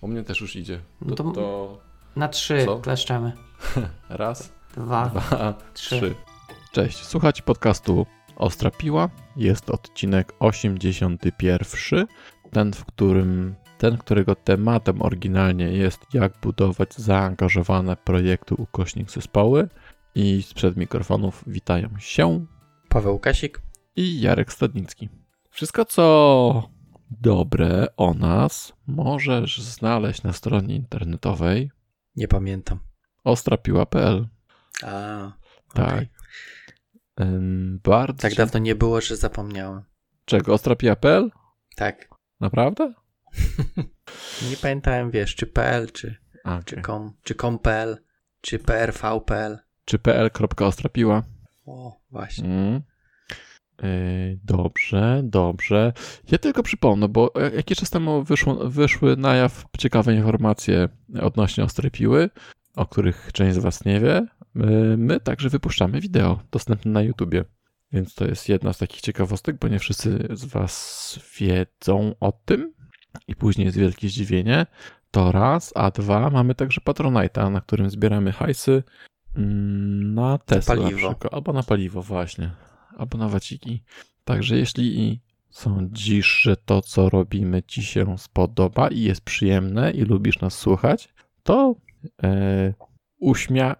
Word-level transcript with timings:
U 0.00 0.08
mnie 0.08 0.22
też 0.22 0.40
już 0.40 0.56
idzie. 0.56 0.80
No 1.00 1.14
To, 1.16 1.24
to- 1.24 1.32
to 1.32 1.78
Na 2.16 2.28
trzy 2.28 2.64
Co? 2.64 2.78
kleszczemy. 2.78 3.32
raz, 4.08 4.52
Dwa. 4.76 5.06
dwa, 5.08 5.54
trzy. 5.74 5.96
trzy. 6.00 6.14
Cześć, 6.72 7.04
słuchajcie 7.04 7.42
podcastu 7.42 8.06
Ostra 8.36 8.70
Piła. 8.70 9.08
Jest 9.36 9.70
odcinek 9.70 10.32
81. 10.38 12.06
Ten, 12.50 12.72
w 12.72 12.84
którym 12.84 13.54
ten, 13.78 13.98
którego 13.98 14.34
tematem 14.34 15.02
oryginalnie 15.02 15.64
jest 15.68 16.00
jak 16.14 16.32
budować 16.42 16.94
zaangażowane 16.94 17.96
projekty 17.96 18.54
ukośnik 18.54 19.10
zespoły. 19.10 19.68
I 20.14 20.42
sprzed 20.42 20.76
mikrofonów 20.76 21.44
witają 21.46 21.88
się 21.98 22.46
Paweł 22.88 23.18
Kasik. 23.18 23.60
i 23.96 24.20
Jarek 24.20 24.52
Stadnicki. 24.52 25.08
Wszystko, 25.50 25.84
co 25.84 26.70
dobre 27.10 27.86
o 27.96 28.14
nas, 28.14 28.72
możesz 28.86 29.60
znaleźć 29.60 30.22
na 30.22 30.32
stronie 30.32 30.76
internetowej 30.76 31.70
Nie 32.16 32.28
pamiętam. 32.28 32.78
ostrapiła.pl. 33.24 34.28
A, 34.82 35.32
Tak. 35.74 35.88
okej. 35.94 36.08
Ym, 37.20 37.80
Bardzo. 37.84 38.22
Tak 38.22 38.34
dawno 38.34 38.58
nie 38.60 38.74
było, 38.74 39.00
że 39.00 39.16
zapomniałem. 39.16 39.82
Czego? 40.24 40.54
Ostrapiła.pl? 40.54 41.30
Tak. 41.76 42.08
Naprawdę? 42.40 42.92
Nie 44.50 44.56
pamiętałem, 44.56 45.10
wiesz, 45.10 45.34
czy 45.34 45.46
PL, 45.46 45.92
czy, 45.92 46.16
A, 46.44 46.62
czy 46.62 46.74
okay. 46.74 46.84
com, 46.84 47.12
czy 47.22 47.34
com.pl, 47.34 47.98
czy 48.40 48.58
prv.pl. 48.58 49.58
Czy 49.84 49.98
pl.ostrapiła? 49.98 51.22
O, 51.66 52.00
właśnie. 52.10 52.44
Mm. 52.44 52.82
Yy, 53.82 54.38
dobrze, 54.44 55.20
dobrze. 55.24 55.92
Ja 56.32 56.38
tylko 56.38 56.62
przypomnę, 56.62 57.08
bo 57.08 57.34
e, 57.34 57.54
jakiś 57.56 57.78
czas 57.78 57.90
temu 57.90 58.22
wyszło, 58.22 58.68
wyszły 58.70 59.16
na 59.16 59.34
jaw 59.34 59.64
ciekawe 59.78 60.14
informacje 60.14 60.88
odnośnie 61.22 61.64
ostrej 61.64 61.90
piły, 61.90 62.30
o 62.76 62.86
których 62.86 63.30
część 63.32 63.56
z 63.56 63.58
Was 63.58 63.84
nie 63.84 64.00
wie. 64.00 64.26
My, 64.54 64.96
my 64.96 65.20
także 65.20 65.48
wypuszczamy 65.48 66.00
wideo 66.00 66.40
dostępne 66.50 66.90
na 66.90 67.02
YouTubie. 67.02 67.44
Więc 67.92 68.14
to 68.14 68.24
jest 68.24 68.48
jedna 68.48 68.72
z 68.72 68.78
takich 68.78 69.00
ciekawostek, 69.00 69.58
bo 69.58 69.68
nie 69.68 69.78
wszyscy 69.78 70.28
z 70.30 70.44
Was 70.44 71.20
wiedzą 71.38 72.14
o 72.20 72.32
tym. 72.32 72.72
I 73.28 73.36
później 73.36 73.64
jest 73.64 73.78
wielkie 73.78 74.08
zdziwienie. 74.08 74.66
To 75.10 75.32
raz, 75.32 75.72
a 75.76 75.90
dwa, 75.90 76.30
mamy 76.30 76.54
także 76.54 76.80
Patronite'a, 76.80 77.50
na 77.52 77.60
którym 77.60 77.90
zbieramy 77.90 78.32
hajsy 78.32 78.82
mm, 79.36 80.14
na 80.14 80.38
Tesla 80.38 80.74
na 80.76 80.90
przykład, 80.90 81.34
albo 81.34 81.52
na 81.52 81.62
paliwo 81.62 82.02
właśnie, 82.02 82.50
albo 82.96 83.18
na 83.18 83.28
waciki. 83.28 83.82
Także 84.24 84.56
jeśli 84.56 85.20
sądzisz, 85.50 86.40
że 86.42 86.56
to, 86.56 86.82
co 86.82 87.08
robimy 87.08 87.62
ci 87.62 87.82
się 87.82 88.18
spodoba 88.18 88.88
i 88.88 89.00
jest 89.00 89.20
przyjemne 89.20 89.90
i 89.90 90.02
lubisz 90.02 90.40
nas 90.40 90.54
słuchać, 90.54 91.08
to 91.42 91.74
e, 92.22 92.74
uśmia... 93.18 93.76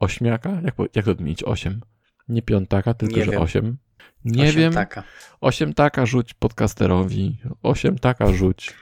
ośmiaka? 0.00 0.60
Jak, 0.64 0.74
jak 0.94 1.04
to 1.04 1.10
odmienić? 1.10 1.44
Osiem. 1.44 1.80
Nie 2.28 2.42
piątaka, 2.42 2.94
tylko 2.94 3.16
Nie 3.16 3.24
że 3.24 3.30
wiem. 3.30 3.42
osiem. 3.42 3.76
Nie 4.24 4.42
Osiem 4.42 4.56
wiem. 4.56 4.72
Taka. 4.72 5.02
Osiem 5.40 5.74
taka 5.74 6.06
rzuć 6.06 6.34
podcasterowi. 6.34 7.38
Osiem 7.62 7.98
taka 7.98 8.32
rzuć. 8.32 8.74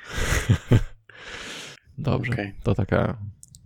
Dobrze. 1.98 2.32
Okej. 2.32 2.54
To 2.62 2.74
taka. 2.74 3.18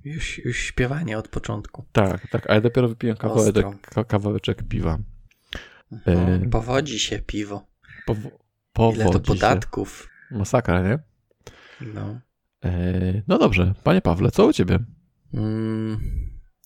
Już, 0.05 0.39
już 0.39 0.59
śpiewanie 0.59 1.19
od 1.19 1.29
początku. 1.29 1.85
Tak, 1.93 2.27
tak. 2.31 2.51
A 2.51 2.55
ja 2.55 2.61
dopiero 2.61 2.89
wypiłem 2.89 3.17
kawałeczek, 3.17 3.67
kawałeczek 4.09 4.63
piwa. 4.63 4.99
E, 6.07 6.39
Powodzi 6.51 6.99
się 6.99 7.19
piwo. 7.19 7.67
Pow- 8.07 8.95
Ile 8.95 9.05
to 9.05 9.11
powodzi 9.11 9.15
się. 9.15 9.21
podatków. 9.35 10.09
Masakra, 10.31 10.83
nie? 10.83 10.99
No. 11.81 12.21
E, 12.65 12.73
no 13.29 13.39
dobrze. 13.39 13.75
Panie 13.85 14.01
Pawle, 14.01 14.31
co 14.31 14.47
u 14.47 14.53
ciebie? 14.53 14.79
Mm, 15.35 16.01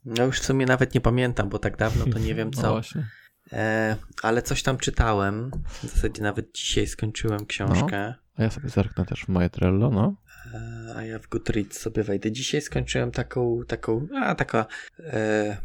no 0.05 0.25
już 0.25 0.41
w 0.41 0.45
sumie 0.45 0.67
nawet 0.67 0.95
nie 0.95 1.01
pamiętam, 1.01 1.49
bo 1.49 1.59
tak 1.59 1.77
dawno 1.77 2.05
to 2.13 2.19
nie 2.19 2.35
wiem 2.35 2.51
No 2.57 2.63
co. 2.63 2.71
właśnie. 2.71 3.07
E, 3.53 3.97
ale 4.23 4.43
coś 4.43 4.63
tam 4.63 4.79
czytałem. 4.79 5.51
W 5.73 5.83
zasadzie 5.83 6.23
nawet 6.23 6.53
dzisiaj 6.55 6.87
skończyłem 6.87 7.47
książkę. 7.47 8.15
A 8.37 8.43
ja 8.43 8.51
sobie 8.51 8.69
zerknę 8.69 9.05
też 9.07 9.21
w 9.25 9.29
moje 9.29 9.51
Trello, 9.51 9.91
no. 9.91 10.17
E, 10.55 10.93
a 10.97 11.03
ja 11.05 11.19
w 11.19 11.29
Goodreads 11.29 11.81
sobie 11.81 12.03
wejdę. 12.03 12.33
Dzisiaj 12.33 12.61
skończyłem 12.61 13.11
taką, 13.11 13.61
taką, 13.69 14.07
a 14.23 14.35
taka 14.35 14.67
e, 15.01 15.57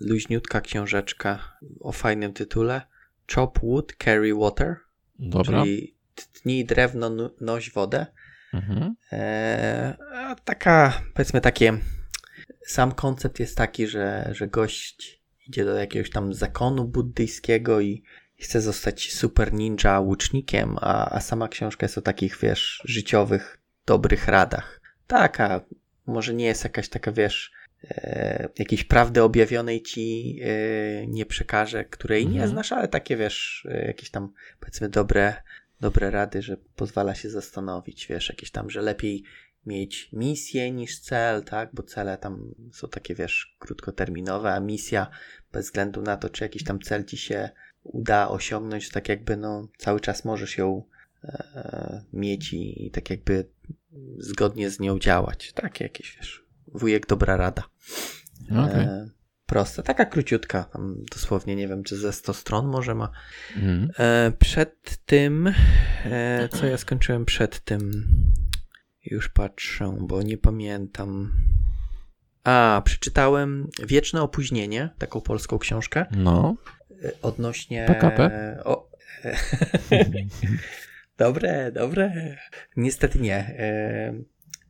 luźniutka 0.00 0.60
książeczka 0.60 1.58
o 1.80 1.92
fajnym 1.92 2.32
tytule. 2.32 2.82
Chop 3.34 3.58
wood, 3.62 3.92
carry 4.04 4.34
water. 4.34 4.76
Dobra. 5.18 5.62
Czyli 5.62 5.94
tnij 6.32 6.64
drewno, 6.64 7.30
noś 7.40 7.72
wodę. 7.72 8.06
Mhm. 8.54 8.94
E, 9.12 10.34
taka, 10.44 11.02
powiedzmy 11.14 11.40
takie, 11.40 11.78
sam 12.66 12.92
koncept 12.92 13.40
jest 13.40 13.56
taki, 13.56 13.86
że, 13.86 14.28
że 14.32 14.48
gość 14.48 15.22
idzie 15.48 15.64
do 15.64 15.74
jakiegoś 15.74 16.10
tam 16.10 16.34
zakonu 16.34 16.84
buddyjskiego 16.84 17.80
i 17.80 18.02
chce 18.36 18.60
zostać 18.60 19.12
super 19.12 19.52
ninja 19.52 20.00
łucznikiem, 20.00 20.76
a, 20.80 21.10
a 21.10 21.20
sama 21.20 21.48
książka 21.48 21.84
jest 21.84 21.98
o 21.98 22.02
takich, 22.02 22.38
wiesz, 22.42 22.82
życiowych, 22.84 23.58
dobrych 23.86 24.28
radach. 24.28 24.80
Taka, 25.06 25.60
może 26.06 26.34
nie 26.34 26.44
jest 26.44 26.64
jakaś 26.64 26.88
taka, 26.88 27.12
wiesz, 27.12 27.52
jakiejś 28.58 28.84
prawdy 28.84 29.22
objawionej 29.22 29.82
ci 29.82 30.38
e, 30.42 31.06
nie 31.06 31.26
przekaże, 31.26 31.84
której 31.84 32.26
nie 32.26 32.32
Mhm. 32.32 32.50
znasz, 32.50 32.72
ale 32.72 32.88
takie, 32.88 33.16
wiesz, 33.16 33.66
e, 33.70 33.86
jakieś 33.86 34.10
tam, 34.10 34.32
powiedzmy, 34.60 34.88
dobre, 34.88 35.34
dobre 35.80 36.10
rady, 36.10 36.42
że 36.42 36.56
pozwala 36.76 37.14
się 37.14 37.30
zastanowić, 37.30 38.06
wiesz, 38.06 38.28
jakieś 38.28 38.50
tam, 38.50 38.70
że 38.70 38.82
lepiej 38.82 39.24
mieć 39.66 40.08
misję 40.12 40.70
niż 40.70 41.00
cel, 41.00 41.44
tak, 41.44 41.70
bo 41.72 41.82
cele 41.82 42.18
tam 42.18 42.54
są 42.72 42.88
takie, 42.88 43.14
wiesz, 43.14 43.56
krótkoterminowe, 43.58 44.52
a 44.54 44.60
misja 44.60 45.10
bez 45.52 45.64
względu 45.66 46.02
na 46.02 46.16
to, 46.16 46.30
czy 46.30 46.44
jakiś 46.44 46.64
tam 46.64 46.80
cel 46.80 47.04
ci 47.04 47.16
się 47.16 47.50
uda 47.82 48.28
osiągnąć, 48.28 48.88
tak 48.88 49.08
jakby, 49.08 49.36
no, 49.36 49.68
cały 49.78 50.00
czas 50.00 50.24
możesz 50.24 50.58
ją 50.58 50.84
e, 51.24 52.04
mieć 52.12 52.52
i, 52.52 52.86
i 52.86 52.90
tak 52.90 53.10
jakby 53.10 53.48
zgodnie 54.18 54.70
z 54.70 54.80
nią 54.80 54.98
działać. 54.98 55.52
Takie 55.52 55.84
jakieś, 55.84 56.16
wiesz, 56.16 56.44
wujek 56.66 57.06
dobra 57.06 57.36
rada. 57.36 57.71
Okej. 58.50 58.84
E, 58.84 59.08
proste, 59.46 59.82
taka 59.82 60.04
króciutka, 60.04 60.64
tam 60.64 60.96
dosłownie, 61.12 61.56
nie 61.56 61.68
wiem, 61.68 61.82
czy 61.82 61.96
ze 61.96 62.12
100 62.12 62.34
stron 62.34 62.66
może 62.66 62.94
ma. 62.94 63.10
Mhm. 63.56 63.90
E, 63.98 64.32
przed 64.38 64.96
tym, 65.06 65.52
e, 66.04 66.48
co 66.48 66.66
ja 66.66 66.78
skończyłem 66.78 67.24
przed 67.24 67.60
tym? 67.64 68.06
Już 69.04 69.28
patrzę, 69.28 69.96
bo 70.00 70.22
nie 70.22 70.38
pamiętam. 70.38 71.32
A, 72.44 72.82
przeczytałem 72.84 73.68
Wieczne 73.86 74.22
Opóźnienie, 74.22 74.90
taką 74.98 75.20
polską 75.20 75.58
książkę, 75.58 76.06
No. 76.10 76.56
odnośnie... 77.22 77.84
PKP? 77.86 78.30
O, 78.64 78.90
dobre, 81.18 81.72
dobre. 81.72 82.36
Niestety 82.76 83.18
nie. 83.18 83.54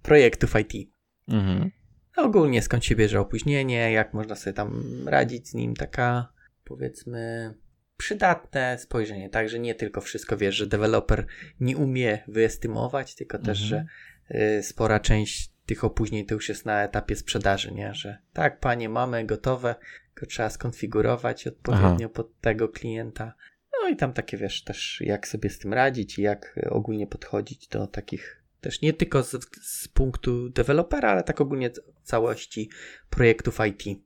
Projektów 0.02 0.54
IT. 0.60 0.90
Mhm. 1.28 1.70
Ogólnie 2.16 2.62
skąd 2.62 2.84
się 2.84 2.96
bierze 2.96 3.20
opóźnienie, 3.20 3.92
jak 3.92 4.14
można 4.14 4.34
sobie 4.34 4.54
tam 4.54 4.82
radzić 5.06 5.48
z 5.48 5.54
nim, 5.54 5.74
taka 5.76 6.32
powiedzmy 6.64 7.54
przydatne 7.96 8.78
spojrzenie, 8.78 9.30
tak, 9.30 9.48
że 9.48 9.58
nie 9.58 9.74
tylko 9.74 10.00
wszystko 10.00 10.36
wiesz, 10.36 10.54
że 10.54 10.66
deweloper 10.66 11.26
nie 11.60 11.76
umie 11.76 12.18
wyestymować, 12.28 13.14
tylko 13.14 13.38
też, 13.38 13.62
Mhm. 13.62 13.86
że 14.30 14.56
y, 14.58 14.62
spora 14.62 15.00
część 15.00 15.52
tych 15.66 15.84
opóźnień 15.84 16.26
to 16.26 16.34
już 16.34 16.48
jest 16.48 16.66
na 16.66 16.82
etapie 16.82 17.16
sprzedaży, 17.16 17.72
nie, 17.72 17.94
że 17.94 18.18
tak, 18.32 18.60
panie, 18.60 18.88
mamy 18.88 19.24
gotowe, 19.24 19.74
tylko 20.14 20.26
trzeba 20.30 20.50
skonfigurować 20.50 21.46
odpowiednio 21.46 22.08
pod 22.08 22.40
tego 22.40 22.68
klienta. 22.68 23.34
No 23.82 23.88
i 23.88 23.96
tam 23.96 24.12
takie 24.12 24.36
wiesz 24.36 24.64
też, 24.64 25.00
jak 25.04 25.28
sobie 25.28 25.50
z 25.50 25.58
tym 25.58 25.74
radzić 25.74 26.18
i 26.18 26.22
jak 26.22 26.58
ogólnie 26.70 27.06
podchodzić 27.06 27.68
do 27.68 27.86
takich 27.86 28.41
też 28.62 28.80
nie 28.82 28.92
tylko 28.92 29.22
z, 29.22 29.30
z 29.62 29.88
punktu 29.88 30.48
dewelopera, 30.48 31.10
ale 31.10 31.22
tak 31.22 31.40
ogólnie 31.40 31.70
całości 32.02 32.70
projektów 33.10 33.58
IT. 33.68 33.98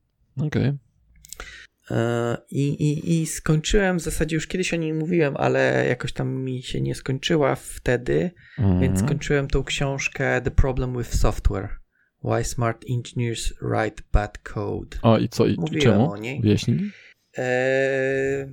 Okej. 0.46 0.72
E, 1.90 2.36
I, 2.50 2.68
i, 2.68 3.20
I 3.22 3.26
skończyłem, 3.26 3.98
w 3.98 4.02
zasadzie 4.02 4.36
już 4.36 4.46
kiedyś 4.46 4.74
o 4.74 4.76
niej 4.76 4.92
mówiłem, 4.94 5.36
ale 5.36 5.86
jakoś 5.88 6.12
tam 6.12 6.28
mi 6.44 6.62
się 6.62 6.80
nie 6.80 6.94
skończyła 6.94 7.54
wtedy, 7.54 8.30
Mhm. 8.58 8.80
więc 8.80 9.00
skończyłem 9.00 9.48
tą 9.48 9.64
książkę 9.64 10.40
The 10.40 10.50
Problem 10.50 10.98
with 10.98 11.14
Software. 11.16 11.68
Why 12.24 12.44
Smart 12.44 12.84
Engineers 12.90 13.52
Write 13.62 14.02
Bad 14.12 14.38
Code. 14.38 14.96
O, 15.02 15.18
i 15.18 15.28
co? 15.28 15.46
I 15.46 15.56
Mówiłem 15.56 15.82
czemu? 15.82 16.10
o 16.12 16.16
niej. 16.16 16.40
Wyjaśnij? 16.40 16.90
Eee, 17.36 18.46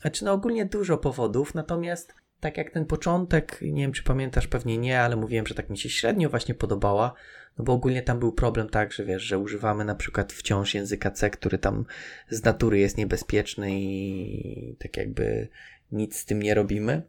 znaczy, 0.00 0.24
no 0.24 0.32
ogólnie 0.32 0.66
dużo 0.66 0.98
powodów, 0.98 1.54
natomiast 1.54 2.14
tak 2.40 2.56
jak 2.56 2.70
ten 2.70 2.84
początek, 2.84 3.58
nie 3.62 3.82
wiem 3.82 3.92
czy 3.92 4.02
pamiętasz, 4.02 4.46
pewnie 4.46 4.78
nie, 4.78 5.00
ale 5.00 5.16
mówiłem, 5.16 5.46
że 5.46 5.54
tak 5.54 5.70
mi 5.70 5.78
się 5.78 5.90
średnio 5.90 6.30
właśnie 6.30 6.54
podobała, 6.54 7.14
no 7.58 7.64
bo 7.64 7.72
ogólnie 7.72 8.02
tam 8.02 8.18
był 8.18 8.32
problem 8.32 8.68
tak, 8.68 8.92
że 8.92 9.04
wiesz, 9.04 9.22
że 9.22 9.38
używamy 9.38 9.84
na 9.84 9.94
przykład 9.94 10.32
wciąż 10.32 10.74
języka 10.74 11.10
C, 11.10 11.30
który 11.30 11.58
tam 11.58 11.84
z 12.30 12.44
natury 12.44 12.78
jest 12.78 12.98
niebezpieczny 12.98 13.80
i 13.80 14.76
tak 14.78 14.96
jakby 14.96 15.48
nic 15.92 16.18
z 16.18 16.24
tym 16.24 16.42
nie 16.42 16.54
robimy. 16.54 17.02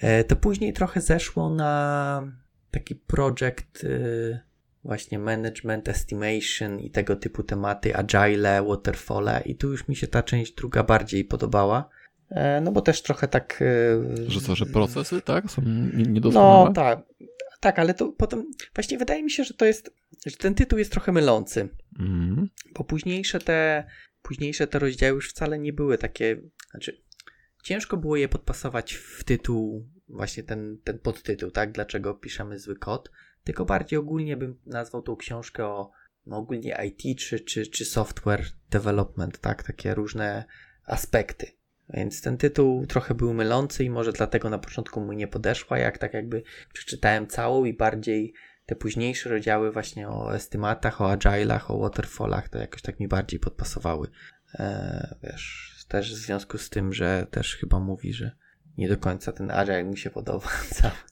E, 0.00 0.24
to 0.24 0.36
później 0.36 0.72
trochę 0.72 1.00
zeszło 1.00 1.50
na 1.50 2.22
taki 2.70 2.94
projekt, 2.94 3.84
y, 3.84 4.40
właśnie 4.84 5.18
management, 5.18 5.88
estimation 5.88 6.80
i 6.80 6.90
tego 6.90 7.16
typu 7.16 7.42
tematy, 7.42 7.96
agile, 7.96 8.62
waterfall 8.62 9.28
i 9.44 9.56
tu 9.56 9.70
już 9.70 9.88
mi 9.88 9.96
się 9.96 10.06
ta 10.06 10.22
część 10.22 10.52
druga 10.52 10.82
bardziej 10.82 11.24
podobała. 11.24 11.88
E, 12.30 12.60
no 12.60 12.72
bo 12.72 12.80
też 12.80 13.02
trochę 13.02 13.28
tak. 13.28 13.62
E, 13.62 14.30
że 14.30 14.40
co, 14.40 14.54
że 14.54 14.66
procesy, 14.66 15.20
tak? 15.20 15.50
Są 15.50 15.62
niedoskonałe? 15.94 16.64
No 16.68 16.72
tak. 16.72 17.02
Tak, 17.60 17.78
ale 17.78 17.94
to 17.94 18.08
potem 18.08 18.50
właśnie 18.74 18.98
wydaje 18.98 19.22
mi 19.22 19.30
się, 19.30 19.44
że 19.44 19.54
to 19.54 19.64
jest, 19.64 19.94
że 20.26 20.36
ten 20.36 20.54
tytuł 20.54 20.78
jest 20.78 20.92
trochę 20.92 21.12
mylący. 21.12 21.68
Mm. 21.98 22.48
Bo 22.74 22.84
późniejsze 22.84 23.38
te, 23.38 23.84
późniejsze 24.22 24.66
te 24.66 24.78
rozdziały 24.78 25.14
już 25.14 25.30
wcale 25.30 25.58
nie 25.58 25.72
były 25.72 25.98
takie. 25.98 26.40
Znaczy, 26.70 27.02
ciężko 27.62 27.96
było 27.96 28.16
je 28.16 28.28
podpasować 28.28 28.94
w 28.94 29.24
tytuł, 29.24 29.88
właśnie 30.08 30.42
ten, 30.42 30.78
ten 30.84 30.98
podtytuł, 30.98 31.50
tak? 31.50 31.72
Dlaczego 31.72 32.14
piszemy 32.14 32.58
zły 32.58 32.76
kod? 32.76 33.10
Tylko 33.44 33.64
bardziej 33.64 33.98
ogólnie 33.98 34.36
bym 34.36 34.58
nazwał 34.66 35.02
tą 35.02 35.16
książkę 35.16 35.66
o 35.66 35.90
no 36.26 36.36
ogólnie 36.36 36.78
IT 36.86 37.18
czy, 37.18 37.40
czy, 37.40 37.66
czy 37.66 37.84
software 37.84 38.44
development, 38.70 39.38
tak? 39.38 39.62
Takie 39.62 39.94
różne 39.94 40.44
aspekty. 40.86 41.59
Więc 41.94 42.22
ten 42.22 42.36
tytuł 42.36 42.86
trochę 42.86 43.14
był 43.14 43.34
mylący 43.34 43.84
i 43.84 43.90
może 43.90 44.12
dlatego 44.12 44.50
na 44.50 44.58
początku 44.58 45.00
mu 45.00 45.12
nie 45.12 45.28
podeszła, 45.28 45.78
jak 45.78 45.98
tak 45.98 46.14
jakby 46.14 46.42
przeczytałem 46.72 47.26
całą 47.26 47.64
i 47.64 47.74
bardziej 47.74 48.34
te 48.66 48.76
późniejsze 48.76 49.30
rozdziały 49.30 49.72
właśnie 49.72 50.08
o 50.08 50.34
estymatach, 50.34 51.00
o 51.00 51.04
agile'ach, 51.04 51.60
o 51.68 51.78
waterfallach, 51.78 52.48
to 52.48 52.58
jakoś 52.58 52.82
tak 52.82 53.00
mi 53.00 53.08
bardziej 53.08 53.40
podpasowały. 53.40 54.08
Eee, 54.54 55.14
wiesz, 55.22 55.76
też 55.88 56.14
w 56.14 56.16
związku 56.16 56.58
z 56.58 56.70
tym, 56.70 56.92
że 56.92 57.26
też 57.30 57.56
chyba 57.56 57.80
mówi, 57.80 58.12
że 58.12 58.30
nie 58.78 58.88
do 58.88 58.96
końca 58.96 59.32
ten 59.32 59.50
agile 59.50 59.84
mi 59.84 59.98
się 59.98 60.10
podoba. 60.10 60.48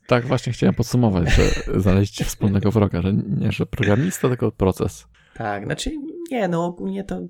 Tak, 0.07 0.27
właśnie 0.27 0.53
chciałem 0.53 0.75
podsumować, 0.75 1.29
że 1.31 1.43
znaleźć 1.81 2.25
wspólnego 2.25 2.71
wroga, 2.71 3.03
że 3.03 3.13
nie, 3.13 3.53
że 3.53 3.67
programista, 3.67 4.29
tylko 4.29 4.53
proces. 4.53 5.07
Tak, 5.39 5.65
znaczy 5.65 5.91
nie, 6.31 6.49
no 6.49 6.65
ogólnie 6.65 7.05
to, 7.05 7.29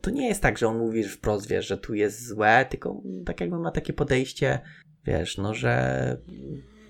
to 0.00 0.10
nie 0.10 0.28
jest 0.28 0.42
tak, 0.42 0.58
że 0.58 0.68
on 0.68 0.78
mówi 0.78 1.04
wprost, 1.04 1.48
wiesz, 1.48 1.66
że 1.66 1.78
tu 1.78 1.94
jest 1.94 2.26
złe, 2.26 2.66
tylko 2.70 3.02
tak 3.26 3.40
jakby 3.40 3.58
ma 3.58 3.70
takie 3.70 3.92
podejście, 3.92 4.60
wiesz, 5.04 5.38
no, 5.38 5.54
że 5.54 6.16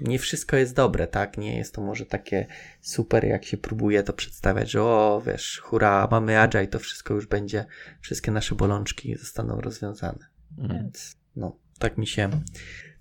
nie 0.00 0.18
wszystko 0.18 0.56
jest 0.56 0.74
dobre, 0.74 1.06
tak? 1.06 1.38
Nie 1.38 1.56
jest 1.56 1.74
to 1.74 1.82
może 1.82 2.06
takie 2.06 2.46
super, 2.80 3.24
jak 3.24 3.44
się 3.44 3.56
próbuje 3.56 4.02
to 4.02 4.12
przedstawiać, 4.12 4.70
że 4.70 4.82
o, 4.82 5.22
wiesz, 5.26 5.60
hura, 5.64 6.08
mamy 6.10 6.40
agile, 6.40 6.66
to 6.66 6.78
wszystko 6.78 7.14
już 7.14 7.26
będzie, 7.26 7.64
wszystkie 8.00 8.30
nasze 8.30 8.54
bolączki 8.54 9.16
zostaną 9.16 9.60
rozwiązane. 9.60 10.26
Mm. 10.58 10.76
Więc, 10.76 11.16
no, 11.36 11.56
tak 11.78 11.98
mi 11.98 12.06
się, 12.06 12.30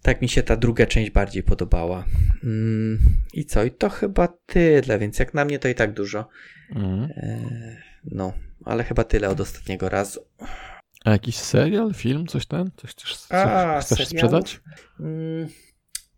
tak 0.02 0.22
mi 0.22 0.30
się 0.30 0.44
ta 0.44 0.58
druga 0.58 0.86
część 0.86 1.12
bardziej 1.12 1.44
podobała. 1.44 2.06
Mm, 2.44 3.00
I 3.34 3.46
co? 3.46 3.64
I 3.64 3.72
to 3.72 3.90
chyba 3.90 4.28
tyle, 4.46 5.00
więc 5.00 5.20
jak 5.20 5.34
na 5.34 5.46
mnie 5.46 5.60
to 5.60 5.68
i 5.68 5.76
tak 5.76 5.94
dużo. 5.94 6.28
Mm. 6.76 7.04
E, 7.04 7.40
no, 8.06 8.34
ale 8.66 8.84
chyba 8.84 9.04
tyle 9.04 9.30
od 9.30 9.40
ostatniego 9.40 9.90
razu. 9.90 10.20
A 11.06 11.12
jakiś 11.12 11.36
serial, 11.36 11.94
film, 11.94 12.28
coś 12.28 12.46
ten? 12.46 12.72
Coś 12.78 12.92
chcesz, 12.92 13.18
coś 13.18 13.32
A, 13.32 13.80
chcesz 13.82 14.08
sprzedać? 14.08 14.62
Mm, 15.00 15.48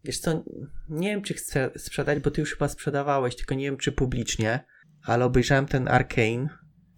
wiesz 0.03 0.19
co, 0.19 0.43
nie 0.89 1.07
wiem 1.07 1.21
czy 1.21 1.33
chcę 1.33 1.71
sprzedać, 1.77 2.19
bo 2.19 2.31
ty 2.31 2.41
już 2.41 2.53
chyba 2.53 2.67
sprzedawałeś, 2.67 3.35
tylko 3.35 3.55
nie 3.55 3.65
wiem 3.65 3.77
czy 3.77 3.91
publicznie, 3.91 4.65
ale 5.05 5.25
obejrzałem 5.25 5.65
ten 5.65 5.87
Arcane. 5.87 6.47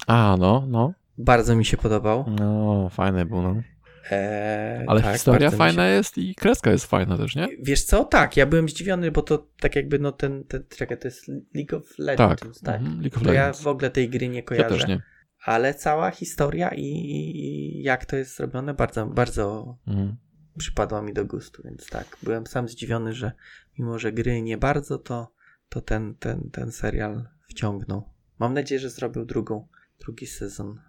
A, 0.06 0.36
no, 0.38 0.66
no. 0.68 0.92
Bardzo 1.18 1.56
mi 1.56 1.64
się 1.64 1.76
podobał. 1.76 2.24
No, 2.40 2.88
fajny 2.88 3.26
był, 3.26 3.42
no. 3.42 3.62
Eee, 4.10 4.84
Ale 4.86 5.02
tak, 5.02 5.12
historia 5.12 5.50
fajna 5.50 5.82
się... 5.82 5.88
jest 5.88 6.18
i 6.18 6.34
kreska 6.34 6.70
jest 6.70 6.86
fajna 6.86 7.16
też, 7.16 7.36
nie? 7.36 7.48
Wiesz 7.62 7.82
co? 7.82 8.04
Tak, 8.04 8.36
ja 8.36 8.46
byłem 8.46 8.68
zdziwiony, 8.68 9.10
bo 9.10 9.22
to 9.22 9.46
tak 9.60 9.76
jakby 9.76 9.98
no 9.98 10.12
ten, 10.12 10.44
ten 10.44 10.64
czekaj, 10.68 10.98
to 10.98 11.08
jest 11.08 11.28
League 11.54 11.76
of 11.76 11.98
Legends, 11.98 12.60
tak? 12.60 12.74
tak? 12.74 12.80
Mm 12.80 13.00
League 13.00 13.16
of 13.16 13.22
to 13.22 13.28
Legends. 13.28 13.58
ja 13.58 13.64
w 13.64 13.66
ogóle 13.66 13.90
tej 13.90 14.10
gry 14.10 14.28
nie 14.28 14.42
kojarzę. 14.42 14.74
Ja 14.74 14.80
też 14.80 14.88
nie. 14.88 15.02
Ale 15.44 15.74
cała 15.74 16.10
historia 16.10 16.70
i, 16.74 16.82
i 16.82 17.82
jak 17.82 18.04
to 18.04 18.16
jest 18.16 18.36
zrobione 18.36 18.74
bardzo, 18.74 19.06
bardzo 19.06 19.76
mm. 19.86 20.16
przypadła 20.58 21.02
mi 21.02 21.12
do 21.12 21.24
gustu, 21.24 21.62
więc 21.64 21.86
tak, 21.86 22.16
byłem 22.22 22.46
sam 22.46 22.68
zdziwiony, 22.68 23.12
że 23.12 23.32
mimo, 23.78 23.98
że 23.98 24.12
gry 24.12 24.42
nie 24.42 24.58
bardzo, 24.58 24.98
to, 24.98 25.32
to 25.68 25.80
ten, 25.80 26.14
ten, 26.14 26.50
ten 26.50 26.72
serial 26.72 27.28
wciągnął. 27.48 28.08
Mam 28.38 28.54
nadzieję, 28.54 28.80
że 28.80 28.90
zrobił 28.90 29.24
drugą, 29.24 29.68
drugi 30.00 30.26
sezon. 30.26 30.80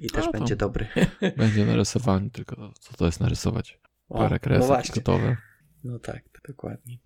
I 0.00 0.10
też 0.10 0.26
no 0.26 0.32
będzie 0.32 0.56
dobry. 0.56 0.86
Będzie 1.36 1.66
narysowany, 1.66 2.30
tylko 2.30 2.72
co 2.80 2.94
to 2.96 3.06
jest 3.06 3.20
narysować? 3.20 3.80
Parę 4.08 4.36
o, 4.36 4.40
kresek 4.40 4.88
no 4.88 4.94
gotowe. 4.94 5.36
No 5.84 5.98
tak, 5.98 6.22
dokładnie. 6.48 6.98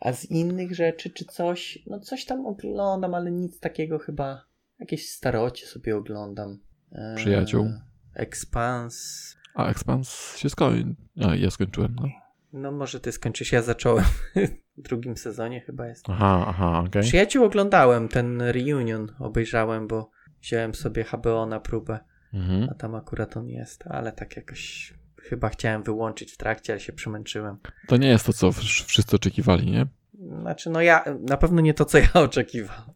A 0.00 0.12
z 0.12 0.24
innych 0.24 0.74
rzeczy, 0.74 1.10
czy 1.10 1.24
coś, 1.24 1.78
no 1.86 2.00
coś 2.00 2.24
tam 2.24 2.46
oglądam, 2.46 3.14
ale 3.14 3.30
nic 3.30 3.60
takiego 3.60 3.98
chyba, 3.98 4.46
jakieś 4.78 5.08
starocie 5.08 5.66
sobie 5.66 5.96
oglądam. 5.96 6.58
Eee, 6.92 7.16
Przyjaciół. 7.16 7.70
Expans. 8.14 9.36
A, 9.54 9.70
Expans 9.70 10.36
się 10.36 10.50
skończył. 10.50 10.94
A, 11.24 11.34
ja 11.34 11.50
skończyłem, 11.50 11.96
no. 12.00 12.08
No 12.52 12.72
może 12.72 13.00
ty 13.00 13.12
skończysz, 13.12 13.52
ja 13.52 13.62
zacząłem 13.62 14.04
w 14.76 14.82
drugim 14.82 15.16
sezonie 15.16 15.60
chyba 15.60 15.86
jest. 15.86 16.04
Aha, 16.08 16.44
aha, 16.48 16.78
okej. 16.78 16.88
Okay. 16.88 17.02
Przyjaciół 17.02 17.44
oglądałem, 17.44 18.08
ten 18.08 18.42
reunion 18.42 19.12
obejrzałem, 19.18 19.88
bo 19.88 20.10
wziąłem 20.42 20.74
sobie 20.74 21.04
HBO 21.04 21.46
na 21.46 21.60
próbę, 21.60 21.98
mhm. 22.34 22.68
a 22.70 22.74
tam 22.74 22.94
akurat 22.94 23.36
on 23.36 23.48
jest, 23.48 23.86
ale 23.86 24.12
tak 24.12 24.36
jakoś 24.36 24.94
chyba 25.22 25.48
chciałem 25.48 25.82
wyłączyć 25.82 26.32
w 26.32 26.36
trakcie, 26.36 26.72
ale 26.72 26.80
się 26.80 26.92
przemęczyłem. 26.92 27.56
To 27.88 27.96
nie 27.96 28.08
jest 28.08 28.26
to, 28.26 28.32
co 28.32 28.52
wszyscy 28.52 29.16
oczekiwali, 29.16 29.70
nie? 29.70 29.86
Znaczy, 30.40 30.70
no 30.70 30.80
ja, 30.80 31.04
na 31.20 31.36
pewno 31.36 31.60
nie 31.60 31.74
to, 31.74 31.84
co 31.84 31.98
ja 31.98 32.12
oczekiwałem. 32.14 32.90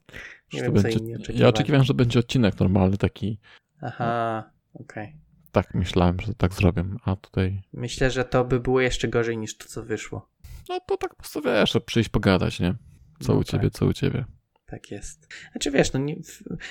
Nie 0.52 0.62
wiem, 0.62 0.72
będzie, 0.72 0.92
co 0.92 0.98
inni 0.98 1.14
oczekiwali. 1.14 1.42
Ja 1.42 1.48
oczekiwałem, 1.48 1.84
że 1.84 1.94
będzie 1.94 2.18
odcinek 2.18 2.60
normalny 2.60 2.96
taki. 2.96 3.38
Aha, 3.80 4.50
okej. 4.74 5.04
Okay. 5.04 5.18
Tak 5.52 5.74
myślałem, 5.74 6.20
że 6.20 6.34
tak 6.34 6.54
zrobię, 6.54 6.84
a 7.04 7.16
tutaj... 7.16 7.62
Myślę, 7.72 8.10
że 8.10 8.24
to 8.24 8.44
by 8.44 8.60
było 8.60 8.80
jeszcze 8.80 9.08
gorzej 9.08 9.38
niż 9.38 9.56
to, 9.56 9.66
co 9.68 9.82
wyszło. 9.82 10.28
No 10.68 10.80
to 10.80 10.96
tak 10.96 11.10
po 11.10 11.16
prostu 11.16 11.42
wiesz, 11.42 11.78
przyjść 11.86 12.08
pogadać, 12.08 12.60
nie? 12.60 12.74
Co 13.20 13.32
no 13.32 13.38
u 13.38 13.44
tak. 13.44 13.50
ciebie, 13.50 13.70
co 13.70 13.86
u 13.86 13.92
ciebie. 13.92 14.24
Tak 14.66 14.90
jest. 14.90 15.28
Znaczy 15.52 15.70
wiesz, 15.70 15.92
no 15.92 16.00
nie, 16.00 16.16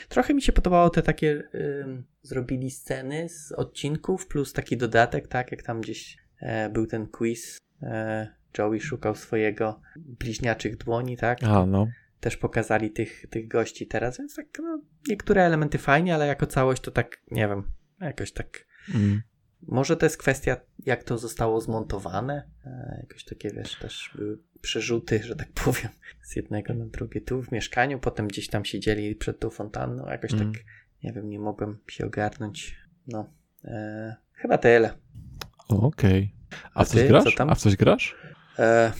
trochę 0.09 0.33
mi 0.33 0.41
się 0.41 0.51
podobało 0.51 0.89
te 0.89 1.01
takie 1.01 1.43
y, 1.55 2.03
zrobili 2.21 2.71
sceny 2.71 3.29
z 3.29 3.51
odcinków 3.51 4.27
plus 4.27 4.53
taki 4.53 4.77
dodatek, 4.77 5.27
tak 5.27 5.51
jak 5.51 5.63
tam 5.63 5.81
gdzieś 5.81 6.17
e, 6.39 6.69
był 6.69 6.87
ten 6.87 7.07
quiz. 7.07 7.57
E, 7.81 8.27
Joey 8.57 8.81
szukał 8.81 9.15
swojego 9.15 9.81
bliźniaczych 9.95 10.77
dłoni, 10.77 11.17
tak? 11.17 11.43
A, 11.43 11.65
no. 11.65 11.87
Też 12.19 12.37
pokazali 12.37 12.91
tych, 12.91 13.25
tych 13.29 13.47
gości 13.47 13.87
teraz, 13.87 14.17
więc 14.17 14.35
tak 14.35 14.45
no, 14.59 14.81
niektóre 15.07 15.43
elementy 15.43 15.77
fajnie, 15.77 16.15
ale 16.15 16.27
jako 16.27 16.45
całość 16.45 16.81
to 16.81 16.91
tak, 16.91 17.21
nie 17.31 17.47
wiem, 17.47 17.63
jakoś 18.01 18.31
tak 18.31 18.65
mm. 18.95 19.21
Może 19.67 19.97
to 19.97 20.05
jest 20.05 20.17
kwestia, 20.17 20.57
jak 20.79 21.03
to 21.03 21.17
zostało 21.17 21.61
zmontowane. 21.61 22.49
E, 22.65 22.97
jakoś 23.01 23.23
takie, 23.23 23.49
wiesz, 23.49 23.79
też 23.79 24.11
były 24.15 24.37
przerzuty, 24.65 25.23
że 25.23 25.35
tak 25.35 25.47
powiem, 25.65 25.89
z 26.21 26.35
jednego 26.35 26.73
na 26.73 26.85
drugie. 26.85 27.21
Tu 27.21 27.43
w 27.43 27.51
mieszkaniu, 27.51 27.99
potem 27.99 28.27
gdzieś 28.27 28.47
tam 28.47 28.65
siedzieli 28.65 29.15
przed 29.15 29.39
tą 29.39 29.49
fontanną. 29.49 30.09
Jakoś 30.09 30.33
mm. 30.33 30.53
tak, 30.53 30.63
nie 31.03 31.13
wiem, 31.13 31.29
nie 31.29 31.39
mogłem 31.39 31.77
się 31.87 32.05
ogarnąć. 32.05 32.77
No, 33.07 33.29
e, 33.63 34.15
chyba 34.33 34.57
tyle. 34.57 34.93
Okej. 35.67 36.33
Okay. 36.49 36.59
A, 36.73 36.79
A, 36.79 36.83
w 36.83 36.87
coś 36.87 37.01
ty? 37.01 37.07
grasz? 37.07 37.35
A 37.37 37.55
w 37.55 37.59
coś 37.59 37.75
grasz? 37.75 38.15
E, 38.59 38.91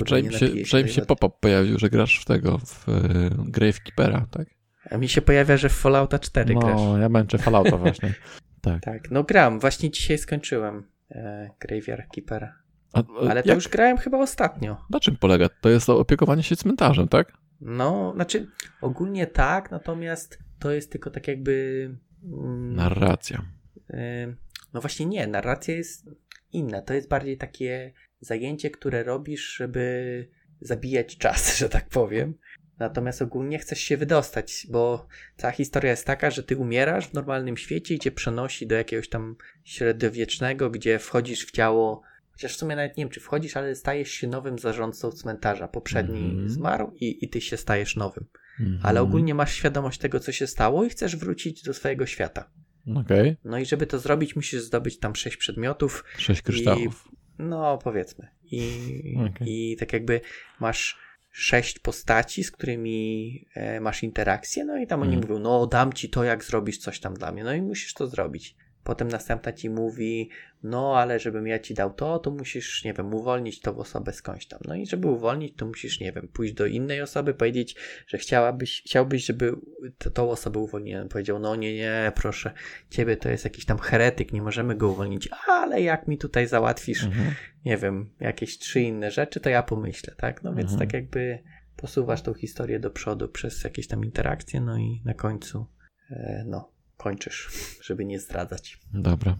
wczoraj 0.00 0.22
mi 0.22 0.34
się, 0.34 0.48
wczoraj 0.64 0.84
mi 0.84 0.90
się 0.90 1.02
pop-up 1.02 1.36
pojawił, 1.40 1.78
że 1.78 1.90
grasz 1.90 2.20
w 2.20 2.24
tego, 2.24 2.58
w 2.58 2.88
e, 2.88 2.92
Gravekeepera, 3.38 4.26
tak? 4.30 4.48
A 4.90 4.96
mi 4.98 5.08
się 5.08 5.22
pojawia, 5.22 5.56
że 5.56 5.68
w 5.68 5.72
Fallouta 5.72 6.18
4 6.18 6.54
no, 6.54 6.60
grasz. 6.60 6.80
No, 6.80 6.98
ja 6.98 7.08
męczę 7.08 7.38
Fallouta 7.38 7.76
właśnie. 7.76 8.14
Tak. 8.60 8.82
Tak, 8.82 9.10
no 9.10 9.24
gram. 9.24 9.60
Właśnie 9.60 9.90
dzisiaj 9.90 10.18
skończyłem 10.18 10.88
e, 11.10 11.50
Graveyard 11.60 12.06
Keepera. 12.14 12.54
A, 12.92 13.00
a, 13.00 13.30
Ale 13.30 13.42
to 13.42 13.48
jak? 13.48 13.56
już 13.56 13.68
grałem 13.68 13.96
chyba 13.96 14.18
ostatnio. 14.18 14.76
Na 14.90 15.00
czym 15.00 15.16
polega? 15.16 15.48
To 15.60 15.68
jest 15.68 15.90
opiekowanie 15.90 16.42
się 16.42 16.56
cmentarzem, 16.56 17.08
tak? 17.08 17.32
No, 17.60 18.12
znaczy 18.14 18.50
ogólnie 18.80 19.26
tak, 19.26 19.70
natomiast 19.70 20.38
to 20.58 20.70
jest 20.70 20.92
tylko 20.92 21.10
tak 21.10 21.28
jakby... 21.28 21.90
Mm, 22.24 22.74
narracja. 22.74 23.42
Y, 23.90 24.36
no 24.74 24.80
właśnie 24.80 25.06
nie, 25.06 25.26
narracja 25.26 25.74
jest 25.74 26.06
inna. 26.52 26.82
To 26.82 26.94
jest 26.94 27.08
bardziej 27.08 27.38
takie 27.38 27.92
zajęcie, 28.20 28.70
które 28.70 29.02
robisz, 29.02 29.56
żeby 29.56 30.28
zabijać 30.60 31.16
czas, 31.18 31.56
że 31.58 31.68
tak 31.68 31.88
powiem. 31.88 32.34
Natomiast 32.78 33.22
ogólnie 33.22 33.58
chcesz 33.58 33.80
się 33.80 33.96
wydostać, 33.96 34.66
bo 34.70 35.06
cała 35.36 35.52
historia 35.52 35.90
jest 35.90 36.06
taka, 36.06 36.30
że 36.30 36.42
ty 36.42 36.56
umierasz 36.56 37.08
w 37.08 37.14
normalnym 37.14 37.56
świecie 37.56 37.94
i 37.94 37.98
cię 37.98 38.12
przenosi 38.12 38.66
do 38.66 38.74
jakiegoś 38.74 39.08
tam 39.08 39.36
średniowiecznego, 39.64 40.70
gdzie 40.70 40.98
wchodzisz 40.98 41.46
w 41.46 41.50
ciało, 41.50 42.02
chociaż 42.32 42.54
w 42.54 42.58
sumie 42.58 42.76
nawet 42.76 42.96
nie 42.96 43.04
wiem, 43.04 43.10
czy 43.10 43.20
wchodzisz, 43.20 43.56
ale 43.56 43.74
stajesz 43.74 44.10
się 44.10 44.26
nowym 44.26 44.58
zarządcą 44.58 45.10
cmentarza. 45.10 45.68
Poprzedni 45.68 46.30
mm 46.30 46.46
-hmm. 46.46 46.48
zmarł 46.48 46.92
i, 47.00 47.24
i 47.24 47.28
ty 47.28 47.40
się 47.40 47.56
stajesz 47.56 47.96
nowym. 47.96 48.26
Mm 48.60 48.72
-hmm. 48.72 48.80
Ale 48.82 49.02
ogólnie 49.02 49.34
masz 49.34 49.54
świadomość 49.54 49.98
tego, 49.98 50.20
co 50.20 50.32
się 50.32 50.46
stało 50.46 50.84
i 50.84 50.88
chcesz 50.88 51.16
wrócić 51.16 51.62
do 51.62 51.74
swojego 51.74 52.06
świata. 52.06 52.50
Okay. 52.96 53.36
No 53.44 53.58
i 53.58 53.66
żeby 53.66 53.86
to 53.86 53.98
zrobić, 53.98 54.36
musisz 54.36 54.62
zdobyć 54.62 54.98
tam 54.98 55.16
sześć 55.16 55.36
przedmiotów. 55.36 56.04
Sześć 56.16 56.42
kryształów. 56.42 57.08
I, 57.12 57.42
no, 57.42 57.78
powiedzmy. 57.78 58.28
I, 58.44 59.16
okay. 59.18 59.48
I 59.48 59.76
tak 59.80 59.92
jakby 59.92 60.20
masz 60.60 60.98
sześć 61.30 61.78
postaci, 61.78 62.44
z 62.44 62.50
którymi 62.50 63.46
e, 63.54 63.80
masz 63.80 64.02
interakcję, 64.02 64.64
no 64.64 64.78
i 64.78 64.86
tam 64.86 65.02
oni 65.02 65.14
Mhm. 65.14 65.28
mówią, 65.28 65.42
no 65.42 65.66
dam 65.66 65.92
ci 65.92 66.10
to, 66.10 66.24
jak 66.24 66.44
zrobisz 66.44 66.78
coś 66.78 67.00
tam 67.00 67.14
dla 67.14 67.32
mnie, 67.32 67.44
no 67.44 67.54
i 67.54 67.62
musisz 67.62 67.94
to 67.94 68.06
zrobić. 68.06 68.56
Potem 68.84 69.08
następna 69.08 69.52
ci 69.52 69.70
mówi, 69.70 70.28
no 70.62 70.96
ale 70.98 71.18
żebym 71.20 71.46
ja 71.46 71.58
ci 71.58 71.74
dał 71.74 71.92
to, 71.92 72.18
to 72.18 72.30
musisz, 72.30 72.84
nie 72.84 72.92
wiem, 72.94 73.14
uwolnić 73.14 73.60
tą 73.60 73.76
osobę 73.76 74.12
skądś 74.12 74.46
tam. 74.46 74.60
No 74.64 74.74
i 74.74 74.86
żeby 74.86 75.08
uwolnić, 75.08 75.56
to 75.56 75.66
musisz, 75.66 76.00
nie 76.00 76.12
wiem, 76.12 76.28
pójść 76.28 76.54
do 76.54 76.66
innej 76.66 77.02
osoby, 77.02 77.34
powiedzieć, 77.34 77.76
że 78.06 78.18
chciałabyś, 78.18 78.82
chciałbyś, 78.86 79.24
żeby 79.26 79.52
t- 79.98 80.10
tą 80.10 80.30
osobę 80.30 80.58
uwolniłem. 80.58 81.08
Powiedział, 81.08 81.38
no 81.38 81.56
nie, 81.56 81.74
nie, 81.74 82.12
proszę, 82.14 82.52
ciebie 82.90 83.16
to 83.16 83.28
jest 83.28 83.44
jakiś 83.44 83.64
tam 83.64 83.78
heretyk, 83.78 84.32
nie 84.32 84.42
możemy 84.42 84.74
go 84.76 84.88
uwolnić, 84.88 85.28
ale 85.48 85.82
jak 85.82 86.08
mi 86.08 86.18
tutaj 86.18 86.46
załatwisz, 86.46 87.04
Mhm. 87.04 87.34
nie 87.64 87.76
wiem, 87.76 88.10
jakieś 88.20 88.58
trzy 88.58 88.80
inne 88.80 89.10
rzeczy, 89.10 89.40
to 89.40 89.50
ja 89.50 89.62
pomyślę, 89.62 90.14
tak? 90.16 90.42
No 90.42 90.54
więc 90.54 90.70
Mhm. 90.72 90.78
tak 90.88 90.94
jakby 90.94 91.38
posuwasz 91.76 92.22
tą 92.22 92.34
historię 92.34 92.80
do 92.80 92.90
przodu 92.90 93.28
przez 93.28 93.64
jakieś 93.64 93.86
tam 93.86 94.04
interakcje, 94.04 94.60
no 94.60 94.78
i 94.78 95.02
na 95.04 95.14
końcu, 95.14 95.66
e, 96.10 96.44
no, 96.46 96.71
kończysz, 97.02 97.48
żeby 97.82 98.04
nie 98.04 98.20
zdradzać. 98.20 98.78
Dobra. 98.94 99.36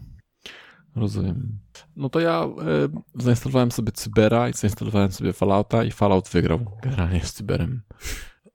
Rozumiem. 0.95 1.59
No 1.95 2.09
to 2.09 2.19
ja 2.19 2.43
e, 2.43 3.21
zainstalowałem 3.23 3.71
sobie 3.71 3.91
Cybera 3.91 4.49
i 4.49 4.53
zainstalowałem 4.53 5.11
sobie 5.11 5.33
Fallouta 5.33 5.83
i 5.83 5.91
Fallout 5.91 6.29
wygrał 6.29 6.77
generalnie 6.83 7.25
z 7.25 7.33
Cyberem. 7.33 7.81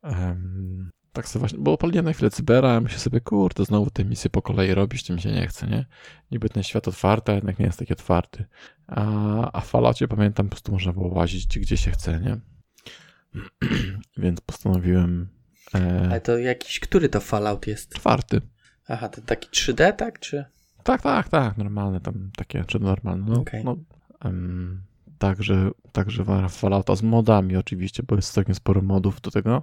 Em, 0.03 0.91
tak 1.13 1.29
sobie 1.29 1.41
właśnie, 1.41 1.59
bo 1.59 1.73
opaliłem 1.73 2.05
na 2.05 2.13
chwilę 2.13 2.31
Cybera, 2.31 2.71
a 2.71 2.81
myślę 2.81 2.99
sobie, 2.99 3.21
kurde, 3.21 3.65
znowu 3.65 3.91
te 3.91 4.05
misje 4.05 4.31
po 4.31 4.43
kolei 4.43 4.75
robić, 4.75 5.05
to 5.07 5.15
mi 5.15 5.21
się 5.21 5.33
nie 5.33 5.47
chce, 5.47 5.67
nie? 5.67 5.87
Niby 6.31 6.49
ten 6.49 6.63
świat 6.63 6.89
otwarty, 6.89 7.33
a 7.33 7.35
jednak 7.35 7.59
nie 7.59 7.67
jest 7.67 7.79
taki 7.79 7.93
otwarty. 7.93 8.45
A, 8.87 9.53
a 9.53 9.61
w 9.61 9.69
Falloutie 9.69 10.09
pamiętam, 10.09 10.47
po 10.47 10.51
prostu 10.51 10.73
można 10.73 10.93
było 10.93 11.09
łazić 11.09 11.59
gdzie 11.59 11.77
się 11.77 11.91
chce, 11.91 12.21
nie? 12.21 12.41
Więc 14.23 14.41
postanowiłem 14.41 15.29
e, 15.75 16.09
Ale 16.11 16.21
to 16.21 16.39
jakiś, 16.39 16.81
który 16.81 17.09
to 17.09 17.21
Fallout 17.21 17.67
jest? 17.67 17.95
czwarty. 17.95 18.41
Aha, 18.89 19.09
to 19.09 19.21
taki 19.21 19.49
3D, 19.49 19.93
tak? 19.93 20.19
Czy? 20.19 20.45
Tak, 20.83 21.03
tak, 21.03 21.29
tak, 21.29 21.57
normalne 21.59 22.01
tam 22.01 22.31
takie, 22.37 22.65
czy 22.65 22.79
normalne, 22.81 23.33
no. 23.33 23.41
Okej. 23.41 23.65
no 23.65 23.77
em, 24.25 24.83
także, 25.19 25.71
także 25.93 26.25
Fallouta 26.49 26.97
z 26.97 27.03
modami 27.03 27.57
oczywiście, 27.57 28.03
bo 28.03 28.17
jest 28.17 28.33
całkiem 28.33 28.55
sporo 28.55 28.83
modów 28.83 29.21
do 29.21 29.31
tego. 29.31 29.63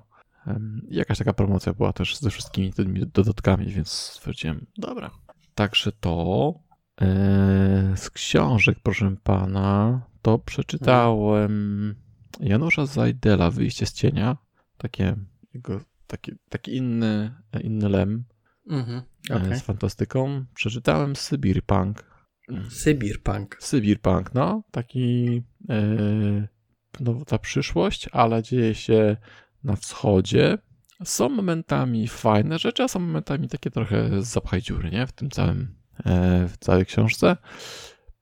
I 0.89 0.95
jakaś 0.95 1.17
taka 1.17 1.33
promocja 1.33 1.73
była 1.73 1.93
też 1.93 2.17
ze 2.17 2.29
wszystkimi 2.29 2.73
tymi 2.73 3.07
dodatkami, 3.07 3.65
więc 3.65 3.89
stwierdziłem, 3.89 4.65
dobra. 4.77 5.11
Także 5.55 5.91
to 5.91 6.53
e, 7.01 7.05
z 7.95 8.09
książek, 8.09 8.77
proszę 8.83 9.15
pana, 9.23 10.01
to 10.21 10.39
przeczytałem 10.39 11.95
Janusza 12.39 12.85
Zajdela, 12.85 13.51
Wyjście 13.51 13.85
z 13.85 13.93
cienia, 13.93 14.37
takie, 14.77 15.15
jego, 15.53 15.79
taki, 16.07 16.31
taki 16.49 16.75
inny, 16.75 17.31
inny 17.63 17.89
lem 17.89 18.23
Mhm, 18.69 19.01
e, 19.29 19.35
okej. 19.35 19.59
z 19.59 19.61
fantastyką. 19.61 20.45
Przeczytałem 20.55 21.15
Sybirpunk. 21.15 22.03
Sybirpunk. 22.69 23.57
Sybirpunk, 23.59 24.33
no, 24.33 24.63
taki 24.71 25.41
e, 25.69 25.77
no, 26.99 27.25
ta 27.25 27.37
przyszłość, 27.39 28.09
ale 28.11 28.43
dzieje 28.43 28.75
się 28.75 29.17
na 29.63 29.75
wschodzie. 29.75 30.57
Są 31.03 31.29
momentami 31.29 32.07
fajne 32.07 32.59
rzeczy, 32.59 32.83
a 32.83 32.87
są 32.87 32.99
momentami 32.99 33.49
takie 33.49 33.71
trochę 33.71 34.21
zapchaj 34.21 34.61
dziury, 34.61 34.91
nie? 34.91 35.07
W 35.07 35.11
tym 35.11 35.29
całym, 35.29 35.75
e, 36.05 36.47
w 36.47 36.57
całej 36.57 36.85
książce. 36.85 37.37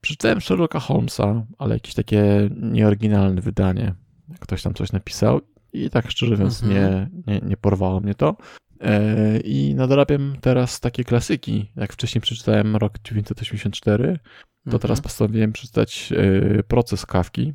Przeczytałem 0.02 0.42
Sherlocka 0.42 0.80
Holmesa, 0.80 1.46
ale 1.58 1.76
jakieś 1.76 1.94
takie 1.94 2.50
nieoryginalne 2.62 3.42
wydanie. 3.42 3.96
Ktoś 4.40 4.64
tam 4.64 4.74
coś 4.74 4.92
napisał 4.92 5.42
i 5.74 5.90
tak 5.90 6.12
szczerze 6.12 6.32
mówiąc 6.32 6.64
Mhm. 6.64 6.82
nie, 6.82 7.10
nie, 7.34 7.42
nie 7.48 7.58
porwało 7.58 8.00
mnie 8.00 8.16
to. 8.16 8.36
E, 8.84 9.40
I 9.40 9.76
nadrabiam 9.76 10.36
teraz 10.42 10.80
takie 10.80 11.04
klasyki. 11.04 11.72
Jak 11.76 11.94
wcześniej 11.94 12.22
przeczytałem 12.22 12.76
rok 12.76 12.98
1984, 13.00 14.20
to 14.20 14.20
Mhm. 14.66 14.82
teraz 14.82 15.02
postanowiłem 15.02 15.54
przeczytać 15.54 16.14
e, 16.58 16.64
Proces 16.64 17.06
Kawki. 17.06 17.54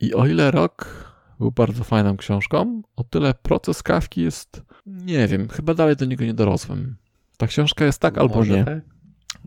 I 0.00 0.14
o 0.14 0.26
ile 0.26 0.50
rok 0.50 1.04
był 1.38 1.50
bardzo 1.52 1.84
fajną 1.84 2.16
książką, 2.16 2.82
o 2.96 3.04
tyle 3.04 3.34
Proces 3.34 3.82
Kawki 3.82 4.20
jest, 4.22 4.62
nie 4.86 5.28
wiem, 5.28 5.48
chyba 5.48 5.74
dalej 5.74 5.96
do 5.96 6.04
niego 6.04 6.24
nie 6.24 6.34
dorosłem. 6.34 6.96
Ta 7.36 7.46
książka 7.46 7.84
jest 7.84 8.00
tak 8.00 8.18
albo 8.18 8.34
Może 8.34 8.56
nie. 8.56 8.64
tak? 8.64 8.78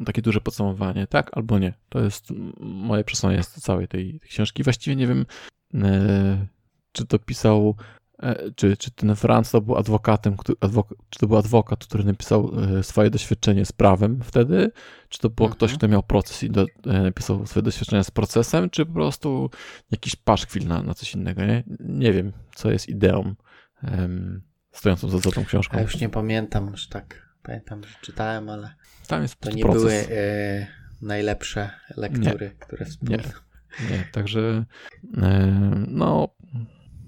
Takie 0.06 0.22
duże 0.22 0.42
podsumowanie, 0.42 1.08
tak 1.08 1.38
albo 1.38 1.60
nie. 1.60 1.74
To 1.90 2.00
jest 2.00 2.28
moje 2.60 3.04
przesłanie 3.04 3.44
z 3.44 3.50
całej 3.50 3.88
tej, 3.88 4.20
tej 4.20 4.30
książki. 4.30 4.64
Właściwie 4.64 4.96
nie 4.96 5.08
wiem, 5.08 5.26
e, 5.74 6.46
czy 6.92 7.06
to 7.06 7.20
pisał, 7.20 7.76
czy, 8.56 8.78
czy 8.78 8.92
ten 8.92 9.16
Franz 9.16 9.52
to 9.52 9.62
był 9.62 9.76
adwokatem, 9.78 10.38
który, 10.38 10.58
adwok, 10.62 10.94
czy 11.10 11.20
to 11.20 11.28
był 11.28 11.38
adwokat, 11.38 11.86
który 11.86 12.04
napisał 12.04 12.52
e, 12.80 12.84
swoje 12.84 13.10
doświadczenie 13.10 13.66
z 13.66 13.72
prawem 13.72 14.20
wtedy, 14.24 14.72
czy 15.10 15.20
to 15.20 15.30
był 15.30 15.46
Mhm. 15.46 15.58
ktoś, 15.58 15.74
kto 15.74 15.88
miał 15.88 16.04
proces 16.04 16.44
i 16.44 16.50
do, 16.50 16.66
e, 16.88 17.02
napisał 17.02 17.46
swoje 17.48 17.64
doświadczenia 17.64 18.04
z 18.04 18.12
procesem, 18.12 18.70
czy 18.70 18.86
po 18.86 18.94
prostu 18.94 19.50
jakiś 19.92 20.16
paszkwil 20.16 20.68
na, 20.68 20.84
na 20.84 20.94
coś 20.94 21.16
innego, 21.16 21.46
nie? 21.46 21.64
Nie 21.80 22.14
wiem, 22.14 22.32
co 22.56 22.72
jest 22.72 22.90
ideą 22.90 23.36
em, 23.84 24.42
stojącą 24.72 25.10
za, 25.10 25.18
za 25.20 25.32
tą 25.32 25.46
książką. 25.46 25.78
Ja 25.78 25.84
już 25.84 26.00
nie 26.00 26.10
pamiętam, 26.10 26.78
że 26.78 26.90
tak. 26.90 27.24
Pamiętam, 27.44 27.84
że 27.84 27.96
czytałem, 28.02 28.50
ale 28.50 28.76
Tam 29.08 29.22
jest 29.22 29.40
to 29.40 29.52
nie 29.52 29.64
proces. 29.64 29.82
były 29.82 29.94
e, 29.94 30.68
najlepsze 31.02 31.70
lektury, 31.98 32.56
które 32.60 32.86
wspomniałem. 32.86 33.26
Nie, 33.92 34.04
także 34.12 34.66
e, 35.18 35.62
no 35.88 36.36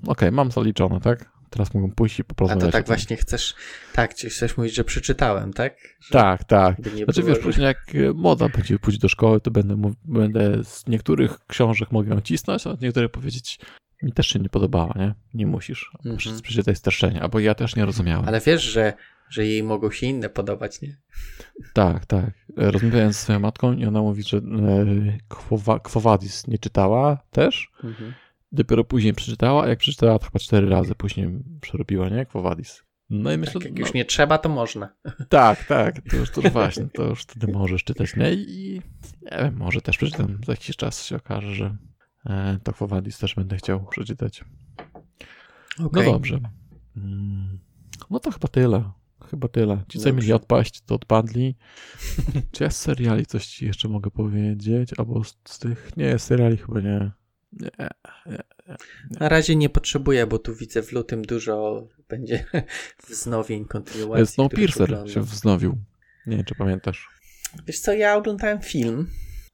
okej, 0.07 0.31
mam 0.31 0.51
zaliczone, 0.51 0.99
tak? 1.01 1.35
Teraz 1.49 1.73
mogą 1.73 1.91
pójść 1.91 2.19
i 2.19 2.21
A 2.21 2.33
porozmawiać. 2.33 2.61
to 2.63 2.67
o 2.69 2.71
tak 2.71 2.87
właśnie 2.87 3.17
chcesz, 3.17 3.55
tak, 3.93 4.15
czy 4.15 4.29
chcesz 4.29 4.57
mówić, 4.57 4.75
że 4.75 4.83
przeczytałem, 4.83 5.53
tak? 5.53 5.75
Że 6.01 6.09
Tak, 6.11 6.43
tak. 6.43 6.77
Znaczy 6.77 7.21
było, 7.21 7.27
wiesz, 7.27 7.37
że- 7.37 7.43
później 7.43 7.65
jak 7.65 7.77
e, 7.95 8.13
moda 8.15 8.49
będzie 8.49 8.79
pójść 8.79 8.99
do 8.99 9.09
szkoły, 9.09 9.41
to 9.41 9.51
będę, 9.51 9.91
będę 10.05 10.63
z 10.63 10.87
niektórych 10.87 11.37
książek 11.47 11.91
mogę 11.91 12.21
cisnąć, 12.21 12.67
a 12.67 12.75
z 12.75 12.81
niektórych 12.81 13.11
powiedzieć 13.11 13.59
mi 14.03 14.11
też 14.11 14.27
się 14.27 14.39
nie 14.39 14.49
podobała, 14.49 14.93
nie? 14.95 15.13
Nie 15.33 15.47
musisz. 15.47 15.91
Mhm. 15.95 16.15
Mhm. 16.15 16.41
Przeczytaj 16.41 16.75
streszczenie, 16.75 17.21
albo 17.21 17.39
ja 17.39 17.55
też 17.55 17.75
nie 17.75 17.85
rozumiałem. 17.85 18.27
Ale 18.27 18.41
wiesz, 18.41 18.63
że, 18.63 18.93
że 19.29 19.45
jej 19.45 19.63
mogą 19.63 19.91
się 19.91 20.07
inne 20.07 20.29
podobać, 20.29 20.81
nie? 20.81 20.97
Tak, 21.73 22.05
tak. 22.05 22.25
E, 22.57 22.71
Rozmawiałem 22.71 23.07
ze 23.13 23.19
swoją 23.19 23.39
matką 23.39 23.73
i 23.73 23.85
ona 23.85 24.01
mówi, 24.01 24.23
że 24.23 24.37
e, 24.37 24.41
Quo- 25.29 26.01
Vadis 26.01 26.47
nie 26.47 26.57
czytała 26.57 27.17
też. 27.31 27.71
Mhm. 27.83 28.13
Dopiero 28.55 28.83
później 28.83 29.13
przeczytała, 29.13 29.63
a 29.63 29.67
jak 29.67 29.79
przeczytała, 29.79 30.19
to 30.19 30.25
chyba 30.25 30.39
cztery 30.39 30.69
razy 30.69 30.95
później 30.95 31.27
przerobiła, 31.61 32.09
nie? 32.09 32.25
Quo 32.25 32.41
Vadis. 32.41 32.83
No 33.09 33.31
i 33.31 33.37
myślę, 33.37 33.53
Tak, 33.53 33.63
jak 33.63 33.73
no, 33.73 33.79
już 33.79 33.93
nie 33.93 34.05
trzeba, 34.05 34.37
to 34.37 34.49
można. 34.49 34.89
tak, 35.29 35.63
tak, 35.63 36.01
to 36.09 36.17
już, 36.17 36.31
to 36.31 36.41
już 36.41 36.51
właśnie, 36.51 36.87
to 36.93 37.03
już 37.03 37.21
wtedy 37.21 37.51
możesz 37.53 37.83
czytać, 37.83 38.15
nie? 38.15 38.33
I 38.33 38.81
nie 39.21 39.37
wiem, 39.37 39.57
może 39.57 39.81
też 39.81 39.97
przeczytam, 39.97 40.37
za 40.45 40.53
jakiś 40.53 40.75
czas 40.75 41.05
się 41.05 41.15
okaże, 41.15 41.55
że 41.55 41.77
e, 42.25 42.59
to 42.63 42.73
Quo 42.73 42.87
Vadis 42.87 43.19
też 43.19 43.35
będę 43.35 43.57
chciał 43.57 43.85
przeczytać. 43.85 44.43
No 45.79 45.85
Okej. 45.85 46.05
dobrze. 46.05 46.39
Mm, 46.97 47.59
No 48.09 48.19
to 48.19 48.31
chyba 48.31 48.47
tyle. 48.47 48.91
Chyba 49.29 49.47
tyle. 49.47 49.83
Ci, 49.89 49.99
co 49.99 50.13
mieli 50.13 50.33
odpaść, 50.33 50.81
to 50.81 50.95
odpadli. 50.95 51.55
Czy 52.51 52.63
ja 52.63 52.69
z 52.69 52.79
seriali 52.79 53.25
coś 53.25 53.47
ci 53.47 53.65
jeszcze 53.65 53.87
mogę 53.89 54.11
powiedzieć? 54.11 54.91
Albo 54.97 55.23
z, 55.23 55.37
z 55.45 55.59
tych... 55.59 55.91
Nie, 55.97 56.19
seriali 56.19 56.57
chyba 56.57 56.79
nie. 56.79 57.11
Nie. 57.51 57.69
Na 59.19 59.29
razie 59.29 59.55
nie 59.55 59.69
potrzebuję, 59.69 60.27
bo 60.27 60.39
tu 60.39 60.55
widzę 60.55 60.83
w 60.83 60.91
lutym 60.91 61.21
dużo 61.21 61.87
będzie 62.09 62.45
wznowień, 63.09 63.65
kontynuacji. 63.65 64.27
Snowpiercer 64.27 64.97
się 65.07 65.21
wznowił. 65.21 65.77
Nie 66.27 66.35
wiem, 66.37 66.45
czy 66.45 66.55
pamiętasz. 66.55 67.09
Wiesz 67.67 67.79
co, 67.79 67.93
ja 67.93 68.15
oglądałem 68.15 68.61
film 68.61 69.07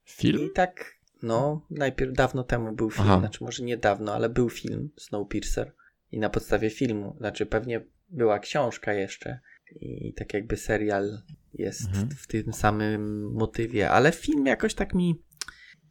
Film? 0.06 0.40
i 0.42 0.50
tak, 0.56 0.96
no, 1.24 1.66
najpierw 1.70 2.14
dawno 2.14 2.44
temu 2.44 2.76
był 2.76 2.92
film, 2.92 3.06
Aha. 3.08 3.20
znaczy 3.20 3.44
może 3.44 3.64
nie 3.64 3.78
dawno, 3.78 4.14
ale 4.14 4.30
był 4.30 4.50
film 4.50 4.90
Snowpiercer 4.98 5.74
i 6.12 6.20
na 6.20 6.30
podstawie 6.30 6.70
filmu, 6.70 7.16
znaczy 7.18 7.46
pewnie 7.46 7.82
była 8.10 8.40
książka 8.40 8.94
jeszcze 8.94 9.40
i 9.82 10.14
tak 10.14 10.34
jakby 10.34 10.58
serial 10.58 11.22
jest 11.54 11.88
Mhm. 11.88 12.10
w 12.10 12.28
tym 12.28 12.54
samym 12.54 13.32
motywie, 13.34 13.90
ale 13.90 14.12
film 14.12 14.46
jakoś 14.46 14.74
tak 14.74 14.94
mi, 14.94 15.22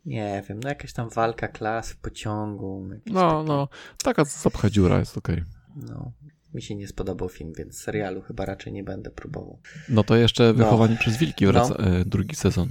nie 0.04 0.42
wiem, 0.49 0.61
no 0.62 0.69
jakaś 0.69 0.92
tam 0.92 1.09
walka 1.09 1.49
klas 1.49 1.90
w 1.92 1.97
pociągu. 1.97 2.88
No, 3.07 3.30
takie- 3.30 3.49
no. 3.49 3.69
Taka 4.04 4.25
zapcha 4.25 4.71
dziura 4.71 4.99
jest 4.99 5.19
okej. 5.19 5.45
No, 5.76 6.12
mi 6.54 6.62
się 6.62 6.75
nie 6.75 6.88
spodobał 6.88 7.28
film, 7.28 7.52
więc 7.59 7.78
serialu 7.80 8.23
chyba 8.23 8.45
raczej 8.45 8.73
nie 8.73 8.85
będę 8.85 9.11
próbował. 9.11 9.59
No 9.88 10.04
to 10.04 10.16
jeszcze 10.16 10.52
Wychowani 10.52 10.97
przez 10.97 11.16
Wilki 11.16 11.47
wraca 11.47 11.75
No. 11.78 11.87
e, 11.87 12.04
drugi 12.04 12.37
sezon. 12.37 12.69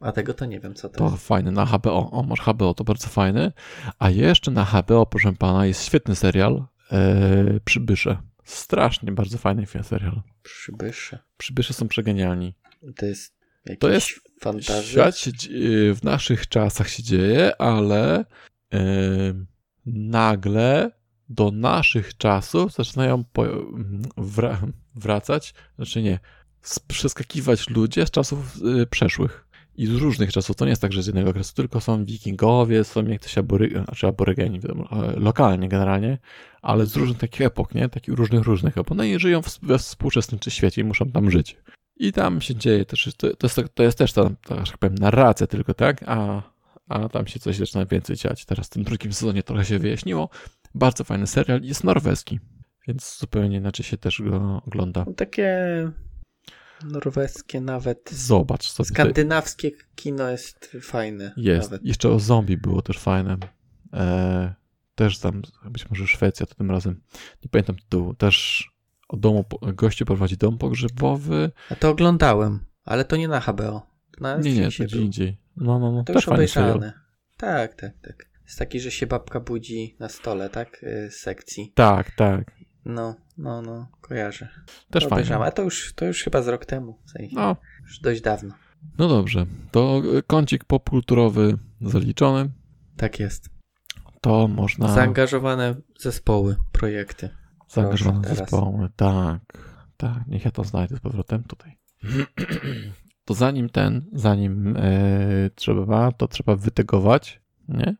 A 0.00 0.12
tego 0.12 0.34
to 0.34 0.44
nie 0.46 0.60
wiem, 0.60 0.74
co 0.74 0.88
to 0.88 0.98
To 0.98 1.10
jest. 1.10 1.26
fajny, 1.26 1.52
na 1.52 1.66
HBO. 1.66 2.10
O, 2.10 2.22
masz 2.22 2.40
HBO, 2.40 2.74
to 2.74 2.84
bardzo 2.84 3.08
fajny. 3.08 3.52
A 3.98 4.10
jeszcze 4.10 4.50
na 4.50 4.64
HBO, 4.64 5.06
proszę 5.06 5.32
pana, 5.32 5.66
jest 5.66 5.84
świetny 5.84 6.16
serial 6.16 6.66
e, 6.92 7.60
Przybysze. 7.64 8.16
Strasznie 8.44 9.12
bardzo 9.12 9.38
fajny 9.38 9.66
film, 9.66 9.84
serial. 9.84 10.22
Przybysze. 10.42 11.18
Przybysze 11.36 11.74
są 11.74 11.88
przegenialni. 11.88 12.54
To 12.96 13.06
jest 13.06 13.37
jakiś 13.68 13.80
To 13.80 13.90
jest 13.90 14.08
fantazja. 14.40 15.12
Dzie- 15.12 15.94
w 15.94 16.00
naszych 16.02 16.48
czasach 16.48 16.88
się 16.88 17.02
dzieje, 17.02 17.62
ale 17.62 18.24
e, 18.74 18.80
nagle 19.86 20.90
do 21.28 21.50
naszych 21.50 22.16
czasów 22.16 22.72
zaczynają 22.72 23.24
wra, 24.16 24.60
wracać, 24.94 25.54
znaczy 25.76 26.02
nie, 26.02 26.18
przeskakiwać 26.86 27.70
ludzie 27.70 28.06
z 28.06 28.10
czasów 28.10 28.56
y, 28.82 28.86
przeszłych. 28.86 29.48
I 29.76 29.86
z 29.86 29.90
różnych 29.90 30.32
czasów. 30.32 30.56
To 30.56 30.64
nie 30.64 30.70
jest 30.70 30.82
tak, 30.82 30.92
że 30.92 31.02
z 31.02 31.06
jednego 31.06 31.30
okresu, 31.30 31.54
tylko 31.54 31.80
są 31.80 32.04
wikingowie, 32.04 32.84
są 32.84 33.02
abory, 33.36 33.82
znaczy 33.84 34.06
aborygeni, 34.06 34.60
wiadomo, 34.60 34.88
lokalnie 35.16 35.68
generalnie, 35.68 36.18
ale 36.62 36.86
z 36.86 36.96
różnych 36.96 37.18
takich 37.18 37.40
epok, 37.40 37.74
nie? 37.74 37.88
Takich 37.88 38.14
różnych, 38.14 38.42
różnych 38.42 38.78
epok. 38.78 38.96
No 38.96 39.04
i 39.04 39.18
żyją 39.18 39.40
we 39.62 39.78
współczesnym 39.78 40.40
świecie 40.48 40.80
i 40.80 40.84
muszą 40.84 41.10
tam 41.10 41.30
żyć. 41.30 41.56
I 41.98 42.12
tam 42.12 42.40
się 42.40 42.54
dzieje 42.54 42.84
też, 42.84 43.10
to, 43.16 43.36
to, 43.36 43.46
jest, 43.46 43.60
to 43.74 43.82
jest 43.82 43.98
też 43.98 44.12
ta, 44.12 44.30
ta, 44.46 44.56
tak 44.64 44.78
powiem, 44.78 44.94
narracja 44.94 45.46
tylko, 45.46 45.74
tak? 45.74 46.04
A, 46.06 46.42
a 46.88 47.08
tam 47.08 47.26
się 47.26 47.40
coś 47.40 47.56
zaczyna 47.56 47.86
więcej 47.86 48.16
dziać. 48.16 48.44
Teraz 48.44 48.66
w 48.66 48.70
tym 48.70 48.82
drugim 48.82 49.12
sezonie 49.12 49.42
trochę 49.42 49.64
się 49.64 49.78
wyjaśniło. 49.78 50.28
Bardzo 50.74 51.04
fajny 51.04 51.26
serial, 51.26 51.62
jest 51.62 51.84
norweski, 51.84 52.40
więc 52.88 53.18
zupełnie 53.18 53.56
inaczej 53.56 53.84
się 53.84 53.96
też 53.96 54.22
go 54.22 54.62
ogląda. 54.66 55.04
Takie 55.16 55.58
norweskie 56.84 57.60
nawet. 57.60 58.10
Zobacz. 58.10 58.70
Sobie 58.70 58.88
Skandynawskie 58.88 59.70
tutaj... 59.70 59.86
kino 59.94 60.28
jest 60.28 60.76
fajne. 60.82 61.32
Jest. 61.36 61.70
Nawet. 61.70 61.86
Jeszcze 61.86 62.08
o 62.08 62.18
zombie 62.18 62.56
było 62.56 62.82
też 62.82 62.98
fajne. 62.98 63.36
E, 63.92 64.54
też 64.94 65.18
tam, 65.18 65.42
być 65.70 65.90
może 65.90 66.06
Szwecja 66.06 66.46
to 66.46 66.54
tym 66.54 66.70
razem. 66.70 67.00
Nie 67.44 67.48
pamiętam 67.50 67.76
tytułu. 67.76 68.14
Też 68.14 68.68
o 69.08 69.16
domu, 69.16 69.44
gościu 69.74 70.04
prowadzi 70.04 70.36
dom 70.36 70.58
pogrzebowy. 70.58 71.50
A 71.70 71.74
to 71.74 71.90
oglądałem, 71.90 72.60
ale 72.84 73.04
to 73.04 73.16
nie 73.16 73.28
na 73.28 73.40
HBO. 73.40 73.86
Na 74.20 74.36
nie, 74.36 74.54
nie, 74.54 74.70
to 74.70 74.84
gdzie 74.84 75.00
indziej. 75.00 75.40
No, 75.56 75.78
no, 75.78 75.92
no. 75.92 76.04
To 76.04 76.12
też 76.12 76.26
już 76.26 76.28
obejrzane. 76.28 76.92
Tak, 77.36 77.74
tak, 77.74 77.92
tak. 78.02 78.28
Jest 78.44 78.58
taki, 78.58 78.80
że 78.80 78.90
się 78.90 79.06
babka 79.06 79.40
budzi 79.40 79.96
na 79.98 80.08
stole, 80.08 80.50
tak? 80.50 80.84
Z 81.10 81.14
sekcji. 81.14 81.72
Tak, 81.74 82.10
tak. 82.10 82.52
No, 82.84 83.14
no, 83.38 83.62
no, 83.62 83.88
kojarzę. 84.00 84.48
Też 84.90 85.04
to 85.04 85.10
fajnie. 85.10 85.36
A 85.36 85.50
to 85.50 85.62
już, 85.62 85.92
to 85.94 86.04
już 86.04 86.22
chyba 86.22 86.42
z 86.42 86.48
rok 86.48 86.66
temu, 86.66 86.98
w 87.06 87.10
sensie. 87.10 87.36
No. 87.36 87.56
Już 87.82 88.00
dość 88.00 88.20
dawno. 88.20 88.54
No 88.98 89.08
dobrze, 89.08 89.46
to 89.70 90.02
kącik 90.26 90.64
popkulturowy 90.64 91.58
zaliczony. 91.80 92.50
Tak 92.96 93.20
jest. 93.20 93.50
To 94.20 94.48
można... 94.48 94.88
Zaangażowane 94.88 95.74
zespoły, 95.98 96.56
projekty. 96.72 97.30
Zaangażowane 97.68 98.20
Proszę, 98.20 98.36
zespoły, 98.36 98.88
tak. 98.96 99.42
Tak, 99.96 100.26
niech 100.26 100.44
ja 100.44 100.50
to 100.50 100.64
znajdę 100.64 100.96
z 100.96 101.00
powrotem 101.00 101.44
tutaj. 101.44 101.78
to 103.24 103.34
zanim 103.34 103.68
ten, 103.68 104.06
zanim 104.12 104.76
e, 104.76 105.50
trzeba, 105.54 106.12
to 106.12 106.28
trzeba 106.28 106.56
wytegować, 106.56 107.40
nie? 107.68 107.96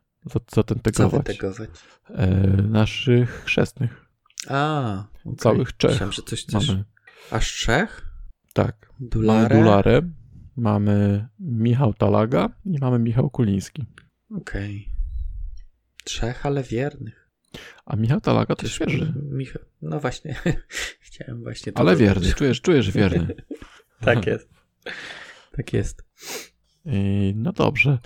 Zatentegować. 0.53 1.11
Co 1.11 1.17
wytegować? 1.17 1.69
E, 2.09 2.37
naszych 2.61 3.43
chrzestnych. 3.43 4.05
A, 4.47 5.03
okay. 5.25 5.35
całych 5.35 5.73
trzech. 5.73 5.91
Myślałem, 5.91 6.13
że 6.13 6.21
coś, 6.21 6.43
coś... 6.43 6.67
Mamy. 6.67 6.83
Aż 7.31 7.47
trzech? 7.53 8.09
Tak. 8.53 8.93
Dularę? 8.99 9.55
Mamy 9.55 9.63
Dularę, 9.63 10.01
mamy 10.57 11.27
Michał 11.39 11.93
Talaga 11.93 12.49
i 12.65 12.79
mamy 12.79 12.99
Michał 12.99 13.29
Kuliński. 13.29 13.85
Okej. 14.35 14.87
Okay. 14.87 14.99
Trzech, 16.03 16.45
ale 16.45 16.63
wiernych. 16.63 17.18
A 17.85 17.95
Michał 17.95 18.21
Talaga 18.21 18.55
to 18.55 18.67
świeży. 18.67 19.13
Michał, 19.31 19.61
no 19.81 19.99
właśnie, 19.99 20.35
chciałem 20.99 21.43
właśnie 21.43 21.71
Ale 21.75 21.95
wierny, 21.95 22.33
czujesz, 22.33 22.61
czujesz 22.61 22.91
wierny. 22.91 23.35
tak 24.05 24.27
jest. 24.27 24.49
Tak 25.51 25.73
jest. 25.73 26.03
I 26.85 27.33
no 27.35 27.51
dobrze. 27.51 27.97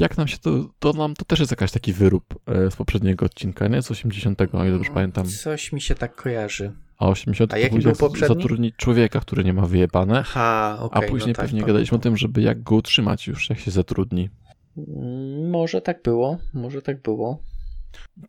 Jak 0.00 0.16
nam 0.16 0.28
się 0.28 0.38
to, 0.38 0.70
to 0.78 0.92
nam 0.92 1.14
to 1.14 1.24
też 1.24 1.40
jest 1.40 1.52
jakaś 1.52 1.72
taki 1.72 1.92
wyrób 1.92 2.24
e, 2.46 2.70
z 2.70 2.76
poprzedniego 2.76 3.26
odcinka, 3.26 3.68
nie? 3.68 3.82
Z 3.82 3.90
80, 3.90 4.40
o 4.40 4.64
ile 4.64 4.72
dobrze 4.72 4.90
pamiętam. 4.90 5.26
Coś 5.26 5.72
mi 5.72 5.80
się 5.80 5.94
tak 5.94 6.14
kojarzy. 6.14 6.72
A 6.98 7.08
80 7.08 7.54
A 7.54 7.58
jaki 7.58 7.78
był 7.78 7.92
poprzedni? 7.92 8.36
zatrudnić 8.36 8.76
człowieka, 8.76 9.20
który 9.20 9.44
nie 9.44 9.52
ma 9.52 9.66
wyjebane. 9.66 10.18
Aha, 10.18 10.78
okay, 10.80 11.04
A 11.04 11.08
później 11.08 11.28
no 11.28 11.34
tak, 11.34 11.44
pewnie 11.44 11.60
gadaliśmy 11.60 11.96
o 11.96 12.00
tym, 12.00 12.16
żeby 12.16 12.42
jak 12.42 12.62
go 12.62 12.74
utrzymać 12.74 13.26
już, 13.26 13.50
jak 13.50 13.58
się 13.58 13.70
zatrudni. 13.70 14.30
Mm, 14.76 15.50
może 15.50 15.80
tak 15.80 16.02
było, 16.02 16.38
może 16.54 16.82
tak 16.82 17.02
było. 17.02 17.42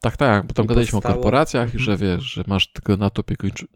Tak, 0.01 0.17
tak, 0.17 0.45
bo 0.45 0.53
tam 0.53 0.65
I 0.65 0.67
gadaliśmy 0.67 0.91
powstało... 0.91 1.15
o 1.15 1.17
korporacjach, 1.17 1.69
że 1.75 1.97
wiesz, 1.97 2.23
że 2.23 2.43
masz 2.47 2.71
tego 2.71 2.97
nad, 2.97 3.17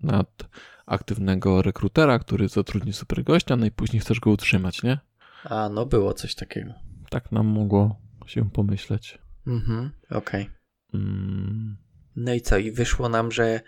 nad 0.01 0.49
aktywnego 0.85 1.61
rekrutera, 1.61 2.19
który 2.19 2.47
zatrudni 2.47 2.93
super 2.93 3.23
gościa, 3.23 3.55
no 3.55 3.65
i 3.65 3.71
później 3.71 3.99
chcesz 3.99 4.19
go 4.19 4.31
utrzymać, 4.31 4.83
nie? 4.83 4.99
A, 5.43 5.69
no 5.69 5.85
było 5.85 6.13
coś 6.13 6.35
takiego. 6.35 6.73
Tak 7.09 7.31
nam 7.31 7.47
mogło 7.47 7.99
się 8.25 8.49
pomyśleć. 8.49 9.19
Mhm, 9.47 9.91
okej. 10.09 10.43
Okay. 10.43 11.01
Mm. 11.01 11.77
No 12.15 12.33
i 12.33 12.41
co? 12.41 12.57
I 12.57 12.71
wyszło 12.71 13.09
nam, 13.09 13.31
że 13.31 13.61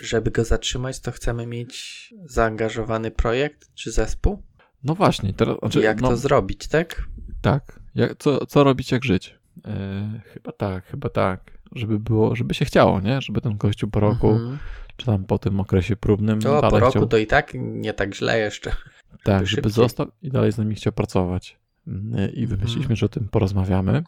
żeby 0.00 0.30
go 0.30 0.44
zatrzymać, 0.44 1.00
to 1.00 1.12
chcemy 1.12 1.46
mieć 1.46 2.14
zaangażowany 2.24 3.10
projekt 3.10 3.74
czy 3.74 3.92
zespół? 3.92 4.42
No 4.84 4.94
właśnie. 4.94 5.34
Teraz, 5.34 5.58
znaczy, 5.58 5.80
jak 5.80 6.00
no, 6.00 6.08
to 6.08 6.16
zrobić, 6.16 6.68
tak? 6.68 7.02
Tak. 7.42 7.80
Jak, 7.94 8.18
co, 8.18 8.46
co 8.46 8.64
robić, 8.64 8.92
jak 8.92 9.04
żyć? 9.04 9.38
E, 9.64 10.20
chyba 10.24 10.52
tak, 10.52 10.86
chyba 10.86 11.08
tak. 11.08 11.57
Żeby 11.74 11.98
było, 11.98 12.36
żeby 12.36 12.54
się 12.54 12.64
chciało, 12.64 13.00
nie? 13.00 13.20
Żeby 13.20 13.40
ten 13.40 13.56
gościu 13.56 13.88
po 13.88 14.00
roku, 14.00 14.30
mhm. 14.30 14.58
czy 14.96 15.06
tam 15.06 15.24
po 15.24 15.38
tym 15.38 15.60
okresie 15.60 15.96
próbnym. 15.96 16.40
To 16.40 16.60
po 16.60 16.78
roku 16.78 16.90
chciał... 16.90 17.06
to 17.06 17.16
i 17.16 17.26
tak 17.26 17.52
nie 17.54 17.94
tak 17.94 18.14
źle 18.14 18.38
jeszcze. 18.38 18.72
Tak, 19.24 19.46
żeby 19.46 19.62
szybciej. 19.62 19.72
został 19.72 20.06
i 20.22 20.30
dalej 20.30 20.52
z 20.52 20.58
nami 20.58 20.74
chciał 20.74 20.92
pracować. 20.92 21.58
Mm, 21.86 22.32
I 22.32 22.46
wymyśliliśmy, 22.46 22.82
hmm. 22.82 22.96
że 22.96 23.06
o 23.06 23.08
tym 23.08 23.28
porozmawiamy. 23.28 24.02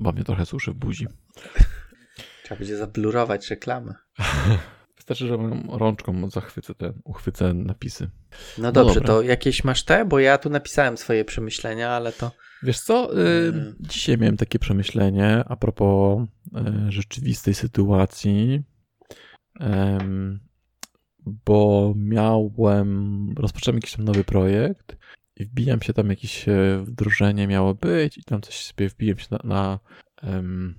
Bo 0.00 0.12
mnie 0.12 0.24
trochę 0.24 0.46
suszy 0.46 0.72
w 0.72 0.74
buzi. 0.74 1.06
Trzeba 2.44 2.58
będzie 2.58 2.76
zablurować 2.76 3.50
reklamę. 3.50 3.94
Wystarczy, 4.96 5.26
że 5.26 5.36
rączką 5.68 6.30
zachwycę 6.30 6.74
te, 6.74 6.92
uchwycę 7.04 7.54
napisy. 7.54 8.10
No, 8.58 8.62
no 8.62 8.72
dobrze, 8.72 9.00
to 9.00 9.22
jakieś 9.22 9.64
masz 9.64 9.84
te? 9.84 10.04
Bo 10.04 10.18
ja 10.18 10.38
tu 10.38 10.50
napisałem 10.50 10.96
swoje 10.96 11.24
przemyślenia, 11.24 11.90
ale 11.90 12.12
to... 12.12 12.30
Wiesz 12.62 12.80
co, 12.80 13.18
y, 13.18 13.52
dzisiaj 13.80 14.18
miałem 14.18 14.36
takie 14.36 14.58
przemyślenie 14.58 15.44
a 15.48 15.56
propos 15.56 16.22
y, 16.88 16.92
rzeczywistej 16.92 17.54
sytuacji 17.54 18.62
bo 21.46 21.92
miałem, 21.96 23.28
rozpocząłem 23.38 23.76
jakiś 23.76 23.92
tam 23.92 24.04
nowy 24.04 24.24
projekt 24.24 24.96
i 25.36 25.44
wbijam 25.44 25.82
się 25.82 25.92
tam 25.92 26.10
jakieś 26.10 26.48
e, 26.48 26.78
wdrożenie 26.78 27.46
miało 27.46 27.74
być 27.74 28.18
i 28.18 28.24
tam 28.24 28.40
coś 28.40 28.64
sobie 28.64 28.88
wbiłem 28.88 29.18
się 29.18 29.26
na, 29.30 29.38
na, 29.44 29.78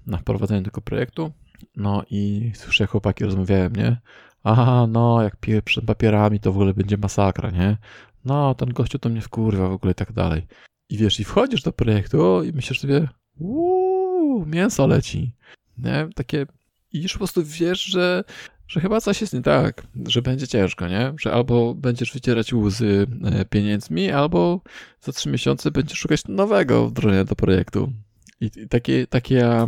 na 0.06 0.18
wprowadzenie 0.18 0.64
tego 0.64 0.82
projektu. 0.82 1.32
No 1.76 2.04
i 2.10 2.52
słyszę, 2.56 2.88
chłopaki 2.88 3.24
rozmawiają, 3.24 3.70
nie? 3.70 4.02
Aha, 4.44 4.88
no, 4.90 5.24
jak 5.24 5.38
przed 5.64 5.86
papierami, 5.86 6.40
to 6.40 6.52
w 6.52 6.56
ogóle 6.56 6.74
będzie 6.74 6.98
masakra, 6.98 7.52
nie? 7.52 7.78
No, 8.26 8.56
ten 8.56 8.70
gościu 8.74 9.00
to 9.00 9.10
mnie 9.10 9.22
wkurwa 9.22 9.68
w 9.68 9.72
ogóle 9.72 9.92
i 9.92 9.96
tak 9.96 10.12
dalej. 10.12 10.48
I 10.92 10.98
wiesz, 10.98 11.20
i 11.20 11.24
wchodzisz 11.24 11.62
do 11.62 11.74
projektu 11.74 12.44
i 12.44 12.54
myślisz 12.54 12.80
sobie, 12.80 13.08
uuu, 13.40 14.46
mięso 14.46 14.88
leci. 14.88 15.36
Nie? 15.78 16.08
Takie, 16.16 16.46
i 16.94 17.02
już 17.02 17.12
po 17.12 17.18
prostu 17.18 17.44
wiesz, 17.44 17.82
że 17.82 18.24
że 18.72 18.80
chyba 18.80 19.02
coś 19.02 19.22
jest 19.22 19.34
nie 19.34 19.42
tak, 19.42 19.88
że 20.08 20.22
będzie 20.22 20.48
ciężko, 20.48 20.88
nie? 20.88 21.14
Że 21.20 21.34
albo 21.34 21.76
będziesz 21.76 22.14
wycierać 22.14 22.54
łzy 22.54 23.08
e, 23.24 23.46
pieniędzmi, 23.46 24.12
albo 24.12 24.62
za 25.02 25.12
trzy 25.12 25.30
miesiące 25.30 25.72
będziesz 25.72 26.00
szukać 26.00 26.22
nowego 26.28 26.88
wdrożenia 26.90 27.24
do 27.24 27.36
projektu. 27.36 27.94
I, 28.42 28.52
i 28.56 28.68
takie, 28.68 29.08
takie 29.08 29.36
ja, 29.36 29.68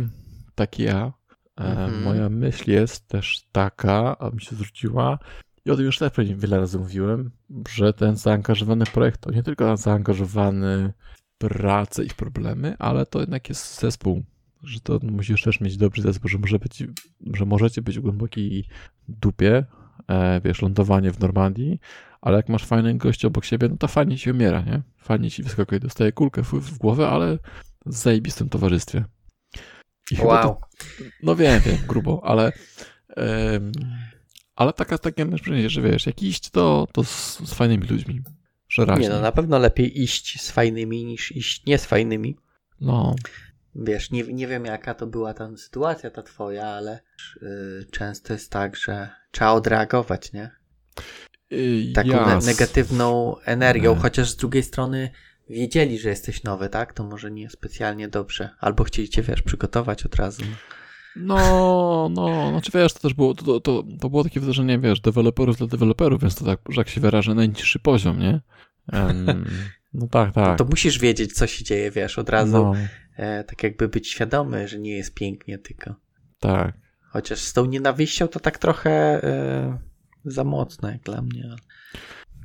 takie 0.54 0.84
ja, 0.84 1.12
mhm. 1.56 2.02
moja 2.02 2.28
myśl 2.28 2.70
jest 2.70 3.08
też 3.08 3.42
taka, 3.52 4.18
a 4.18 4.30
mi 4.30 4.40
się 4.40 4.56
zwróciła, 4.56 5.18
i 5.64 5.70
o 5.70 5.76
tym 5.76 5.84
już 5.84 5.98
pewnie 5.98 6.36
wiele 6.36 6.60
razy 6.60 6.78
mówiłem, 6.78 7.30
że 7.68 7.92
ten 7.92 8.16
zaangażowany 8.16 8.84
projekt 8.84 9.20
to 9.20 9.30
nie 9.30 9.42
tylko 9.42 9.76
zaangażowany 9.76 10.92
w 11.34 11.38
pracę 11.38 12.04
i 12.04 12.08
w 12.08 12.14
problemy, 12.14 12.76
ale 12.78 13.06
to 13.06 13.20
jednak 13.20 13.48
jest 13.48 13.80
zespół 13.80 14.22
że 14.64 14.80
to 14.80 15.00
musisz 15.02 15.42
też 15.42 15.60
mieć 15.60 15.76
dobry 15.76 16.02
zespół, 16.02 16.28
że, 16.28 16.38
może 16.38 16.58
być, 16.58 16.84
że 17.34 17.44
możecie 17.44 17.82
być 17.82 17.98
w 17.98 18.02
głębokiej 18.02 18.68
dupie, 19.08 19.64
e, 20.08 20.40
wiesz, 20.44 20.62
lądowanie 20.62 21.12
w 21.12 21.20
Normandii, 21.20 21.80
ale 22.20 22.36
jak 22.36 22.48
masz 22.48 22.64
fajnych 22.64 22.96
gości 22.96 23.26
obok 23.26 23.44
siebie, 23.44 23.68
no 23.68 23.76
to 23.76 23.88
fajnie 23.88 24.18
ci 24.18 24.30
umiera, 24.30 24.60
nie? 24.60 24.82
Fajnie 24.96 25.30
ci 25.30 25.42
wyskakuje, 25.42 25.80
dostaje 25.80 26.12
kulkę 26.12 26.42
w, 26.42 26.52
w 26.52 26.78
głowę, 26.78 27.08
ale 27.08 27.38
w 27.86 27.94
zajebistym 27.94 28.48
towarzystwie. 28.48 29.04
I 30.10 30.16
wow. 30.20 30.42
To, 30.42 30.60
no 31.22 31.36
wiem, 31.36 31.60
wiem, 31.60 31.78
grubo, 31.88 32.20
ale 32.24 32.52
um, 33.16 33.72
ale 34.56 34.72
taka, 34.72 34.98
takie 34.98 35.24
wrażenie, 35.24 35.70
że 35.70 35.82
wiesz, 35.82 36.06
jak 36.06 36.22
iść, 36.22 36.50
to, 36.50 36.88
to 36.92 37.04
z, 37.04 37.38
z 37.38 37.54
fajnymi 37.54 37.86
ludźmi. 37.86 38.22
Że 38.68 38.86
Nie, 38.98 39.08
no 39.08 39.20
na 39.20 39.32
pewno 39.32 39.58
lepiej 39.58 40.02
iść 40.02 40.42
z 40.42 40.50
fajnymi 40.50 41.04
niż 41.04 41.32
iść 41.32 41.66
nie 41.66 41.78
z 41.78 41.86
fajnymi. 41.86 42.36
No 42.80 43.14
wiesz, 43.74 44.10
nie, 44.10 44.22
nie 44.22 44.46
wiem 44.46 44.64
jaka 44.64 44.94
to 44.94 45.06
była 45.06 45.34
tam 45.34 45.58
sytuacja 45.58 46.10
ta 46.10 46.22
twoja, 46.22 46.66
ale 46.66 47.00
yy, 47.42 47.86
często 47.90 48.32
jest 48.32 48.50
tak, 48.50 48.76
że 48.76 49.10
trzeba 49.30 49.52
odreagować, 49.52 50.32
nie? 50.32 50.50
Yy, 51.50 51.92
Taką 51.92 52.26
ne 52.26 52.38
negatywną 52.46 53.36
energią, 53.44 53.94
chociaż 53.94 54.30
z 54.30 54.36
drugiej 54.36 54.62
strony 54.62 55.10
wiedzieli, 55.50 55.98
że 55.98 56.08
jesteś 56.08 56.42
nowy, 56.42 56.68
tak? 56.68 56.92
To 56.92 57.04
może 57.04 57.30
nie 57.30 57.50
specjalnie 57.50 58.08
dobrze. 58.08 58.50
Albo 58.60 58.84
chcieli 58.84 59.08
cię, 59.08 59.22
wiesz, 59.22 59.42
przygotować 59.42 60.06
od 60.06 60.14
razu. 60.14 60.42
No, 60.42 60.56
no, 61.16 62.50
znaczy 62.50 62.70
wiesz, 62.74 62.92
to 62.92 63.00
też 63.00 63.14
było, 63.14 63.34
to, 63.34 63.60
to, 63.60 63.84
to 64.00 64.10
było 64.10 64.24
takie 64.24 64.40
wydarzenie, 64.40 64.78
wiesz, 64.78 65.00
deweloperów 65.00 65.56
dla 65.56 65.66
deweloperów, 65.66 66.20
więc 66.20 66.34
to 66.34 66.44
tak, 66.44 66.60
że 66.68 66.80
jak 66.80 66.88
się 66.88 67.00
wyrażę, 67.00 67.34
najniższy 67.34 67.78
poziom, 67.78 68.18
nie? 68.18 68.40
Um, 68.92 69.44
no 69.94 70.06
tak, 70.06 70.34
tak. 70.34 70.58
To 70.58 70.64
musisz 70.64 70.98
wiedzieć, 70.98 71.32
co 71.32 71.46
się 71.46 71.64
dzieje, 71.64 71.90
wiesz, 71.90 72.18
od 72.18 72.28
razu, 72.28 72.52
no. 72.52 72.74
e, 73.16 73.44
tak 73.44 73.62
jakby 73.62 73.88
być 73.88 74.08
świadomy, 74.08 74.68
że 74.68 74.78
nie 74.78 74.96
jest 74.96 75.14
pięknie 75.14 75.58
tylko. 75.58 75.94
Tak. 76.40 76.78
Chociaż 77.08 77.38
z 77.38 77.52
tą 77.52 77.66
nienawiścią 77.66 78.28
to 78.28 78.40
tak 78.40 78.58
trochę 78.58 78.90
e, 79.24 79.78
za 80.24 80.44
mocno 80.44 80.90
jak 80.90 81.02
dla 81.02 81.22
mnie. 81.22 81.56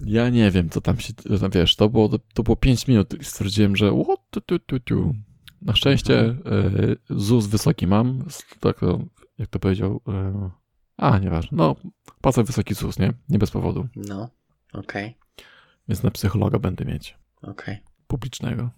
Ja 0.06 0.30
nie 0.30 0.52
wiem, 0.52 0.70
co 0.70 0.82
tam 0.82 1.00
się, 1.00 1.14
wiesz, 1.52 1.76
to 1.76 1.90
było, 1.90 2.10
to 2.34 2.44
było 2.44 2.56
5 2.56 2.88
minut 2.88 3.22
i 3.22 3.24
stwierdziłem, 3.24 3.76
że 3.76 3.92
what, 4.04 4.20
tu, 4.30 4.42
tu, 4.42 4.60
tu, 4.60 4.80
tu. 4.80 5.16
Na 5.62 5.76
szczęście 5.76 6.19
mhm. 6.19 6.95
ZUS 7.10 7.48
wysoki 7.48 7.88
mam, 7.88 8.26
tak 8.60 8.80
to, 8.80 9.00
jak 9.38 9.50
to 9.50 9.60
powiedział, 9.60 10.02
e, 10.08 10.50
a 10.98 11.19
nieważne, 11.19 11.58
no, 11.58 11.76
pasek 12.22 12.45
wysoki 12.45 12.74
ZUS, 12.74 13.00
nie? 13.00 13.13
Nie 13.30 13.39
bez 13.39 13.52
powodu. 13.52 13.88
No, 13.95 14.30
okej. 14.74 15.06
Okay. 15.08 15.45
Więc 15.88 16.04
na 16.04 16.12
psychologa 16.12 16.60
będę 16.60 16.86
mieć. 16.86 17.17
Okej. 17.41 17.52
Okay. 17.52 17.78
Publicznego. 18.08 18.69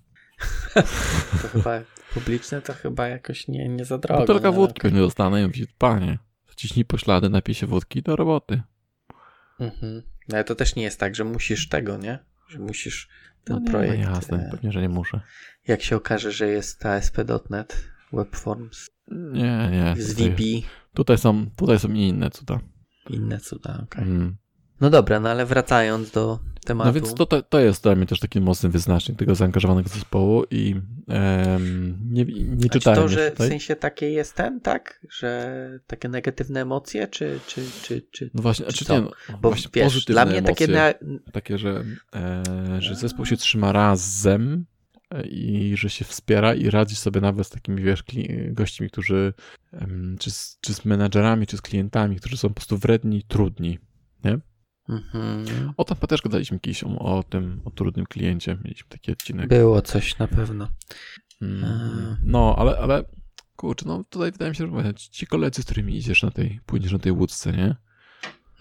to 1.42 1.48
chyba 1.48 1.80
publiczne 2.14 2.62
to 2.62 2.74
chyba 2.74 3.08
jakoś 3.08 3.48
nie, 3.48 3.70
nie 3.70 3.86
za 3.86 3.98
drogo. 3.98 4.22
Butelka 4.22 4.52
wódki 4.52 4.80
okay. 4.80 4.92
pewnie 4.92 5.00
dostanę 5.00 5.42
i 5.42 5.46
mówi, 5.46 5.68
panie, 5.78 6.18
ciśnij 6.62 6.86
poślady, 6.86 7.30
napij 7.30 7.56
się 7.56 7.68
wódki 7.68 8.02
do 8.02 8.16
roboty. 8.16 8.62
Mhm. 9.60 10.02
No 10.30 10.36
ale 10.36 10.44
to 10.44 10.56
też 10.56 10.76
nie 10.76 10.84
jest 10.84 11.00
tak, 11.00 11.16
że 11.16 11.24
musisz 11.24 11.70
tego, 11.70 11.98
nie? 11.98 12.20
Że 12.48 12.60
musisz 12.60 13.10
ten 13.44 13.56
no 13.56 13.62
nie, 13.62 13.72
projekt. 13.72 14.04
No 14.04 14.10
jasne, 14.10 14.48
e, 14.48 14.52
pewnie, 14.52 14.72
że 14.72 14.82
nie 14.82 14.90
muszę. 14.90 15.22
Jak 15.68 15.82
się 15.82 15.96
okaże, 15.96 16.32
że 16.32 16.48
jest 16.48 16.86
ASP.NET 16.86 17.84
Webforms. 18.14 18.90
Nie, 19.12 19.70
nie. 19.72 20.04
Z 20.04 20.14
VB. 20.14 20.42
Tutaj 20.94 21.18
są, 21.18 21.50
tutaj 21.56 21.80
są 21.80 21.90
inne 21.90 22.32
cuda. 22.32 22.60
Inne 23.10 23.40
cuda, 23.40 23.74
okej. 23.74 23.84
Okay. 23.84 24.04
Mm. 24.04 24.38
No 24.82 24.90
dobra, 24.90 25.20
no 25.20 25.30
ale 25.30 25.46
wracając 25.46 26.12
do 26.12 26.40
tematu. 26.66 26.88
No 26.88 26.94
więc 26.94 27.14
to, 27.14 27.26
to, 27.26 27.42
to 27.42 27.60
jest 27.60 27.84
dla 27.84 27.96
mnie 27.96 28.06
też 28.06 28.20
taki 28.20 28.42
mocny 28.42 28.70
wyznacznik 28.70 29.20
tego 29.20 29.36
zaangażowanego 29.36 29.90
zespołu 29.90 30.44
i 30.52 30.76
um, 31.08 31.98
nie, 32.12 32.26
nie 32.56 32.70
czytałem 32.70 33.02
to, 33.02 33.08
że 33.08 33.32
tutaj. 33.32 33.48
w 33.48 33.50
sensie 33.50 33.76
takie 33.76 34.10
jest 34.10 34.36
ten, 34.36 34.62
tak? 34.62 35.06
Że 35.10 35.80
takie 35.88 36.10
negatywne 36.10 36.62
emocje, 36.62 37.08
czy, 37.08 37.40
czy, 37.48 37.64
czy, 37.82 38.02
czy 38.12 38.30
No 38.34 38.42
właśnie, 38.42 38.66
czy 38.66 38.74
czy 38.74 38.86
znaczy 38.86 39.02
nie, 39.02 39.10
no, 39.32 39.38
Bo 39.38 39.54
wiesz, 39.74 40.06
dla 40.06 40.26
mnie 40.26 40.38
emocje, 40.38 40.68
takie... 40.68 41.06
Na... 41.06 41.32
Takie, 41.32 41.58
że, 41.58 41.84
e, 42.16 42.44
że 42.80 42.96
zespół 42.96 43.26
się 43.26 43.38
trzyma 43.38 43.72
razem 43.72 44.66
e, 45.12 45.28
i 45.28 45.78
że 45.78 45.90
się 45.90 46.06
wspiera 46.06 46.54
i 46.54 46.70
radzi 46.70 46.96
sobie 46.96 47.22
nawet 47.22 47.48
z 47.48 47.50
takimi, 47.50 47.84
wiesz, 47.84 48.04
gośćmi, 48.52 48.90
którzy 48.90 49.34
czy 50.20 50.32
z, 50.32 50.58
czy 50.62 50.74
z 50.74 50.86
menadżerami, 50.86 51.48
czy 51.48 51.58
z 51.58 51.62
klientami, 51.62 52.16
którzy 52.16 52.38
są 52.38 52.48
po 52.48 52.56
prostu 52.56 52.78
wredni, 52.78 53.24
trudni, 53.24 53.80
nie? 54.24 54.40
Mhm. 54.90 55.46
O 55.78 55.84
tam 55.84 55.98
też 55.98 56.22
gadaliśmy 56.22 56.60
kiedyś 56.60 56.84
o, 56.84 57.00
o, 57.00 57.24
tym, 57.24 57.62
o 57.66 57.72
trudnym 57.72 58.06
kliencie. 58.06 58.58
Mieliśmy 58.64 58.90
taki 58.90 59.12
odcinek. 59.12 59.48
Było 59.50 59.82
coś 59.82 60.18
na 60.18 60.28
pewno. 60.28 60.68
Mm. 61.42 62.18
No, 62.24 62.56
ale, 62.58 62.78
ale 62.78 63.04
kurczę, 63.56 63.86
no 63.88 64.04
tutaj 64.10 64.32
wydaje 64.32 64.52
mi 64.52 64.56
się, 64.56 64.84
że 64.84 64.94
ci 64.94 65.28
koledzy, 65.28 65.62
z 65.62 65.66
którymi 65.66 65.98
idziesz 65.98 66.24
na 66.24 66.32
tej, 66.32 66.60
pójdziesz 66.66 66.92
na 66.92 67.00
tej 67.00 67.12
łódce, 67.12 67.52
nie? 67.52 67.76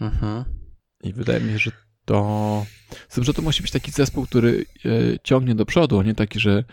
Mhm. 0.00 0.44
I 1.02 1.12
wydaje 1.12 1.40
mi 1.40 1.52
się, 1.52 1.58
że 1.58 1.70
to... 2.04 2.66
Z 3.08 3.14
tym, 3.14 3.24
że 3.24 3.34
to 3.34 3.42
musi 3.42 3.62
być 3.62 3.70
taki 3.70 3.90
zespół, 3.90 4.26
który 4.26 4.64
e, 4.84 5.18
ciągnie 5.24 5.54
do 5.54 5.66
przodu, 5.66 6.00
a 6.00 6.02
nie 6.02 6.14
taki, 6.14 6.40
że 6.40 6.64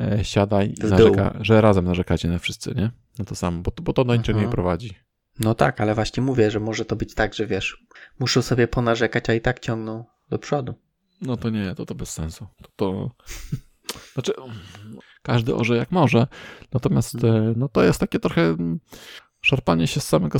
e, 0.00 0.24
siada 0.24 0.62
i 0.62 0.74
narzeka, 0.74 1.38
że 1.40 1.60
razem 1.60 1.84
narzekacie 1.84 2.28
na 2.28 2.38
wszyscy, 2.38 2.74
nie? 2.74 2.90
No 3.18 3.24
to 3.24 3.34
samo, 3.34 3.62
bo, 3.62 3.72
bo 3.82 3.92
to 3.92 4.04
do 4.04 4.16
niczego 4.16 4.40
nie 4.40 4.48
prowadzi. 4.48 5.05
No 5.40 5.54
tak, 5.54 5.80
ale 5.80 5.94
właśnie 5.94 6.22
mówię, 6.22 6.50
że 6.50 6.60
może 6.60 6.84
to 6.84 6.96
być 6.96 7.14
tak, 7.14 7.34
że 7.34 7.46
wiesz, 7.46 7.84
muszą 8.18 8.42
sobie 8.42 8.68
ponarzekać, 8.68 9.30
a 9.30 9.34
i 9.34 9.40
tak 9.40 9.60
ciągną 9.60 10.04
do 10.30 10.38
przodu. 10.38 10.74
No 11.20 11.36
to 11.36 11.50
nie, 11.50 11.74
to 11.74 11.86
to 11.86 11.94
bez 11.94 12.10
sensu. 12.10 12.46
To, 12.62 12.68
to... 12.76 13.10
Znaczy, 14.14 14.32
każdy 15.22 15.54
orze 15.54 15.76
jak 15.76 15.90
może, 15.90 16.26
natomiast 16.72 17.24
e, 17.24 17.52
no 17.56 17.68
to 17.68 17.82
jest 17.82 18.00
takie 18.00 18.18
trochę 18.18 18.56
szarpanie 19.40 19.86
się 19.86 20.00
z 20.00 20.08
samego, 20.08 20.38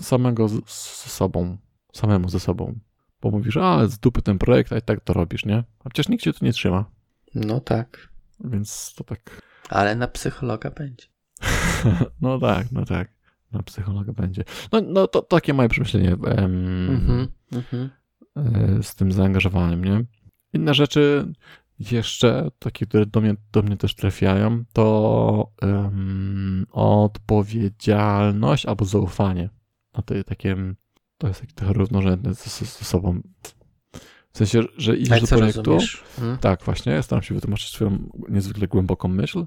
samego 0.00 0.48
z 0.66 1.12
sobą, 1.12 1.56
samemu 1.92 2.28
ze 2.28 2.40
sobą. 2.40 2.78
Bo 3.22 3.30
mówisz, 3.30 3.56
a 3.56 3.86
z 3.86 3.98
dupy 3.98 4.22
ten 4.22 4.38
projekt, 4.38 4.72
a 4.72 4.78
i 4.78 4.82
tak 4.82 5.00
to 5.00 5.12
robisz, 5.12 5.44
nie? 5.44 5.64
A 5.84 5.90
przecież 5.90 6.08
nikt 6.08 6.24
cię 6.24 6.32
tu 6.32 6.44
nie 6.44 6.52
trzyma. 6.52 6.84
No 7.34 7.60
tak. 7.60 8.08
Więc 8.40 8.94
to 8.96 9.04
tak. 9.04 9.40
Ale 9.68 9.96
na 9.96 10.08
psychologa 10.08 10.70
będzie. 10.70 11.06
no 12.20 12.38
tak, 12.38 12.72
no 12.72 12.84
tak 12.84 13.15
na 13.56 13.62
psychologa 13.62 14.12
będzie. 14.12 14.44
No, 14.72 14.80
no 14.80 15.06
to 15.06 15.22
takie 15.22 15.54
moje 15.54 15.68
przemyślenie 15.68 16.16
mm 16.26 17.28
-hmm, 17.50 18.82
z 18.82 18.94
tym 18.94 19.12
zaangażowaniem, 19.12 19.84
nie? 19.84 20.04
Inne 20.52 20.74
rzeczy 20.74 21.32
jeszcze, 21.78 22.50
takie, 22.58 22.86
które 22.86 23.06
do 23.06 23.20
mnie, 23.20 23.34
do 23.52 23.62
mnie 23.62 23.76
też 23.76 23.94
trafiają, 23.94 24.64
to 24.72 25.52
um, 25.62 26.66
odpowiedzialność 26.70 28.66
albo 28.66 28.84
zaufanie. 28.84 29.50
No 29.96 30.02
to 30.02 30.14
takie, 30.24 30.56
to 31.18 31.28
jest 31.28 31.40
takie 31.40 31.52
trochę 31.52 31.72
równorzędne 31.72 32.34
ze, 32.34 32.50
ze 32.50 32.84
sobą. 32.84 33.20
W 34.32 34.38
sensie, 34.38 34.62
że 34.76 34.96
idziesz 34.96 35.20
do 35.20 35.26
projektu. 35.26 35.78
Hmm? 36.16 36.38
Tak, 36.38 36.62
właśnie, 36.62 37.02
staram 37.02 37.22
się 37.22 37.34
wytłumaczyć 37.34 37.68
swoją 37.68 38.08
niezwykle 38.28 38.68
głęboką 38.68 39.08
myśl. 39.08 39.46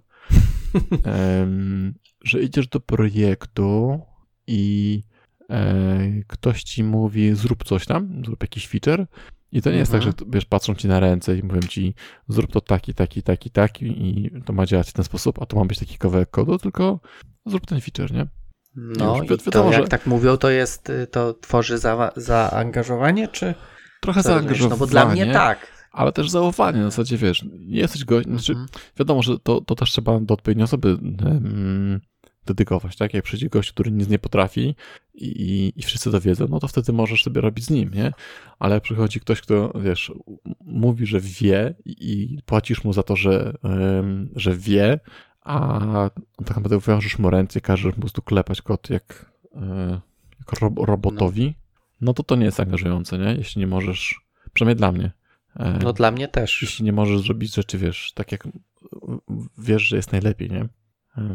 Że 2.23 2.41
idziesz 2.41 2.67
do 2.67 2.79
projektu 2.79 3.99
i 4.47 5.03
e, 5.49 5.99
ktoś 6.27 6.63
ci 6.63 6.83
mówi, 6.83 7.35
zrób 7.35 7.63
coś 7.63 7.85
tam, 7.85 8.21
zrób 8.25 8.41
jakiś 8.41 8.67
feature. 8.67 9.05
I 9.51 9.61
to 9.61 9.71
nie 9.71 9.77
jest 9.77 9.91
tak, 9.91 10.01
że 10.01 10.09
mhm. 10.09 10.31
wiesz, 10.31 10.45
patrzą 10.45 10.75
ci 10.75 10.87
na 10.87 10.99
ręce 10.99 11.37
i 11.37 11.43
mówią 11.43 11.61
ci, 11.61 11.95
zrób 12.27 12.51
to 12.51 12.61
taki, 12.61 12.93
taki, 12.93 13.23
taki, 13.23 13.49
taki 13.49 13.85
i 13.85 14.31
to 14.45 14.53
ma 14.53 14.65
działać 14.65 14.89
w 14.89 14.93
ten 14.93 15.05
sposób, 15.05 15.41
a 15.41 15.45
to 15.45 15.57
ma 15.57 15.65
być 15.65 15.79
taki 15.79 15.97
kawałek 15.97 16.29
kodu, 16.29 16.57
tylko 16.57 16.99
zrób 17.45 17.65
ten 17.65 17.81
feature, 17.81 18.11
nie? 18.11 18.27
No 18.75 19.15
i, 19.15 19.27
już, 19.27 19.41
i 19.41 19.45
wiadomo, 19.45 19.69
to 19.69 19.73
jak 19.73 19.81
że... 19.81 19.87
tak 19.87 20.05
mówią, 20.05 20.37
to 20.37 20.49
jest, 20.49 20.91
to 21.11 21.33
tworzy 21.33 21.77
za, 21.77 22.11
zaangażowanie, 22.15 23.27
czy? 23.27 23.53
Trochę 24.01 24.21
zaangażowanie. 24.21 24.69
No 24.69 24.77
bo 24.77 24.87
dla 24.87 25.05
mnie 25.05 25.33
tak 25.33 25.78
ale 25.91 26.11
też 26.11 26.29
zaufanie. 26.29 26.79
Na 26.79 26.89
zasadzie, 26.89 27.17
wiesz, 27.17 27.45
nie 27.59 27.79
jesteś 27.79 28.05
gość, 28.05 28.27
znaczy, 28.27 28.51
mhm. 28.51 28.69
wiadomo, 28.99 29.23
że 29.23 29.39
to, 29.39 29.61
to 29.61 29.75
też 29.75 29.91
trzeba 29.91 30.19
do 30.19 30.33
odpowiedniej 30.33 30.63
osoby 30.63 30.97
um, 31.25 31.99
dedykować, 32.45 32.95
tak? 32.95 33.13
Jak 33.13 33.23
przyjdzie 33.23 33.49
gość, 33.49 33.71
który 33.71 33.91
nic 33.91 34.09
nie 34.09 34.19
potrafi 34.19 34.75
i, 35.13 35.73
i 35.75 35.83
wszyscy 35.83 36.11
to 36.11 36.21
wiedzą, 36.21 36.47
no 36.49 36.59
to 36.59 36.67
wtedy 36.67 36.93
możesz 36.93 37.23
sobie 37.23 37.41
robić 37.41 37.65
z 37.65 37.69
nim, 37.69 37.91
nie? 37.93 38.11
Ale 38.59 38.73
jak 38.75 38.83
przychodzi 38.83 39.19
ktoś, 39.19 39.41
kto, 39.41 39.73
wiesz, 39.81 40.11
mówi, 40.61 41.05
że 41.05 41.19
wie 41.19 41.75
i 41.85 42.37
płacisz 42.45 42.83
mu 42.83 42.93
za 42.93 43.03
to, 43.03 43.15
że, 43.15 43.53
um, 43.63 44.29
że 44.35 44.55
wie, 44.55 44.99
a 45.41 46.09
tak 46.37 46.47
naprawdę 46.47 46.79
wiążesz 46.79 47.19
mu 47.19 47.29
ręce, 47.29 47.61
każesz 47.61 47.93
po 47.95 48.01
prostu 48.01 48.21
klepać 48.21 48.61
kot 48.61 48.89
jak, 48.89 49.31
e, 49.55 50.01
jak 50.39 50.59
robotowi, 50.77 51.45
no. 51.45 51.53
no 52.01 52.13
to 52.13 52.23
to 52.23 52.35
nie 52.35 52.45
jest 52.45 52.59
angażujące, 52.59 53.17
nie? 53.17 53.35
Jeśli 53.35 53.59
nie 53.59 53.67
możesz, 53.67 54.21
przynajmniej 54.53 54.77
dla 54.77 54.91
mnie, 54.91 55.11
no 55.55 55.93
dla 55.93 56.11
mnie 56.11 56.27
też. 56.27 56.61
Jeśli 56.61 56.85
nie 56.85 56.93
możesz 56.93 57.21
zrobić 57.21 57.55
rzeczy, 57.55 57.77
wiesz, 57.77 58.11
tak 58.15 58.31
jak 58.31 58.47
wiesz, 59.57 59.81
że 59.81 59.95
jest 59.95 60.11
najlepiej, 60.11 60.49
nie? 60.49 60.67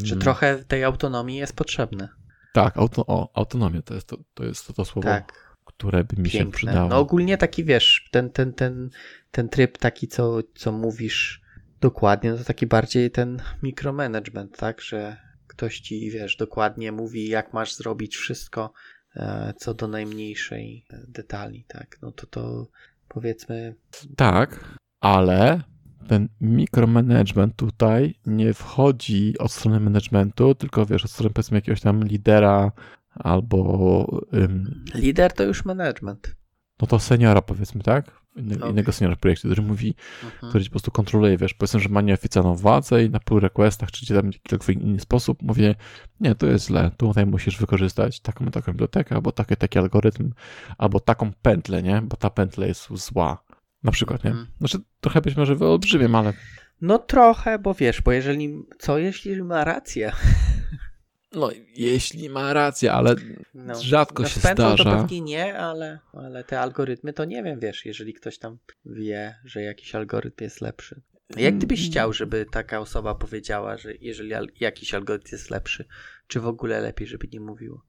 Że 0.03 0.15
trochę 0.15 0.63
tej 0.67 0.83
autonomii 0.83 1.37
jest 1.37 1.55
potrzebne. 1.55 2.09
Tak, 2.53 2.77
auto, 2.77 3.05
o, 3.07 3.29
autonomia 3.33 3.81
to 3.81 3.93
jest 3.93 4.07
to, 4.07 4.17
to, 4.33 4.43
jest 4.43 4.67
to, 4.67 4.73
to 4.73 4.85
słowo, 4.85 5.07
tak. 5.07 5.55
które 5.65 6.03
by 6.03 6.21
mi 6.21 6.29
Piękne. 6.29 6.39
się 6.39 6.51
przydało. 6.51 6.89
No 6.89 6.99
ogólnie 6.99 7.37
taki, 7.37 7.63
wiesz, 7.63 8.07
ten, 8.11 8.29
ten, 8.29 8.53
ten, 8.53 8.89
ten 9.31 9.49
tryb 9.49 9.77
taki, 9.77 10.07
co, 10.07 10.39
co 10.55 10.71
mówisz 10.71 11.41
dokładnie, 11.81 12.31
no 12.31 12.37
to 12.37 12.43
taki 12.43 12.67
bardziej 12.67 13.11
ten 13.11 13.41
mikromanagement, 13.63 14.57
tak, 14.57 14.81
że 14.81 15.17
ktoś 15.47 15.79
ci, 15.79 16.11
wiesz, 16.11 16.35
dokładnie 16.35 16.91
mówi, 16.91 17.29
jak 17.29 17.53
masz 17.53 17.75
zrobić 17.75 18.17
wszystko, 18.17 18.73
e, 19.15 19.53
co 19.57 19.73
do 19.73 19.87
najmniejszej 19.87 20.85
detali, 21.07 21.65
tak, 21.67 21.97
no 22.01 22.11
to 22.11 22.27
to 22.27 22.67
powiedzmy. 23.07 23.75
Tak, 24.15 24.77
ale 24.99 25.61
ten 26.07 26.29
mikromanagement 26.41 27.55
tutaj 27.55 28.15
nie 28.25 28.53
wchodzi 28.53 29.37
od 29.39 29.51
strony 29.51 29.79
managementu, 29.79 30.55
tylko 30.55 30.85
wiesz, 30.85 31.05
od 31.05 31.11
strony 31.11 31.29
powiedzmy 31.33 31.57
jakiegoś 31.57 31.81
tam 31.81 32.03
lidera 32.03 32.71
albo. 33.15 34.07
Ym... 34.33 34.85
Lider 34.95 35.33
to 35.33 35.43
już 35.43 35.65
management. 35.65 36.35
No 36.81 36.87
to 36.87 36.99
seniora 36.99 37.41
powiedzmy, 37.41 37.83
tak? 37.83 38.24
Inny, 38.35 38.55
okay. 38.55 38.69
Innego 38.69 38.91
seniora 38.91 39.15
w 39.15 39.19
projekcie, 39.19 39.47
który 39.47 39.61
mówi, 39.61 39.95
mhm. 40.23 40.49
który 40.49 40.65
po 40.65 40.71
prostu 40.71 40.91
kontroluje, 40.91 41.37
wiesz, 41.37 41.53
powiedzmy, 41.53 41.79
że 41.79 41.89
ma 41.89 42.01
nieoficjalną 42.01 42.55
władzę 42.55 43.03
i 43.03 43.09
na 43.09 43.19
pull 43.19 43.39
requestach, 43.39 43.91
czy 43.91 44.13
tam 44.13 44.31
w 44.31 44.33
jakikolwiek 44.33 44.81
inny 44.81 44.99
sposób 44.99 45.41
mówię, 45.41 45.75
nie, 46.19 46.35
to 46.35 46.47
jest 46.47 46.67
źle, 46.67 46.91
tutaj 46.97 47.25
musisz 47.25 47.57
wykorzystać 47.57 48.19
taką 48.19 48.45
taką 48.45 48.71
bibliotekę, 48.71 49.15
albo 49.15 49.31
taki, 49.31 49.55
taki 49.55 49.79
algorytm, 49.79 50.33
albo 50.77 50.99
taką 50.99 51.31
pętlę, 51.41 51.83
nie? 51.83 52.01
Bo 52.01 52.17
ta 52.17 52.29
pętla 52.29 52.65
jest 52.65 52.89
zła. 52.93 53.43
Na 53.83 53.91
przykład, 53.91 54.23
nie? 54.23 54.29
Mhm. 54.29 54.47
Znaczy, 54.57 54.79
trochę 55.01 55.21
być 55.21 55.35
może 55.35 55.55
wyolbrzymiam, 55.55 56.15
ale... 56.15 56.33
No 56.81 56.97
trochę, 56.99 57.59
bo 57.59 57.73
wiesz, 57.73 58.01
bo 58.01 58.11
jeżeli, 58.11 58.63
co 58.79 58.97
jeśli 58.97 59.43
ma 59.43 59.63
rację? 59.63 60.11
No, 61.35 61.49
jeśli 61.75 62.29
ma 62.29 62.53
rację, 62.53 62.91
ale 62.93 63.15
No. 63.53 63.81
rzadko 63.81 64.23
no, 64.23 64.29
się 64.29 64.39
zdarza. 64.39 64.83
to 64.83 64.83
pewnie 64.97 65.21
nie, 65.21 65.57
ale, 65.57 65.99
ale 66.13 66.43
te 66.43 66.59
algorytmy 66.61 67.13
to 67.13 67.25
nie 67.25 67.43
wiem, 67.43 67.59
wiesz, 67.59 67.85
jeżeli 67.85 68.13
ktoś 68.13 68.37
tam 68.37 68.57
wie, 68.85 69.35
że 69.45 69.61
jakiś 69.61 69.95
algorytm 69.95 70.43
jest 70.43 70.61
lepszy. 70.61 71.01
Jak 71.37 71.57
gdybyś 71.57 71.79
Mm. 71.79 71.91
chciał, 71.91 72.13
żeby 72.13 72.45
taka 72.51 72.79
osoba 72.79 73.15
powiedziała, 73.15 73.77
że 73.77 73.93
jeżeli 74.01 74.33
al- 74.33 74.47
jakiś 74.59 74.93
algorytm 74.93 75.27
jest 75.31 75.49
lepszy, 75.49 75.85
czy 76.27 76.39
w 76.39 76.47
ogóle 76.47 76.81
lepiej, 76.81 77.07
żeby 77.07 77.27
nie 77.33 77.39
mówiło? 77.39 77.81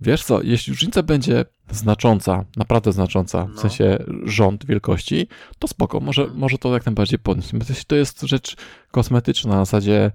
Wiesz 0.00 0.24
co, 0.24 0.42
jeśli 0.42 0.72
różnica 0.72 1.02
będzie 1.02 1.44
znacząca, 1.70 2.44
naprawdę 2.56 2.92
znacząca, 2.92 3.44
w 3.46 3.54
No. 3.54 3.60
sensie 3.60 3.98
rząd 4.24 4.66
wielkości, 4.66 5.28
to 5.58 5.68
spoko, 5.68 6.00
może, 6.00 6.22
Mhm. 6.22 6.40
może 6.40 6.58
to 6.58 6.72
jak 6.74 6.86
najbardziej 6.86 7.18
podnieść. 7.18 7.84
To 7.86 7.96
jest 7.96 8.20
rzecz 8.22 8.56
kosmetyczna 8.90 9.50
na 9.56 9.64
zasadzie 9.64 10.10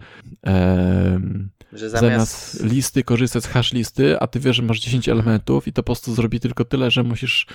Że 1.74 1.90
zamiast... 1.90 2.54
zamiast... 2.54 2.74
listy 2.74 3.04
korzystać 3.04 3.44
z 3.44 3.48
hash 3.48 3.74
listy, 3.74 4.20
a 4.20 4.28
ty 4.28 4.40
wiesz, 4.40 4.56
że 4.56 4.64
masz 4.64 4.80
10 4.80 5.10
elementów 5.10 5.68
i 5.68 5.74
to 5.74 5.84
po 5.84 5.86
prostu 5.86 6.14
zrobi 6.16 6.40
tylko 6.40 6.66
tyle, 6.66 6.92
że 6.92 7.04
musisz, 7.04 7.46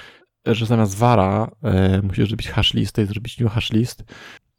że 0.46 0.66
zamiast 0.66 0.96
vara 0.96 1.50
e, 1.62 2.02
musisz 2.02 2.28
zrobić 2.28 2.48
hash 2.48 2.74
listę 2.74 3.02
i 3.02 3.06
zrobić 3.06 3.38
new 3.40 3.52
hash 3.52 3.72
list. 3.72 4.04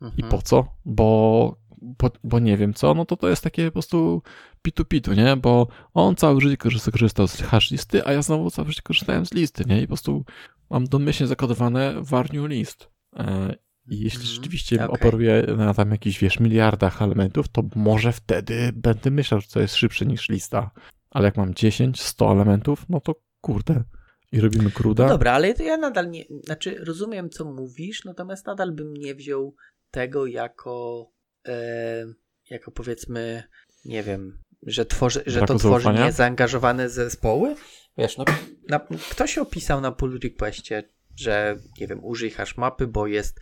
I 0.02 0.06
Mhm. 0.06 0.30
po 0.32 0.42
co? 0.42 0.68
Bo, 0.86 1.58
bo, 1.82 2.12
bo 2.24 2.40
nie 2.40 2.58
wiem 2.58 2.74
co, 2.74 2.94
no 2.94 3.06
to 3.06 3.18
to 3.18 3.30
jest 3.30 3.44
takie 3.44 3.66
po 3.66 3.72
prostu 3.72 4.22
pitu-pitu, 4.62 5.14
nie? 5.16 5.36
Bo 5.38 5.68
on 5.94 6.16
całe 6.16 6.42
życie 6.42 6.58
korzysta- 6.58 6.92
korzystał 6.92 7.28
z 7.28 7.42
hash 7.42 7.72
listy, 7.72 8.06
a 8.06 8.12
ja 8.14 8.22
znowu 8.22 8.52
całe 8.52 8.68
życie 8.68 8.82
korzystałem 8.82 9.26
z 9.26 9.34
listy, 9.34 9.64
nie? 9.68 9.78
I 9.78 9.82
po 9.82 9.88
prostu 9.88 10.26
mam 10.70 10.86
domyślnie 10.88 11.28
zakodowane 11.28 11.94
var 12.02 12.34
new 12.34 12.50
list. 12.50 12.90
E, 13.16 13.56
I 13.90 14.00
jeśli 14.00 14.20
Mhm. 14.20 14.36
rzeczywiście 14.36 14.76
Okej. 14.76 14.88
operuję 14.88 15.44
na 15.58 15.74
tam 15.74 15.92
jakichś, 15.92 16.20
wiesz, 16.20 16.40
miliardach 16.40 17.02
elementów, 17.02 17.48
to 17.48 17.64
może 17.76 18.12
wtedy 18.12 18.72
będę 18.74 19.12
myślał, 19.12 19.42
że 19.42 19.48
to 19.48 19.60
jest 19.60 19.76
szybsze 19.76 20.06
niż 20.06 20.30
lista. 20.30 20.72
Ale 21.10 21.26
jak 21.26 21.38
mam 21.38 21.54
10, 21.54 22.02
100 22.02 22.32
elementów, 22.32 22.86
no 22.90 23.00
to 23.02 23.16
kurde. 23.42 23.84
I 24.32 24.42
robimy 24.42 24.72
kruda. 24.72 25.04
No 25.04 25.10
dobra, 25.10 25.32
ale 25.32 25.54
to 25.54 25.64
ja 25.64 25.78
nadal 25.78 26.10
nie, 26.10 26.26
znaczy 26.46 26.76
rozumiem 26.84 27.30
co 27.30 27.46
mówisz, 27.46 28.06
natomiast 28.06 28.46
nadal 28.46 28.72
bym 28.72 28.94
nie 28.94 29.16
wziął 29.16 29.56
tego 29.92 30.26
jako, 30.26 31.08
e, 31.48 32.06
jako 32.50 32.72
powiedzmy, 32.72 33.44
nie 33.86 34.04
wiem, 34.04 34.40
że, 34.64 34.86
tworzy, 34.86 35.24
że 35.26 35.42
to 35.42 35.56
tworzy 35.56 35.94
niezaangażowane 35.94 36.90
zespoły. 36.90 37.56
Wiesz, 37.98 38.18
no 38.18 38.26
na, 38.70 38.80
ktoś 39.12 39.38
opisał 39.38 39.82
na 39.82 39.92
pull 39.92 40.20
requestie, 40.24 40.84
że 41.16 41.56
nie 41.80 41.88
wiem, 41.88 42.00
użyj 42.04 42.32
hash 42.32 42.58
mapy, 42.58 42.88
bo 42.88 43.08
jest 43.08 43.40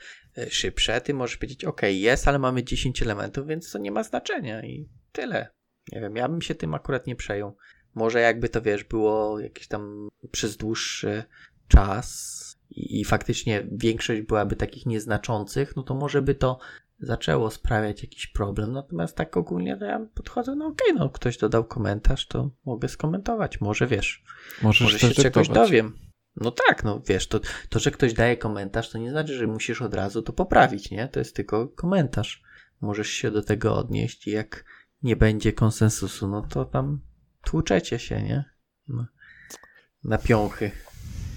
szybsze. 0.49 1.01
Ty 1.01 1.13
możesz 1.13 1.37
powiedzieć, 1.37 1.65
ok, 1.65 1.81
jest, 1.83 2.27
ale 2.27 2.39
mamy 2.39 2.63
10 2.63 3.01
elementów, 3.01 3.47
więc 3.47 3.71
to 3.71 3.79
nie 3.79 3.91
ma 3.91 4.03
znaczenia 4.03 4.63
i 4.63 4.89
tyle. 5.11 5.47
Nie 5.91 6.01
wiem, 6.01 6.15
ja 6.15 6.29
bym 6.29 6.41
się 6.41 6.55
tym 6.55 6.73
akurat 6.73 7.07
nie 7.07 7.15
przejął. 7.15 7.57
Może 7.93 8.19
jakby 8.19 8.49
to 8.49 8.61
wiesz, 8.61 8.83
było 8.83 9.39
jakieś 9.39 9.67
tam 9.67 10.09
przez 10.31 10.57
dłuższy 10.57 11.23
czas 11.67 12.35
i, 12.69 13.01
i 13.01 13.05
faktycznie 13.05 13.67
większość 13.71 14.21
byłaby 14.21 14.55
takich 14.55 14.85
nieznaczących, 14.85 15.75
no 15.75 15.83
to 15.83 15.95
może 15.95 16.21
by 16.21 16.35
to 16.35 16.59
zaczęło 16.99 17.51
sprawiać 17.51 18.03
jakiś 18.03 18.27
problem. 18.27 18.71
Natomiast 18.71 19.15
tak 19.15 19.37
ogólnie 19.37 19.77
to 19.77 19.85
ja 19.85 20.07
podchodzę, 20.13 20.55
no 20.55 20.65
okej, 20.65 20.93
no 20.95 21.09
ktoś 21.09 21.37
dodał 21.37 21.65
komentarz, 21.65 22.27
to 22.27 22.49
mogę 22.65 22.87
skomentować. 22.87 23.61
Może 23.61 23.87
wiesz, 23.87 24.23
Możesz 24.61 24.81
może 24.81 24.99
się 24.99 25.11
czegoś 25.23 25.49
dowiem. 25.49 26.04
No 26.37 26.51
tak, 26.51 26.83
no 26.83 27.01
wiesz, 27.07 27.27
to, 27.27 27.39
to, 27.69 27.79
że 27.79 27.91
ktoś 27.91 28.13
daje 28.13 28.37
komentarz, 28.37 28.89
to 28.89 28.97
nie 28.97 29.11
znaczy, 29.11 29.33
że 29.33 29.47
musisz 29.47 29.81
od 29.81 29.93
razu 29.93 30.21
to 30.21 30.33
poprawić, 30.33 30.91
nie? 30.91 31.07
To 31.07 31.19
jest 31.19 31.35
tylko 31.35 31.67
komentarz. 31.67 32.43
Możesz 32.81 33.09
się 33.09 33.31
do 33.31 33.43
tego 33.43 33.75
odnieść 33.75 34.27
i 34.27 34.31
jak 34.31 34.65
nie 35.03 35.15
będzie 35.15 35.53
konsensusu, 35.53 36.27
no 36.27 36.41
to 36.41 36.65
tam 36.65 37.01
tłuczecie 37.43 37.99
się, 37.99 38.23
nie? 38.23 38.43
No. 38.87 39.05
Na 40.03 40.17
piąchy. 40.17 40.71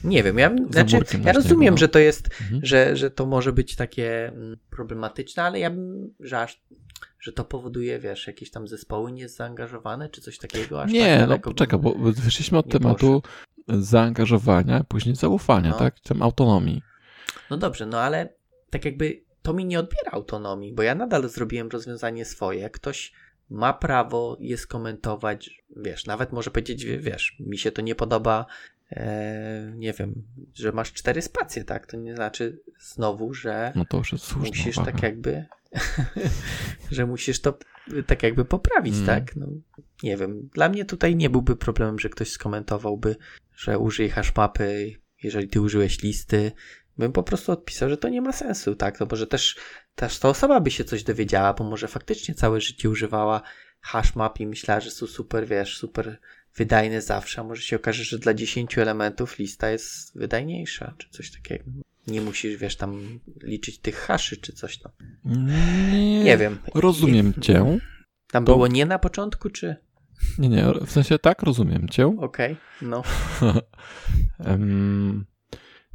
Nie 0.05 0.23
wiem, 0.23 0.39
ja, 0.39 0.57
znaczy, 0.71 0.97
ja 1.25 1.33
rozumiem, 1.33 1.75
no. 1.75 1.79
że 1.79 1.89
to 1.89 1.99
jest, 1.99 2.29
Mhm. 2.41 2.61
że, 2.65 2.97
że 2.97 3.11
to 3.11 3.27
może 3.27 3.53
być 3.53 3.77
takie 3.77 4.33
problematyczne, 4.71 5.43
ale 5.43 5.59
ja 5.59 5.71
bym, 5.71 6.15
że 6.21 6.41
aż, 6.41 6.63
że 7.21 7.33
to 7.33 7.45
powoduje, 7.45 7.99
wiesz, 7.99 8.27
jakieś 8.27 8.51
tam 8.51 8.69
zespoły 8.69 9.13
niezaangażowane, 9.13 10.09
czy 10.09 10.21
coś 10.21 10.39
takiego, 10.39 10.83
aż 10.83 10.93
Nie, 10.93 11.19
tak 11.19 11.29
no 11.29 11.39
poczekaj, 11.39 11.79
bo 11.79 11.95
wyszliśmy 11.99 12.59
od 12.59 12.71
tematu 12.71 13.23
zaangażowania, 13.69 14.85
później 14.85 15.15
zaufania, 15.17 15.71
No. 15.71 15.79
tak? 15.79 16.01
Tam 16.01 16.23
autonomii. 16.23 16.83
No 17.51 17.57
dobrze, 17.57 17.87
no 17.87 18.01
ale 18.01 18.29
tak 18.71 18.85
jakby 18.85 19.21
to 19.43 19.53
mi 19.53 19.65
nie 19.65 19.79
odbiera 19.81 20.11
autonomii, 20.13 20.73
bo 20.73 20.83
ja 20.83 20.95
nadal 20.95 21.29
zrobiłem 21.29 21.69
rozwiązanie 21.69 22.25
swoje. 22.25 22.71
Ktoś 22.71 23.13
ma 23.51 23.73
prawo 23.73 24.37
je 24.41 24.59
skomentować, 24.59 25.63
wiesz, 25.77 26.07
nawet 26.07 26.33
może 26.33 26.51
powiedzieć, 26.51 26.85
wie- 26.85 26.99
wiesz, 26.99 27.37
mi 27.41 27.59
się 27.59 27.73
to 27.73 27.83
nie 27.83 27.95
podoba, 27.95 28.47
e, 28.91 29.73
nie 29.77 29.93
wiem, 29.93 30.23
że 30.55 30.73
masz 30.73 30.93
cztery 30.93 31.23
spacje, 31.23 31.65
tak? 31.65 31.87
To 31.87 31.97
nie 31.97 32.15
znaczy 32.17 32.61
znowu, 32.81 33.35
że 33.35 33.73
No 33.77 33.85
to 33.85 33.97
już 33.97 34.13
jest 34.13 34.25
słuszna 34.25 34.49
musisz 34.49 34.77
uwaga. 34.77 34.93
tak 34.93 35.03
jakby, 35.03 35.45
że 36.91 37.07
musisz 37.07 37.41
to 37.41 37.59
tak 38.07 38.23
jakby 38.23 38.45
poprawić, 38.45 38.95
Mm. 38.95 39.07
tak? 39.07 39.37
No, 39.37 39.47
nie 40.03 40.17
wiem, 40.17 40.49
dla 40.55 40.69
mnie 40.69 40.85
tutaj 40.85 41.17
nie 41.17 41.31
byłby 41.31 41.57
problemem, 41.57 41.99
że 41.99 42.09
ktoś 42.09 42.31
skomentowałby, 42.31 43.17
że 43.59 43.79
użyj 43.79 44.11
hashmapy, 44.11 44.93
jeżeli 45.23 45.49
ty 45.49 45.61
użyłeś 45.61 46.03
listy, 46.03 46.53
bym 46.99 47.13
po 47.13 47.23
prostu 47.23 47.53
odpisał, 47.53 47.89
że 47.89 47.97
to 47.97 48.09
nie 48.09 48.23
ma 48.23 48.33
sensu, 48.33 48.75
tak? 48.77 49.01
No 49.01 49.07
bo 49.07 49.17
że 49.17 49.27
też, 49.27 49.57
też 49.95 50.19
ta 50.19 50.29
osoba 50.29 50.61
by 50.61 50.71
się 50.71 50.85
coś 50.85 51.03
dowiedziała, 51.03 51.55
bo 51.55 51.65
może 51.65 51.89
faktycznie 51.89 52.35
całe 52.35 52.61
życie 52.61 52.91
używała 52.91 53.43
hashmap 53.81 54.41
i 54.41 54.47
myślała, 54.47 54.81
że 54.81 54.91
są 54.91 55.07
super, 55.07 55.47
wiesz, 55.47 55.77
super 55.79 56.19
wydajne 56.57 57.03
zawsze, 57.03 57.41
a 57.41 57.45
może 57.45 57.63
się 57.63 57.77
okaże, 57.77 58.05
że 58.05 58.19
dla 58.19 58.35
10 58.35 58.79
elementów 58.79 59.39
lista 59.39 59.71
jest 59.71 60.19
wydajniejsza, 60.19 60.95
czy 60.99 61.09
coś 61.11 61.31
takiego. 61.31 61.65
Nie 62.07 62.21
musisz, 62.21 62.57
wiesz, 62.57 62.77
tam 62.77 63.21
liczyć 63.43 63.79
tych 63.79 63.97
haszy, 63.97 64.37
czy 64.37 64.53
coś 64.53 64.79
tam. 64.79 64.93
Nie, 65.93 66.25
Nie 66.25 66.37
wiem. 66.37 66.59
Rozumiem 66.75 67.35
cię. 67.41 67.79
Tam 68.31 68.45
To- 68.45 68.53
było 68.53 68.67
nie 68.67 68.87
na 68.87 68.99
początku, 68.99 69.51
czy? 69.51 69.77
Nie, 70.39 70.49
nie, 70.49 70.65
w 70.87 70.91
sensie 70.91 71.19
tak, 71.19 71.43
rozumiem 71.43 71.89
cię. 71.89 72.07
Okej, 72.07 72.57
no. 72.83 73.03
Em, 74.39 75.27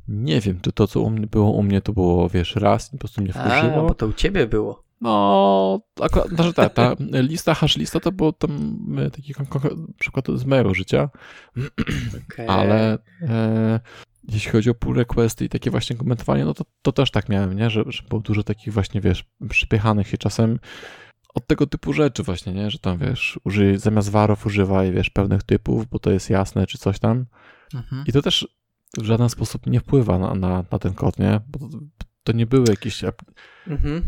nie 0.08 0.42
wiem, 0.42 0.60
to 0.60 0.72
to, 0.72 0.88
co 0.88 1.02
u 1.02 1.10
mnie 1.10 1.28
było 1.28 1.52
u 1.52 1.64
mnie, 1.64 1.82
to 1.82 1.94
było, 1.94 2.30
wiesz, 2.30 2.56
raz 2.56 2.88
i 2.88 2.92
po 2.92 2.98
prostu 2.98 3.22
mnie 3.22 3.34
A, 3.36 3.50
wkurzyło. 3.50 3.88
bo 3.88 3.94
to 3.94 4.08
u 4.08 4.14
ciebie 4.14 4.48
było. 4.48 4.84
No, 5.02 5.80
akurat, 6.02 6.28
znaczy 6.30 6.54
tak, 6.54 6.74
ta 6.74 6.96
lista, 7.32 7.54
hash 7.54 7.78
lista 7.78 8.00
to 8.00 8.12
był 8.12 8.34
tam 8.34 8.80
e, 9.00 9.10
taki 9.12 9.34
przykład 10.00 10.28
z 10.36 10.46
mojego 10.46 10.74
życia, 10.74 11.10
Okej. 12.28 12.48
ale 12.58 12.98
e, 13.22 13.80
jeśli 14.30 14.52
chodzi 14.52 14.70
o 14.70 14.74
pull 14.74 14.96
requesty 14.96 15.46
i 15.46 15.50
takie 15.50 15.72
właśnie 15.72 15.96
komentowanie, 15.96 16.46
no 16.46 16.54
to, 16.54 16.64
to 16.82 16.92
też 16.92 17.12
tak 17.12 17.30
miałem, 17.30 17.54
nie? 17.54 17.70
Że, 17.70 17.84
że 17.88 18.04
było 18.10 18.22
dużo 18.22 18.44
takich 18.44 18.74
właśnie, 18.74 19.02
wiesz, 19.02 19.26
przypychanych 19.50 20.08
się 20.08 20.18
czasem 20.18 20.60
od 21.34 21.48
tego 21.48 21.68
typu 21.68 21.94
rzeczy 21.94 22.24
właśnie, 22.24 22.54
nie? 22.54 22.72
Że 22.72 22.80
tam, 22.80 22.98
wiesz, 22.98 23.40
użyj, 23.44 23.78
zamiast 23.78 24.10
warów 24.10 24.46
używaj, 24.46 24.92
wiesz, 24.92 25.10
pewnych 25.10 25.44
typów, 25.44 25.88
bo 25.90 26.00
to 26.00 26.12
jest 26.12 26.30
jasne, 26.30 26.68
czy 26.68 26.78
coś 26.78 27.00
tam. 27.00 27.26
Mhm. 27.74 28.04
I 28.08 28.12
to 28.12 28.22
też 28.22 28.48
w 28.98 29.04
żaden 29.04 29.30
sposób 29.30 29.68
nie 29.68 29.80
wpływa 29.80 30.20
na, 30.20 30.36
na, 30.36 30.66
na 30.72 30.80
ten 30.80 30.94
kod, 30.94 31.20
nie? 31.20 31.42
Bo 31.48 31.60
to, 31.60 31.78
to 32.24 32.32
nie 32.32 32.46
były 32.46 32.66
jakieś... 32.70 33.04
Mhm. 33.68 34.04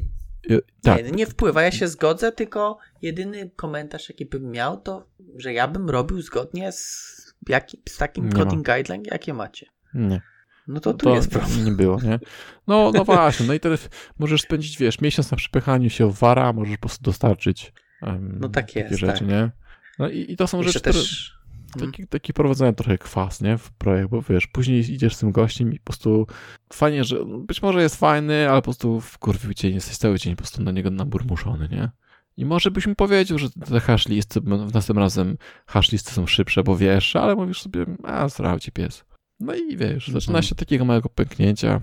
Tak, 0.81 1.03
Nie, 1.05 1.11
nie 1.11 1.25
wpływa, 1.25 1.61
ja 1.61 1.71
się 1.71 1.87
zgodzę, 1.87 2.31
tylko 2.31 2.77
jedyny 3.01 3.49
komentarz, 3.55 4.09
jaki 4.09 4.25
bym 4.25 4.51
miał, 4.51 4.81
to 4.81 5.09
że 5.37 5.53
ja 5.53 5.67
bym 5.67 5.89
robił 5.89 6.21
zgodnie 6.21 6.71
z, 6.71 7.15
jaki, 7.49 7.81
z 7.89 7.97
takim 7.97 8.25
Nie 8.25 8.31
coding 8.31 8.65
guideline, 8.65 9.03
jakie 9.11 9.33
macie. 9.33 9.65
nie. 9.93 10.21
No 10.67 10.79
to 10.79 10.93
tu 10.93 11.15
jest 11.15 11.31
problem. 11.31 11.65
Nie 11.65 11.71
było, 11.71 12.01
nie? 12.01 12.19
No, 12.67 12.91
no 12.93 13.05
właśnie, 13.13 13.45
no 13.45 13.53
i 13.53 13.59
teraz 13.59 13.89
możesz 14.19 14.41
spędzić, 14.41 14.77
wiesz, 14.77 15.01
miesiąc 15.01 15.31
na 15.31 15.37
przepychaniu 15.37 15.89
się 15.89 16.11
w 16.11 16.19
wara, 16.19 16.53
możesz 16.53 16.77
po 16.77 16.81
prostu 16.81 17.03
dostarczyć 17.03 17.73
um, 18.01 18.37
No 18.39 18.49
tak 18.49 18.65
takie 18.65 18.79
jest, 18.79 18.99
rzeczy, 18.99 19.19
tak. 19.19 19.27
nie? 19.27 19.51
No 19.99 20.09
i, 20.09 20.31
i 20.31 20.37
to 20.37 20.47
są 20.47 20.57
Jeszcze 20.57 20.71
rzeczy, 20.71 20.79
które, 20.79 20.93
też... 20.93 21.35
Mhm. 21.75 21.91
taki, 21.91 22.07
taki 22.07 22.33
prowadzenia 22.33 22.73
trochę 22.73 22.97
kwas, 22.97 23.41
nie? 23.41 23.57
W 23.57 23.71
projekt, 23.71 24.09
bo 24.09 24.21
wiesz, 24.21 24.47
później 24.47 24.93
idziesz 24.93 25.15
z 25.15 25.19
tym 25.19 25.31
gościem 25.31 25.73
i 25.73 25.79
po 25.79 25.85
prostu 25.85 26.27
fajnie, 26.73 27.03
że 27.03 27.25
być 27.25 27.61
może 27.61 27.81
jest 27.81 27.95
fajny, 27.95 28.49
ale 28.49 28.57
po 28.57 28.63
prostu 28.63 29.01
w 29.01 29.17
kurwy 29.17 29.55
cię 29.55 29.69
jesteś 29.69 29.97
cały 29.97 30.19
dzień 30.19 30.35
po 30.35 30.37
prostu 30.37 30.63
na 30.63 30.71
niego 30.71 30.89
naburmuszony, 30.89 31.69
nie? 31.71 31.89
I 32.37 32.45
może 32.45 32.71
byś 32.71 32.87
mi 32.87 32.95
powiedział, 32.95 33.39
że 33.39 33.49
te 33.49 33.79
hash 33.79 34.07
listy, 34.07 34.41
w 34.41 34.73
następnym 34.73 34.97
razem 34.97 35.37
hash 35.67 35.91
listy 35.91 36.11
są 36.11 36.27
szybsze, 36.27 36.63
bo 36.63 36.77
wiesz, 36.77 37.15
ale 37.15 37.35
mówisz 37.35 37.61
sobie, 37.61 37.85
a 38.03 38.29
zrał 38.29 38.59
ci 38.59 38.71
pies. 38.71 39.05
No 39.39 39.55
i 39.55 39.77
wiesz, 39.77 40.07
zaczyna 40.07 40.31
Mhm. 40.31 40.43
się 40.43 40.51
od 40.51 40.59
takiego 40.59 40.85
małego 40.85 41.09
pęknięcia, 41.09 41.81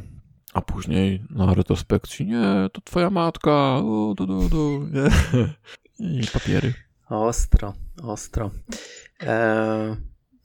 a 0.53 0.61
później 0.61 1.25
na 1.31 1.55
retrospekcji, 1.55 2.27
nie, 2.27 2.69
to 2.73 2.81
twoja 2.81 3.11
matka, 3.11 3.79
u, 3.79 4.15
du, 4.15 4.27
du, 4.27 4.49
du, 4.49 4.89
nie? 4.93 5.09
I 6.23 6.27
papiery. 6.33 6.75
Ostro, 7.09 7.75
ostro. 8.03 8.51
Eee, 9.21 9.97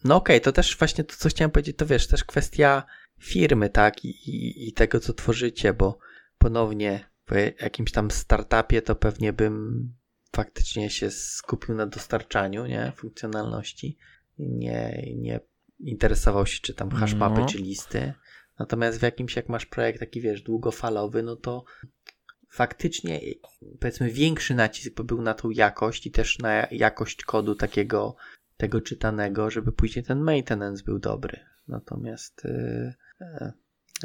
no 0.04 0.16
okej, 0.16 0.42
to 0.42 0.52
też 0.52 0.78
właśnie 0.78 1.04
to, 1.04 1.16
co 1.18 1.30
chciałem 1.30 1.52
powiedzieć, 1.52 1.78
to 1.78 1.86
wiesz, 1.86 2.08
też 2.08 2.24
kwestia 2.24 2.84
firmy, 3.20 3.70
tak, 3.70 4.06
i, 4.06 4.10
i, 4.10 4.68
i 4.70 4.74
tego, 4.74 5.00
co 5.00 5.14
tworzycie, 5.14 5.74
bo 5.74 5.98
ponownie 6.38 7.10
w 7.32 7.62
jakimś 7.62 7.92
tam 7.92 8.12
startupie 8.12 8.82
to 8.82 8.96
pewnie 8.96 9.34
bym 9.34 9.88
faktycznie 10.36 10.90
się 10.90 11.12
skupił 11.12 11.76
na 11.76 11.86
dostarczaniu, 11.86 12.66
nie? 12.66 12.92
Funkcjonalności. 12.96 13.98
Nie, 14.40 15.04
nie 15.16 15.40
interesował 15.80 16.46
się, 16.46 16.60
czy 16.62 16.74
tam 16.74 16.90
hashmapy, 16.92 17.40
No. 17.40 17.46
czy 17.46 17.58
listy. 17.58 18.14
Natomiast 18.60 19.00
w 19.00 19.02
jakimś, 19.02 19.36
jak 19.36 19.50
masz 19.50 19.66
projekt 19.66 20.00
taki, 20.00 20.22
wiesz, 20.22 20.42
długofalowy, 20.42 21.24
no 21.24 21.36
to 21.36 21.64
faktycznie, 22.50 23.22
powiedzmy, 23.80 24.12
większy 24.12 24.56
nacisk 24.56 24.96
by 24.96 25.04
był 25.04 25.22
na 25.22 25.34
tą 25.34 25.50
jakość 25.50 26.08
i 26.08 26.12
też 26.12 26.40
na 26.40 26.68
jakość 26.72 27.24
kodu 27.24 27.56
takiego, 27.56 28.16
tego 28.58 28.82
czytanego, 28.82 29.50
żeby 29.50 29.72
później 29.72 30.06
ten 30.06 30.20
maintenance 30.20 30.84
był 30.84 31.00
dobry. 31.00 31.40
Natomiast, 31.68 32.42
yy, 32.44 32.94
yy, 33.22 33.52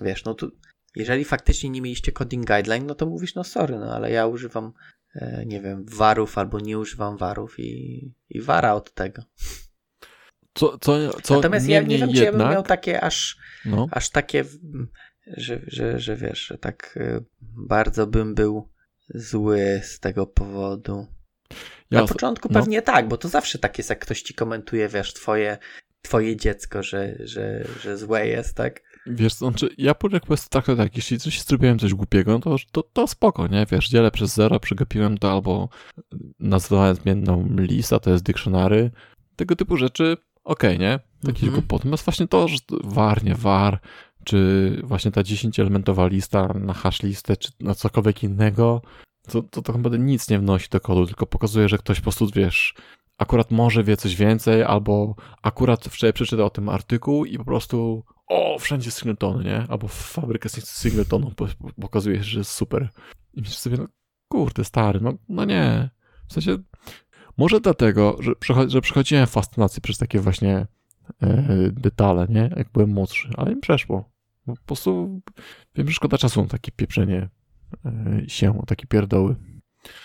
wiesz, 0.02 0.24
no 0.24 0.34
tu, 0.34 0.50
jeżeli 0.96 1.24
faktycznie 1.24 1.70
nie 1.70 1.82
mieliście 1.82 2.12
coding 2.12 2.46
guideline, 2.46 2.86
no 2.86 2.94
to 2.94 3.06
mówisz, 3.06 3.34
no 3.34 3.44
sorry, 3.44 3.78
no 3.78 3.94
ale 3.94 4.10
ja 4.10 4.26
używam, 4.26 4.72
yy, 5.14 5.46
nie 5.46 5.60
wiem, 5.60 5.84
warów 5.88 6.38
albo 6.38 6.60
nie 6.60 6.78
używam 6.78 7.16
warów 7.16 7.58
i, 7.58 8.14
i 8.30 8.40
wara 8.40 8.74
od 8.74 8.94
tego. 8.94 9.22
Co, 10.54 10.78
co, 10.78 11.20
co 11.22 11.36
Natomiast 11.36 11.68
ja 11.68 11.82
nie 11.82 11.98
wiem, 11.98 12.12
czy 12.12 12.24
ja 12.24 12.32
bym 12.32 12.40
jednak, 12.40 12.52
miał 12.52 12.62
takie 12.62 13.00
aż 13.00 13.36
no, 13.64 13.88
aż 13.90 14.10
takie, 14.10 14.44
że, 15.26 15.60
że, 15.66 16.00
że 16.00 16.16
wiesz, 16.16 16.46
że 16.46 16.58
tak 16.58 16.94
y, 16.96 17.24
bardzo 17.40 18.06
bym 18.06 18.34
był 18.34 18.68
zły 19.14 19.80
z 19.84 20.00
tego 20.00 20.26
powodu. 20.26 21.06
Na 21.90 22.06
początku 22.06 22.48
no. 22.50 22.60
pewnie 22.60 22.82
tak, 22.82 23.08
bo 23.08 23.16
to 23.16 23.28
zawsze 23.28 23.58
tak 23.58 23.78
jest, 23.78 23.90
jak 23.90 23.98
ktoś 23.98 24.22
ci 24.22 24.34
komentuje, 24.34 24.88
wiesz, 24.88 25.14
twoje, 25.14 25.58
twoje 26.02 26.36
dziecko, 26.36 26.82
że, 26.82 27.16
że, 27.20 27.64
że 27.80 27.98
złe 27.98 28.26
jest, 28.26 28.56
tak? 28.56 28.82
Wiesz, 29.06 29.32
znaczy, 29.32 29.68
ja 29.78 29.94
pull 29.94 30.10
request 30.10 30.48
traktuję 30.48 30.76
tak, 30.76 30.96
jeśli 30.96 31.18
coś 31.18 31.42
zrobiłem 31.42 31.78
coś 31.78 31.94
głupiego, 31.94 32.38
to, 32.38 32.56
to, 32.72 32.82
to 32.82 33.06
spoko, 33.06 33.46
nie? 33.46 33.66
Wiesz, 33.70 33.88
dzielę 33.88 34.10
przez 34.10 34.34
zero, 34.34 34.60
przegapiłem 34.60 35.18
to 35.18 35.32
albo 35.32 35.68
nazwałem 36.40 36.96
zmienną 36.96 37.48
list, 37.58 37.92
a 37.92 37.98
to 37.98 38.10
jest 38.10 38.24
dictionary. 38.24 38.90
Tego 39.36 39.56
typu 39.56 39.76
rzeczy, 39.76 40.16
okej, 40.44 40.78
nie? 40.78 41.00
Jakieś 41.24 41.42
Mhm. 41.42 41.52
głupoty. 41.60 41.84
Natomiast 41.84 42.04
właśnie 42.04 42.28
to, 42.28 42.48
że 42.48 42.56
var, 42.84 43.24
nie 43.24 43.34
var, 43.34 43.80
czy 44.24 44.80
właśnie 44.84 45.10
ta 45.10 45.22
10-elementowa 45.22 46.10
lista 46.10 46.46
na 46.54 46.72
hash 46.72 47.02
listę, 47.02 47.36
czy 47.36 47.50
na 47.60 47.74
cokolwiek 47.74 48.22
innego, 48.22 48.82
to, 49.28 49.42
to 49.42 49.62
tak 49.62 49.76
naprawdę 49.76 49.98
nic 49.98 50.30
nie 50.30 50.38
wnosi 50.38 50.68
do 50.70 50.80
kodu, 50.80 51.06
tylko 51.06 51.26
pokazuje, 51.26 51.68
że 51.68 51.78
ktoś 51.78 51.98
po 51.98 52.02
prostu, 52.02 52.26
wiesz, 52.34 52.74
akurat 53.18 53.50
może 53.50 53.84
wie 53.84 53.96
coś 53.96 54.16
więcej, 54.16 54.62
albo 54.62 55.14
akurat 55.42 55.84
wczoraj 55.84 56.12
przeczytał 56.12 56.46
o 56.46 56.50
tym 56.50 56.68
artykuł 56.68 57.24
i 57.24 57.38
po 57.38 57.44
prostu 57.44 58.04
o, 58.28 58.58
wszędzie 58.58 58.90
singletony, 58.90 59.44
nie? 59.44 59.66
Albo 59.68 59.88
fabrykę 59.88 60.48
singletonu 60.48 61.30
po- 61.36 61.46
po- 61.46 61.72
pokazuje, 61.80 62.22
że 62.24 62.38
jest 62.38 62.50
super. 62.50 62.88
I 63.34 63.40
myślisz 63.40 63.58
sobie, 63.58 63.76
no 63.76 63.86
kurde, 64.28 64.64
stary, 64.64 65.00
no, 65.00 65.12
no 65.28 65.44
nie. 65.44 65.90
W 66.28 66.32
sensie, 66.32 66.56
może 67.36 67.60
dlatego, 67.60 68.16
że, 68.20 68.32
że 68.68 68.80
przechodziłem 68.80 69.26
fascynację 69.26 69.80
przez 69.80 69.98
takie 69.98 70.20
właśnie 70.20 70.66
e, 71.22 71.70
detale, 71.72 72.26
nie? 72.28 72.50
Jak 72.56 72.72
byłem 72.72 72.90
młodszy, 72.90 73.30
ale 73.36 73.54
mi 73.54 73.60
przeszło. 73.60 74.10
Po 74.46 74.56
prostu 74.66 75.20
wiem, 75.74 75.88
że 75.88 75.94
szkoda 75.94 76.18
czasu 76.18 76.42
na 76.42 76.48
takie 76.48 76.72
pieprzenie 76.72 77.28
e, 77.84 78.22
się, 78.28 78.62
takie 78.66 78.86
pierdoły. 78.86 79.36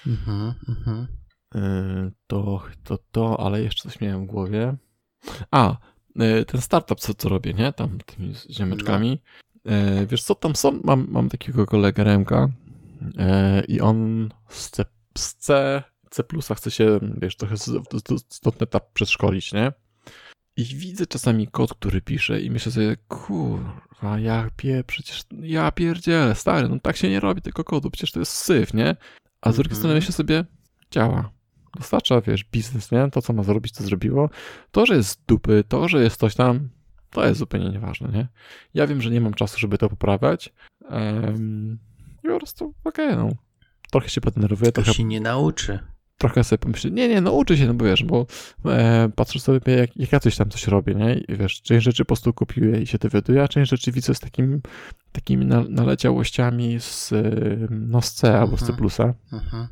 Mhm, 0.08 0.54
mhm. 0.70 1.08
E, 1.56 2.12
to, 2.28 2.64
to, 2.84 2.98
to, 3.12 3.40
ale 3.40 3.62
jeszcze 3.62 3.90
coś 3.90 4.02
miałem 4.02 4.24
w 4.24 4.28
głowie. 4.28 4.76
A, 5.52 5.78
ten 6.48 6.62
startup, 6.62 7.00
co, 7.00 7.14
co 7.14 7.30
robię, 7.30 7.54
nie? 7.54 7.74
Tam 7.74 7.98
tymi 8.06 8.34
ziemeczkami. 8.50 9.22
E, 9.66 10.06
Wiesz 10.06 10.24
co, 10.24 10.36
tam 10.36 10.56
są, 10.56 10.80
mam, 10.84 11.08
mam 11.10 11.30
takiego 11.30 11.66
kolegę 11.66 12.04
Remka 12.04 12.50
i 13.68 13.82
on 13.82 14.30
z 14.50 14.70
C, 14.70 14.86
z 15.18 15.36
C, 15.36 15.84
C 16.10 16.24
chce 16.56 16.72
się, 16.72 17.00
wiesz, 17.22 17.36
trochę 17.36 17.58
z 17.58 18.40
dotneta 18.44 18.80
przedszkolić, 18.80 19.54
nie? 19.54 19.72
I 20.58 20.64
widzę 20.66 21.08
czasami 21.08 21.48
kod, 21.48 21.74
który 21.74 22.02
pisze 22.02 22.42
i 22.42 22.52
myślę 22.52 22.72
sobie, 22.72 22.96
kurwa, 23.08 24.20
ja 24.20 24.50
pie, 24.58 24.84
przecież, 24.88 25.24
ja 25.42 25.72
pierdzielę, 25.72 26.36
stary, 26.36 26.70
no 26.70 26.80
tak 26.80 26.98
się 26.98 27.10
nie 27.10 27.20
robi 27.20 27.42
tego 27.42 27.64
kodu, 27.64 27.92
przecież 27.92 28.12
to 28.12 28.20
jest 28.20 28.32
syf, 28.32 28.74
nie? 28.74 28.96
A 29.42 29.52
z 29.52 29.56
drugiej 29.56 29.70
Mhm. 29.72 29.80
strony 29.80 29.96
myślę 29.96 30.14
sobie, 30.14 30.46
działa. 30.92 31.32
Dostarcza, 31.78 32.22
wiesz, 32.22 32.44
biznes, 32.44 32.92
nie? 32.92 33.10
To, 33.12 33.22
co 33.22 33.34
ma 33.34 33.44
zrobić, 33.44 33.74
to 33.74 33.84
zrobiło. 33.84 34.30
To, 34.72 34.86
że 34.86 34.96
jest 34.96 35.22
dupy, 35.28 35.64
to, 35.68 35.88
że 35.88 36.04
jest 36.04 36.20
coś 36.20 36.36
tam, 36.36 36.70
to 37.10 37.26
jest 37.26 37.40
zupełnie 37.40 37.70
nieważne, 37.70 38.10
nie? 38.10 38.28
Ja 38.74 38.88
wiem, 38.88 39.02
że 39.02 39.10
nie 39.10 39.22
mam 39.22 39.34
czasu, 39.34 39.60
żeby 39.60 39.78
to 39.78 39.90
poprawiać. 39.90 40.54
Um, 40.90 41.80
I 42.24 42.28
po 42.28 42.38
prostu, 42.38 42.74
okej, 42.84 43.16
no. 43.16 43.30
Trochę 43.92 44.10
się 44.10 44.22
podenerwuję, 44.22 44.72
To 44.72 44.82
trochę, 44.82 44.94
się 44.98 45.04
nie 45.04 45.22
nauczy. 45.22 45.80
Trochę 46.18 46.44
sobie 46.44 46.58
pomyślę, 46.58 46.92
nie, 46.92 47.08
nie, 47.08 47.22
no 47.22 47.32
uczę 47.32 47.58
się, 47.58 47.68
no 47.68 47.74
bo 47.74 47.86
wiesz, 47.86 48.04
bo 48.04 48.26
e, 48.66 49.10
patrzę 49.16 49.40
sobie, 49.40 49.74
jak, 49.74 49.98
jak 49.98 50.12
ja 50.12 50.20
coś 50.20 50.36
tam 50.36 50.50
coś 50.50 50.68
robię, 50.68 50.96
nie? 50.96 51.14
I 51.14 51.38
wiesz, 51.38 51.62
część 51.62 51.86
rzeczy 51.86 52.04
po 52.04 52.08
prostu 52.08 52.34
kopiuję 52.34 52.82
i 52.82 52.88
się 52.88 52.98
dowiaduję, 52.98 53.44
a 53.44 53.48
część 53.48 53.72
rzeczy 53.72 53.92
widzę 53.92 54.16
z 54.16 54.20
takim, 54.20 54.62
takimi 55.12 55.46
na, 55.46 55.64
naleciałościami 55.70 56.80
z, 56.80 57.14
e, 57.14 57.24
no, 57.70 58.02
z 58.02 58.14
C 58.14 58.40
albo 58.40 58.58
z 58.58 58.60
C++. 58.60 58.72
Mhm. 58.72 59.14
Mhm. 59.32 59.68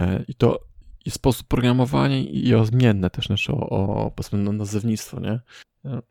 E, 0.00 0.24
I 0.28 0.34
to 0.34 0.60
i 1.04 1.10
sposób 1.10 1.46
programowania 1.46 2.18
i 2.18 2.54
o 2.54 2.66
zmienne 2.66 3.10
też, 3.10 3.26
znaczy 3.26 3.52
o, 3.52 3.68
o 3.68 4.10
powiedzmy 4.10 4.38
no, 4.38 4.52
nazewnictwo, 4.52 5.20
nie? 5.20 5.40
E, 5.84 6.02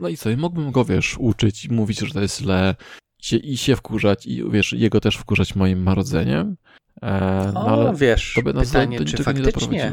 No 0.00 0.08
i 0.08 0.16
co, 0.16 0.30
i 0.30 0.36
mógłbym 0.36 0.72
go, 0.72 0.84
wiesz, 0.84 1.16
uczyć 1.18 1.64
i 1.64 1.72
mówić, 1.72 1.98
że 1.98 2.14
to 2.14 2.20
jest 2.20 2.38
źle 2.38 2.74
i 3.22 3.24
się, 3.26 3.36
i 3.36 3.56
się 3.56 3.76
wkurzać 3.76 4.26
i, 4.26 4.50
wiesz, 4.50 4.72
jego 4.72 5.00
też 5.00 5.16
wkurzać 5.16 5.54
moim 5.54 5.82
marodzeniem, 5.82 6.56
e, 7.02 7.50
no 7.54 7.60
O, 7.60 7.70
ale 7.70 7.94
wiesz, 7.94 8.32
to 8.34 8.42
by 8.42 8.52
nas 8.52 8.68
do, 8.68 8.72
pytanie, 8.72 8.98
do 8.98 9.04
czy 9.04 9.12
niczego 9.12 9.32
nie 9.32 9.44
faktycznie 9.44 9.92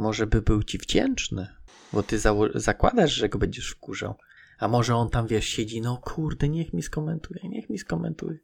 może 0.00 0.26
by 0.26 0.42
był 0.42 0.62
ci 0.62 0.78
wdzięczny, 0.78 1.46
bo 1.92 2.02
ty 2.02 2.18
zakładasz, 2.54 3.12
że 3.12 3.28
go 3.28 3.38
będziesz 3.38 3.70
wkurzał. 3.70 4.14
A 4.58 4.68
może 4.68 4.96
on 4.96 5.10
tam, 5.10 5.26
wiesz, 5.26 5.44
siedzi, 5.44 5.80
no 5.80 5.96
kurde, 5.96 6.48
niech 6.48 6.72
mi 6.72 6.82
skomentuje, 6.82 7.40
niech 7.48 7.70
mi 7.70 7.78
skomentuje. 7.78 8.38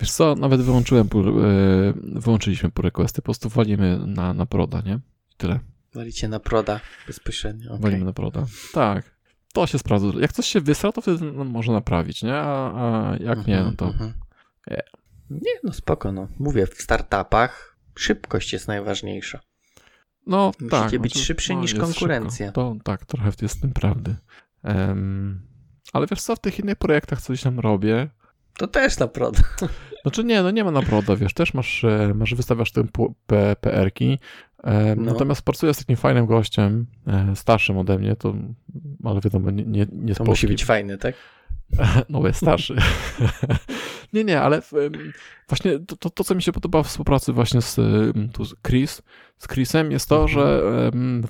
Wiesz 0.00 0.10
co, 0.10 0.34
nawet 0.34 0.62
wyłączyłem, 0.62 1.06
e, 1.06 1.92
wyłączyliśmy 2.20 2.70
pull 2.70 2.84
requesty, 2.84 3.22
po 3.22 3.24
prostu 3.24 3.48
walimy 3.48 3.98
na, 4.06 4.34
na 4.34 4.46
proda, 4.46 4.80
nie? 4.80 5.00
I 5.32 5.36
tyle. 5.36 5.60
Walicie 5.94 6.28
na 6.28 6.40
proda 6.40 6.80
bezpośrednio. 7.06 7.70
okej. 7.70 7.82
Walimy 7.82 8.04
na 8.04 8.12
proda. 8.12 8.46
Tak. 8.72 9.20
To 9.52 9.66
się 9.66 9.78
sprawdza. 9.78 10.06
Jak 10.20 10.32
coś 10.32 10.46
się 10.46 10.60
wysra, 10.60 10.92
to 10.92 11.00
wtedy 11.00 11.32
no, 11.32 11.44
można 11.44 11.72
naprawić, 11.72 12.22
nie? 12.22 12.34
A, 12.34 12.72
a 12.74 13.16
jak 13.16 13.46
nie, 13.46 13.60
no 13.60 13.72
to 13.76 13.86
Mhm. 13.86 14.12
Nie. 14.70 14.82
Nie, 15.30 15.52
no 15.64 15.72
spoko, 15.72 16.12
no. 16.12 16.28
Mówię, 16.38 16.66
w 16.66 16.82
startupach 16.82 17.76
szybkość 17.94 18.52
jest 18.52 18.68
najważniejsza. 18.68 19.40
No 20.26 20.52
Musicie 20.60 20.90
tak. 20.90 20.98
być 20.98 21.14
no 21.14 21.20
szybszy 21.20 21.54
no, 21.54 21.60
niż 21.60 21.74
konkurencja. 21.74 22.46
Szybko. 22.46 22.74
To 22.78 22.84
tak, 22.84 23.04
trochę 23.04 23.30
jest 23.42 23.58
w 23.58 23.60
tym 23.60 23.72
prawdy. 23.72 24.16
Em, 24.62 25.42
ale 25.92 26.06
wiesz 26.06 26.22
co, 26.22 26.36
w 26.36 26.40
tych 26.40 26.58
innych 26.58 26.76
projektach 26.76 27.22
coś 27.22 27.42
tam 27.42 27.60
robię. 27.60 28.08
To 28.58 28.66
też 28.66 28.98
na 28.98 29.08
proda. 29.08 29.40
Znaczy 30.02 30.24
nie, 30.24 30.42
no 30.42 30.50
nie 30.50 30.64
ma 30.64 30.70
naproda, 30.70 31.16
wiesz, 31.16 31.34
też 31.34 31.54
masz, 31.54 31.84
e, 31.84 32.12
masz 32.14 32.34
wystawiasz 32.34 32.72
tym 32.72 32.88
PR-ki, 33.60 34.18
e, 34.64 34.96
No. 34.96 35.12
natomiast 35.12 35.42
pracuję 35.42 35.74
z 35.74 35.78
takim 35.78 35.96
fajnym 35.96 36.26
gościem, 36.26 36.86
e, 37.06 37.36
starszym 37.36 37.78
ode 37.78 37.98
mnie, 37.98 38.16
to, 38.16 38.34
ale 39.04 39.20
wiadomo, 39.20 39.50
nie, 39.50 39.64
nie, 39.64 39.86
nie 39.92 40.14
To 40.14 40.24
musi 40.24 40.46
być 40.46 40.64
fajny, 40.64 40.98
tak? 40.98 41.14
No, 42.08 42.20
bo 42.20 42.26
jest 42.26 42.40
starszy. 42.40 42.76
nie, 44.12 44.24
nie, 44.24 44.40
ale 44.40 44.62
właśnie 45.48 45.78
to, 45.78 45.96
to, 45.96 46.10
to, 46.10 46.24
co 46.24 46.34
mi 46.34 46.42
się 46.42 46.52
podoba 46.52 46.82
w 46.82 46.86
współpracy 46.86 47.32
właśnie 47.32 47.62
z, 47.62 47.76
tu 48.32 48.44
z 48.44 48.54
Chris, 48.66 49.02
z 49.38 49.48
Chrisem 49.48 49.92
jest 49.92 50.08
to, 50.08 50.22
Mhm. 50.22 50.28
że 50.38 50.62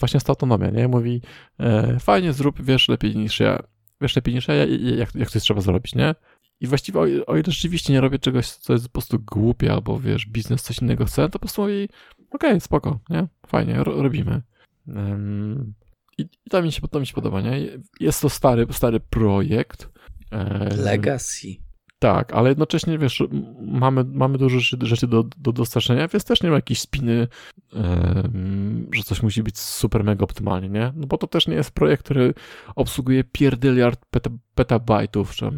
właśnie 0.01 0.17
jest 0.17 0.27
ta 0.27 0.31
autonomia, 0.31 0.71
nie? 0.71 0.89
Mówi, 0.89 1.23
e, 1.59 1.99
fajnie 2.01 2.33
zrób, 2.33 2.63
wiesz 2.63 2.89
lepiej 2.89 3.17
niż 3.17 3.41
ja, 3.41 3.63
wiesz 4.01 4.17
lepiej 4.17 4.35
niż 4.35 4.49
ja, 4.49 4.55
jak, 4.55 5.15
jak 5.15 5.31
coś 5.31 5.43
trzeba 5.43 5.61
zrobić, 5.61 5.95
nie? 5.95 6.15
I 6.61 6.67
właściwie 6.67 7.01
o, 7.01 7.07
ile- 7.07 7.27
o 7.27 7.35
ile 7.35 7.45
rzeczywiście 7.47 7.93
nie 7.93 8.01
robię 8.01 8.19
czegoś, 8.19 8.47
co 8.51 8.73
jest 8.73 8.85
po 8.87 8.93
prostu 8.93 9.19
głupie, 9.19 9.73
albo 9.73 10.01
wiesz, 10.01 10.27
biznes 10.27 10.63
coś 10.63 10.79
innego 10.79 11.05
chce, 11.05 11.23
to 11.23 11.29
po 11.33 11.39
prostu 11.39 11.63
mówi, 11.63 11.89
okej, 12.31 12.61
spoko, 12.61 12.99
nie? 13.11 13.27
Fajnie, 13.47 13.85
ro, 13.85 14.03
robimy. 14.03 14.43
Em, 14.89 15.75
I, 16.19 16.23
I 16.23 16.51
to 16.51 16.63
mi, 16.63 16.73
się, 16.73 16.81
to 16.89 17.01
mi 17.01 17.07
się 17.07 17.15
podoba, 17.15 17.41
nie? 17.41 17.69
Jest 18.01 18.23
to 18.23 18.29
stary, 18.31 18.67
stary 18.71 19.01
projekt. 19.01 19.89
Em, 20.31 20.69
Legacy. 20.85 21.57
Tak, 22.01 22.33
ale 22.33 22.49
jednocześnie, 22.49 22.99
wiesz, 22.99 23.23
mamy, 23.61 24.05
mamy 24.05 24.39
dużo 24.39 24.61
rzeczy, 24.83 25.07
do, 25.07 25.23
do 25.23 25.53
dostarczenia, 25.53 26.09
więc 26.09 26.25
też 26.25 26.43
nie 26.43 26.51
ma 26.51 26.57
jakiejś 26.57 26.81
spiny, 26.81 27.29
em, 27.73 28.89
że 28.93 29.03
coś 29.03 29.23
musi 29.23 29.43
być 29.43 29.59
super 29.59 30.05
mega 30.05 30.25
optymalnie, 30.25 30.69
nie? 30.69 30.93
No 30.97 31.07
bo 31.07 31.19
to 31.19 31.27
też 31.27 31.47
nie 31.47 31.55
jest 31.55 31.71
projekt, 31.71 32.05
który 32.05 32.35
obsługuje 32.75 33.25
pierdyliard 33.25 34.01
peta, 34.11 34.31
petabajtów, 34.55 35.35
czy 35.35 35.51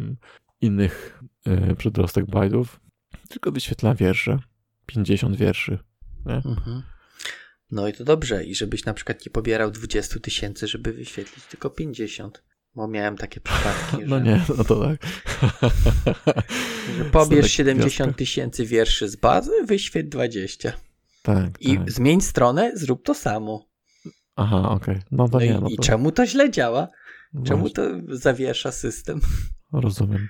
innych 0.61 1.23
e, 1.45 1.75
przedrostek 1.75 2.25
bajtów, 2.25 2.79
tylko 3.29 3.51
wyświetla 3.51 3.95
wiersze, 3.95 4.39
50 4.85 5.35
wierszy. 5.35 5.79
Mhm. 6.25 6.83
No 7.71 7.87
i 7.87 7.93
to 7.93 8.03
dobrze. 8.03 8.43
I 8.43 8.55
żebyś 8.55 8.85
na 8.85 8.93
przykład 8.93 9.25
nie 9.25 9.31
pobierał 9.31 9.71
20 9.71 10.19
tysięcy, 10.19 10.67
żeby 10.67 10.93
wyświetlić 10.93 11.45
tylko 11.45 11.69
50. 11.69 12.43
Bo 12.75 12.87
miałem 12.87 13.17
takie 13.17 13.41
przypadki, 13.41 13.97
No 14.07 14.17
że, 14.17 14.23
nie, 14.23 14.41
no 14.57 14.63
to 14.63 14.81
tak. 14.85 15.05
że 16.97 17.05
pobierz 17.05 17.29
Stanek 17.45 17.51
70 17.51 17.93
gwiazdka. 17.95 18.17
tysięcy 18.17 18.65
wierszy 18.65 19.09
z 19.09 19.15
bazy, 19.15 19.51
wyświeć 19.65 20.07
20. 20.07 20.73
Tak, 21.23 21.61
I 21.61 21.77
tak. 21.77 21.91
zmień 21.91 22.21
stronę, 22.21 22.71
zrób 22.75 23.05
to 23.05 23.13
samo. 23.13 23.65
Aha, 24.35 24.69
okej. 24.69 24.99
No 25.11 25.29
to 25.29 25.37
No 25.39 25.45
nie, 25.45 25.51
i, 25.51 25.59
no 25.61 25.67
i 25.69 25.75
to... 25.75 25.83
czemu 25.83 26.11
to 26.11 26.25
źle 26.25 26.51
działa? 26.51 26.87
Czemu 27.45 27.59
właśnie, 27.59 27.75
to 27.75 28.15
zawiesza 28.17 28.71
system? 28.71 29.21
Rozumiem. 29.73 30.27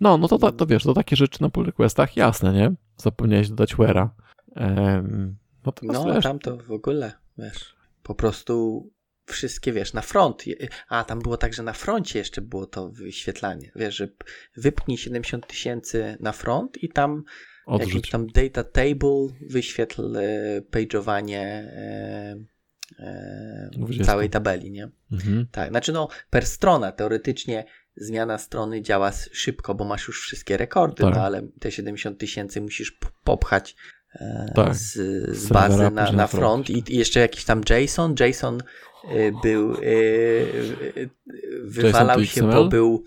No, 0.00 0.18
no 0.18 0.28
to, 0.28 0.38
to, 0.38 0.52
to 0.52 0.66
wiesz, 0.66 0.82
to 0.82 0.94
takie 0.94 1.16
rzeczy 1.16 1.42
na 1.42 1.48
pull 1.50 1.66
requestach, 1.66 2.16
jasne, 2.16 2.52
nie? 2.52 2.72
Zapomniałeś 2.96 3.48
dodać 3.48 3.74
where'a. 3.76 4.08
Um, 4.56 5.36
no 5.66 5.72
No, 5.82 6.04
wiesz, 6.14 6.24
tam 6.24 6.38
to 6.38 6.56
w 6.56 6.70
ogóle, 6.72 7.12
wiesz, 7.38 7.76
po 8.02 8.14
prostu 8.14 8.86
wszystkie, 9.26 9.72
wiesz, 9.72 9.92
na 9.92 10.02
front. 10.02 10.44
A, 10.88 11.04
tam 11.04 11.18
było 11.18 11.36
tak, 11.36 11.54
że 11.54 11.62
na 11.62 11.72
froncie 11.72 12.18
jeszcze 12.18 12.40
było 12.40 12.66
to 12.66 12.90
wyświetlanie. 12.90 13.72
Wiesz, 13.76 13.96
że 13.96 14.08
wypnij 14.56 14.98
70 14.98 15.46
tysięcy 15.46 16.16
na 16.20 16.32
front 16.32 16.82
i 16.82 16.88
tam 16.88 17.24
odrzuć. 17.66 17.94
jakiś 17.94 18.10
tam 18.10 18.26
data 18.26 18.64
table 18.64 19.28
wyświetl 19.50 20.18
page'owanie 20.70 21.40
e, 21.40 22.36
e, 22.98 23.70
20. 23.72 24.04
całej 24.04 24.30
tabeli, 24.30 24.70
nie? 24.70 24.88
Mhm. 25.12 25.46
Tak, 25.52 25.70
znaczy 25.70 25.92
no 25.92 26.08
per 26.30 26.46
strona 26.46 26.92
teoretycznie 26.92 27.64
zmiana 27.96 28.38
strony 28.38 28.82
działa 28.82 29.12
szybko, 29.32 29.74
bo 29.74 29.84
masz 29.84 30.08
już 30.08 30.22
wszystkie 30.22 30.56
rekordy, 30.56 31.02
Tak. 31.02 31.14
no 31.14 31.20
ale 31.20 31.42
te 31.60 31.72
70 31.72 32.18
tysięcy 32.18 32.60
musisz 32.60 32.98
popchać 33.24 33.76
Tak. 34.54 34.74
z, 34.74 34.92
z 35.36 35.48
bazy 35.48 35.78
na, 35.78 35.90
na 35.90 36.12
na 36.12 36.26
front 36.26 36.66
front. 36.66 36.70
i, 36.70 36.94
i 36.94 36.98
jeszcze 36.98 37.20
jakiś 37.20 37.44
tam 37.44 37.60
JSON. 37.70 38.14
JSON 38.20 38.62
e, 39.08 39.32
był 39.42 39.72
e, 39.72 39.76
e, 39.76 41.08
wywalał 41.62 42.24
się, 42.24 42.42
bo 42.42 42.68
był 42.68 43.04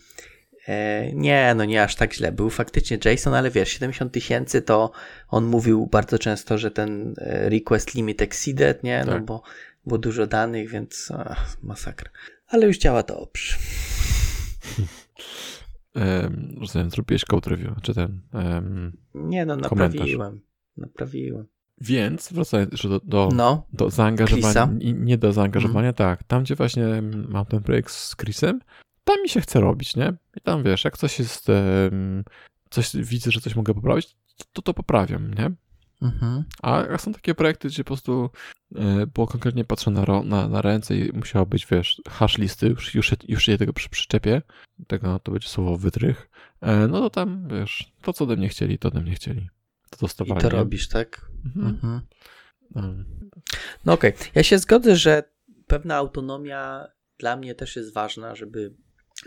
e, 0.67 1.11
nie, 1.13 1.53
no 1.55 1.65
nie 1.65 1.83
aż 1.83 1.95
tak 1.95 2.13
źle. 2.13 2.31
Był 2.31 2.49
faktycznie 2.49 2.99
JSON, 3.05 3.33
ale 3.33 3.51
wiesz, 3.51 3.69
70 3.69 4.13
tysięcy 4.13 4.61
to 4.61 4.91
on 5.29 5.45
mówił 5.45 5.87
bardzo 5.87 6.19
często, 6.19 6.57
że 6.57 6.71
ten 6.71 7.15
e, 7.17 7.49
request 7.49 7.95
limit 7.95 8.21
exceeded, 8.21 8.83
nie? 8.83 9.03
No 9.05 9.11
Tak. 9.11 9.25
bo 9.25 9.41
było 9.85 9.97
dużo 9.97 10.27
danych, 10.27 10.69
więc 10.69 11.11
ach, 11.17 11.57
masakra. 11.63 12.11
Ale 12.47 12.67
już 12.67 12.77
działa 12.77 13.03
dobrze. 13.03 13.55
Um, 15.95 16.55
rozumiem, 16.59 16.89
zrobiłeś 16.89 17.25
code 17.25 17.49
review, 17.49 17.71
czy 17.81 17.93
ten... 17.93 18.19
Um, 18.33 18.97
Nie 19.13 19.45
no, 19.45 19.57
Komentarz. 19.57 19.91
naprawiłem. 19.91 20.41
Naprawiłem. 20.79 21.45
więc, 21.81 22.33
wracając 22.33 22.71
jeszcze 22.71 22.89
do, 22.89 22.99
do, 23.03 23.29
No, 23.35 23.67
do 23.73 23.89
zaangażowania, 23.89 24.67
Chrisa? 24.67 24.69
i 24.79 24.93
nie 24.93 25.17
do 25.17 25.33
zaangażowania, 25.33 25.93
tak, 25.93 26.23
tam 26.23 26.43
gdzie 26.43 26.55
właśnie 26.55 26.85
mam 27.29 27.45
ten 27.45 27.63
projekt 27.63 27.91
z 27.91 28.15
Chrisem, 28.15 28.59
tam 29.03 29.21
mi 29.23 29.29
się 29.29 29.41
chce 29.41 29.59
robić, 29.59 29.95
nie? 29.95 30.13
I 30.37 30.41
tam 30.41 30.63
wiesz, 30.63 30.85
jak 30.85 30.97
coś 30.97 31.19
jest, 31.19 31.47
coś 32.69 32.95
widzę, 32.95 33.31
że 33.31 33.41
coś 33.41 33.55
mogę 33.55 33.73
poprawić, 33.73 34.15
to 34.53 34.61
to 34.61 34.73
poprawiam, 34.73 35.33
nie? 35.33 35.51
mhm. 36.01 36.43
A 36.61 36.97
są 36.97 37.13
takie 37.13 37.35
projekty, 37.35 37.67
gdzie 37.67 37.83
po 37.83 37.87
prostu 37.87 38.29
e, 38.75 39.07
było 39.07 39.27
konkretnie 39.27 39.65
patrzę 39.65 39.91
na, 39.91 40.23
na, 40.23 40.47
na 40.47 40.61
ręce 40.61 40.97
i 40.97 41.11
musiało 41.13 41.45
być, 41.45 41.67
wiesz, 41.71 42.01
hash 42.09 42.37
listy, 42.37 42.67
już, 42.67 42.95
już, 42.95 43.11
już 43.27 43.47
je 43.47 43.57
tego 43.57 43.73
przy, 43.73 43.89
przyczepię, 43.89 44.41
tego 44.87 45.19
to 45.19 45.31
będzie 45.31 45.47
słowo 45.47 45.77
wytrych, 45.77 46.29
e, 46.61 46.87
no 46.87 46.99
to 46.99 47.09
tam, 47.09 47.47
wiesz, 47.47 47.91
to 48.01 48.13
co 48.13 48.23
ode 48.23 48.35
mnie 48.35 48.49
chcieli, 48.49 48.77
to 48.77 48.87
ode 48.87 49.01
mnie 49.01 49.13
chcieli. 49.15 49.49
To 49.89 49.97
I 49.97 49.99
dostawali. 50.01 50.41
to 50.41 50.49
robisz, 50.49 50.87
tak? 50.87 51.21
Mhm. 51.45 51.67
Mhm. 51.67 52.01
Um, 52.75 53.29
No 53.85 53.93
okej, 53.93 54.13
ja 54.35 54.43
się 54.43 54.59
zgodzę, 54.59 54.95
że 54.95 55.23
pewna 55.67 55.95
autonomia 55.95 56.87
dla 57.17 57.35
mnie 57.35 57.55
też 57.55 57.75
jest 57.75 57.93
ważna, 57.93 58.35
żeby 58.35 58.73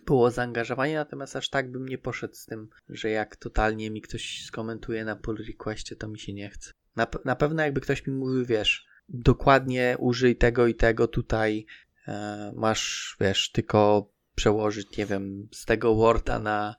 było 0.07 0.31
zaangażowanie, 0.31 0.95
natomiast 0.95 1.37
aż 1.37 1.49
tak 1.49 1.73
bym 1.73 1.89
nie 1.89 1.99
poszedł 1.99 2.35
z 2.35 2.47
tym, 2.47 2.69
że 2.89 3.11
jak 3.11 3.37
totalnie 3.37 3.91
mi 3.91 4.01
ktoś 4.01 4.45
skomentuje 4.45 5.05
na 5.05 5.17
pull 5.17 5.37
requestie, 5.47 5.97
to 5.97 6.09
mi 6.09 6.19
się 6.19 6.33
nie 6.33 6.51
chce. 6.51 6.71
Na, 6.97 7.07
na 7.25 7.37
pewno 7.37 7.63
jakby 7.63 7.81
ktoś 7.81 8.07
mi 8.07 8.15
mówił, 8.15 8.47
wiesz, 8.47 8.87
dokładnie 9.09 9.97
użyj 9.99 10.37
tego 10.37 10.67
i 10.67 10.75
tego 10.75 11.09
tutaj, 11.09 11.67
e, 12.09 12.53
masz, 12.57 13.17
wiesz, 13.21 13.51
tylko 13.53 14.11
przełożyć, 14.35 14.97
nie 14.97 15.07
wiem, 15.07 15.49
z 15.53 15.65
tego 15.65 15.95
Worda 15.95 16.39
na, 16.39 16.77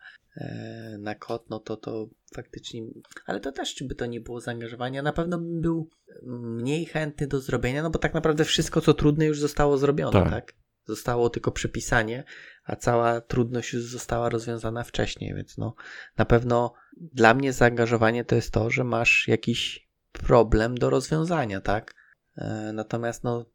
na 0.99 1.15
kod, 1.15 1.49
no 1.49 1.59
to 1.59 1.77
to 1.77 2.09
faktycznie, 2.35 2.81
ale 3.25 3.39
to 3.39 3.51
też 3.51 3.75
czy 3.75 3.85
by 3.85 3.95
to 3.95 4.05
nie 4.05 4.21
było 4.21 4.41
zaangażowania, 4.41 5.01
na 5.01 5.13
pewno 5.13 5.37
bym 5.37 5.61
był 5.61 5.89
mniej 6.23 6.85
chętny 6.85 7.27
do 7.27 7.41
zrobienia, 7.41 7.83
no 7.83 7.89
bo 7.89 7.99
tak 7.99 8.13
naprawdę 8.13 8.45
wszystko, 8.45 8.81
co 8.81 8.93
trudne 8.93 9.25
już 9.25 9.39
zostało 9.39 9.77
zrobione, 9.77 10.11
tak? 10.11 10.29
Tak. 10.29 10.53
Zostało 10.85 11.29
tylko 11.29 11.51
przepisanie, 11.51 12.23
a 12.63 12.75
cała 12.75 13.21
trudność 13.21 13.73
już 13.73 13.83
została 13.83 14.29
rozwiązana 14.29 14.83
wcześniej, 14.83 15.35
więc 15.35 15.57
no 15.57 15.75
na 16.17 16.25
pewno 16.25 16.73
dla 16.97 17.33
mnie 17.33 17.53
zaangażowanie 17.53 18.25
to 18.25 18.35
jest 18.35 18.51
to, 18.51 18.69
że 18.69 18.83
masz 18.83 19.27
jakiś 19.27 19.87
problem 20.11 20.77
do 20.77 20.89
rozwiązania, 20.89 21.61
tak? 21.61 21.93
E, 22.37 22.71
Natomiast 22.73 23.23
no 23.23 23.45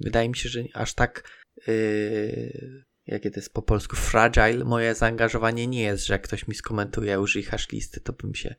wydaje 0.00 0.28
mi 0.28 0.36
się, 0.36 0.48
że 0.48 0.60
aż 0.74 0.94
tak 0.94 1.28
yy, 1.66 2.84
jakie 3.06 3.30
to 3.30 3.40
jest 3.40 3.52
po 3.52 3.62
polsku 3.62 3.96
fragile, 3.96 4.64
moje 4.64 4.94
zaangażowanie 4.94 5.66
nie 5.66 5.80
jest, 5.82 6.06
że 6.06 6.14
jak 6.14 6.22
ktoś 6.22 6.48
mi 6.48 6.54
skomentuje 6.54 7.20
użyj 7.20 7.42
hash 7.42 7.72
listy, 7.72 8.00
to 8.00 8.12
bym 8.12 8.34
się 8.34 8.54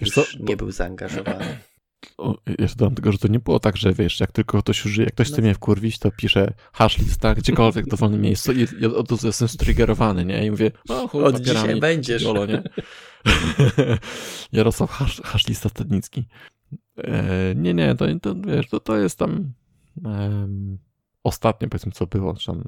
już 0.00 0.10
co, 0.10 0.24
nie 0.40 0.56
był 0.56 0.70
zaangażowany. 0.70 1.58
O, 2.18 2.38
jeszcze 2.58 2.76
dodam 2.76 2.94
tego, 2.94 3.12
że 3.12 3.18
to 3.18 3.28
nie 3.28 3.38
było 3.38 3.60
tak, 3.60 3.76
że 3.76 3.92
wiesz, 3.92 4.20
jak 4.20 4.32
tylko 4.32 4.62
ktoś 4.62 4.86
użyje, 4.86 5.04
jak 5.04 5.14
ktoś 5.14 5.28
No. 5.28 5.32
chce 5.32 5.42
mnie 5.42 5.54
wkurwić, 5.54 5.98
to 5.98 6.10
pisze 6.10 6.52
hash 6.72 6.98
lista, 6.98 7.34
gdziekolwiek 7.34 7.86
w 7.86 7.88
dowolnym 7.88 8.20
miejscu 8.20 8.52
i 8.52 8.66
i 8.80 8.86
od 8.86 9.10
razu 9.10 9.26
jestem 9.26 9.48
striggerowany, 9.48 10.24
nie? 10.24 10.46
I 10.46 10.50
mówię, 10.50 10.70
o 10.88 11.08
chuj, 11.08 11.24
Od 11.24 11.40
dzisiaj 11.40 11.80
będziesz. 11.80 12.22
Jolo, 12.22 12.46
nie? 12.46 12.62
Jarosław 14.52 14.90
hasz, 14.90 15.20
hasz 15.24 15.48
lista 15.48 15.68
Stadnicki. 15.68 16.28
E, 16.98 17.54
nie, 17.54 17.74
nie, 17.74 17.94
to, 17.94 18.06
to 18.22 18.34
wiesz, 18.34 18.68
to, 18.68 18.80
to 18.80 18.96
jest 18.96 19.18
tam 19.18 19.52
em, 20.04 20.78
ostatnie, 21.24 21.68
powiedzmy, 21.68 21.92
co 21.92 22.06
było, 22.06 22.34
czy 22.34 22.46
tam 22.46 22.64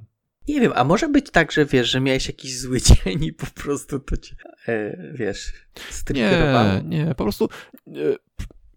Nie 0.51 0.61
wiem, 0.61 0.73
a 0.75 0.85
może 0.85 1.09
być 1.09 1.31
tak, 1.31 1.53
że 1.53 1.67
wiesz, 1.67 1.91
że 1.91 2.01
miałeś 2.01 2.27
jakiś 2.27 2.59
zły 2.59 2.81
dzień 3.05 3.25
i 3.25 3.33
po 3.33 3.47
prostu 3.47 4.01
to 4.01 4.17
cię, 4.17 4.37
e, 4.69 4.97
wiesz, 5.15 5.53
striggerowało. 5.91 6.83
Nie, 6.83 7.05
nie, 7.05 7.15
po 7.15 7.25
prostu 7.25 7.49
e, 7.89 7.91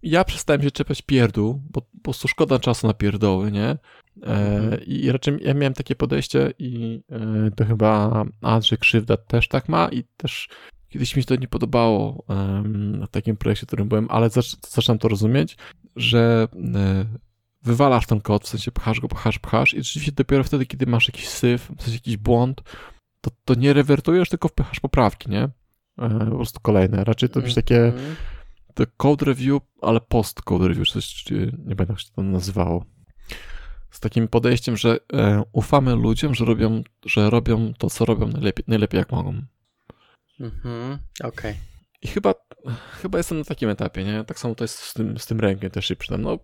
ja 0.03 0.23
przestałem 0.23 0.61
się 0.61 0.71
czepiać 0.71 1.01
pierdół, 1.01 1.61
bo 1.69 1.81
po 1.81 2.03
prostu 2.03 2.27
szkoda 2.27 2.59
czasu 2.59 2.87
na 2.87 2.93
pierdoły, 2.93 3.51
nie? 3.51 3.67
E, 3.67 3.77
Mhm. 4.21 4.83
I 4.85 5.11
raczej 5.11 5.37
ja 5.41 5.53
miałem 5.53 5.73
takie 5.73 5.95
podejście 5.95 6.53
i 6.59 7.01
to 7.55 7.65
chyba 7.65 8.25
Andrzej 8.41 8.77
Krzywda 8.77 9.17
też 9.17 9.47
tak 9.47 9.69
ma 9.69 9.89
i 9.91 10.03
też 10.17 10.49
kiedyś 10.89 11.15
mi 11.15 11.21
się 11.21 11.27
to 11.27 11.35
nie 11.35 11.47
podobało 11.47 12.25
w 13.07 13.07
takim 13.11 13.37
projekcie, 13.37 13.65
w 13.65 13.67
którym 13.67 13.87
byłem, 13.87 14.07
ale 14.09 14.29
zacz, 14.29 14.55
zaczynam 14.67 14.99
to 14.99 15.07
rozumieć, 15.07 15.57
że 15.95 16.47
wywalasz 17.63 18.07
ten 18.07 18.21
kod, 18.21 18.43
w 18.43 18.47
sensie 18.47 18.71
pchasz 18.71 18.99
go, 18.99 19.07
pchasz, 19.07 19.39
pchasz 19.39 19.73
i 19.73 19.83
rzeczywiście 19.83 20.11
dopiero 20.11 20.43
wtedy, 20.43 20.65
kiedy 20.65 20.85
masz 20.85 21.07
jakiś 21.07 21.27
syf, 21.27 21.71
w 21.77 21.81
sensie 21.81 21.93
jakiś 21.93 22.17
błąd, 22.17 22.61
to, 23.21 23.31
to 23.45 23.53
nie 23.53 23.73
rewertujesz, 23.73 24.29
tylko 24.29 24.47
wpychasz 24.47 24.79
poprawki, 24.79 25.29
nie? 25.29 25.49
E, 25.99 26.19
po 26.29 26.35
prostu 26.35 26.59
kolejne. 26.61 27.03
Raczej 27.03 27.29
to 27.29 27.41
być 27.41 27.55
takie 27.55 27.93
to 28.73 28.83
code 28.97 29.25
review, 29.25 29.61
ale 29.81 30.01
post 30.01 30.41
code 30.41 30.67
review, 30.67 30.89
coś, 30.89 31.25
nie 31.31 31.75
pamiętam 31.75 31.87
jak 31.89 31.99
się 31.99 32.11
to 32.15 32.23
nazywało. 32.23 32.85
Z 33.91 33.99
takim 33.99 34.27
podejściem, 34.27 34.77
że 34.77 34.97
e, 35.13 35.43
ufamy 35.51 35.95
ludziom, 35.95 36.35
że 36.35 36.45
robią, 36.45 36.83
że 37.05 37.29
robią 37.29 37.73
to, 37.73 37.89
co 37.89 38.05
robią 38.05 38.27
najlepiej, 38.27 38.65
najlepiej 38.67 38.97
jak 38.97 39.11
mogą. 39.11 39.41
Mhm, 40.39 40.97
okej. 41.23 41.55
I 42.01 42.07
chyba, 42.07 42.33
chyba 43.01 43.17
jestem 43.17 43.37
na 43.37 43.43
takim 43.43 43.69
etapie, 43.69 44.03
nie? 44.03 44.23
Tak 44.23 44.39
samo 44.39 44.55
to 44.55 44.63
jest 44.63 44.79
z 44.79 44.93
tym, 44.93 45.17
z 45.17 45.25
tym 45.25 45.39
rękiem 45.39 45.71
też 45.71 45.85
się 45.85 45.95
przydam. 45.95 46.21
No, 46.21 46.39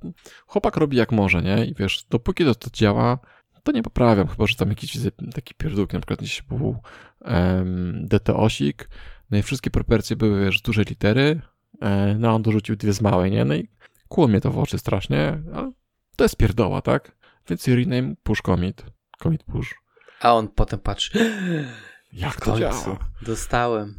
chłopak 0.47 0.77
robi 0.77 0.97
jak 0.97 1.11
może, 1.11 1.41
nie? 1.41 1.65
I 1.65 1.73
wiesz, 1.73 2.05
dopóki 2.09 2.45
to, 2.45 2.55
to 2.55 2.69
działa, 2.73 3.19
to 3.63 3.71
nie 3.71 3.83
poprawiam, 3.83 4.27
chyba, 4.27 4.47
że 4.47 4.55
tam 4.55 4.69
jakiś 4.69 4.97
taki 5.33 5.53
pierdółki, 5.53 5.93
na 5.93 5.99
przykład 5.99 6.21
dzisiaj 6.21 6.47
był 6.47 6.77
um, 7.21 8.07
DT-osik, 8.07 8.89
no 9.31 9.37
i 9.37 9.41
wszystkie 9.41 9.69
proporcje 9.69 10.15
były, 10.15 10.45
wiesz, 10.45 10.61
duże 10.61 10.83
litery, 10.83 11.41
e, 11.81 12.15
no 12.19 12.35
on 12.35 12.41
dorzucił 12.41 12.75
dwie 12.75 12.93
z 12.93 13.01
małej, 13.01 13.31
nie? 13.31 13.45
No 13.45 13.55
i 13.55 13.69
kłuło 14.07 14.27
mnie 14.27 14.41
to 14.41 14.51
w 14.51 14.59
oczy 14.59 14.77
strasznie, 14.77 15.41
ale 15.53 15.71
to 16.15 16.23
jest 16.23 16.37
pierdoła, 16.37 16.81
tak? 16.81 17.15
Więc 17.49 17.67
rename 17.67 18.15
push 18.23 18.41
commit, 18.41 18.85
commit 19.23 19.43
push. 19.43 19.75
A 20.21 20.33
on 20.33 20.47
potem 20.47 20.79
patrzy, 20.79 21.19
Jak 22.13 22.41
to 22.41 22.59
działa? 22.59 22.97
dostałem 23.21 23.95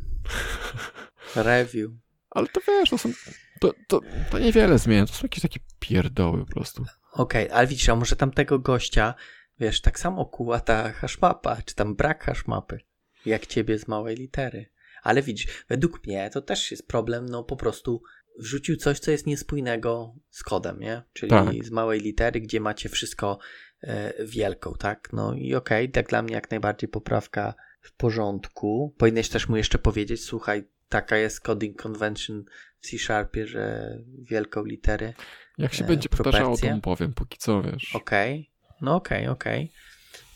review. 1.37 1.91
Ale 2.31 2.47
to 2.47 2.61
wiesz, 2.69 2.91
to 2.91 2.99
są, 2.99 3.13
to, 3.61 3.75
to, 3.87 4.01
to 4.31 4.39
niewiele 4.39 4.79
zmienia, 4.79 5.07
to 5.07 5.13
są 5.13 5.21
jakieś 5.23 5.43
takie 5.43 5.61
pierdoły 5.81 6.47
po 6.47 6.53
prostu. 6.53 6.85
Okej, 7.13 7.51
ale 7.51 7.67
widzisz, 7.67 7.89
a 7.89 7.97
może 7.97 8.17
tamtego 8.17 8.59
gościa, 8.59 9.15
wiesz, 9.61 9.81
tak 9.81 10.01
samo 10.01 10.27
kuła 10.27 10.61
ta 10.61 10.93
hashmapa, 10.93 11.63
czy 11.65 11.75
tam 11.75 11.97
brak 11.97 12.25
hashmapy, 12.25 12.81
jak 13.27 13.47
ciebie 13.47 13.79
z 13.79 13.89
małej 13.89 14.17
litery. 14.17 14.67
Ale 15.03 15.23
widzisz, 15.23 15.65
według 15.69 16.07
mnie 16.07 16.31
to 16.33 16.43
też 16.43 16.71
jest 16.71 16.89
problem, 16.89 17.27
no 17.27 17.45
po 17.45 17.57
prostu 17.57 18.03
wrzucił 18.39 18.77
coś, 18.77 18.99
co 18.99 19.11
jest 19.11 19.27
niespójnego 19.27 20.15
z 20.31 20.43
kodem, 20.43 20.81
nie? 20.81 21.03
Czyli 21.13 21.31
Tak. 21.31 21.65
z 21.65 21.71
małej 21.71 22.01
litery, 22.01 22.41
gdzie 22.41 22.61
macie 22.61 22.89
wszystko 22.89 23.39
e, 23.83 24.27
wielką, 24.27 24.75
tak? 24.79 25.09
No 25.13 25.35
i 25.35 25.55
okej, 25.55 25.91
tak 25.91 26.09
dla 26.09 26.23
mnie 26.23 26.35
jak 26.35 26.51
najbardziej 26.51 26.89
poprawka 26.89 27.55
w 27.81 27.93
porządku. 27.93 28.95
Powinieneś 28.99 29.29
też 29.29 29.49
mu 29.49 29.57
jeszcze 29.57 29.79
powiedzieć, 29.79 30.25
słuchaj, 30.25 30.65
taka 30.91 31.17
jest 31.17 31.41
coding 31.41 31.83
convention 31.83 32.45
w 32.81 32.87
C-Sharpie, 32.91 33.47
że 33.47 33.97
wielką 34.23 34.65
litery. 34.65 35.15
Jak 35.59 35.75
się 35.75 35.85
e, 35.85 35.87
będzie 35.87 36.09
powtarzało, 36.09 36.35
to 36.45 36.45
proporcje. 36.45 36.75
mu 36.75 36.81
powiem, 36.81 37.13
póki 37.13 37.39
co, 37.39 37.63
wiesz. 37.63 37.95
Okej, 37.95 38.51
no 38.81 38.95
okej, 38.97 39.29
okej. 39.29 39.73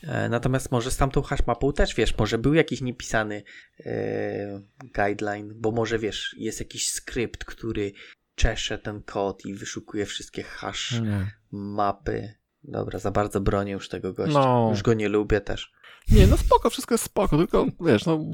E, 0.02 0.28
Natomiast 0.28 0.70
może 0.70 0.90
z 0.90 0.96
tamtą 0.96 1.22
hashmapą 1.22 1.72
też, 1.72 1.94
wiesz, 1.94 2.18
może 2.18 2.38
był 2.38 2.54
jakiś 2.54 2.80
niepisany 2.80 3.42
e, 3.86 4.60
guideline, 4.94 5.52
bo 5.56 5.70
może, 5.70 5.98
wiesz, 5.98 6.34
jest 6.38 6.60
jakiś 6.60 6.92
skrypt, 6.92 7.44
który 7.44 7.92
czesze 8.34 8.78
ten 8.78 9.02
kod 9.02 9.46
i 9.46 9.54
wyszukuje 9.54 10.06
wszystkie 10.06 10.42
hash 10.42 11.00
Nie. 11.00 11.30
mapy. 11.52 12.34
Dobra, 12.62 12.98
za 12.98 13.10
bardzo 13.10 13.40
bronię 13.40 13.72
już 13.72 13.88
tego 13.88 14.12
gościa. 14.12 14.38
No. 14.38 14.68
Już 14.70 14.82
go 14.82 14.94
nie 14.94 15.08
lubię 15.08 15.40
też. 15.40 15.72
Nie, 16.08 16.26
no 16.26 16.36
spoko, 16.36 16.70
wszystko 16.70 16.94
jest 16.94 17.04
spoko, 17.04 17.36
tylko 17.36 17.66
wiesz, 17.80 18.06
no 18.06 18.30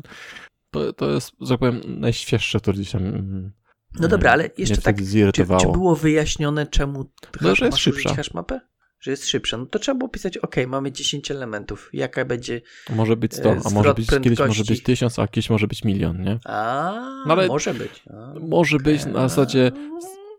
to, 0.71 0.93
to 0.93 1.11
jest, 1.11 1.33
że 1.41 1.59
powiem, 1.59 1.81
najświeższe, 1.87 2.61
które 2.61 2.77
gdzieś 2.77 2.91
tam 2.91 3.07
mm, 3.07 3.53
No 4.01 4.09
dobra, 4.09 4.33
ale 4.33 4.51
jeszcze 4.59 4.77
tak, 4.77 4.97
czy, 4.97 5.33
czy 5.35 5.45
było 5.73 5.97
wyjaśnione, 5.97 6.67
czemu 6.67 7.11
No, 7.41 7.55
że 7.55 7.67
jest 7.67 7.79
szybsza. 7.79 8.15
hashmapę? 8.15 8.61
Że 9.01 9.11
jest 9.11 9.27
szybsza. 9.29 9.57
No 9.57 9.67
to 9.67 9.79
trzeba 9.79 9.99
było 9.99 10.09
pisać, 10.09 10.37
ok, 10.39 10.57
mamy 10.69 10.93
10 10.93 11.31
elementów. 11.31 11.91
Jaka 11.93 12.25
będzie... 12.25 12.61
Może 12.91 13.17
być 13.17 13.35
100, 13.35 13.49
e, 13.49 13.53
a 13.53 13.55
może 13.55 13.71
zwrot 13.71 13.97
być, 13.97 14.07
kiedyś 14.09 14.25
może 14.31 14.37
prędkości. 14.37 14.73
być 14.73 14.83
1000, 14.83 15.19
a 15.19 15.29
kiedyś 15.29 15.51
może 15.51 15.67
być 15.67 15.85
milion, 15.85 16.23
nie? 16.23 16.39
A, 16.45 16.93
No 17.27 17.33
ale- 17.33 17.49
może 17.49 17.75
być. 17.75 18.03
A, 18.11 18.35
Może 18.41 18.79
być 18.79 19.05
na 19.07 19.29
zasadzie, 19.29 19.73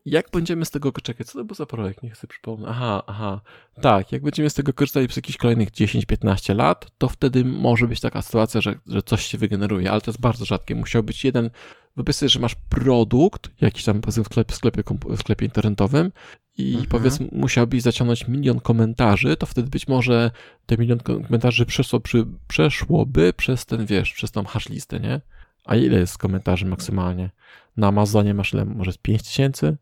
jak 0.05 0.29
będziemy 0.31 0.65
z 0.65 0.71
tego, 0.71 0.91
czekaj, 0.91 1.25
co 1.25 1.33
to 1.33 1.45
był 1.45 1.55
za 1.55 1.65
projekt, 1.65 2.03
nie 2.03 2.09
chcę 2.09 2.27
przypomnieć, 2.27 2.69
aha, 2.71 3.03
aha, 3.07 3.41
tak, 3.81 4.11
jak 4.11 4.23
będziemy 4.23 4.49
z 4.49 4.53
tego 4.53 4.73
korzystali 4.73 5.07
przez 5.07 5.15
jakieś 5.17 5.37
kolejnych 5.37 5.71
10-15 5.71 6.55
lat, 6.55 6.91
to 6.97 7.09
wtedy 7.09 7.45
może 7.45 7.87
być 7.87 7.99
taka 7.99 8.21
sytuacja, 8.21 8.61
że, 8.61 8.75
że 8.87 9.03
coś 9.03 9.25
się 9.25 9.37
wygeneruje, 9.37 9.91
ale 9.91 10.01
to 10.01 10.11
jest 10.11 10.21
bardzo 10.21 10.45
rzadkie, 10.45 10.75
musiał 10.75 11.03
być 11.03 11.23
jeden, 11.23 11.49
wyobraź 11.95 12.15
sobie, 12.15 12.29
że 12.29 12.39
masz 12.39 12.55
produkt, 12.55 13.49
jakiś 13.61 13.83
tam 13.83 14.01
w 14.01 14.11
sklepie, 14.25 14.53
w 14.53 14.55
sklepie, 14.55 14.83
w 15.05 15.19
sklepie 15.19 15.45
internetowym 15.45 16.11
i 16.57 16.69
Mhm. 16.71 16.89
powiedzmy 16.89 17.27
musiałbyś 17.31 17.81
zaciągnąć 17.81 18.27
milion 18.27 18.59
komentarzy, 18.59 19.35
to 19.37 19.45
wtedy 19.45 19.69
być 19.69 19.87
może 19.87 20.31
te 20.65 20.77
milion 20.77 20.99
komentarzy 20.99 21.65
przeszło, 21.65 21.99
przy, 21.99 22.25
przeszłoby 22.47 23.33
przez 23.33 23.65
ten, 23.65 23.85
wiesz, 23.85 24.13
przez 24.13 24.31
tą 24.31 24.43
hash 24.43 24.69
listę, 24.69 24.99
nie? 24.99 25.21
A 25.65 25.75
ile 25.75 25.99
jest 25.99 26.17
komentarzy 26.17 26.65
maksymalnie? 26.65 27.29
Na 27.77 27.87
Amazonie 27.87 28.33
masz 28.33 28.53
ile? 28.53 28.65
Może 28.65 28.91
z 28.91 28.97
5 28.97 29.23
tysięcy? 29.23 29.77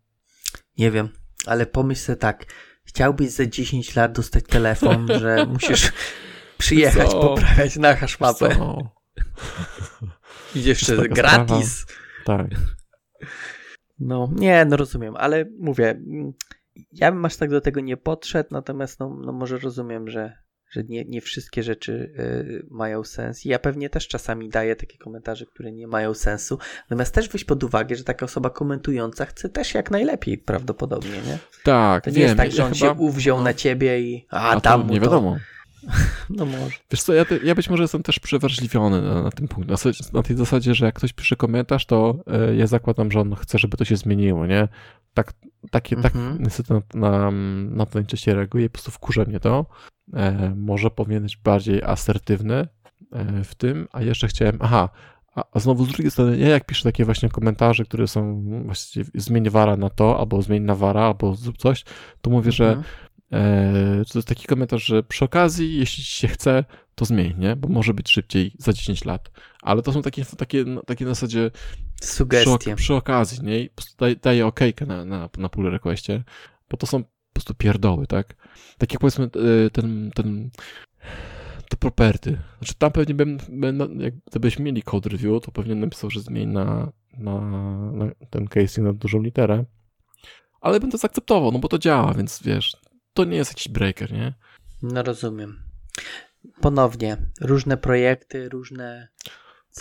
Nie 0.80 0.92
wiem, 0.92 1.10
ale 1.46 1.66
pomyśl 1.66 2.02
sobie 2.02 2.16
tak. 2.16 2.46
Chciałbyś 2.84 3.30
za 3.30 3.46
10 3.46 3.96
lat 3.96 4.12
dostać 4.12 4.44
telefon, 4.44 5.08
że 5.22 5.46
musisz 5.46 5.92
przyjechać, 6.58 7.10
Co? 7.10 7.20
poprawiać 7.20 7.76
na 7.76 7.96
hashmapę. 7.96 8.56
Co? 8.56 8.78
I 10.56 10.64
jeszcze 10.64 11.10
gratis. 11.10 11.86
Tak. 12.26 12.48
No, 14.00 14.30
nie, 14.36 14.66
no 14.66 14.78
rozumiem, 14.78 15.16
ale 15.18 15.46
mówię, 15.60 15.90
mm, 15.90 16.34
ja 16.92 17.12
bym 17.12 17.26
aż 17.26 17.36
tak 17.36 17.50
do 17.50 17.62
tego 17.62 17.80
nie 17.80 17.98
podszedł, 17.98 18.50
natomiast 18.52 19.00
no, 19.00 19.18
no 19.26 19.32
może 19.32 19.58
rozumiem, 19.58 20.10
że, 20.10 20.38
że 20.72 20.84
nie, 20.84 21.06
nie 21.06 21.22
wszystkie 21.22 21.64
rzeczy 21.64 21.92
y, 22.20 22.66
mają 22.72 23.04
sens. 23.04 23.46
I 23.46 23.50
ja 23.50 23.60
pewnie 23.60 23.90
też 23.90 24.08
czasami 24.08 24.50
daję 24.50 24.76
takie 24.76 24.98
komentarze, 24.98 25.46
które 25.46 25.72
nie 25.72 25.88
mają 25.88 26.14
sensu. 26.14 26.58
Natomiast 26.90 27.14
też 27.16 27.30
weź 27.30 27.44
pod 27.46 27.64
uwagę, 27.64 27.96
że 27.96 28.04
taka 28.04 28.26
osoba 28.26 28.50
komentująca 28.50 29.26
chce 29.26 29.50
też 29.50 29.74
jak 29.74 29.92
najlepiej 29.92 30.38
prawdopodobnie, 30.38 31.12
nie? 31.28 31.38
Tak, 31.64 32.04
To 32.04 32.10
nie 32.10 32.16
wiem. 32.16 32.24
jest 32.24 32.38
tak, 32.38 32.50
ja 32.50 32.56
że 32.56 32.66
on 32.66 32.74
chyba- 32.74 32.86
się 32.94 33.00
uwziął 33.00 33.42
na 33.42 33.54
ciebie 33.54 34.02
i 34.02 34.26
a, 34.30 34.50
A 34.50 34.60
dam 34.60 34.82
to 34.82 34.88
mu 34.88 34.94
nie 34.94 35.00
to. 35.00 35.06
wiadomo. 35.06 35.38
No 36.30 36.46
może. 36.46 36.78
Wiesz 36.92 37.02
co, 37.04 37.14
ja, 37.14 37.26
ja 37.44 37.56
być 37.56 37.70
może 37.70 37.84
jestem 37.84 38.04
też 38.04 38.20
przewrażliwiony 38.20 39.02
na, 39.02 39.24
na 39.24 39.32
tym 39.32 39.48
punkcie. 39.48 39.72
Na, 39.72 39.78
na 40.14 40.24
tej 40.24 40.36
zasadzie, 40.38 40.74
że 40.76 40.86
jak 40.86 40.96
ktoś 40.96 41.14
pisze 41.14 41.36
komentarz, 41.36 41.86
to 41.86 42.24
e, 42.28 42.56
ja 42.56 42.68
zakładam, 42.68 43.12
że 43.12 43.20
on 43.20 43.36
chce, 43.36 43.60
żeby 43.60 43.78
to 43.78 43.86
się 43.86 43.96
zmieniło, 43.98 44.46
nie? 44.46 44.68
Tak, 45.14 45.34
takie, 45.72 45.96
tak 45.96 46.16
Mhm. 46.16 46.44
niestety 46.44 46.74
na, 46.74 46.82
na, 47.10 47.32
na 47.76 47.86
to 47.86 47.92
najczęściej 48.00 48.34
reaguję, 48.36 48.70
po 48.70 48.74
prostu 48.74 48.92
wkurza 48.92 49.24
mnie 49.24 49.40
to. 49.40 49.66
E, 50.14 50.54
może 50.56 50.92
powinien 50.92 51.24
być 51.24 51.38
bardziej 51.38 51.84
asertywny 51.84 52.68
e, 53.12 53.44
w 53.44 53.56
tym, 53.56 53.88
a 53.92 54.02
jeszcze 54.02 54.28
chciałem, 54.28 54.58
aha, 54.60 54.90
a, 55.36 55.60
znowu 55.60 55.86
z 55.86 55.88
drugiej 55.88 56.12
strony, 56.12 56.38
ja 56.38 56.48
jak 56.48 56.66
piszę 56.66 56.84
takie 56.84 57.06
właśnie 57.06 57.30
komentarze, 57.30 57.86
które 57.86 58.08
są 58.08 58.44
właściwie 58.66 59.06
zmień 59.16 59.50
wara 59.50 59.78
na 59.78 59.90
to, 59.90 60.20
albo 60.20 60.42
zmień 60.42 60.64
na 60.64 60.76
wara, 60.76 61.02
albo 61.02 61.36
zrób 61.36 61.58
coś, 61.58 61.84
to 62.22 62.30
mówię, 62.30 62.52
że 62.52 62.68
Mhm. 62.70 62.84
E, 63.32 64.06
to 64.12 64.20
jest 64.20 64.28
taki 64.28 64.48
komentarz, 64.48 64.86
że 64.86 65.04
przy 65.04 65.26
okazji, 65.26 65.78
jeśli 65.78 66.04
ci 66.04 66.12
się 66.12 66.28
chce, 66.28 66.64
to 66.96 67.06
zmień, 67.06 67.34
nie? 67.38 67.56
Bo 67.56 67.68
może 67.68 67.94
być 67.94 68.10
szybciej 68.12 68.52
za 68.58 68.74
10 68.74 69.06
lat. 69.06 69.32
Ale 69.62 69.82
to 69.82 69.94
są 69.94 70.02
takie, 70.02 70.26
takie, 70.26 70.64
no, 70.66 70.82
takie 70.84 71.06
na 71.06 71.12
zasadzie 71.12 71.52
przy, 72.02 72.10
Sugestie. 72.14 72.52
ok- 72.52 72.76
przy 72.76 72.94
okazji, 72.94 73.44
nie? 73.44 73.60
I 73.60 73.70
po 73.70 73.76
prostu 73.76 73.96
daj, 73.98 74.18
daję 74.18 74.48
okejkę 74.48 74.86
na, 74.86 75.06
na, 75.06 75.30
na 75.38 75.50
pull 75.50 75.72
requestie, 75.72 76.24
bo 76.70 76.78
to 76.78 76.88
są 76.88 77.04
po 77.04 77.10
prostu 77.34 77.54
pierdoły, 77.54 78.08
tak? 78.08 78.36
Tak 78.78 78.92
jak 78.94 79.00
powiedzmy 79.02 79.26
e, 79.26 79.70
ten, 79.70 80.12
ten 80.16 80.50
to 81.70 81.78
property. 81.78 82.38
Znaczy 82.58 82.74
tam 82.78 82.92
pewnie 82.92 83.14
bym, 83.16 83.38
no, 83.74 83.88
gdybyśmy 84.28 84.66
mieli 84.66 84.84
code 84.84 85.10
review, 85.10 85.44
to 85.44 85.52
pewnie 85.52 85.76
napisał, 85.76 86.10
że 86.10 86.22
zmień 86.22 86.50
na, 86.50 86.92
na, 87.18 87.42
na 87.92 88.12
ten 88.30 88.48
casing 88.48 88.88
na 88.88 88.94
dużą 88.94 89.22
literę. 89.22 89.66
Ale 90.62 90.80
bym 90.80 90.92
to 90.92 90.98
zaakceptował, 90.98 91.52
no 91.52 91.60
bo 91.60 91.68
to 91.68 91.78
działa, 91.80 92.14
więc 92.14 92.44
wiesz, 92.44 92.78
to 93.14 93.26
nie 93.26 93.38
jest 93.38 93.52
jakiś 93.52 93.70
breaker, 93.70 94.12
nie? 94.12 94.34
No 94.82 95.04
rozumiem. 95.04 95.64
Ponownie, 96.62 97.18
różne 97.42 97.78
projekty, 97.78 98.50
różne 98.50 99.08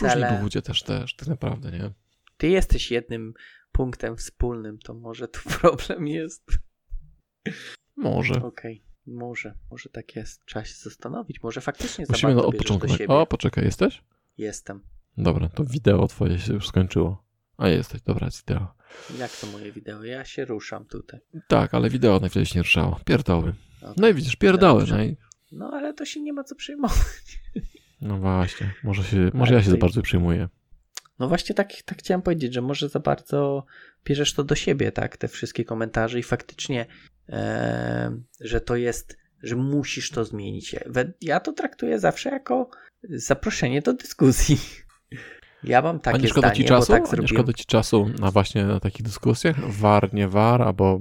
Różni 0.00 0.08
cele. 0.20 0.42
ludzie 0.42 0.62
też, 0.62 0.82
też, 0.82 1.16
tak 1.16 1.28
naprawdę, 1.28 1.70
nie? 1.70 1.90
Ty 2.36 2.48
jesteś 2.48 2.90
jednym 2.90 3.34
punktem 3.72 4.16
wspólnym, 4.16 4.78
to 4.78 4.94
może 4.94 5.28
tu 5.28 5.40
problem 5.60 6.06
jest. 6.06 6.44
Może. 7.98 8.34
Okej, 8.42 8.82
może, 9.06 9.54
może 9.70 9.88
tak 9.88 10.16
jest. 10.16 10.44
Trzeba 10.44 10.64
się 10.64 10.74
zastanowić. 10.74 11.42
Może 11.42 11.60
faktycznie 11.60 12.04
Musimy 12.08 12.34
no, 12.34 12.46
od 12.46 12.56
początku. 12.56 12.86
tak-. 12.88 13.10
O, 13.10 13.26
poczekaj, 13.26 13.64
jesteś? 13.64 14.02
Jestem. 14.38 14.80
Dobra, 15.18 15.48
to 15.48 15.64
wideo 15.64 16.06
twoje 16.06 16.38
się 16.38 16.52
już 16.52 16.68
skończyło. 16.68 17.24
A 17.56 17.68
jesteś, 17.68 18.02
dobra, 18.02 18.26
jest 18.26 18.38
wideo. 18.38 18.74
Jak 19.18 19.30
to 19.30 19.46
moje 19.46 19.72
wideo? 19.72 20.04
Ja 20.04 20.24
się 20.24 20.44
ruszam 20.44 20.84
tutaj. 20.84 21.20
Tak, 21.48 21.74
ale 21.74 21.90
wideo 21.90 22.28
się 22.28 22.40
nie 22.54 22.62
ruszało. 22.62 23.00
Pierdoły. 23.04 23.54
Okej. 23.82 23.94
No 23.96 24.08
i 24.08 24.14
widzisz, 24.14 24.36
pierdoły, 24.36 24.84
no 24.90 25.02
i... 25.02 25.16
No 25.52 25.70
ale 25.72 25.94
to 25.94 26.04
się 26.04 26.20
nie 26.20 26.32
ma 26.32 26.44
co 26.44 26.54
przejmować. 26.54 27.40
No 28.00 28.18
właśnie, 28.18 28.74
może 28.84 29.04
się, 29.04 29.30
może 29.34 29.54
ja 29.54 29.62
się 29.62 29.70
za 29.70 29.76
bardzo 29.76 30.02
przyjmuję. 30.02 30.48
No 31.18 31.28
właśnie 31.28 31.54
tak, 31.54 31.82
tak 31.82 31.98
chciałem 31.98 32.22
powiedzieć, 32.22 32.54
że 32.54 32.62
może 32.62 32.88
za 32.88 33.00
bardzo 33.00 33.66
bierzesz 34.04 34.34
to 34.34 34.44
do 34.44 34.54
siebie, 34.54 34.92
tak? 34.92 35.16
Te 35.16 35.28
wszystkie 35.28 35.64
komentarze 35.64 36.18
i 36.18 36.22
faktycznie, 36.22 36.86
że 38.40 38.60
to 38.60 38.76
jest, 38.76 39.16
że 39.42 39.56
musisz 39.56 40.10
to 40.10 40.24
zmienić. 40.24 40.76
Ja 41.20 41.40
to 41.40 41.52
traktuję 41.52 41.98
zawsze 41.98 42.30
jako 42.30 42.70
zaproszenie 43.10 43.82
do 43.82 43.92
dyskusji. 43.92 44.58
Ja 45.64 45.82
mam 45.82 45.96
A 45.96 45.98
takie 45.98 46.18
nie 46.18 46.28
szkoda 46.28 46.48
zdanie, 46.48 46.56
ci 46.56 46.64
czasu? 46.64 46.92
tak 46.92 47.00
A 47.00 47.04
nie 47.04 47.10
zrobiłem. 47.10 47.28
szkoda 47.28 47.52
ci 47.52 47.64
czasu 47.64 48.10
na 48.20 48.30
właśnie 48.30 48.64
na 48.64 48.80
takich 48.80 49.02
dyskusjach? 49.02 49.56
War, 49.70 50.14
nie 50.14 50.28
war, 50.28 50.62
albo... 50.62 51.00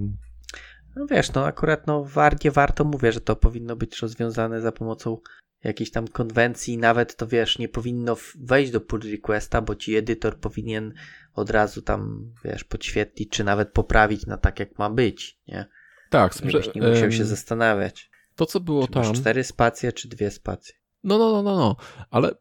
No 0.95 1.05
wiesz, 1.05 1.33
no 1.33 1.45
akurat 1.45 1.87
no 1.87 2.03
war, 2.03 2.35
nie 2.45 2.51
warto 2.51 2.83
mówię, 2.83 3.11
że 3.11 3.21
to 3.21 3.35
powinno 3.35 3.75
być 3.75 3.99
rozwiązane 3.99 4.61
za 4.61 4.71
pomocą 4.71 5.17
jakiejś 5.63 5.91
tam 5.91 6.07
konwencji, 6.07 6.77
nawet 6.77 7.15
to 7.15 7.27
wiesz, 7.27 7.59
nie 7.59 7.69
powinno 7.69 8.17
wejść 8.39 8.71
do 8.71 8.81
pull 8.81 9.01
requesta, 9.11 9.61
bo 9.61 9.75
ci 9.75 9.95
edytor 9.95 10.39
powinien 10.39 10.93
od 11.33 11.49
razu 11.49 11.81
tam, 11.81 12.31
wiesz, 12.45 12.63
podświetlić, 12.63 13.29
czy 13.29 13.43
nawet 13.43 13.71
poprawić 13.71 14.25
na 14.25 14.37
tak, 14.37 14.59
jak 14.59 14.79
ma 14.79 14.89
być, 14.89 15.39
nie? 15.47 15.65
Tak, 16.09 16.33
Żebyś 16.45 16.75
nie 16.75 16.81
musiał 16.81 17.11
się 17.11 17.25
zastanawiać, 17.25 18.09
to 18.35 18.45
co 18.45 18.59
było 18.59 18.87
czy 18.87 18.93
tam... 18.93 19.07
masz 19.07 19.17
cztery 19.19 19.43
spacje, 19.43 19.93
czy 19.93 20.07
dwie 20.07 20.31
spacje. 20.31 20.75
No, 21.03 21.17
no, 21.17 21.31
no, 21.31 21.43
no, 21.43 21.55
no. 21.57 21.75
Ale 22.11 22.31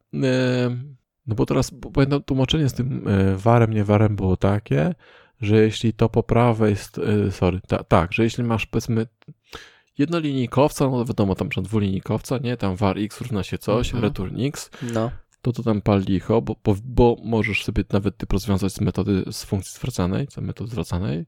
no 1.27 1.35
bo 1.35 1.47
teraz 1.47 1.71
pamiętam 1.95 2.23
tłumaczenie 2.23 2.69
z 2.69 2.73
tym 2.75 3.09
e, 3.09 3.37
warem, 3.37 3.73
nie 3.73 3.85
warem 3.85 4.17
było 4.17 4.37
takie, 4.37 4.95
że 5.41 5.57
jeśli 5.57 5.93
to 5.93 6.09
po 6.09 6.23
prawej 6.23 6.77
e, 7.27 7.33
sorry, 7.33 7.61
ta, 7.69 7.85
tak, 7.85 8.12
że 8.12 8.25
jeśli 8.25 8.45
masz 8.45 8.67
powiedzmy 8.67 9.07
jednolinijkowca, 9.99 10.89
no 10.91 11.05
wiadomo, 11.05 11.35
tam 11.35 11.49
czy 11.49 11.62
dwulinijkowca, 11.62 12.39
nie, 12.39 12.57
tam 12.57 12.77
var 12.77 12.99
x 12.99 13.21
równa 13.21 13.43
się 13.43 13.59
coś, 13.59 13.87
Mhm. 13.89 14.05
return 14.05 14.41
x, 14.41 14.71
No, 14.93 15.11
to 15.43 15.53
to 15.53 15.62
tam 15.62 15.83
pal 15.83 16.01
licho, 16.01 16.43
bo, 16.43 16.57
bo, 16.64 16.77
bo 16.85 17.17
możesz 17.25 17.64
sobie 17.64 17.85
nawet 17.93 18.17
typ 18.17 18.33
rozwiązać 18.33 18.73
z 18.73 18.81
metody, 18.81 19.25
z 19.33 19.45
funkcji 19.45 19.75
zwracanej, 19.75 20.27
z 20.31 20.37
metody 20.37 20.71
zwracanej, 20.71 21.27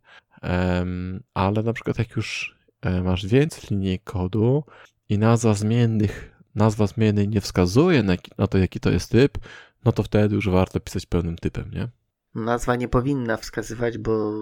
ale 1.34 1.62
na 1.62 1.72
przykład 1.72 1.98
jak 1.98 2.16
już 2.16 2.58
e, 2.80 3.02
masz 3.02 3.26
więcej 3.26 3.62
linii 3.70 3.98
kodu 3.98 4.64
i 5.08 5.18
nazwa 5.18 5.54
zmiennych, 5.54 6.36
nazwa 6.54 6.86
zmiennej 6.86 7.28
nie 7.28 7.40
wskazuje 7.40 8.02
na, 8.38 8.46
to, 8.46 8.58
jaki 8.58 8.80
to 8.80 8.90
jest 8.90 9.10
typ, 9.10 9.38
no 9.84 9.92
to 9.92 10.02
wtedy 10.02 10.34
już 10.34 10.48
warto 10.48 10.80
pisać 10.80 11.06
pełnym 11.06 11.36
typem, 11.36 11.70
nie? 11.70 11.88
nazwa 12.34 12.76
nie 12.76 12.88
powinna 12.88 13.36
wskazywać, 13.36 13.98
bo 13.98 14.32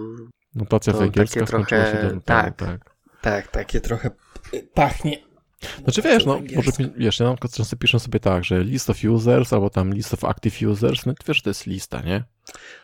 Notacja 0.55 0.93
To 0.93 0.99
węgierska 0.99 1.39
takie 1.39 1.47
skończyła 1.47 1.85
się 1.85 1.91
trochę- 1.91 2.07
dawno 2.07 2.21
tak. 2.25 2.55
tak. 2.55 2.95
tak, 3.21 3.47
takie 3.51 3.81
trochę 3.81 4.11
pachnie 4.73 5.27
Znaczy 5.83 6.01
wiesz, 6.01 6.25
no, 6.25 6.41
może, 6.55 6.71
wiesz, 6.97 7.19
ja 7.19 7.25
na 7.25 7.33
przykład 7.33 7.53
często 7.53 7.77
piszę 7.77 7.99
sobie 7.99 8.19
tak, 8.19 8.43
że 8.45 8.63
list 8.63 8.89
of 8.89 9.03
users 9.03 9.53
albo 9.53 9.69
tam 9.69 9.93
list 9.93 10.13
of 10.13 10.23
active 10.23 10.61
users, 10.61 11.05
no 11.05 11.13
wiesz, 11.27 11.41
to 11.41 11.49
jest 11.49 11.65
lista, 11.65 12.01
nie? 12.01 12.23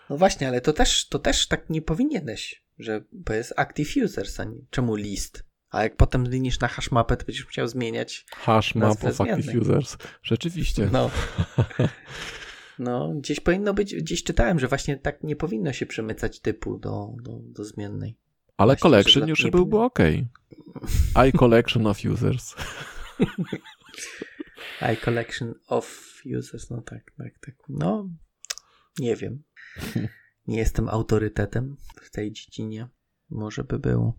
No 0.09 0.17
właśnie, 0.17 0.47
ale 0.47 0.61
to 0.61 0.73
też, 0.73 1.09
to 1.09 1.19
też 1.19 1.47
tak 1.47 1.69
nie 1.69 1.81
powinieneś, 1.81 2.62
że 2.79 3.03
bo 3.11 3.33
jest 3.33 3.53
active 3.57 3.93
users, 4.03 4.39
a 4.39 4.43
nie, 4.43 4.57
czemu 4.69 4.95
list? 4.95 5.43
A 5.69 5.83
jak 5.83 5.97
potem 5.97 6.25
zmienisz 6.25 6.59
na 6.59 6.67
hashmapę, 6.67 7.17
to 7.17 7.25
będziesz 7.25 7.45
musiał 7.45 7.67
zmieniać 7.67 8.25
Hashmap 8.31 9.03
of 9.03 9.21
active 9.21 9.55
users. 9.61 9.97
Rzeczywiście. 10.23 10.89
No. 10.91 11.11
No, 12.79 13.13
gdzieś 13.15 13.39
powinno 13.39 13.73
być, 13.73 13.95
gdzieś 13.95 14.23
czytałem, 14.23 14.59
że 14.59 14.67
właśnie 14.67 14.97
tak 14.97 15.23
nie 15.23 15.35
powinno 15.35 15.73
się 15.73 15.85
przemycać 15.85 16.39
typu 16.39 16.77
do, 16.77 17.13
do, 17.21 17.39
do 17.41 17.63
zmiennej. 17.63 18.17
Ale 18.57 18.67
właśnie, 18.67 18.81
collection 18.81 19.27
już 19.27 19.43
nie 19.43 19.51
byłby 19.51 19.77
ok. 19.77 19.99
I 21.27 21.31
collection 21.37 21.87
of 21.87 22.05
users. 22.05 22.55
I 24.93 24.97
collection 24.97 25.53
of 25.67 26.21
users, 26.37 26.69
no 26.69 26.81
tak, 26.81 27.11
tak, 27.17 27.33
tak. 27.45 27.55
No, 27.69 28.09
nie 28.99 29.15
wiem. 29.15 29.43
Nie 30.47 30.57
jestem 30.57 30.89
autorytetem 30.89 31.77
w 32.01 32.11
tej 32.11 32.31
dziedzinie. 32.31 32.87
Może 33.29 33.63
by 33.63 33.79
było. 33.79 34.13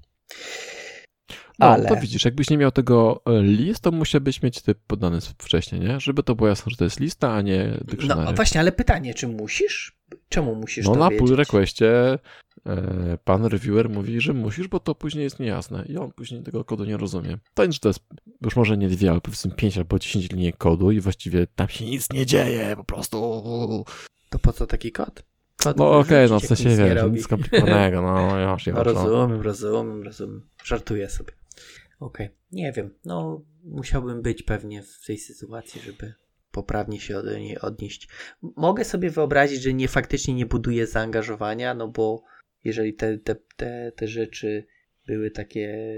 No, 1.58 1.66
Ale... 1.66 1.88
to 1.88 1.96
widzisz, 1.96 2.24
jakbyś 2.24 2.50
nie 2.50 2.58
miał 2.58 2.70
tego 2.70 3.22
e, 3.26 3.42
list, 3.42 3.80
to 3.80 3.90
musiałbyś 3.92 4.42
mieć 4.42 4.62
typ 4.62 4.78
podany 4.86 5.20
wcześniej, 5.20 5.80
nie? 5.80 6.00
Żeby 6.00 6.22
to 6.22 6.34
było 6.34 6.48
jasne, 6.48 6.70
że 6.70 6.76
to 6.76 6.84
jest 6.84 7.00
lista, 7.00 7.32
a 7.32 7.42
nie 7.42 7.78
dykcjonariusz. 7.84 8.30
No 8.30 8.36
właśnie, 8.36 8.60
ale 8.60 8.72
pytanie, 8.72 9.14
czy 9.14 9.28
musisz? 9.28 9.98
Czemu 10.28 10.54
musisz 10.54 10.86
No 10.86 10.92
to 10.92 10.98
na 10.98 11.10
wiedzieć? 11.10 11.26
pull 11.26 11.36
requestie 11.36 12.18
e, 12.66 13.18
pan 13.24 13.44
reviewer 13.44 13.90
mówi, 13.90 14.20
że 14.20 14.32
musisz, 14.32 14.68
bo 14.68 14.80
to 14.80 14.94
później 14.94 15.24
jest 15.24 15.40
niejasne 15.40 15.84
i 15.88 15.96
on 15.96 16.12
później 16.12 16.42
tego 16.42 16.64
kodu 16.64 16.84
nie 16.84 16.96
rozumie. 16.96 17.38
To 17.54 17.72
że 17.72 17.78
to 17.78 17.88
jest 17.88 18.00
już 18.42 18.56
może 18.56 18.76
nie 18.76 18.88
dwie, 18.88 19.10
ale 19.10 19.20
powiedzmy 19.20 19.50
5 19.50 19.78
albo 19.78 19.98
10 19.98 20.30
linii 20.30 20.52
kodu 20.52 20.90
i 20.90 21.00
właściwie 21.00 21.46
tam 21.46 21.68
się 21.68 21.84
nic 21.84 22.12
nie 22.12 22.26
dzieje, 22.26 22.76
po 22.76 22.84
prostu. 22.84 23.84
To 24.30 24.38
po 24.38 24.52
co 24.52 24.66
taki 24.66 24.92
kod? 24.92 25.22
Kod 25.64 25.76
no 25.76 25.98
okej, 25.98 26.24
okay, 26.24 26.28
no 26.34 26.40
w 26.40 26.46
sensie 26.46 26.68
wiesz, 26.76 27.02
nic 27.10 27.24
skomplikowanego, 27.24 28.02
no 28.02 28.52
już 28.52 28.66
nie 28.66 28.72
no, 28.72 28.84
Rozumiem, 28.84 29.40
rozumiem, 29.40 30.02
rozumiem. 30.02 30.42
Żartuję 30.64 31.10
sobie. 31.10 31.32
Okej, 32.00 32.26
okay. 32.26 32.38
nie 32.52 32.72
wiem. 32.72 32.90
No, 33.04 33.42
musiałbym 33.64 34.22
być 34.22 34.42
pewnie 34.42 34.82
w 34.82 35.06
tej 35.06 35.18
sytuacji, 35.18 35.80
żeby 35.80 36.14
poprawnie 36.50 37.00
się 37.00 37.16
od 37.18 37.26
niej 37.26 37.58
odnieść. 37.58 38.08
Mogę 38.42 38.84
sobie 38.84 39.10
wyobrazić, 39.10 39.62
że 39.62 39.74
nie 39.74 39.88
faktycznie 39.88 40.34
nie 40.34 40.46
buduje 40.46 40.86
zaangażowania, 40.86 41.74
no 41.74 41.88
bo 41.88 42.22
jeżeli 42.64 42.94
te, 42.94 43.18
te, 43.18 43.36
te, 43.56 43.92
te 43.96 44.08
rzeczy 44.08 44.66
były 45.06 45.30
takie. 45.30 45.92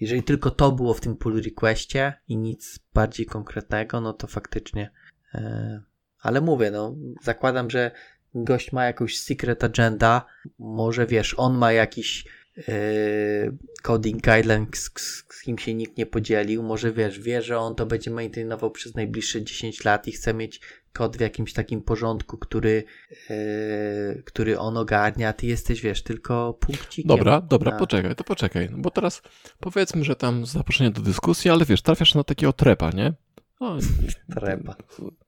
Jeżeli 0.00 0.22
tylko 0.22 0.50
to 0.50 0.72
było 0.72 0.94
w 0.94 1.00
tym 1.00 1.16
pull 1.16 1.42
requestie 1.42 2.12
i 2.28 2.36
nic 2.36 2.78
bardziej 2.94 3.26
konkretnego, 3.26 4.00
no 4.00 4.12
to 4.12 4.26
faktycznie. 4.26 4.90
E, 5.34 5.82
ale 6.20 6.40
mówię, 6.40 6.70
no, 6.70 6.96
zakładam, 7.22 7.70
że 7.70 7.90
gość 8.34 8.72
ma 8.72 8.84
jakąś 8.84 9.18
secret 9.18 9.64
agenda, 9.64 10.26
może 10.58 11.06
wiesz, 11.06 11.34
on 11.38 11.58
ma 11.58 11.72
jakiś 11.72 12.24
Yy, 12.56 13.56
coding 13.82 14.22
guideline, 14.22 14.66
z, 14.74 14.90
z, 15.00 15.42
kim 15.42 15.58
się 15.58 15.74
nikt 15.74 15.96
nie 15.96 16.06
podzielił. 16.06 16.62
Może 16.62 16.92
wiesz, 16.92 17.20
wie, 17.20 17.42
że 17.42 17.58
on 17.58 17.74
to 17.74 17.86
będzie 17.86 18.10
maintainował 18.10 18.70
przez 18.70 18.94
najbliższe 18.94 19.42
10 19.42 19.84
lat 19.84 20.08
i 20.08 20.12
chce 20.12 20.34
mieć 20.34 20.60
kod 20.92 21.16
w 21.16 21.20
jakimś 21.20 21.52
takim 21.52 21.82
porządku, 21.82 22.38
który, 22.38 22.84
yy, 23.30 24.22
który 24.24 24.58
on 24.58 24.76
ogarnia, 24.76 25.32
ty 25.32 25.46
jesteś, 25.46 25.80
wiesz, 25.80 26.02
tylko 26.02 26.54
punkcikiem. 26.60 27.08
Dobra, 27.08 27.40
dobra, 27.40 27.72
na... 27.72 27.78
poczekaj, 27.78 28.16
to 28.16 28.24
poczekaj. 28.24 28.68
No 28.70 28.78
bo 28.78 28.90
teraz 28.90 29.22
powiedzmy, 29.60 30.04
że 30.04 30.16
tam 30.16 30.46
zaproszenie 30.46 30.90
do 30.90 31.00
dyskusji, 31.00 31.50
ale 31.50 31.64
wiesz, 31.64 31.82
trafiasz 31.82 32.14
na 32.14 32.24
takiego 32.24 32.52
trepa, 32.52 32.90
nie? 32.90 33.12
No, 33.60 33.78
trepa. 34.40 34.76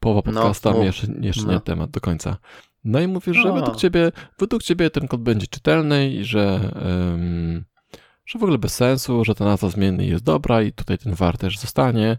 Połowa 0.01 0.23
no, 0.27 0.41
podcasta 0.41 0.71
no, 0.71 0.85
jeszcze, 0.85 1.07
jeszcze 1.21 1.47
no. 1.47 1.53
nie 1.53 1.61
temat 1.61 1.91
do 1.91 2.01
końca. 2.01 2.37
No 2.85 3.01
i 3.01 3.09
mówisz, 3.09 3.37
że 3.37 3.53
według 3.53 3.77
ciebie, 3.77 4.13
według 4.39 4.63
ciebie 4.63 4.91
ten 4.91 5.09
kod 5.09 5.21
będzie 5.21 5.47
czytelny 5.47 6.11
i 6.11 6.25
że, 6.25 6.73
um, 6.85 7.65
że 8.27 8.39
w 8.39 8.43
ogóle 8.43 8.59
bez 8.59 8.75
sensu, 8.75 9.25
że 9.25 9.35
ta 9.35 9.45
nazwa 9.45 9.69
zmienny 9.69 10.07
jest 10.07 10.25
dobra 10.25 10.63
i 10.63 10.73
tutaj 10.73 10.99
ten 10.99 11.15
var 11.15 11.39
też 11.39 11.59
zostanie, 11.59 12.17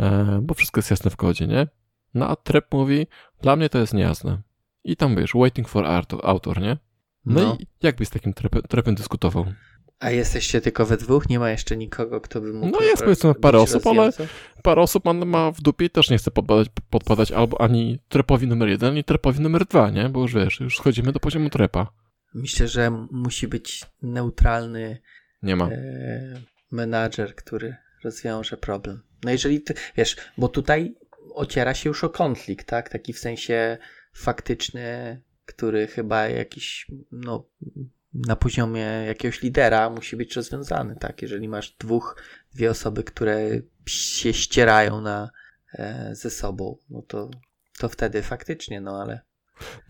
um, 0.00 0.46
bo 0.46 0.54
wszystko 0.54 0.78
jest 0.78 0.90
jasne 0.90 1.10
w 1.10 1.16
kodzie, 1.16 1.46
nie? 1.46 1.66
No 2.14 2.28
a 2.28 2.36
Trep 2.36 2.72
mówi, 2.72 3.06
dla 3.42 3.56
mnie 3.56 3.68
to 3.68 3.78
jest 3.78 3.94
niejasne. 3.94 4.38
I 4.84 4.96
tam 4.96 5.16
wiesz, 5.16 5.32
waiting 5.34 5.68
for 5.68 5.86
author, 6.22 6.60
nie? 6.60 6.76
No, 7.24 7.40
no. 7.40 7.56
i 7.60 7.66
jak 7.82 7.96
byś 7.96 8.08
z 8.08 8.10
takim 8.10 8.34
trepem, 8.34 8.62
trepem 8.62 8.94
dyskutował? 8.94 9.46
A 10.00 10.10
jesteście 10.10 10.60
tylko 10.60 10.86
we 10.86 10.96
dwóch? 10.96 11.28
Nie 11.28 11.38
ma 11.38 11.50
jeszcze 11.50 11.76
nikogo, 11.76 12.20
kto 12.20 12.40
by 12.40 12.52
mógł. 12.52 12.72
No 12.72 12.80
jest 12.80 13.02
powiedzmy 13.02 13.34
parę 13.34 13.60
osób, 13.60 13.86
ale 13.86 14.10
parę 14.62 14.82
osób 14.82 15.04
ma, 15.04 15.12
ma 15.12 15.50
w 15.50 15.60
dupie 15.60 15.84
i 15.84 15.90
też 15.90 16.10
nie 16.10 16.18
chce 16.18 16.30
podpadać, 16.30 16.68
podpadać 16.90 17.32
albo 17.32 17.60
ani 17.60 17.98
trepowi 18.08 18.46
numer 18.46 18.68
jeden, 18.68 18.90
ani 18.90 19.04
trepowi 19.04 19.40
numer 19.40 19.66
dwa, 19.66 19.90
nie? 19.90 20.08
Bo 20.08 20.20
już 20.20 20.34
wiesz, 20.34 20.60
już 20.60 20.76
schodzimy 20.76 21.12
do 21.12 21.20
poziomu 21.20 21.50
trepa. 21.50 21.92
Myślę, 22.34 22.68
że 22.68 22.90
musi 23.10 23.48
być 23.48 23.84
neutralny 24.02 24.98
nie 25.42 25.56
ma. 25.56 25.68
E, 25.68 26.40
menadżer, 26.70 27.34
który 27.34 27.76
rozwiąże 28.04 28.56
problem. 28.56 29.02
No 29.24 29.30
jeżeli 29.30 29.60
ty, 29.60 29.74
wiesz, 29.96 30.16
bo 30.38 30.48
tutaj 30.48 30.94
ociera 31.34 31.74
się 31.74 31.90
już 31.90 32.04
o 32.04 32.10
konflikt, 32.10 32.66
tak? 32.66 32.88
Taki 32.88 33.12
w 33.12 33.18
sensie 33.18 33.78
faktyczny, 34.12 35.20
który 35.44 35.86
chyba 35.86 36.28
jakiś, 36.28 36.86
no 37.12 37.48
na 38.14 38.36
poziomie 38.36 38.80
jakiegoś 39.06 39.42
lidera 39.42 39.90
musi 39.90 40.16
być 40.16 40.36
rozwiązany, 40.36 40.96
tak? 40.96 41.22
Jeżeli 41.22 41.48
masz 41.48 41.76
dwóch, 41.78 42.22
dwie 42.54 42.70
osoby, 42.70 43.04
które 43.04 43.48
się 43.86 44.32
ścierają 44.32 45.00
na, 45.00 45.30
e, 45.72 46.10
ze 46.14 46.30
sobą, 46.30 46.76
no 46.90 47.02
to, 47.02 47.30
to 47.78 47.88
wtedy 47.88 48.22
faktycznie, 48.22 48.80
no 48.80 49.02
ale. 49.02 49.20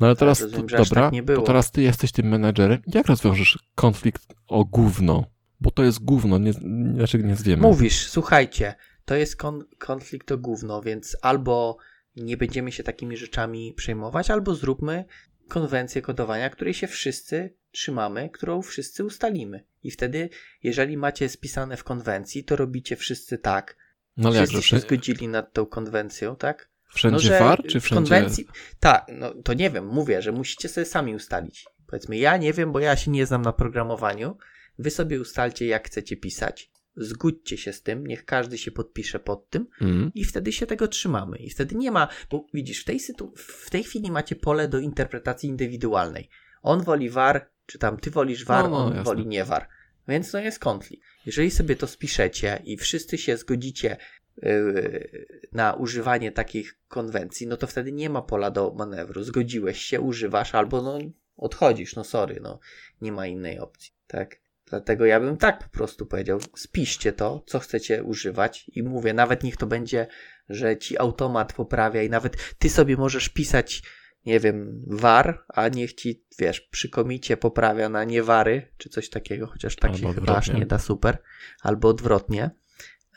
No 0.00 0.06
ale 0.06 0.16
teraz, 0.16 0.40
rozumiem, 0.40 0.66
dobra, 0.66 1.02
tak 1.02 1.12
nie 1.12 1.22
było. 1.22 1.40
to 1.40 1.46
teraz 1.46 1.70
ty 1.70 1.82
jesteś 1.82 2.12
tym 2.12 2.26
menedżerem. 2.26 2.82
Jak 2.86 3.06
rozwiążesz 3.06 3.58
konflikt 3.74 4.22
o 4.46 4.64
gówno? 4.64 5.24
Bo 5.60 5.70
to 5.70 5.84
jest 5.84 6.04
gówno, 6.04 6.38
nie, 6.38 6.52
dlaczego 6.94 7.26
nie 7.26 7.36
zwiemy? 7.36 7.62
Mówisz, 7.62 8.08
słuchajcie, 8.08 8.74
to 9.04 9.14
jest 9.14 9.36
kon, 9.36 9.64
konflikt 9.78 10.32
o 10.32 10.38
gówno, 10.38 10.82
więc 10.82 11.16
albo 11.22 11.76
nie 12.16 12.36
będziemy 12.36 12.72
się 12.72 12.82
takimi 12.82 13.16
rzeczami 13.16 13.74
przejmować, 13.76 14.30
albo 14.30 14.54
zróbmy 14.54 15.04
konwencję 15.48 16.02
kodowania, 16.02 16.50
której 16.50 16.74
się 16.74 16.86
wszyscy 16.86 17.54
trzymamy, 17.70 18.30
którą 18.30 18.62
wszyscy 18.62 19.04
ustalimy. 19.04 19.64
I 19.82 19.90
wtedy, 19.90 20.28
jeżeli 20.62 20.96
macie 20.96 21.28
spisane 21.28 21.76
w 21.76 21.84
konwencji, 21.84 22.44
to 22.44 22.56
robicie 22.56 22.96
wszyscy 22.96 23.38
tak. 23.38 23.76
No 24.16 24.32
wszyscy 24.32 24.56
jak, 24.56 24.64
się 24.64 24.78
zgodzili 24.78 25.28
nad 25.28 25.52
tą 25.52 25.66
konwencją, 25.66 26.36
tak? 26.36 26.68
Wszędzie 26.94 27.30
no, 27.30 27.38
war, 27.38 27.62
czy 27.68 27.80
wszędzie? 27.80 28.10
Konwencji... 28.10 28.46
Tak, 28.80 29.06
no 29.12 29.34
to 29.34 29.54
nie 29.54 29.70
wiem, 29.70 29.86
mówię, 29.86 30.22
że 30.22 30.32
musicie 30.32 30.68
sobie 30.68 30.84
sami 30.84 31.14
ustalić. 31.14 31.66
Powiedzmy, 31.86 32.16
ja 32.16 32.36
nie 32.36 32.52
wiem, 32.52 32.72
bo 32.72 32.80
ja 32.80 32.96
się 32.96 33.10
nie 33.10 33.26
znam 33.26 33.42
na 33.42 33.52
programowaniu. 33.52 34.36
Wy 34.78 34.90
sobie 34.90 35.20
ustalcie, 35.20 35.66
jak 35.66 35.86
chcecie 35.86 36.16
pisać. 36.16 36.70
Zgódźcie 36.96 37.58
się 37.58 37.72
z 37.72 37.82
tym, 37.82 38.06
niech 38.06 38.24
każdy 38.24 38.58
się 38.58 38.70
podpisze 38.70 39.18
pod 39.20 39.50
tym 39.50 39.66
mm. 39.80 40.10
i 40.14 40.24
wtedy 40.24 40.52
się 40.52 40.66
tego 40.66 40.88
trzymamy. 40.88 41.38
I 41.38 41.50
wtedy 41.50 41.74
nie 41.74 41.90
ma, 41.90 42.08
bo 42.30 42.46
widzisz, 42.54 42.82
w 42.82 42.84
tej, 42.84 43.00
sytu... 43.00 43.32
w 43.36 43.70
tej 43.70 43.84
chwili 43.84 44.10
macie 44.10 44.36
pole 44.36 44.68
do 44.68 44.78
interpretacji 44.78 45.48
indywidualnej. 45.48 46.28
On 46.62 46.82
woli 46.82 47.10
war, 47.10 47.50
czy 47.66 47.78
tam 47.78 47.96
ty 47.96 48.10
wolisz 48.10 48.44
war, 48.44 48.64
no, 48.64 48.70
no, 48.70 48.84
on 48.84 48.88
jasne. 48.88 49.04
woli 49.04 49.26
nie 49.26 49.44
war. 49.44 49.68
Więc 50.08 50.30
to 50.30 50.38
jest 50.38 50.58
konflikt. 50.58 51.04
Jeżeli 51.26 51.50
sobie 51.50 51.76
to 51.76 51.86
spiszecie 51.86 52.62
i 52.64 52.76
wszyscy 52.76 53.18
się 53.18 53.36
zgodzicie 53.36 53.96
yy, 54.42 55.26
na 55.52 55.74
używanie 55.74 56.32
takich 56.32 56.78
konwencji, 56.88 57.46
no 57.46 57.56
to 57.56 57.66
wtedy 57.66 57.92
nie 57.92 58.10
ma 58.10 58.22
pola 58.22 58.50
do 58.50 58.74
manewru. 58.78 59.22
Zgodziłeś 59.22 59.78
się, 59.78 60.00
używasz 60.00 60.54
albo 60.54 60.82
no 60.82 60.98
odchodzisz, 61.36 61.96
no 61.96 62.04
sorry, 62.04 62.40
no 62.42 62.60
nie 63.00 63.12
ma 63.12 63.26
innej 63.26 63.58
opcji, 63.58 63.92
tak? 64.06 64.36
Dlatego 64.66 65.06
ja 65.06 65.20
bym 65.20 65.36
tak 65.36 65.64
po 65.64 65.68
prostu 65.68 66.06
powiedział, 66.06 66.40
spiszcie 66.56 67.12
to, 67.12 67.42
co 67.46 67.58
chcecie 67.58 68.02
używać 68.02 68.70
i 68.74 68.82
mówię, 68.82 69.14
nawet 69.14 69.42
niech 69.42 69.56
to 69.56 69.66
będzie, 69.66 70.06
że 70.48 70.76
ci 70.76 70.98
automat 70.98 71.52
poprawia 71.52 72.02
i 72.02 72.10
nawet 72.10 72.54
ty 72.58 72.70
sobie 72.70 72.96
możesz 72.96 73.28
pisać 73.28 73.82
nie 74.28 74.40
wiem, 74.40 74.84
war, 74.86 75.44
a 75.48 75.68
niech 75.68 75.94
ci, 75.94 76.24
wiesz, 76.38 76.60
przy 76.60 76.88
komicie 76.88 77.36
poprawia 77.36 77.88
na 77.88 78.04
niewary, 78.04 78.72
czy 78.78 78.88
coś 78.88 79.10
takiego, 79.10 79.46
chociaż 79.46 79.76
tak 79.76 79.90
Albo 79.90 80.08
się 80.08 80.14
chyba 80.14 80.36
aż 80.36 80.52
nie 80.52 80.66
da 80.66 80.78
super, 80.78 81.18
albo 81.62 81.88
odwrotnie. 81.88 82.50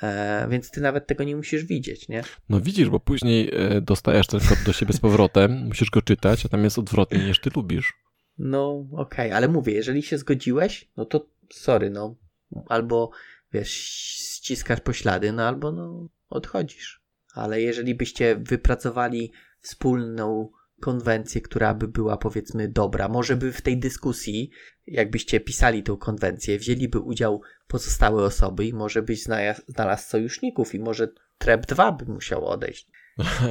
E, 0.03 0.47
więc 0.49 0.71
ty 0.71 0.81
nawet 0.81 1.07
tego 1.07 1.23
nie 1.23 1.35
musisz 1.35 1.65
widzieć, 1.65 2.07
nie? 2.07 2.23
No 2.49 2.61
widzisz, 2.61 2.89
bo 2.89 2.99
później 2.99 3.51
e, 3.53 3.81
dostajesz 3.81 4.27
ten 4.27 4.39
kod 4.39 4.63
do 4.65 4.73
siebie 4.73 4.93
z 4.93 4.99
powrotem, 4.99 5.65
musisz 5.67 5.89
go 5.89 6.01
czytać, 6.01 6.45
a 6.45 6.49
tam 6.49 6.63
jest 6.63 6.79
odwrotnie 6.79 7.19
niż 7.19 7.41
ty 7.41 7.49
lubisz. 7.55 7.93
No 8.37 8.85
okej, 8.91 9.27
okay, 9.27 9.35
ale 9.35 9.47
mówię, 9.47 9.73
jeżeli 9.73 10.03
się 10.03 10.17
zgodziłeś, 10.17 10.89
no 10.97 11.05
to 11.05 11.27
sorry, 11.49 11.89
no. 11.89 12.15
Albo 12.67 13.11
wiesz, 13.53 13.71
ściskasz 13.71 14.79
poślady, 14.79 15.31
no 15.31 15.47
albo 15.47 15.71
no 15.71 16.09
odchodzisz. 16.29 17.01
Ale 17.33 17.61
jeżeli 17.61 17.95
byście 17.95 18.35
wypracowali 18.35 19.31
wspólną 19.59 20.49
konwencję, 20.81 21.41
która 21.41 21.73
by 21.73 21.87
była 21.87 22.17
powiedzmy 22.17 22.67
dobra. 22.67 23.07
Może 23.07 23.35
by 23.35 23.51
w 23.51 23.61
tej 23.61 23.79
dyskusji, 23.79 24.49
jakbyście 24.87 25.39
pisali 25.39 25.83
tą 25.83 25.97
konwencję, 25.97 26.59
wzięliby 26.59 26.99
udział 26.99 27.41
pozostałe 27.67 28.23
osoby 28.23 28.65
i 28.65 28.73
może 28.73 29.01
byś 29.01 29.23
znalazł 29.67 30.09
sojuszników 30.09 30.75
i 30.75 30.79
może 30.79 31.07
Trep 31.37 31.65
2 31.65 31.91
by 31.91 32.05
musiał 32.05 32.45
odejść. 32.45 32.87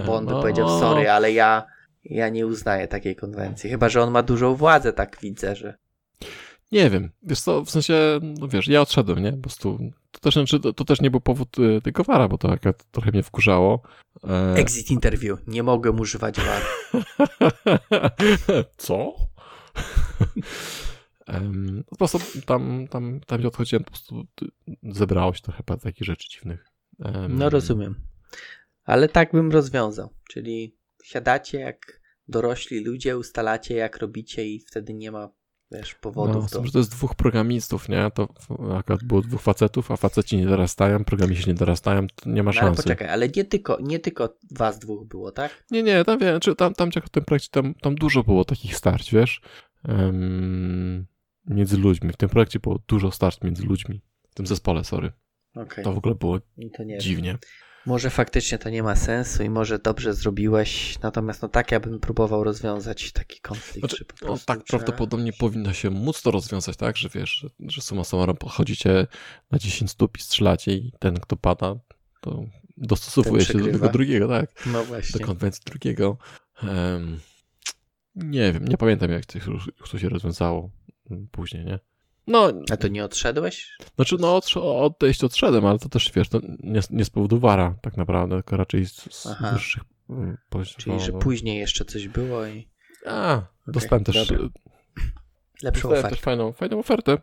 Bo 0.06 0.14
on 0.14 0.26
by 0.26 0.32
no. 0.34 0.40
powiedział, 0.40 0.68
sorry, 0.68 1.10
ale 1.10 1.32
ja, 1.32 1.66
ja 2.04 2.28
nie 2.28 2.46
uznaję 2.46 2.88
takiej 2.88 3.16
konwencji. 3.16 3.70
Chyba, 3.70 3.88
że 3.88 4.02
on 4.02 4.10
ma 4.10 4.22
dużą 4.22 4.54
władzę, 4.54 4.92
tak 4.92 5.16
widzę, 5.22 5.56
że... 5.56 5.74
Nie 6.72 6.90
wiem, 6.90 7.10
wiesz 7.22 7.40
co, 7.40 7.64
w 7.64 7.70
sensie, 7.70 8.20
no 8.22 8.48
wiesz, 8.48 8.68
ja 8.68 8.80
odszedłem, 8.80 9.22
nie? 9.22 9.32
Po 9.32 9.38
prostu, 9.38 9.78
to 10.10 10.20
też, 10.20 10.34
znaczy, 10.34 10.60
to, 10.60 10.72
to 10.72 10.84
też 10.84 11.00
nie 11.00 11.10
był 11.10 11.20
powód 11.20 11.58
y, 11.58 11.80
tego 11.82 12.04
wara, 12.04 12.28
bo 12.28 12.38
to 12.38 12.48
jak 12.50 12.82
trochę 12.90 13.10
mnie 13.10 13.22
wkurzało. 13.22 13.82
E... 14.24 14.54
Exit 14.54 14.90
interview, 14.90 15.38
nie 15.46 15.62
mogę 15.62 15.90
używać 15.90 16.36
war. 16.40 16.62
Co? 18.76 19.14
um, 21.32 21.84
po 21.90 21.96
prostu 21.96 22.18
tam, 22.46 22.88
tam, 22.88 23.20
tam 23.26 23.38
gdzie 23.38 23.48
odchodziłem, 23.48 23.84
po 23.84 23.90
prostu 23.90 24.26
zebrało 24.82 25.34
się 25.34 25.42
trochę 25.42 25.62
takich 25.62 26.06
rzeczy 26.06 26.28
dziwnych. 26.28 26.66
Um, 26.98 27.38
no 27.38 27.50
rozumiem. 27.50 27.94
Ale 28.84 29.08
tak 29.08 29.32
bym 29.32 29.52
rozwiązał, 29.52 30.14
czyli 30.28 30.76
siadacie 31.04 31.60
jak 31.60 32.00
dorośli 32.28 32.84
ludzie, 32.84 33.18
ustalacie 33.18 33.74
jak 33.74 33.98
robicie 33.98 34.46
i 34.46 34.60
wtedy 34.60 34.94
nie 34.94 35.10
ma 35.12 35.28
wiesz, 35.72 35.94
powodów. 35.94 36.52
No, 36.54 36.60
do... 36.60 36.70
to 36.70 36.78
jest 36.78 36.90
dwóch 36.90 37.14
programistów, 37.14 37.88
nie? 37.88 38.10
To 38.14 38.28
akurat 38.78 39.04
było 39.04 39.20
dwóch 39.20 39.42
facetów, 39.42 39.90
a 39.90 39.96
faceci 39.96 40.36
nie 40.36 40.46
dorastają, 40.46 41.04
programiści 41.04 41.48
nie 41.48 41.54
dorastają, 41.54 42.06
to 42.06 42.30
nie 42.30 42.42
ma 42.42 42.48
no, 42.48 42.52
szansy. 42.52 42.66
Ale 42.66 42.76
poczekaj, 42.76 43.08
ale 43.08 43.28
nie 43.28 43.44
tylko, 43.44 43.78
nie 43.80 43.98
tylko 43.98 44.36
was 44.50 44.78
dwóch 44.78 45.08
było, 45.08 45.32
tak? 45.32 45.64
Nie, 45.70 45.82
nie, 45.82 46.04
tam 46.04 46.18
wiem, 46.18 46.40
czy 46.40 46.54
tam, 46.54 46.74
tam 46.74 46.90
w 46.90 47.10
tym 47.10 47.24
projekcie 47.24 47.48
tam, 47.50 47.74
tam 47.74 47.94
dużo 47.94 48.22
było 48.22 48.44
takich 48.44 48.76
starć, 48.76 49.12
wiesz, 49.12 49.40
um, 49.88 51.06
między 51.46 51.76
ludźmi. 51.76 52.12
W 52.12 52.16
tym 52.16 52.28
projekcie 52.28 52.60
było 52.60 52.78
dużo 52.86 53.10
starć 53.10 53.40
między 53.42 53.64
ludźmi. 53.64 54.00
W 54.30 54.34
tym 54.34 54.46
zespole, 54.46 54.84
sorry. 54.84 55.12
Okay. 55.54 55.84
To 55.84 55.92
w 55.92 55.98
ogóle 55.98 56.14
było 56.14 56.38
dziwnie. 56.98 57.28
Wiem. 57.28 57.38
Może 57.86 58.10
faktycznie 58.10 58.58
to 58.58 58.70
nie 58.70 58.82
ma 58.82 58.96
sensu 58.96 59.42
i 59.42 59.50
może 59.50 59.78
dobrze 59.78 60.14
zrobiłeś, 60.14 60.98
natomiast 61.02 61.42
no 61.42 61.48
tak 61.48 61.72
ja 61.72 61.80
bym 61.80 62.00
próbował 62.00 62.44
rozwiązać 62.44 63.12
taki 63.12 63.40
konflikt. 63.40 63.88
Znaczy, 63.88 64.04
no, 64.22 64.38
tak 64.46 64.64
prawdopodobnie 64.64 65.32
powinno 65.32 65.72
się 65.72 65.90
móc 65.90 66.22
to 66.22 66.30
rozwiązać, 66.30 66.76
tak, 66.76 66.96
że 66.96 67.08
wiesz, 67.08 67.30
że, 67.30 67.48
że 67.58 67.82
suma 67.82 68.04
summarum 68.04 68.36
chodzicie 68.48 69.06
na 69.50 69.58
10 69.58 69.90
stóp 69.90 70.18
i 70.18 70.22
strzelacie 70.22 70.72
i 70.72 70.92
ten, 70.98 71.14
kto 71.20 71.36
pada, 71.36 71.76
to 72.20 72.44
dostosowuje 72.76 73.44
się 73.44 73.58
do 73.58 73.64
tego 73.64 73.88
drugiego, 73.88 74.28
tak? 74.28 74.66
No 74.66 74.84
właśnie. 74.84 75.20
Do 75.20 75.26
konwencji 75.26 75.62
drugiego. 75.66 76.18
Um, 76.62 77.20
nie 78.14 78.52
wiem, 78.52 78.68
nie 78.68 78.76
pamiętam 78.76 79.10
jak 79.10 79.26
to, 79.26 79.38
to 79.90 79.98
się 79.98 80.08
rozwiązało 80.08 80.70
później, 81.30 81.64
nie? 81.64 81.78
No, 82.30 82.52
A 82.72 82.76
to 82.76 82.88
nie 82.88 83.04
odszedłeś? 83.04 83.76
Znaczy, 83.96 84.16
no 84.20 84.40
odejść 84.54 85.24
odszedłem, 85.24 85.66
ale 85.66 85.78
to 85.78 85.88
też, 85.88 86.12
wiesz, 86.14 86.28
to 86.28 86.40
nie, 86.62 86.80
nie 86.90 87.04
z 87.04 87.10
powodu 87.10 87.38
wara 87.38 87.74
tak 87.82 87.96
naprawdę, 87.96 88.36
tylko 88.36 88.56
raczej 88.56 88.86
z, 88.86 88.94
z 88.94 89.28
wyższych 89.52 89.82
mm, 90.10 90.36
Czyli, 90.76 91.00
że 91.00 91.12
później 91.12 91.58
jeszcze 91.58 91.84
coś 91.84 92.08
było 92.08 92.46
i... 92.46 92.68
A, 93.06 93.34
okay, 93.34 93.48
dostałem 93.66 94.04
też... 94.04 94.28
Dobra. 94.28 94.48
Lepszą 95.62 95.88
dostałem 95.88 95.98
ofertę. 95.98 96.10
też 96.10 96.20
fajną, 96.20 96.52
fajną 96.52 96.78
ofertę, 96.78 97.18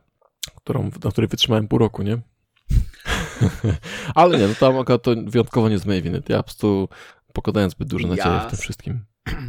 którą, 0.55 0.91
na 1.03 1.12
której 1.12 1.28
wytrzymałem 1.28 1.68
pół 1.68 1.80
roku, 1.80 2.03
nie? 2.03 2.18
ale 4.16 4.39
nie, 4.39 4.47
no 4.47 4.55
tam 4.60 4.78
akurat 4.78 5.03
to 5.03 5.12
wyjątkowo 5.26 5.70
nie 5.70 5.80
z 5.80 5.86
mojej 5.86 6.01
winy. 6.01 6.22
Ja 6.30 6.38
po 6.38 6.43
prostu 6.43 6.89
pokładałem 7.34 7.70
zbyt 7.70 7.88
dużo 7.88 8.08
nadzieję 8.08 8.39
w 8.47 8.49
tym 8.49 8.60
wszystkim. 8.60 9.05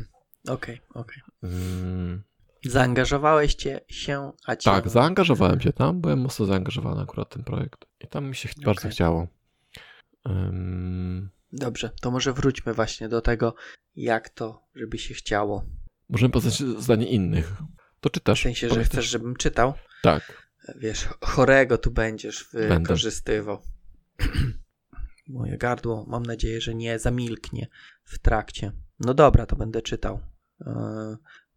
Okej, 0.49 0.55
okej. 0.55 0.81
Okay, 0.95 1.23
okay. 1.43 1.51
mm. 1.51 2.28
Zaangażowałeś 2.65 3.57
się, 3.89 4.33
a 4.47 4.57
cię... 4.57 4.71
Tak, 4.71 4.89
zaangażowałem 4.89 5.61
się 5.61 5.73
tam, 5.73 6.01
byłem 6.01 6.21
mocno 6.21 6.47
zaangażowany 6.47 7.01
akurat 7.01 7.29
w 7.29 7.33
ten 7.33 7.45
projekt. 7.45 7.85
I 8.01 8.09
tam 8.09 8.29
mi 8.29 8.37
się 8.37 8.49
okay. 8.51 8.65
bardzo 8.65 8.89
chciało. 8.89 9.27
Um... 10.25 11.31
Dobrze, 11.53 11.91
to 12.01 12.11
może 12.11 12.33
wróćmy 12.33 12.75
właśnie 12.75 13.09
do 13.09 13.21
tego, 13.21 13.55
jak 13.97 14.29
to, 14.29 14.63
żeby 14.75 14.99
się 14.99 15.15
chciało. 15.15 15.65
Możemy 16.09 16.31
poznać 16.31 16.59
zdanie 16.59 17.07
innych. 17.07 17.53
To 18.01 18.11
czytasz. 18.11 18.41
W 18.41 18.43
sensie, 18.43 18.69
że 18.69 18.85
chcesz, 18.85 19.11
żebym 19.11 19.37
czytał? 19.37 19.75
Tak. 20.03 20.49
Wiesz, 20.77 21.09
chorego 21.21 21.79
tu 21.79 21.91
będziesz 21.91 22.49
wykorzystywał. 22.53 23.63
Moje 25.29 25.59
gardło, 25.59 26.05
mam 26.09 26.23
nadzieję, 26.23 26.61
że 26.61 26.75
nie 26.75 26.99
zamilknie 26.99 27.67
w 28.05 28.19
trakcie. 28.19 28.73
No 29.01 29.15
dobra, 29.15 29.47
to 29.47 29.57
będę 29.57 29.83
czytał. 29.83 30.21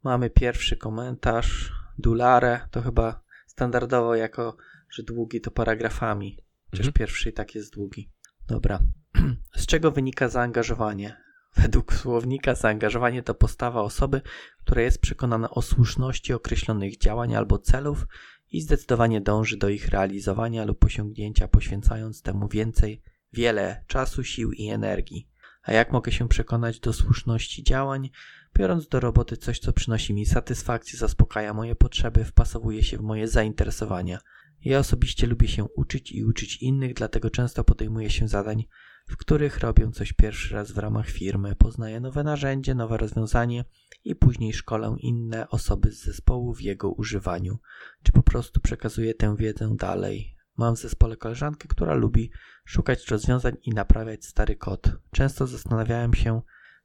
Mamy 0.04 0.30
pierwszy 0.30 0.78
komentarz. 0.78 1.72
Dulare 1.98 2.68
to 2.72 2.82
chyba 2.82 3.24
standardowo 3.48 4.16
jako, 4.16 4.58
że 4.90 5.04
długi 5.04 5.42
to 5.42 5.52
paragrafami. 5.52 6.38
Chociaż 6.72 6.88
mhm. 6.88 6.94
pierwszy 6.94 7.30
i 7.30 7.34
tak 7.34 7.56
jest 7.56 7.74
długi. 7.74 8.12
Dobra. 8.48 8.80
Z 9.56 9.66
czego 9.66 9.92
wynika 9.92 10.30
zaangażowanie? 10.30 11.18
Według 11.56 11.94
słownika 11.94 12.56
zaangażowanie 12.56 13.24
to 13.24 13.34
postawa 13.34 13.82
osoby, 13.82 14.22
która 14.60 14.82
jest 14.82 15.02
przekonana 15.02 15.50
o 15.50 15.62
słuszności 15.62 16.34
określonych 16.34 16.98
działań 16.98 17.36
albo 17.36 17.60
celów 17.60 18.08
i 18.52 18.62
zdecydowanie 18.62 19.22
dąży 19.22 19.58
do 19.58 19.70
ich 19.70 19.88
realizowania 19.88 20.66
lub 20.66 20.86
osiągnięcia, 20.86 21.48
poświęcając 21.48 22.22
temu 22.22 22.48
więcej, 22.48 23.02
wiele 23.34 23.84
czasu, 23.88 24.24
sił 24.24 24.52
i 24.52 24.70
energii. 24.70 25.28
A 25.64 25.74
jak 25.74 25.92
mogę 25.92 26.12
się 26.12 26.28
przekonać 26.28 26.80
do 26.80 26.94
słuszności 26.94 27.64
działań? 27.64 28.10
Biorąc 28.58 28.88
do 28.88 29.00
roboty 29.00 29.38
coś, 29.38 29.60
co 29.60 29.74
przynosi 29.74 30.14
mi 30.14 30.26
satysfakcję, 30.26 31.00
zaspokaja 31.00 31.54
moje 31.54 31.76
potrzeby, 31.76 32.26
wpasowuje 32.26 32.84
się 32.84 32.98
w 32.98 33.02
moje 33.02 33.28
zainteresowania. 33.28 34.20
Ja 34.66 34.80
osobiście 34.80 35.28
lubię 35.28 35.48
się 35.48 35.64
uczyć 35.64 36.12
i 36.12 36.26
uczyć 36.26 36.62
innych, 36.62 36.94
dlatego 36.94 37.30
często 37.30 37.64
podejmuję 37.64 38.10
się 38.10 38.28
zadań, 38.28 38.64
w 39.08 39.18
których 39.18 39.60
robię 39.60 39.92
coś 39.92 40.14
pierwszy 40.14 40.56
raz 40.56 40.72
w 40.72 40.78
ramach 40.78 41.10
firmy, 41.10 41.56
poznaję 41.56 42.00
nowe 42.00 42.24
narzędzie, 42.24 42.76
nowe 42.76 42.98
rozwiązanie 42.98 43.66
i 44.04 44.16
później 44.16 44.54
szkolę 44.54 44.96
inne 45.00 45.50
osoby 45.50 45.92
z 45.92 46.04
zespołu 46.04 46.54
w 46.54 46.62
jego 46.62 46.92
używaniu, 46.92 47.60
czy 48.04 48.12
po 48.12 48.24
prostu 48.24 48.62
przekazuję 48.62 49.14
tę 49.14 49.36
wiedzę 49.38 49.76
dalej. 49.76 50.36
Mam 50.58 50.76
w 50.76 50.80
zespole 50.80 51.18
koleżankę, 51.18 51.68
która 51.68 51.94
lubi 51.94 52.32
szukać 52.66 53.08
rozwiązań 53.08 53.54
i 53.64 53.70
naprawiać 53.70 54.26
stary 54.26 54.56
kod. 54.56 54.92
Często 55.12 55.48
zastanawiałem 55.48 56.14
się, 56.14 56.42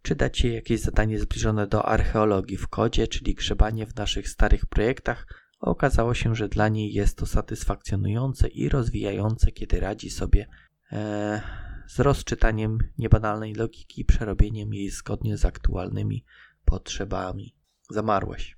czy 0.06 0.14
dać 0.14 0.44
jej 0.44 0.54
jakieś 0.54 0.80
zadanie 0.80 1.18
zbliżone 1.18 1.66
do 1.66 1.86
archeologii 1.86 2.56
w 2.56 2.68
kodzie, 2.68 3.08
czyli 3.08 3.34
grzebanie 3.34 3.86
w 3.86 3.96
naszych 3.96 4.28
starych 4.28 4.66
projektach. 4.66 5.26
Okazało 5.60 6.14
się, 6.14 6.34
że 6.34 6.48
dla 6.48 6.68
niej 6.68 6.92
jest 6.92 7.18
to 7.18 7.26
satysfakcjonujące 7.26 8.48
i 8.48 8.68
rozwijające, 8.68 9.52
kiedy 9.52 9.80
radzi 9.80 10.10
sobie 10.10 10.46
e, 10.92 11.40
z 11.86 12.00
rozczytaniem 12.00 12.78
niebanalnej 12.98 13.54
logiki 13.54 14.00
i 14.00 14.04
przerobieniem 14.04 14.74
jej 14.74 14.90
zgodnie 14.90 15.36
z 15.36 15.44
aktualnymi 15.44 16.24
potrzebami. 16.64 17.54
Zamarłeś. 17.90 18.56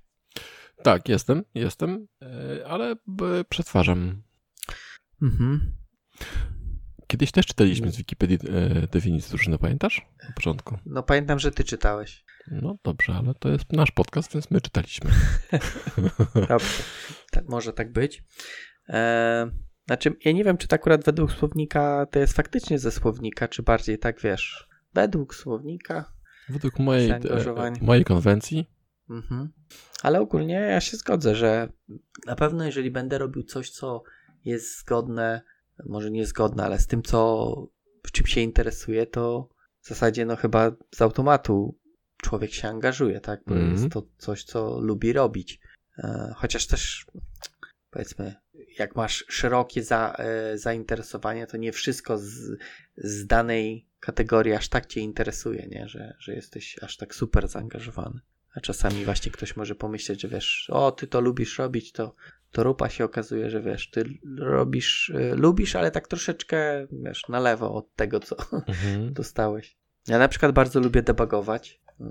Tak, 0.83 1.09
jestem, 1.09 1.43
jestem, 1.53 2.07
e, 2.21 2.67
ale 2.67 2.95
przetwarzam. 3.49 4.21
Mhm. 5.21 5.71
Kiedyś 7.09 7.31
też 7.31 7.45
czytaliśmy 7.45 7.91
z 7.91 7.97
Wikipedii 7.97 8.39
e, 8.49 8.87
definicję 8.87 9.29
drużyny, 9.29 9.57
pamiętasz? 9.57 10.07
Na 10.27 10.33
początku. 10.33 10.77
No 10.85 11.03
pamiętam, 11.03 11.39
że 11.39 11.51
ty 11.51 11.63
czytałeś. 11.63 12.23
No 12.51 12.77
dobrze, 12.83 13.13
ale 13.13 13.33
to 13.33 13.49
jest 13.49 13.73
nasz 13.73 13.91
podcast, 13.91 14.33
więc 14.33 14.51
my 14.51 14.61
czytaliśmy. 14.61 15.11
dobrze, 16.49 16.83
tak, 17.31 17.49
może 17.49 17.73
tak 17.73 17.91
być. 17.91 18.23
E, 18.89 19.51
znaczy, 19.87 20.13
ja 20.25 20.31
nie 20.31 20.43
wiem, 20.43 20.57
czy 20.57 20.67
to 20.67 20.75
akurat 20.75 21.05
według 21.05 21.31
słownika 21.31 22.05
to 22.11 22.19
jest 22.19 22.33
faktycznie 22.33 22.79
ze 22.79 22.91
słownika, 22.91 23.47
czy 23.47 23.63
bardziej 23.63 23.99
tak, 23.99 24.21
wiesz, 24.21 24.69
według 24.93 25.35
słownika. 25.35 26.13
Według 26.49 26.79
mojej, 26.79 27.11
e, 27.11 27.19
mojej 27.81 28.05
konwencji. 28.05 28.69
Mhm. 29.09 29.49
Ale 30.03 30.21
ogólnie 30.21 30.53
ja 30.53 30.81
się 30.81 30.97
zgodzę, 30.97 31.35
że 31.35 31.69
na 32.25 32.35
pewno 32.35 32.65
jeżeli 32.65 32.91
będę 32.91 33.17
robił 33.17 33.43
coś, 33.43 33.69
co 33.69 34.03
jest 34.45 34.79
zgodne 34.79 35.41
może 35.85 36.11
niezgodna, 36.11 36.65
ale 36.65 36.79
z 36.79 36.87
tym, 36.87 37.03
co, 37.03 37.53
w 38.03 38.11
czym 38.11 38.25
się 38.27 38.41
interesuje, 38.41 39.05
to 39.05 39.49
w 39.81 39.87
zasadzie 39.87 40.25
no 40.25 40.35
chyba 40.35 40.71
z 40.95 41.01
automatu 41.01 41.77
człowiek 42.21 42.53
się 42.53 42.67
angażuje, 42.67 43.21
tak? 43.21 43.41
Bo 43.47 43.55
mm. 43.55 43.71
jest 43.71 43.89
to 43.89 44.03
coś, 44.17 44.43
co 44.43 44.79
lubi 44.79 45.13
robić. 45.13 45.59
E, 45.97 46.33
chociaż 46.35 46.67
też 46.67 47.05
powiedzmy, 47.89 48.35
jak 48.79 48.95
masz 48.95 49.25
szerokie 49.27 49.83
za, 49.83 50.15
e, 50.17 50.57
zainteresowanie, 50.57 51.47
to 51.47 51.57
nie 51.57 51.71
wszystko 51.71 52.17
z, 52.17 52.57
z 52.97 53.25
danej 53.25 53.87
kategorii 53.99 54.53
aż 54.53 54.69
tak 54.69 54.85
cię 54.85 55.01
interesuje, 55.01 55.67
nie? 55.67 55.87
Że, 55.87 56.15
że 56.19 56.33
jesteś 56.33 56.79
aż 56.81 56.97
tak 56.97 57.15
super 57.15 57.47
zaangażowany. 57.47 58.19
A 58.53 58.59
czasami 58.59 59.05
właśnie 59.05 59.31
ktoś 59.31 59.55
może 59.55 59.75
pomyśleć, 59.75 60.21
że 60.21 60.27
wiesz, 60.27 60.69
o, 60.69 60.91
ty 60.91 61.07
to 61.07 61.21
lubisz 61.21 61.57
robić, 61.57 61.91
to 61.91 62.15
to 62.51 62.63
rupa 62.63 62.89
się 62.89 63.05
okazuje, 63.05 63.49
że 63.49 63.61
wiesz, 63.61 63.89
ty 63.89 64.03
robisz, 64.37 65.09
y, 65.09 65.35
lubisz, 65.35 65.75
ale 65.75 65.91
tak 65.91 66.07
troszeczkę, 66.07 66.87
wiesz, 66.91 67.23
na 67.29 67.39
lewo 67.39 67.73
od 67.73 67.95
tego, 67.95 68.19
co 68.19 68.35
mhm. 68.51 69.13
dostałeś. 69.13 69.77
Ja 70.07 70.19
na 70.19 70.27
przykład 70.27 70.51
bardzo 70.51 70.79
lubię 70.79 71.01
debugować. 71.01 71.81
Y, 72.01 72.03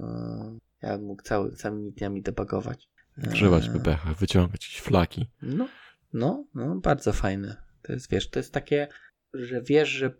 Ja 0.82 0.99
bym 0.99 1.07
mógł 1.07 1.22
cały, 1.22 1.53
całymi 1.53 1.93
dniami 1.93 2.22
debugować. 2.22 2.89
Grzywać 3.16 3.64
Eee, 3.64 3.70
w 3.70 3.72
bebechach, 3.72 4.16
wyciągać 4.16 4.66
jakieś 4.66 4.80
flaki. 4.80 5.26
No, 5.43 5.68
no, 6.12 6.45
no, 6.55 6.76
bardzo 6.76 7.12
fajne. 7.12 7.57
To 7.82 7.93
jest, 7.93 8.11
wiesz, 8.11 8.30
to 8.30 8.39
jest 8.39 8.53
takie, 8.53 8.89
że 9.34 9.62
wiesz, 9.62 9.89
że 9.89 10.11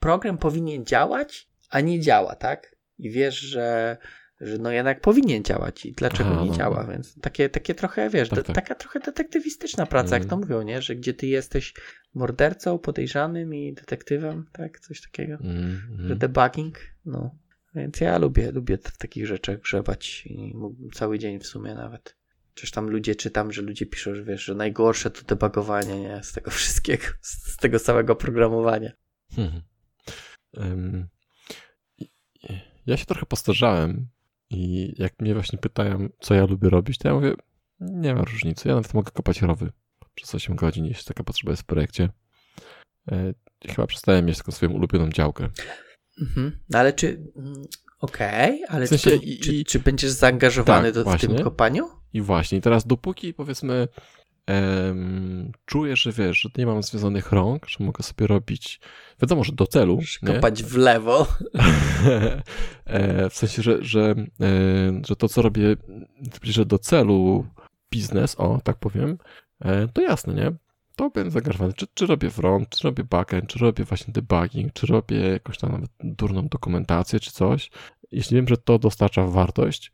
program 0.00 0.38
powinien 0.38 0.84
działać, 0.84 1.48
a 1.70 1.80
nie 1.80 2.00
działa, 2.00 2.34
tak? 2.34 2.76
I 2.98 3.10
wiesz, 3.10 3.38
że, 3.38 3.96
że 4.40 4.58
no 4.58 4.70
jednak 4.70 5.00
powinien 5.00 5.44
działać 5.44 5.86
i 5.86 5.92
dlaczego 5.92 6.30
Aha, 6.30 6.42
nie 6.44 6.50
no, 6.50 6.56
działa, 6.56 6.82
no. 6.82 6.92
więc 6.92 7.20
takie, 7.20 7.48
takie 7.48 7.74
trochę, 7.74 8.10
wiesz, 8.10 8.28
Tak, 8.28 8.46
tak. 8.46 8.54
taka 8.56 8.74
trochę 8.74 9.00
detektywistyczna 9.00 9.86
praca, 9.86 10.14
jak 10.16 10.24
to 10.24 10.34
Mm. 10.36 10.40
mówią, 10.48 10.62
nie? 10.62 10.82
Że 10.82 10.96
gdzie 10.96 11.14
ty 11.14 11.26
jesteś 11.26 11.74
mordercą, 12.14 12.78
podejrzanym 12.78 13.54
i 13.54 13.72
detektywem, 13.74 14.46
tak? 14.52 14.80
Coś 14.80 15.00
takiego. 15.00 15.34
Mm, 15.34 15.80
Że 15.98 16.04
mm. 16.06 16.18
debugging, 16.18 16.78
no. 17.04 17.34
Więc 17.74 18.00
ja 18.00 18.18
lubię, 18.18 18.52
lubię 18.52 18.78
w 18.78 18.96
takich 18.98 19.26
rzeczach 19.26 19.60
grzebać 19.60 20.26
i 20.26 20.54
cały 20.94 21.18
dzień 21.18 21.40
w 21.40 21.46
sumie 21.46 21.74
nawet. 21.74 22.16
Czyż 22.54 22.70
tam 22.70 22.90
ludzie 22.90 23.14
czytam, 23.14 23.52
że 23.52 23.62
ludzie 23.62 23.86
piszą, 23.86 24.14
że 24.14 24.24
wiesz, 24.24 24.44
że 24.44 24.54
najgorsze 24.54 25.10
to 25.10 25.22
debugowanie, 25.22 26.00
nie? 26.00 26.22
Z 26.22 26.32
tego 26.32 26.50
wszystkiego, 26.60 27.04
z 27.20 27.56
tego 27.56 27.78
całego 27.80 28.16
programowania. 28.16 28.92
Hmm. 29.36 29.62
I- 31.98 32.10
Ja 32.86 32.96
się 32.96 33.06
trochę 33.06 33.26
postarzałem 33.26 34.08
i 34.50 34.92
jak 34.98 35.12
mnie 35.20 35.34
właśnie 35.34 35.58
pytają, 35.58 36.08
co 36.20 36.34
ja 36.34 36.46
lubię 36.46 36.68
robić, 36.68 36.98
to 36.98 37.08
ja 37.08 37.14
mówię, 37.14 37.34
nie 37.80 38.14
ma 38.14 38.24
różnicy. 38.24 38.68
Ja 38.68 38.74
nawet 38.74 38.94
mogę 38.94 39.10
kopać 39.10 39.42
rowy 39.42 39.72
przez 40.14 40.34
8 40.34 40.56
godzin, 40.56 40.84
jeśli 40.86 41.04
taka 41.04 41.24
potrzeba 41.24 41.52
jest 41.52 41.62
w 41.62 41.66
projekcie. 41.66 42.08
E, 43.12 43.34
Chyba 43.68 43.86
przestałem 43.86 44.24
mieć 44.26 44.38
taką 44.38 44.52
swoją 44.52 44.72
ulubioną 44.72 45.08
działkę. 45.08 45.48
Mhm. 46.20 46.58
No 46.70 46.78
ale 46.78 46.92
czy. 46.92 47.22
mm, 47.36 47.62
Okej, 48.00 48.64
ale 48.68 48.86
W 48.86 48.88
sensie 48.88 49.10
czy, 49.10 49.16
i- 49.16 49.38
czy, 49.40 49.64
czy 49.64 49.78
będziesz 49.78 50.10
zaangażowany 50.10 50.92
Tak, 50.92 51.04
do, 51.04 51.10
w 51.18 51.20
tym 51.20 51.38
kopaniu? 51.44 51.88
I 52.12 52.20
właśnie, 52.20 52.58
i 52.58 52.60
teraz 52.60 52.86
dopóki 52.86 53.34
powiedzmy 53.34 53.88
czuję, 55.64 55.96
że 55.96 56.12
wiesz, 56.12 56.38
że 56.38 56.48
nie 56.58 56.66
mam 56.66 56.82
związanych 56.82 57.32
rąk, 57.32 57.68
że 57.68 57.84
mogę 57.84 58.02
sobie 58.02 58.26
robić, 58.26 58.80
wiadomo, 59.22 59.44
że 59.44 59.52
do 59.52 59.66
celu? 59.66 59.98
Kopać 60.26 60.62
w 60.62 60.76
lewo. 60.76 61.26
E, 62.84 63.30
w 63.30 63.34
sensie, 63.34 63.62
że, 63.62 63.84
że, 63.84 64.14
e, 64.40 64.46
że 65.08 65.16
to, 65.16 65.28
co 65.28 65.42
robię, 65.42 65.76
zbliżę 66.34 66.66
do 66.66 66.78
celu 66.78 67.46
biznes, 67.90 68.34
o, 68.38 68.60
tak 68.64 68.76
powiem, 68.76 69.18
e, 69.60 69.88
to 69.88 70.02
jasne, 70.02 70.34
nie? 70.34 70.52
To 70.96 71.10
będę 71.10 71.30
zaangażowany. 71.30 71.72
Czy, 71.72 71.86
czy 71.94 72.06
robię 72.06 72.30
front, 72.30 72.68
czy 72.68 72.88
robię 72.88 73.04
backend, 73.04 73.46
czy 73.46 73.58
robię 73.58 73.84
właśnie 73.84 74.12
debugging, 74.12 74.72
czy 74.72 74.86
robię 74.86 75.16
jakąś 75.16 75.58
tam 75.58 75.72
nawet 75.72 75.90
durną 76.00 76.48
dokumentację, 76.48 77.20
czy 77.20 77.30
coś. 77.32 77.70
Jeśli 78.12 78.36
wiem, 78.36 78.48
że 78.48 78.56
to 78.56 78.78
dostarcza 78.78 79.26
wartość, 79.26 79.92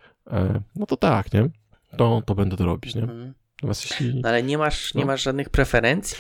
no 0.76 0.86
to 0.86 0.96
tak, 0.96 1.32
nie? 1.32 1.48
To, 1.96 2.22
to 2.26 2.34
będę 2.34 2.56
to 2.56 2.64
robić, 2.64 2.94
nie? 2.94 3.02
Mhm. 3.02 3.34
Natomiast 3.56 3.90
jeśli... 3.90 4.20
No 4.20 4.28
ale 4.28 4.42
nie 4.42 4.58
masz, 4.58 4.94
nie 4.94 5.00
No. 5.00 5.06
masz 5.06 5.22
żadnych 5.22 5.50
preferencji? 5.50 6.16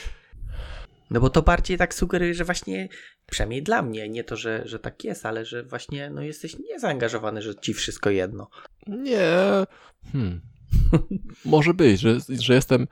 No 1.10 1.20
bo 1.20 1.30
to 1.30 1.42
bardziej 1.42 1.78
tak 1.78 1.94
sugeruje, 1.94 2.34
że 2.34 2.44
właśnie, 2.44 2.88
przynajmniej 3.26 3.62
dla 3.62 3.82
mnie, 3.82 4.08
nie 4.08 4.24
to, 4.24 4.36
że, 4.36 4.62
że 4.64 4.78
tak 4.78 5.04
jest, 5.04 5.26
ale 5.26 5.44
że 5.44 5.62
właśnie 5.62 6.10
no 6.10 6.22
jesteś 6.22 6.56
niezaangażowany, 6.58 7.42
że 7.42 7.54
ci 7.54 7.74
wszystko 7.74 8.10
jedno. 8.10 8.48
Nie. 8.86 9.28
Hmm. 10.12 10.40
Może 11.44 11.74
być, 11.74 12.00
że, 12.00 12.18
że 12.40 12.54
jestem 12.54 12.86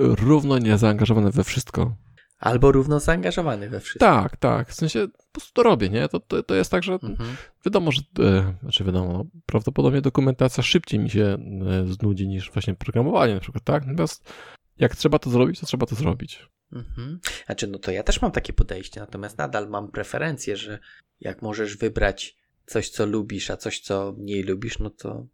równo 0.00 0.58
niezaangażowany 0.58 1.30
we 1.30 1.44
wszystko. 1.44 1.96
Albo 2.42 2.72
równo 2.72 3.00
zaangażowany 3.00 3.68
we 3.68 3.80
wszystko. 3.80 4.06
Tak, 4.06 4.36
tak. 4.36 4.68
W 4.68 4.74
sensie 4.74 5.08
po 5.08 5.32
prostu 5.32 5.52
to 5.52 5.62
robię, 5.62 5.88
nie? 5.88 6.08
To, 6.08 6.20
to, 6.20 6.42
to 6.42 6.54
jest 6.54 6.70
tak, 6.70 6.82
że 6.82 6.92
Mhm. 6.92 7.36
wiadomo, 7.66 7.92
że 7.92 8.02
e, 8.20 8.54
znaczy 8.62 8.84
wiadomo, 8.84 9.12
no, 9.12 9.24
prawdopodobnie 9.46 10.00
dokumentacja 10.00 10.62
szybciej 10.62 11.00
mi 11.00 11.10
się 11.10 11.24
e, 11.24 11.92
znudzi 11.92 12.28
niż 12.28 12.50
właśnie 12.50 12.74
programowanie 12.74 13.34
na 13.34 13.40
przykład, 13.40 13.64
tak? 13.64 13.86
Natomiast 13.86 14.32
jak 14.78 14.96
trzeba 14.96 15.18
to 15.18 15.30
zrobić, 15.30 15.60
to 15.60 15.66
trzeba 15.66 15.86
to 15.86 15.94
zrobić. 15.94 16.48
Mhm. 16.72 17.20
Znaczy, 17.46 17.66
no 17.66 17.78
to 17.78 17.90
ja 17.90 18.02
też 18.02 18.22
mam 18.22 18.30
takie 18.32 18.52
podejście, 18.52 19.00
natomiast 19.00 19.38
nadal 19.38 19.68
mam 19.68 19.88
preferencję, 19.90 20.56
że 20.56 20.78
jak 21.20 21.42
możesz 21.42 21.76
wybrać 21.76 22.36
coś, 22.66 22.90
co 22.90 23.06
lubisz, 23.06 23.50
a 23.50 23.56
coś, 23.56 23.80
co 23.80 24.14
mniej 24.18 24.42
lubisz, 24.42 24.78
no 24.78 24.90
to 24.90 25.26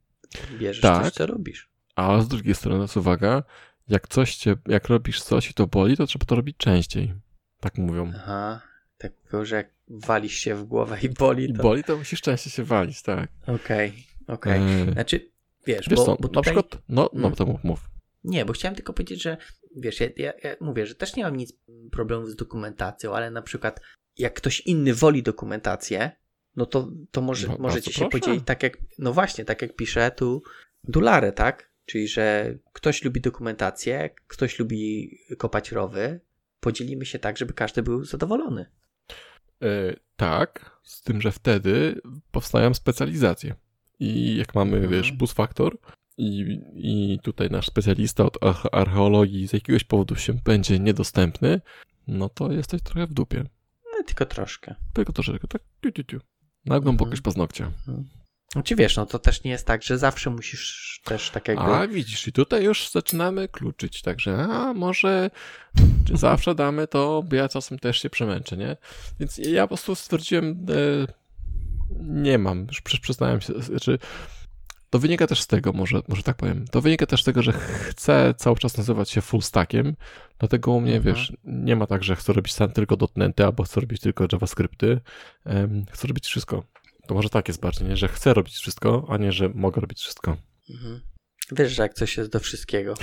bierzesz 0.59 0.83
Tak. 0.83 1.05
coś, 1.05 1.13
co 1.13 1.27
lubisz. 1.27 1.71
A 1.97 2.21
z 2.21 2.29
drugiej 2.29 2.55
strony, 2.55 2.87
uwaga, 2.97 3.43
jak 3.89 4.09
coś 4.09 4.37
cię, 4.37 4.57
jak 4.67 4.89
robisz 4.89 5.23
coś 5.23 5.51
i 5.51 5.55
to 5.55 5.67
boli, 5.67 5.97
to 5.97 6.07
trzeba 6.07 6.25
to 6.27 6.35
robić 6.35 6.57
częściej. 6.57 7.15
Tak 7.61 7.79
mówią. 7.79 8.13
Aha, 8.17 8.61
tak 8.99 9.13
mówią, 9.25 9.45
że 9.45 9.57
jak 9.57 9.71
walisz 9.89 10.35
się 10.35 10.55
w 10.55 10.65
głowę 10.65 10.99
i 11.03 11.09
boli, 11.09 11.45
I 11.51 11.53
to... 11.55 11.63
boli, 11.63 11.85
to 11.85 11.97
musisz 11.97 12.21
częściej 12.21 12.53
się 12.53 12.65
walić, 12.65 13.03
tak. 13.03 13.31
Okej, 13.47 13.93
okej. 14.27 14.61
E, 14.89 14.93
Znaczy, 14.93 15.31
wiesz, 15.67 15.89
Wiesz 15.89 15.99
bo, 15.99 16.05
co, 16.05 16.17
bo 16.17 16.23
na 16.23 16.29
tutaj... 16.29 16.43
przykład, 16.43 16.83
no, 16.89 17.11
no 17.13 17.21
Mm. 17.27 17.37
to 17.37 17.47
mów, 17.47 17.65
mów. 17.65 17.91
Nie, 18.25 18.45
bo 18.45 18.53
chciałem 18.53 18.75
tylko 18.75 18.93
powiedzieć, 18.93 19.23
że 19.23 19.37
wiesz, 19.77 20.01
ja, 20.01 20.07
ja, 20.17 20.33
ja 20.45 20.57
mówię, 20.61 20.87
że 20.87 20.95
też 20.95 21.17
nie 21.17 21.25
mam 21.25 21.37
nic 21.37 21.53
problemów 21.93 22.31
z 22.31 22.37
dokumentacją, 22.37 23.15
ale 23.15 23.31
na 23.31 23.43
przykład 23.43 23.81
jak 24.19 24.35
ktoś 24.35 24.61
inny 24.61 24.95
woli 24.95 25.23
dokumentację, 25.23 26.11
no 26.57 26.67
to, 26.67 26.89
to 27.11 27.21
może, 27.21 27.49
Ba- 27.49 27.57
możecie 27.59 27.93
się 27.93 27.99
proszę. 28.01 28.11
podzielić 28.21 28.45
tak 28.47 28.63
jak, 28.63 28.79
no 28.99 29.13
właśnie, 29.13 29.45
tak 29.45 29.63
jak 29.63 29.77
pisze 29.77 30.11
tu 30.11 30.43
Dulare, 30.85 31.33
tak? 31.33 31.71
Czyli, 31.89 32.09
że 32.09 32.55
ktoś 32.73 33.05
lubi 33.05 33.21
dokumentację, 33.21 34.11
ktoś 34.27 34.59
lubi 34.59 35.11
kopać 35.39 35.73
rowy, 35.73 36.21
podzielimy 36.61 37.07
się 37.07 37.19
tak, 37.19 37.39
żeby 37.39 37.53
każdy 37.53 37.83
był 37.83 38.05
zadowolony. 38.05 38.67
E, 39.63 39.67
tak, 40.17 40.79
z 40.83 41.03
tym, 41.03 41.21
że 41.21 41.33
wtedy 41.33 42.01
powstają 42.31 42.75
specjalizacje. 42.75 43.55
I 44.01 44.37
jak 44.37 44.55
mamy, 44.55 44.77
Mhm. 44.77 44.93
wiesz, 44.93 45.13
bus 45.13 45.33
faktor 45.33 45.79
i, 46.19 46.61
i 46.75 47.19
tutaj 47.23 47.51
nasz 47.51 47.67
specjalista 47.67 48.25
od 48.25 48.37
arche- 48.41 48.69
archeologii 48.73 49.49
z 49.49 49.53
jakiegoś 49.53 49.85
powodu 49.85 50.17
się 50.17 50.33
będzie 50.45 50.79
niedostępny, 50.79 51.61
no 52.07 52.29
to 52.29 52.53
jesteś 52.53 52.83
trochę 52.83 53.07
w 53.07 53.13
dupie. 53.15 53.45
No 53.85 54.03
tylko 54.07 54.27
troszkę. 54.27 54.75
Tylko 54.95 55.13
troszeczkę, 55.13 55.49
tak, 55.49 55.63
tiu, 55.81 55.93
tiu, 55.93 56.05
tiu. 56.05 56.19
Na 56.65 56.75
Mhm. 56.77 56.83
głębokość 56.83 57.23
paznokcia. 58.49 58.53
Znaczy 58.53 58.77
wiesz, 58.77 58.97
no 58.97 59.07
to 59.07 59.19
też 59.19 59.45
nie 59.45 59.51
jest 59.51 59.67
tak, 59.67 59.83
że 59.83 59.99
zawsze 59.99 60.31
musisz 60.31 61.01
też 61.05 61.31
tak 61.31 61.49
jakby... 61.49 61.65
A 61.65 61.87
widzisz, 61.87 62.29
i 62.29 62.33
tutaj 62.33 62.65
już 62.65 62.91
zaczynamy 62.91 63.49
kluczyć, 63.49 64.03
także 64.03 64.37
a 64.39 64.75
może 64.75 65.31
zawsze 66.15 66.55
damy 66.55 66.87
to, 66.87 67.23
bo 67.23 67.37
ja 67.37 67.49
czasem 67.49 67.79
też 67.79 68.03
się 68.03 68.11
przemęczę, 68.11 68.57
nie? 68.57 68.77
Więc 69.21 69.39
ja 69.39 69.63
po 69.63 69.69
prostu 69.69 69.95
stwierdziłem, 69.95 70.67
e, 70.71 71.13
nie 72.01 72.39
mam, 72.39 72.67
już 72.69 72.81
przy- 72.81 73.01
przyznałem 73.01 73.41
się, 73.41 73.53
znaczy 73.63 73.99
to 74.91 74.99
wynika 74.99 75.27
też 75.27 75.41
z 75.43 75.47
tego, 75.47 75.73
może, 75.73 76.01
może 76.09 76.23
tak 76.23 76.37
powiem, 76.37 76.65
to 76.71 76.81
wynika 76.81 77.07
też 77.07 77.23
z 77.23 77.25
tego, 77.25 77.43
że 77.43 77.53
chcę 77.53 78.35
cały 78.37 78.57
czas 78.57 78.77
nazywać 78.77 79.11
się 79.11 79.21
full 79.21 79.43
stackiem, 79.43 79.97
dlatego 80.39 80.73
u 80.73 80.81
mnie, 80.81 80.97
Mhm. 80.97 81.15
wiesz, 81.15 81.33
nie 81.45 81.77
ma 81.77 81.87
tak, 81.87 82.05
że 82.05 82.17
chcę 82.17 82.33
robić 82.33 82.55
sam 82.55 82.73
tylko 82.73 82.97
dotnety, 82.97 83.45
albo 83.45 83.63
chcę 83.65 83.81
robić 83.81 84.01
tylko 84.01 84.27
JavaScripty, 84.33 85.01
chcę 85.93 86.09
robić 86.09 86.27
wszystko. 86.27 86.63
To 87.09 87.15
może 87.15 87.29
tak 87.29 87.49
jest 87.49 87.61
bardziej, 87.61 87.89
nie? 87.89 87.97
że 87.97 88.09
chcę 88.09 88.35
robić 88.35 88.55
wszystko, 88.55 89.07
a 89.09 89.17
nie, 89.17 89.33
że 89.33 89.49
mogę 89.49 89.81
robić 89.81 89.99
wszystko. 90.01 90.37
Mhm. 90.71 91.01
Wiesz, 91.53 91.73
że 91.73 91.83
jak 91.83 91.95
coś 91.95 92.17
jest 92.17 92.31
do 92.31 92.41
wszystkiego. 92.41 92.95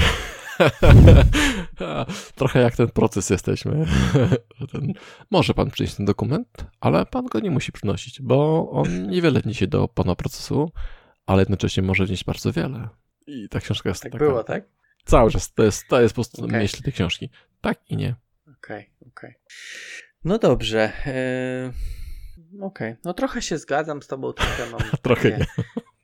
Trochę 2.35 2.59
jak 2.61 2.75
ten 2.75 2.87
proces 2.87 3.29
jesteśmy. 3.29 3.85
Ten, 4.71 4.93
może 5.31 5.53
pan 5.53 5.71
przynieść 5.71 5.95
ten 5.95 6.05
dokument, 6.05 6.47
ale 6.79 7.05
pan 7.05 7.25
go 7.25 7.39
nie 7.39 7.51
musi 7.51 7.71
przynosić, 7.71 8.21
bo 8.21 8.69
on 8.71 9.07
niewiele 9.07 9.41
wniesie 9.41 9.67
do 9.67 9.87
pana 9.87 10.15
procesu, 10.15 10.71
ale 11.25 11.41
jednocześnie 11.41 11.83
może 11.83 12.05
wnieść 12.05 12.23
bardzo 12.23 12.51
wiele. 12.51 12.89
I 13.27 13.49
ta 13.49 13.59
książka 13.59 13.89
jest 13.89 14.03
Tak 14.03 14.11
taka. 14.11 14.25
było, 14.25 14.43
tak? 14.43 14.63
Cały 15.05 15.31
czas. 15.31 15.53
To 15.53 15.63
jest, 15.63 15.87
to 15.87 16.01
jest 16.01 16.13
po 16.15 16.21
prostu 16.21 16.45
Okej. 16.45 16.59
myśl 16.59 16.83
tej 16.83 16.93
książki. 16.93 17.29
Tak 17.61 17.79
i 17.89 17.97
nie. 17.97 18.15
Okej, 18.57 18.89
okej. 19.07 19.33
No 20.23 20.37
dobrze. 20.37 20.91
Yy, 21.05 21.94
okej. 22.61 22.95
No 23.03 23.13
trochę 23.13 23.41
się 23.41 23.57
zgadzam 23.57 24.01
z 24.01 24.07
tobą, 24.07 24.33
trochę 24.33 24.69
mam... 24.71 24.81
Trochę 25.01 25.37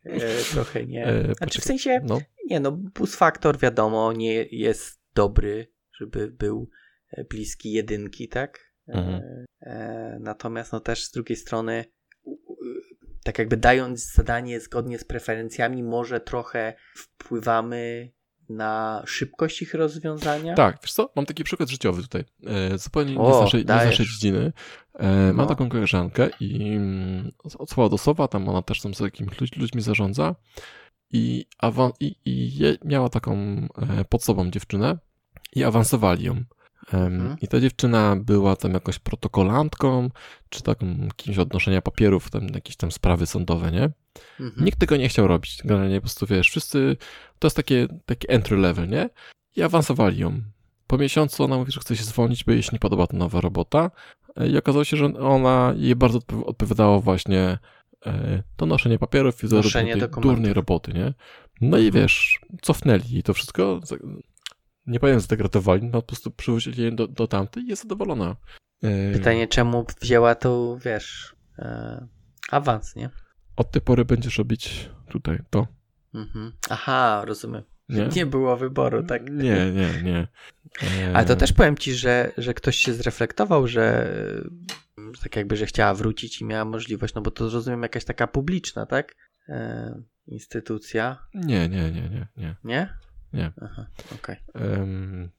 e, 0.04 0.43
trochę 0.52 0.86
nie. 0.86 1.06
E, 1.06 1.36
Znaczy 1.36 1.62
w 1.62 1.64
sensie, 1.64 2.02
No, 2.04 2.22
nie 2.49 2.60
no, 2.60 2.72
Boost 2.72 3.16
Factor 3.16 3.60
wiadomo, 3.60 4.14
nie 4.14 4.34
jest 4.43 5.02
dobry, 5.14 5.68
żeby 5.99 6.28
był 6.32 6.70
e, 7.12 7.24
bliski 7.24 7.72
jedynki, 7.72 8.28
tak? 8.28 8.60
E, 8.88 8.93
Mhm. 8.93 9.45
e, 9.62 10.18
natomiast 10.22 10.72
no 10.72 10.80
też 10.80 11.06
z 11.06 11.12
drugiej 11.12 11.36
strony 11.36 11.86
tak 13.24 13.39
jakby 13.39 13.58
dając 13.58 14.14
zadanie 14.14 14.60
zgodnie 14.60 14.99
z 14.99 15.04
preferencjami, 15.04 15.84
może 15.84 16.20
trochę 16.20 16.74
wpływamy 16.95 18.12
na 18.50 19.04
szybkość 19.06 19.62
ich 19.62 19.74
rozwiązania. 19.74 20.54
tak, 20.56 20.78
wiesz 20.84 20.94
co? 20.94 21.10
Mam 21.16 21.26
taki 21.26 21.44
przykład 21.44 21.70
życiowy 21.70 22.02
tutaj. 22.02 22.24
E, 22.48 22.78
zupełnie 22.78 23.12
nie 23.14 23.20
O, 23.20 23.38
z 23.38 23.42
naszej, 23.42 23.60
nie 23.60 23.64
z 23.64 23.68
dajesz. 23.68 24.00
naszej 24.00 24.06
dziedziny. 24.06 24.54
E, 24.94 25.08
No. 25.28 25.34
Mam 25.34 25.48
taką 25.48 25.70
koleżankę 25.70 26.30
i 26.39 26.74
mm, 26.76 27.32
od 27.60 27.70
słowa 27.72 27.89
do 27.89 27.98
słowa, 27.98 28.28
tam 28.28 28.50
ona 28.50 28.62
też 28.62 28.82
tam 28.82 28.94
z 28.94 29.00
jakimiś 29.00 29.42
ludź, 29.42 29.56
ludźmi 29.58 29.82
zarządza 29.82 30.36
i, 31.12 31.46
awan- 31.64 31.92
i, 32.00 32.16
i 32.26 32.60
miała 32.86 33.10
taką 33.10 33.38
e, 34.00 34.06
pod 34.10 34.24
sobą 34.24 34.52
dziewczynę 34.52 34.98
i 35.56 35.64
awansowali 35.64 36.24
ją. 36.26 36.44
Um, 36.94 37.36
I 37.42 37.48
ta 37.48 37.60
dziewczyna 37.60 38.16
była 38.16 38.56
tam 38.56 38.74
jakąś 38.74 39.00
protokolantką, 39.00 40.10
czy 40.50 40.64
taką 40.64 40.86
kimś 41.16 41.38
odnoszenia 41.38 41.82
papierów, 41.82 42.30
tam 42.30 42.48
jakieś 42.56 42.76
tam 42.76 42.92
sprawy 42.92 43.26
sądowe, 43.26 43.72
nie? 43.72 43.90
Mhm. 44.40 44.66
Nikt 44.66 44.80
tego 44.80 44.98
nie 44.98 45.10
chciał 45.10 45.28
robić. 45.28 45.62
Generalnie 45.66 45.96
po 45.96 46.02
prostu, 46.02 46.26
wiesz, 46.26 46.50
wszyscy, 46.50 46.98
to 47.40 47.48
jest 47.48 47.56
takie, 47.58 47.88
taki 48.06 48.32
entry 48.32 48.58
level, 48.58 48.90
nie? 48.90 49.10
I 49.56 49.62
awansowali 49.62 50.18
ją. 50.20 50.42
Po 50.88 50.98
miesiącu 50.98 51.44
ona 51.44 51.58
mówi, 51.58 51.72
że 51.72 51.80
chce 51.80 51.96
się 51.98 52.04
zwolnić, 52.04 52.44
bo 52.44 52.52
jej 52.52 52.64
się 52.64 52.70
nie 52.74 52.80
podoba 52.80 53.08
ta 53.08 53.18
nowa 53.18 53.42
robota. 53.42 53.92
E, 54.36 54.48
I 54.48 54.58
okazało 54.58 54.84
się, 54.84 54.98
że 54.98 55.06
ona 55.06 55.74
jej 55.78 55.96
bardzo 55.96 56.20
odpowiadało 56.46 57.02
właśnie 57.02 57.58
e, 58.06 58.44
to 58.58 58.66
noszenie 58.66 59.00
papierów 59.00 59.44
i 59.44 59.48
Noszenie 59.48 59.92
tej 59.92 60.02
dokumentów. 60.02 60.36
durnej 60.36 60.54
roboty, 60.54 60.94
nie? 60.94 61.14
No 61.62 61.78
i 61.78 61.86
Mhm. 61.88 62.04
wiesz, 62.04 62.40
cofnęli 62.62 63.18
i 63.18 63.24
to 63.24 63.34
wszystko, 63.34 63.80
nie 64.88 65.00
powiem 65.00 65.20
zdegradowali, 65.20 65.84
no 65.84 66.02
po 66.02 66.08
prostu 66.08 66.32
przywrócili 66.32 66.84
ją 66.86 66.96
do, 66.96 67.08
do 67.08 67.28
tamtej 67.28 67.64
i 67.64 67.68
jest 67.68 67.82
zadowolona. 67.84 68.36
E, 68.84 69.14
Pytanie, 69.14 69.48
czemu 69.48 69.86
wzięła 70.02 70.36
to, 70.36 70.78
wiesz, 70.86 71.36
e, 71.60 72.08
awans, 72.52 72.96
nie? 72.96 73.10
Od 73.56 73.72
tej 73.72 73.82
pory 73.82 74.06
będziesz 74.06 74.38
robić 74.38 74.90
tutaj 75.10 75.40
to, 75.50 75.68
Mhm. 76.14 76.52
Aha, 76.70 77.24
rozumiem. 77.26 77.64
nie? 77.90 78.08
Nie 78.16 78.26
było 78.26 78.58
wyboru, 78.58 79.04
tak? 79.04 79.30
Nie, 79.30 79.72
nie, 79.72 80.02
nie. 80.04 80.28
E, 80.84 81.16
Ale 81.16 81.26
to 81.26 81.36
też 81.36 81.54
powiem 81.54 81.78
ci, 81.78 81.94
że, 81.94 82.32
że 82.38 82.54
ktoś 82.54 82.76
się 82.78 82.94
zreflektował, 82.94 83.68
że 83.68 84.14
że 85.16 85.22
tak 85.24 85.36
jakby, 85.36 85.58
że 85.58 85.66
chciała 85.66 85.94
wrócić 85.94 86.42
i 86.42 86.46
miała 86.46 86.66
możliwość, 86.66 87.14
no 87.14 87.22
bo 87.22 87.32
to 87.32 87.50
rozumiem 87.50 87.84
jakaś 87.84 88.06
taka 88.06 88.28
publiczna, 88.28 88.86
tak? 88.86 89.16
E, 89.50 90.02
instytucja, 90.28 91.28
Nie, 91.34 91.70
nie, 91.70 91.92
nie, 91.92 92.10
nie, 92.10 92.28
nie. 92.38 92.56
nie? 92.64 92.98
Nie. 93.34 93.52
Aha, 93.62 93.86
okej. 94.16 94.36
Um, 94.56 95.30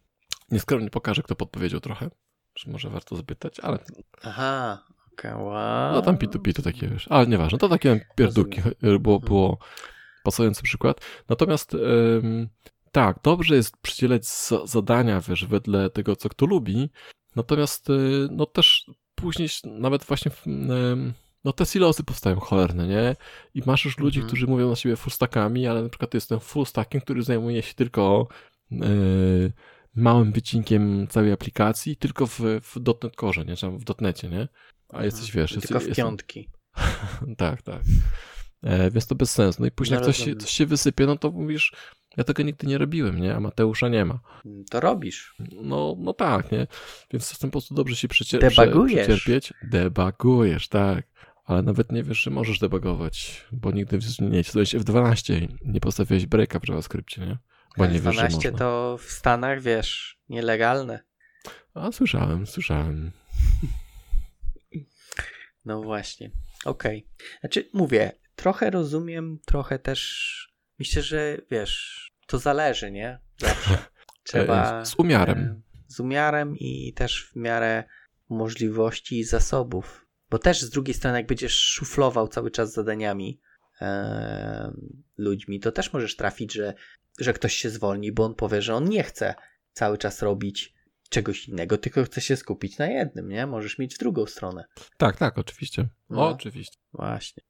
nieskromnie 0.50 0.90
pokażę, 0.90 1.22
kto 1.22 1.36
podpowiedział 1.36 1.80
trochę. 1.80 2.10
Czy 2.54 2.70
może 2.70 2.90
warto 2.90 3.16
zapytać, 3.16 3.60
ale 3.60 3.78
Aha, 4.22 4.84
okej, 5.12 5.34
wow. 5.34 5.92
no 5.92 6.02
tam 6.02 6.16
P2P 6.16 6.52
to 6.52 6.62
takie, 6.62 6.88
wiesz, 6.88 7.06
ale 7.10 7.26
nieważne, 7.26 7.58
to 7.58 7.68
takie 7.68 8.06
pierdółki 8.16 8.62
było, 9.00 9.20
było 9.20 9.58
pasujący 10.24 10.62
przykład. 10.62 11.00
Natomiast 11.28 11.74
em, 11.74 12.48
tak, 12.92 13.18
dobrze 13.22 13.54
jest 13.56 13.76
przydzielać 13.76 14.26
za- 14.26 14.66
zadania, 14.66 15.20
wiesz, 15.20 15.44
wedle 15.46 15.90
tego, 15.90 16.16
co 16.16 16.28
kto 16.28 16.46
lubi, 16.46 16.90
natomiast 17.36 17.90
y, 17.90 18.28
no 18.30 18.46
też 18.46 18.90
później 19.14 19.48
nawet 19.64 20.04
właśnie 20.04 20.30
w, 20.30 20.42
no 21.44 21.52
te 21.52 21.66
silosy 21.66 22.04
powstają 22.04 22.40
cholerne, 22.40 22.86
nie? 22.88 23.16
I 23.54 23.62
masz 23.66 23.84
już 23.84 23.98
ludzi, 23.98 24.18
Mhm. 24.18 24.28
którzy 24.28 24.46
mówią 24.46 24.68
na 24.68 24.76
siebie 24.76 24.96
fullstackami, 24.96 25.66
ale 25.66 25.82
na 25.82 25.88
przykład 25.88 26.14
jestem 26.14 26.40
fullstackiem, 26.40 27.00
który 27.00 27.22
zajmuje 27.22 27.62
się 27.62 27.74
tylko 27.74 28.28
y, 28.72 29.52
małym 29.94 30.32
wycinkiem 30.32 31.06
całej 31.08 31.32
aplikacji, 31.32 31.96
tylko 31.96 32.26
w, 32.26 32.40
w 32.62 32.76
.NET 33.02 33.16
Core, 33.20 33.44
nie? 33.44 33.56
Tam 33.56 33.78
w 33.78 34.00
.NETie, 34.00 34.28
nie? 34.28 34.48
A 34.88 35.04
jesteś, 35.04 35.32
wiesz... 35.32 35.52
Mhm. 35.52 35.60
Tylko 35.68 35.80
w 35.80 35.82
jesteś, 35.82 35.96
piątki. 36.04 36.48
tak, 37.36 37.62
tak. 37.62 37.82
E, 38.62 38.90
więc 38.90 39.06
to 39.06 39.14
bez 39.14 39.30
sensu. 39.30 39.62
No 39.62 39.66
i 39.66 39.70
później 39.70 40.00
No, 40.00 40.06
jak 40.06 40.16
coś 40.16 40.34
coś 40.38 40.50
się 40.50 40.66
wysypie, 40.66 41.06
no 41.06 41.16
to 41.16 41.30
mówisz, 41.30 41.72
ja 42.16 42.24
tego 42.24 42.42
nigdy 42.42 42.66
nie 42.66 42.78
robiłem, 42.78 43.20
nie? 43.20 43.34
A 43.34 43.40
Mateusza 43.40 43.88
nie 43.88 44.04
ma. 44.04 44.20
To 44.70 44.80
robisz. 44.80 45.34
No, 45.62 45.96
no 45.98 46.12
tak, 46.12 46.52
nie? 46.52 46.66
Więc 47.12 47.30
chcę 47.30 47.46
po 47.46 47.50
prostu 47.52 47.74
dobrze 47.74 47.96
się 47.96 48.08
przecie- 48.08 48.38
Debugujesz. 48.38 49.06
prze- 49.06 49.16
przecierpieć. 49.16 49.52
Debagujesz, 49.62 50.68
tak. 50.68 51.06
Ale 51.44 51.62
nawet 51.62 51.92
nie 51.92 52.02
wiesz, 52.02 52.18
że 52.18 52.30
możesz 52.30 52.58
debugować, 52.58 53.44
bo 53.52 53.70
nigdy 53.72 53.98
nie 54.20 54.44
czytałeś 54.44 54.74
F12 54.74 55.42
i 55.42 55.48
nie 55.64 55.80
postawiłeś 55.80 56.26
breaka 56.26 56.58
w 56.58 56.68
JavaScriptie, 56.68 57.26
nie? 57.26 57.38
Bo 57.78 57.86
nie 57.86 58.00
wiesz, 58.00 58.14
że 58.14 58.20
12 58.20 58.36
można. 58.36 58.58
to 58.58 58.98
w 59.00 59.10
Stanach, 59.10 59.60
wiesz, 59.60 60.18
nielegalne. 60.28 61.00
A, 61.74 61.92
słyszałem, 61.92 62.46
słyszałem. 62.46 63.10
No 65.64 65.82
właśnie. 65.82 66.30
Okej. 66.64 67.06
Znaczy, 67.40 67.68
mówię, 67.72 68.12
trochę 68.36 68.70
rozumiem, 68.70 69.38
trochę 69.46 69.78
też 69.78 70.52
myślę, 70.78 71.02
że 71.02 71.38
wiesz, 71.50 72.06
to 72.26 72.38
zależy, 72.38 72.90
nie? 72.90 73.18
Zawsze. 73.38 73.78
Trzeba. 74.24 74.80
E, 74.80 74.86
z 74.86 74.94
umiarem. 74.94 75.38
e, 75.38 75.60
Z 75.88 76.00
umiarem 76.00 76.56
i 76.56 76.92
też 76.96 77.30
w 77.32 77.36
miarę 77.36 77.84
możliwości 78.28 79.18
i 79.18 79.24
zasobów. 79.24 80.01
Bo 80.32 80.38
też 80.38 80.62
z 80.62 80.70
drugiej 80.70 80.94
strony, 80.94 81.18
jak 81.18 81.26
będziesz 81.26 81.58
szuflował 81.58 82.28
cały 82.28 82.50
czas 82.50 82.72
zadaniami 82.72 83.40
e, 83.80 84.72
ludźmi, 85.16 85.60
to 85.60 85.72
też 85.72 85.92
możesz 85.92 86.16
trafić, 86.16 86.52
że, 86.52 86.74
że 87.18 87.32
ktoś 87.32 87.54
się 87.54 87.70
zwolni, 87.70 88.12
bo 88.12 88.24
on 88.24 88.34
powie, 88.34 88.62
że 88.62 88.74
on 88.74 88.84
nie 88.84 89.02
chce 89.02 89.34
cały 89.72 89.98
czas 89.98 90.22
robić 90.22 90.74
czegoś 91.08 91.48
innego, 91.48 91.78
tylko 91.78 92.04
chce 92.04 92.20
się 92.20 92.36
skupić 92.36 92.78
na 92.78 92.86
jednym, 92.86 93.28
nie? 93.28 93.46
Możesz 93.46 93.78
mieć 93.78 93.94
w 93.94 93.98
drugą 93.98 94.26
stronę. 94.26 94.64
Tak, 94.96 95.16
tak, 95.16 95.38
oczywiście. 95.38 95.88
No. 96.10 96.28
Oczywiście. 96.28 96.76
Właśnie. 96.92 97.42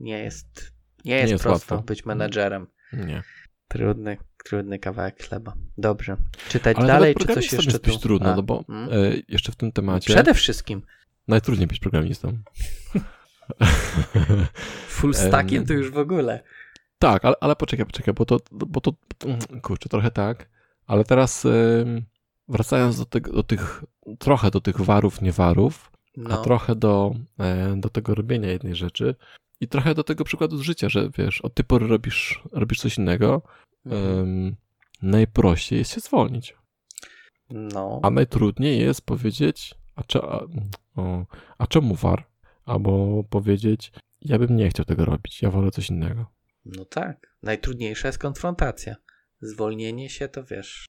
Nie 0.00 0.18
jest, 0.18 0.72
nie 1.04 1.16
jest, 1.16 1.30
jest 1.30 1.44
prosto 1.44 1.74
łatwo. 1.74 1.86
być 1.86 2.04
menadżerem. 2.04 2.66
Nie. 2.92 3.22
Trudny, 3.68 4.16
trudny 4.44 4.78
kawałek 4.78 5.22
chleba. 5.22 5.54
Dobrze. 5.78 6.16
Czytać 6.48 6.76
Ale 6.76 6.86
dalej, 6.86 7.14
czy 7.14 7.34
coś 7.34 7.52
jeszcze 7.52 7.78
tu? 7.78 7.98
trudno, 7.98 8.32
A, 8.32 8.36
no 8.36 8.42
bo 8.42 8.64
mm. 8.68 8.88
e, 8.92 9.22
jeszcze 9.28 9.52
w 9.52 9.56
tym 9.56 9.72
temacie 9.72 10.14
Przede 10.14 10.34
wszystkim. 10.34 10.82
Najtrudniej 11.28 11.66
być 11.66 11.78
programistą. 11.78 12.38
Full 14.88 15.14
stackiem 15.28 15.58
Em, 15.58 15.66
to 15.66 15.72
już 15.72 15.90
w 15.90 15.98
ogóle. 15.98 16.42
Tak, 16.98 17.24
ale, 17.24 17.34
ale 17.40 17.56
poczekaj, 17.56 17.86
poczekaj, 17.86 18.14
bo 18.14 18.24
to, 18.24 18.38
bo 18.52 18.80
to, 18.80 18.92
kurczę, 19.62 19.88
trochę 19.88 20.10
tak, 20.10 20.48
ale 20.86 21.04
teraz 21.04 21.46
wracając 22.48 22.98
do, 22.98 23.20
do 23.20 23.42
tych, 23.42 23.84
trochę 24.18 24.50
do 24.50 24.60
tych 24.60 24.80
warów, 24.80 25.22
niewarów, 25.22 25.90
No. 26.16 26.40
a 26.40 26.44
trochę 26.44 26.74
do, 26.74 27.14
e, 27.38 27.76
do 27.76 27.88
tego 27.88 28.14
robienia 28.14 28.50
jednej 28.50 28.74
rzeczy 28.76 29.14
i 29.60 29.68
trochę 29.68 29.94
do 29.94 30.04
tego 30.04 30.24
przykładu 30.24 30.56
z 30.56 30.60
życia, 30.60 30.88
że 30.88 31.10
wiesz, 31.18 31.40
od 31.40 31.54
tej 31.54 31.64
pory 31.64 31.86
robisz, 31.86 32.42
robisz 32.52 32.80
coś 32.80 32.98
innego, 32.98 33.42
Mhm. 33.86 34.56
najprościej 35.02 35.78
jest 35.78 35.92
się 35.94 36.00
zwolnić, 36.00 36.56
No. 37.50 38.00
a 38.02 38.10
najtrudniej 38.10 38.78
jest 38.80 39.06
powiedzieć, 39.06 39.74
a, 39.96 40.02
cze, 40.02 40.18
a, 40.22 40.40
o, 40.96 41.26
a 41.58 41.66
czemu 41.66 41.94
war? 41.94 42.26
Albo 42.64 43.24
powiedzieć, 43.30 43.92
ja 44.20 44.38
bym 44.38 44.56
nie 44.56 44.68
chciał 44.70 44.84
tego 44.86 45.04
robić, 45.04 45.42
ja 45.42 45.50
wolę 45.50 45.70
coś 45.70 45.90
innego. 45.90 46.26
no 46.64 46.84
tak. 46.84 47.34
Najtrudniejsza 47.42 48.08
jest 48.08 48.18
konfrontacja. 48.18 48.96
Zwolnienie 49.40 50.10
się 50.10 50.28
to 50.28 50.44
wiesz. 50.44 50.86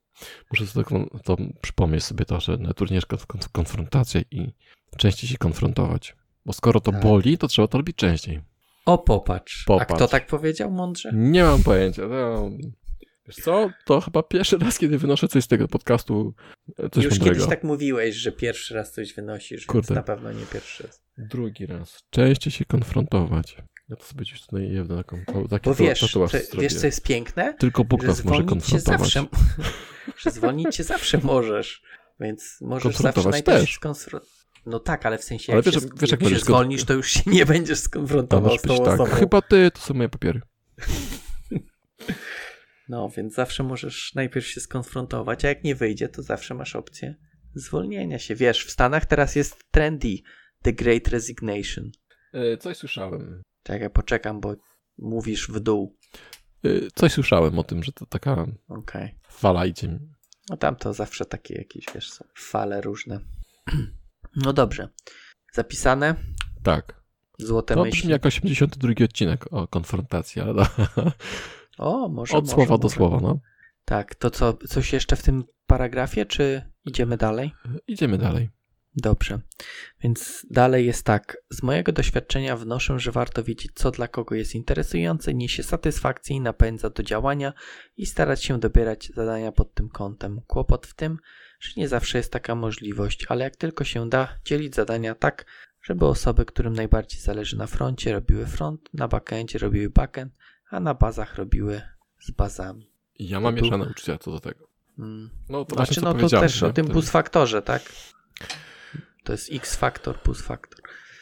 Muszę 0.51 0.67
sobie 0.67 0.85
to, 0.85 1.19
to 1.19 1.37
przypomnieć 1.61 2.03
sobie 2.03 2.25
to, 2.25 2.39
że 2.39 2.57
najtrudniejsza 2.57 3.07
jest 3.11 3.25
konf- 3.27 3.51
konfrontacja 3.51 4.21
i 4.31 4.53
częściej 4.97 5.29
się 5.29 5.37
konfrontować. 5.37 6.15
Bo 6.45 6.53
skoro 6.53 6.79
to 6.79 6.91
Tak. 6.91 7.01
boli, 7.01 7.37
to 7.37 7.47
trzeba 7.47 7.67
to 7.67 7.77
robić 7.77 7.95
częściej. 7.95 8.41
O, 8.85 8.97
popatrz. 8.97 9.63
A 9.63 9.67
Popatrz. 9.67 9.93
kto 9.95 10.07
tak 10.07 10.27
powiedział 10.27 10.71
mądrze? 10.71 11.11
Nie 11.13 11.43
mam 11.43 11.63
pojęcia. 11.63 12.01
No, 12.07 12.49
wiesz 13.27 13.35
co? 13.35 13.69
To 13.85 14.01
chyba 14.01 14.23
pierwszy 14.23 14.57
raz, 14.57 14.77
kiedy 14.79 14.97
wynoszę 14.97 15.27
coś 15.27 15.43
z 15.43 15.47
tego 15.47 15.67
podcastu, 15.67 16.33
e, 16.79 16.89
coś 16.89 17.03
Już 17.03 17.13
mądrego. 17.13 17.35
kiedyś 17.35 17.49
tak 17.49 17.63
mówiłeś, 17.63 18.15
że 18.15 18.31
pierwszy 18.31 18.73
raz 18.75 18.91
coś 18.91 19.13
wynosisz, 19.13 19.65
Kurde. 19.65 19.87
więc 19.87 19.95
na 19.95 20.03
pewno 20.03 20.31
nie 20.31 20.45
pierwszy 20.45 20.83
raz. 20.83 21.01
Drugi 21.17 21.65
raz. 21.65 21.99
Częściej 22.09 22.51
się 22.53 22.65
konfrontować. 22.65 23.57
Ja 23.89 23.95
to 23.95 24.03
sobie 24.05 24.21
gdzieś 24.21 24.41
tutaj 24.41 24.69
jedno 24.71 24.97
taką, 24.97 25.17
taki 25.49 25.69
Bo 25.69 25.75
wiesz, 25.75 26.11
to, 26.11 26.27
wiesz 26.59 26.73
co 26.73 26.85
jest 26.85 27.03
piękne? 27.03 27.53
Tylko 27.53 27.83
Bóg 27.83 28.01
że 28.01 28.07
nas 28.07 28.23
może 28.25 28.43
konfrontować. 28.43 28.99
zawsze, 28.99 29.25
że 30.23 30.31
zwolnić 30.31 30.75
cię 30.75 30.83
zawsze 30.83 31.17
możesz, 31.23 31.81
więc 32.19 32.57
możesz 32.61 32.97
zawsze 32.97 33.29
najpierw 33.29 33.69
skonfrontować. 33.69 34.35
No 34.65 34.79
tak, 34.79 35.05
ale 35.05 35.17
w 35.17 35.23
sensie 35.23 35.53
Ale 35.53 35.57
jak, 35.57 35.65
wiesz, 35.65 35.83
się, 35.83 35.89
wiesz, 36.01 36.11
jak, 36.11 36.21
jak 36.21 36.29
się 36.29 36.39
zwolnisz, 36.39 36.83
to 36.83 36.93
już 36.93 37.11
się 37.11 37.21
nie 37.25 37.45
będziesz 37.45 37.79
To 37.79 37.85
skonfrontował 37.85 38.57
z 38.57 38.61
tą 38.61 38.67
być 38.67 38.77
tak. 38.77 38.87
osobą. 38.87 39.05
Chyba 39.19 39.41
ty, 39.41 39.71
to 39.71 39.81
są 39.81 39.93
moje 39.93 40.09
papiery. 40.09 40.41
No, 42.89 43.09
więc 43.09 43.33
zawsze 43.33 43.63
możesz 43.63 44.11
najpierw 44.15 44.47
się 44.47 44.61
skonfrontować, 44.61 45.45
a 45.45 45.47
jak 45.47 45.63
nie 45.63 45.75
wyjdzie, 45.75 46.09
to 46.09 46.21
zawsze 46.23 46.53
masz 46.53 46.75
opcję 46.75 47.15
zwolnienia 47.55 48.19
się. 48.19 48.35
Wiesz, 48.35 48.65
w 48.65 48.71
Stanach 48.71 49.05
teraz 49.05 49.35
jest 49.35 49.71
trendy 49.71 50.15
The 50.61 50.73
Great 50.73 51.07
Resignation. 51.07 51.91
E, 52.33 52.57
Coś 52.57 52.77
słyszałem. 52.77 53.41
Czekaj, 53.63 53.89
poczekam, 53.89 54.41
bo 54.41 54.55
mówisz 54.97 55.47
w 55.47 55.59
dół. 55.59 55.97
E, 56.63 56.69
Coś 56.95 57.11
słyszałem 57.11 57.59
o 57.59 57.63
tym, 57.63 57.83
że 57.83 57.91
to 57.91 58.05
taka 58.05 58.45
Okej. 58.67 59.15
fala 59.29 59.65
idzie. 59.65 59.99
No 60.49 60.57
tam 60.57 60.75
to 60.75 60.93
zawsze 60.93 61.25
takie 61.25 61.55
jakieś, 61.55 61.85
wiesz, 61.95 62.11
są 62.11 62.25
fale 62.35 62.81
różne. 62.81 63.19
No 64.35 64.53
dobrze. 64.53 64.89
Zapisane? 65.53 66.15
Tak. 66.63 67.01
Złote 67.39 67.73
To 67.75 67.83
myśli. 67.83 67.99
brzmi 67.99 68.11
jak 68.11 68.25
82 68.25 69.05
odcinek 69.05 69.53
o 69.53 69.67
konfrontacji, 69.67 70.41
ale. 70.41 70.65
O, 71.77 72.09
może, 72.09 72.37
od 72.37 72.45
może, 72.45 72.55
słowa 72.55 72.77
do 72.77 72.83
może. 72.83 72.95
słowa, 72.95 73.19
no. 73.21 73.39
Tak, 73.85 74.15
to 74.15 74.31
co, 74.31 74.53
coś 74.53 74.93
jeszcze 74.93 75.15
w 75.15 75.23
tym 75.23 75.43
paragrafie, 75.67 76.25
czy 76.25 76.71
idziemy 76.85 77.17
dalej? 77.17 77.51
Idziemy 77.87 78.17
dalej. 78.17 78.49
Dobrze. 78.95 79.39
Więc 80.03 80.45
dalej 80.49 80.85
jest 80.85 81.05
tak. 81.05 81.37
Z 81.49 81.63
mojego 81.63 81.91
doświadczenia 81.91 82.57
wnoszę, 82.57 82.99
że 82.99 83.11
warto 83.11 83.43
wiedzieć, 83.43 83.71
co 83.75 83.91
dla 83.91 84.07
kogo 84.07 84.35
jest 84.35 84.55
interesujące, 84.55 85.33
niesie 85.33 85.63
satysfakcję 85.63 86.35
i 86.35 86.41
napędza 86.41 86.89
do 86.89 87.03
działania 87.03 87.53
i 87.97 88.05
starać 88.05 88.43
się 88.43 88.59
dobierać 88.59 89.11
zadania 89.15 89.51
pod 89.51 89.73
tym 89.73 89.89
kątem. 89.89 90.41
Kłopot 90.47 90.87
w 90.87 90.93
tym, 90.93 91.17
że 91.59 91.71
nie 91.77 91.87
zawsze 91.87 92.17
jest 92.17 92.31
taka 92.31 92.55
możliwość, 92.55 93.25
ale 93.29 93.43
jak 93.43 93.55
tylko 93.55 93.83
się 93.83 94.09
da, 94.09 94.37
dzielić 94.45 94.75
zadania 94.75 95.15
tak, 95.15 95.45
żeby 95.81 96.05
osoby, 96.05 96.45
którym 96.45 96.73
najbardziej 96.73 97.21
zależy 97.21 97.57
na 97.57 97.67
froncie, 97.67 98.13
robiły 98.13 98.45
front, 98.45 98.81
na 98.93 99.07
backendzie 99.07 99.59
robiły 99.59 99.89
backend, 99.89 100.33
a 100.69 100.79
na 100.79 100.93
bazach 100.93 101.35
robiły 101.35 101.81
z 102.19 102.31
bazami. 102.31 102.91
Ja 103.19 103.39
mam 103.39 103.55
To 103.55 103.59
tu- 103.59 103.65
mieszane 103.65 103.85
uczucia 103.85 104.17
co 104.17 104.31
do 104.31 104.39
tego. 104.39 104.67
Mm. 104.99 105.29
No 105.49 105.65
to 105.65 105.75
Znaczy, 105.75 106.01
właśnie 106.01 106.03
no 106.03 106.29
to 106.29 106.39
też 106.39 106.61
nie? 106.61 106.67
o 106.67 106.73
tym 106.73 106.87
plus 106.87 107.09
faktorze, 107.09 107.61
tak? 107.61 107.81
To 109.23 109.31
jest 109.31 109.49
X 109.53 109.75
faktor 109.75 110.19
plus 110.21 110.41
faktor. 110.41 110.79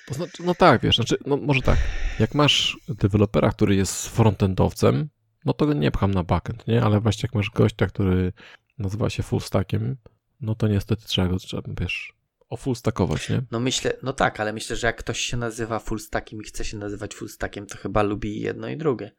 To 0.07 0.13
znaczy, 0.13 0.43
no 0.43 0.55
tak, 0.55 0.81
wiesz, 0.81 0.95
znaczy, 0.95 1.17
no 1.25 1.37
może 1.37 1.61
tak, 1.61 1.77
jak 2.19 2.35
masz 2.35 2.77
dewelopera, 2.87 3.51
który 3.51 3.75
jest 3.75 4.07
frontendowcem, 4.09 5.09
no 5.45 5.53
to 5.53 5.73
nie 5.73 5.91
pcham 5.91 6.13
na 6.13 6.23
backend, 6.23 6.67
nie? 6.67 6.83
Ale 6.83 6.99
właśnie 6.99 7.27
jak 7.27 7.35
masz 7.35 7.49
gościa, 7.49 7.87
który 7.87 8.33
nazywa 8.77 9.09
się 9.09 9.23
full 9.23 9.41
stackiem, 9.41 9.97
no 10.41 10.55
to 10.55 10.67
niestety 10.67 11.05
trzeba 11.05 11.27
go, 11.27 11.37
trzeba, 11.37 11.63
wiesz, 11.81 12.13
ofulstackować, 12.49 13.29
nie? 13.29 13.41
No 13.51 13.59
myślę, 13.59 13.93
no 14.03 14.13
tak, 14.13 14.39
ale 14.39 14.53
myślę, 14.53 14.75
że 14.75 14.87
jak 14.87 14.97
ktoś 14.97 15.19
się 15.19 15.37
nazywa 15.37 15.79
full 15.79 15.99
stackiem 15.99 16.41
i 16.41 16.43
chce 16.45 16.65
się 16.65 16.77
nazywać 16.77 17.13
full 17.15 17.29
stackiem, 17.29 17.65
to 17.65 17.77
chyba 17.77 18.03
lubi 18.03 18.39
jedno 18.39 18.67
i 18.67 18.77
drugie. 18.77 19.11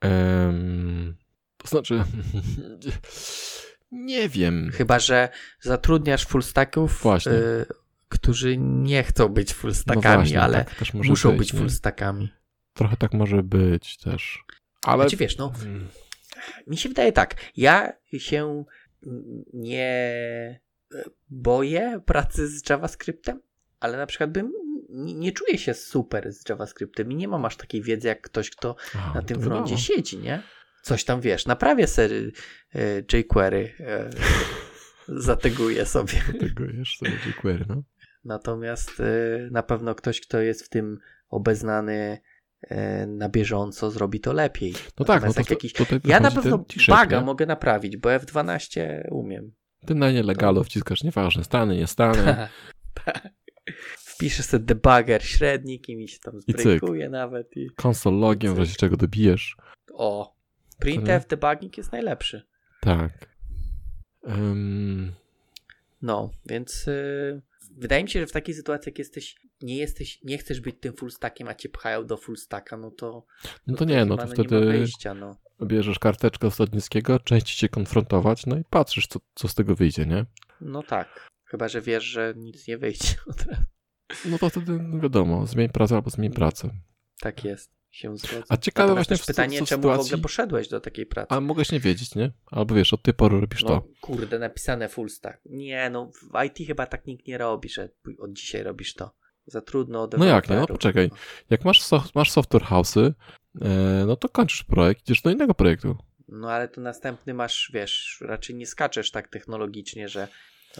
Em, 0.00 1.16
to 1.56 1.68
znaczy, 1.68 2.04
nie 3.92 4.28
wiem. 4.28 4.70
Chyba, 4.74 4.98
że 4.98 5.28
zatrudniasz 5.60 6.26
full 6.26 6.42
stacków, 6.42 7.00
Właśnie. 7.02 7.32
y, 7.32 7.66
którzy 8.08 8.56
nie 8.58 9.02
chcą 9.04 9.28
być 9.28 9.54
full 9.54 9.72
No 9.86 10.00
właśnie, 10.00 10.40
ale 10.42 10.64
tak 10.64 10.94
muszą 10.94 11.30
być, 11.30 11.38
być 11.38 11.52
nie? 11.52 11.58
full 11.58 11.70
stackami. 11.70 12.32
Trochę 12.74 12.96
tak 12.96 13.12
może 13.14 13.42
być 13.42 13.96
też. 13.98 14.44
Ale. 14.84 15.02
Znaczy 15.02 15.16
wiesz, 15.16 15.36
no, 15.36 15.52
Mm, 15.62 15.88
mi 16.66 16.76
się 16.76 16.88
wydaje 16.88 17.12
tak, 17.12 17.34
ja 17.56 17.92
się 18.18 18.64
nie 19.52 20.60
boję 21.30 22.00
pracy 22.06 22.48
z 22.48 22.70
JavaScriptem, 22.70 23.40
ale 23.80 23.98
na 23.98 24.06
przykład 24.06 24.30
bym 24.32 24.52
nie, 24.88 25.14
nie 25.14 25.32
czuję 25.32 25.58
się 25.58 25.74
super 25.74 26.32
z 26.32 26.48
JavaScriptem 26.48 27.12
i 27.12 27.16
nie 27.16 27.28
mam 27.28 27.44
aż 27.44 27.56
takiej 27.56 27.82
wiedzy 27.82 28.08
jak 28.08 28.20
ktoś, 28.20 28.50
kto 28.50 28.76
a, 28.94 29.14
na 29.14 29.22
tym 29.22 29.36
to 29.36 29.42
froncie 29.42 29.78
siedzi, 29.78 30.18
nie? 30.18 30.42
Coś 30.82 31.04
tam 31.04 31.20
wiesz, 31.20 31.46
naprawię 31.46 31.86
sery 31.86 32.32
e, 32.74 33.18
jQuery, 33.18 33.74
e, 33.80 34.10
zateguję 35.08 35.86
sobie. 35.86 36.12
Tegujesz 36.40 36.96
sobie 36.98 37.18
jQuery, 37.26 37.64
no. 37.68 37.82
Natomiast 38.24 39.00
e, 39.00 39.04
na 39.50 39.62
pewno 39.62 39.94
ktoś, 39.94 40.20
kto 40.20 40.40
jest 40.40 40.64
w 40.64 40.68
tym 40.68 40.98
obeznany 41.28 42.18
e, 42.62 43.06
na 43.06 43.28
bieżąco, 43.28 43.90
zrobi 43.90 44.20
to 44.20 44.32
lepiej. 44.32 44.74
No 44.98 45.04
tak, 45.04 45.24
no 45.24 45.32
to, 45.32 45.40
jak 45.40 45.50
jakiś... 45.50 45.72
tutaj 45.72 46.00
Ja 46.04 46.20
na 46.20 46.30
pewno 46.30 46.64
baga 46.88 47.18
nie? 47.18 47.26
mogę 47.26 47.46
naprawić, 47.46 47.96
bo 47.96 48.08
F12 48.08 48.80
umiem. 49.10 49.52
Ty 49.86 49.94
na 49.94 50.10
nielegalu 50.10 50.64
wciskasz 50.64 51.02
nieważne, 51.02 51.44
stany, 51.44 51.76
nie 51.76 51.86
stany. 51.86 52.36
Wpiszę 54.18 54.42
sobie 54.42 54.64
debugger 54.64 55.24
średnik 55.24 55.88
i 55.88 55.96
mi 55.96 56.08
się 56.08 56.18
tam 56.18 56.40
zbrejkuje 56.40 57.08
nawet. 57.08 57.56
I... 57.56 57.70
Konsol 57.76 58.18
logiem, 58.18 58.54
w 58.54 58.58
razie 58.58 58.74
czego 58.74 58.96
dobijesz. 58.96 59.56
O, 59.92 60.36
To 60.70 60.76
printf 60.78 61.26
debugging 61.28 61.78
jest 61.78 61.92
najlepszy. 61.92 62.42
Tak. 62.80 63.36
Ym, 64.28 65.12
No, 66.02 66.30
więc 66.46 66.88
y, 66.88 67.42
wydaje 67.76 68.02
mi 68.02 68.10
się, 68.10 68.20
że 68.20 68.26
w 68.26 68.32
takiej 68.32 68.54
sytuacji, 68.54 68.90
jak 68.90 68.98
jesteś, 68.98 69.36
nie 69.62 69.76
jesteś, 69.76 70.24
nie 70.24 70.38
chcesz 70.38 70.60
być 70.60 70.76
tym 70.80 70.92
full 70.92 71.10
stackiem, 71.10 71.48
a 71.48 71.54
cię 71.54 71.68
pchają 71.68 72.06
do 72.06 72.16
full 72.16 72.36
stacka, 72.36 72.76
no 72.76 72.90
to. 72.90 73.26
no 73.66 73.76
to 73.76 73.84
nie, 73.84 74.04
no 74.04 74.16
to 74.16 74.22
Nie 74.22 74.28
ma 74.28 74.34
wtedy 74.34 74.60
wyjścia, 74.60 75.14
no. 75.14 75.36
bierzesz 75.64 75.98
karteczkę 75.98 76.46
ostatnickiego, 76.46 77.20
częściej 77.20 77.56
się 77.56 77.68
konfrontować, 77.68 78.46
no 78.46 78.58
i 78.58 78.64
patrzysz, 78.70 79.06
co, 79.06 79.20
co 79.34 79.48
z 79.48 79.54
tego 79.54 79.74
wyjdzie, 79.74 80.06
nie? 80.06 80.26
no 80.60 80.82
tak. 80.82 81.28
Chyba, 81.44 81.68
że 81.68 81.80
wiesz, 81.80 82.04
że 82.04 82.34
nic 82.36 82.68
nie 82.68 82.78
wyjdzie 82.78 83.14
od 83.30 83.42
razu. 83.42 83.77
No 84.24 84.38
to 84.38 84.50
wtedy 84.50 84.78
no 84.82 85.00
wiadomo, 85.00 85.46
zmień 85.46 85.68
pracę 85.68 85.94
albo 85.94 86.10
zmień 86.10 86.32
pracę. 86.32 86.70
Tak 87.20 87.44
jest. 87.44 87.78
Się 87.90 88.16
zgodzę. 88.16 88.42
A 88.48 88.56
ciekawe 88.56 88.88
Natomiast 88.88 89.10
właśnie 89.10 89.24
pytanie, 89.26 89.58
co, 89.58 89.64
w 89.64 89.68
czemu 89.68 89.82
w 89.82 89.86
ogóle 89.86 90.02
sytuacji... 90.02 90.22
poszedłeś 90.22 90.68
do 90.68 90.80
takiej 90.80 91.06
pracy? 91.06 91.26
A 91.30 91.40
mogłeś 91.40 91.72
nie 91.72 91.80
wiedzieć, 91.80 92.14
nie? 92.14 92.32
Albo 92.46 92.74
wiesz, 92.74 92.94
od 92.94 93.02
tej 93.02 93.14
pory 93.14 93.40
robisz 93.40 93.62
No, 93.62 93.68
to. 93.68 93.88
kurde, 94.00 94.38
napisane 94.38 94.88
full 94.88 95.08
stack. 95.10 95.38
Nie, 95.44 95.90
no 95.90 96.10
w 96.12 96.44
IT 96.44 96.66
chyba 96.66 96.86
tak 96.86 97.06
nikt 97.06 97.26
nie 97.26 97.38
robi, 97.38 97.68
że 97.68 97.88
od 98.18 98.32
dzisiaj 98.32 98.62
robisz 98.62 98.94
to. 98.94 99.14
Za 99.46 99.60
trudno 99.60 100.02
od 100.02 100.18
No 100.18 100.24
jak 100.24 100.50
nie? 100.50 100.56
No 100.56 100.66
poczekaj. 100.66 101.10
Jak 101.50 101.64
masz, 101.64 101.82
so, 101.82 102.04
masz 102.14 102.30
software 102.30 102.62
house'y, 102.62 103.12
e, 103.60 104.04
no 104.06 104.16
to 104.16 104.28
kończysz 104.28 104.64
projekt, 104.64 105.02
idziesz 105.02 105.22
do 105.22 105.30
innego 105.30 105.54
projektu. 105.54 105.96
No 106.28 106.50
ale 106.50 106.68
to 106.68 106.80
następny 106.80 107.34
masz, 107.34 107.70
wiesz, 107.74 108.18
raczej 108.20 108.56
nie 108.56 108.66
skaczesz 108.66 109.10
tak 109.10 109.28
technologicznie, 109.28 110.08
że 110.08 110.28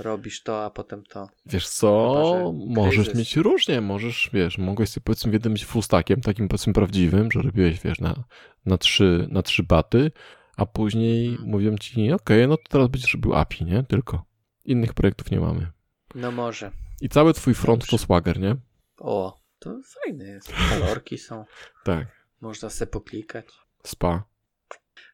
robisz 0.03 0.43
to, 0.43 0.65
a 0.65 0.71
potem 0.71 1.03
to. 1.05 1.29
Wiesz 1.47 1.69
co, 1.69 2.13
Chyba, 2.15 2.37
że 2.37 2.53
możesz 2.81 3.15
mieć 3.15 3.37
różnie, 3.37 3.81
możesz, 3.81 4.31
wiesz, 4.33 4.59
mogłeś 4.59 4.89
sobie 4.89 5.05
powiedzmy 5.05 5.31
w 5.31 5.35
jednym 5.35 5.53
być 5.53 5.65
full 5.65 5.83
stackiem, 5.83 6.21
takim 6.21 6.49
powiedzmy 6.49 6.73
prawdziwym, 6.73 7.31
że 7.33 7.43
robiłeś, 7.43 7.81
wiesz, 7.81 8.01
na, 8.01 8.25
na, 8.67 8.79
trzy, 8.79 9.29
na 9.31 9.43
trzy 9.43 9.63
baty, 9.63 10.11
a 10.57 10.67
później 10.67 11.29
Mhm. 11.29 11.49
mówią 11.51 11.77
ci, 11.79 12.13
okej, 12.13 12.49
no 12.49 12.57
to 12.57 12.63
teraz 12.69 12.89
będziesz 12.89 13.15
robił 13.15 13.35
API, 13.35 13.65
nie? 13.65 13.83
Tylko. 13.83 14.25
Innych 14.65 14.95
projektów 14.95 15.31
nie 15.31 15.41
mamy. 15.41 15.67
No 16.15 16.31
może. 16.33 16.71
I 17.01 17.09
cały 17.09 17.35
twój 17.35 17.55
front 17.55 17.81
Dobrze. 17.81 17.91
to 17.91 17.99
Swagger, 17.99 18.41
nie? 18.41 18.57
O, 18.99 19.41
to 19.59 19.81
fajne 20.05 20.25
jest. 20.25 20.53
Kolorki 20.71 21.19
są. 21.19 21.45
Tak. 21.85 22.07
Można 22.41 22.71
se 22.71 22.87
poklikać. 22.87 23.47
Spa. 23.85 24.25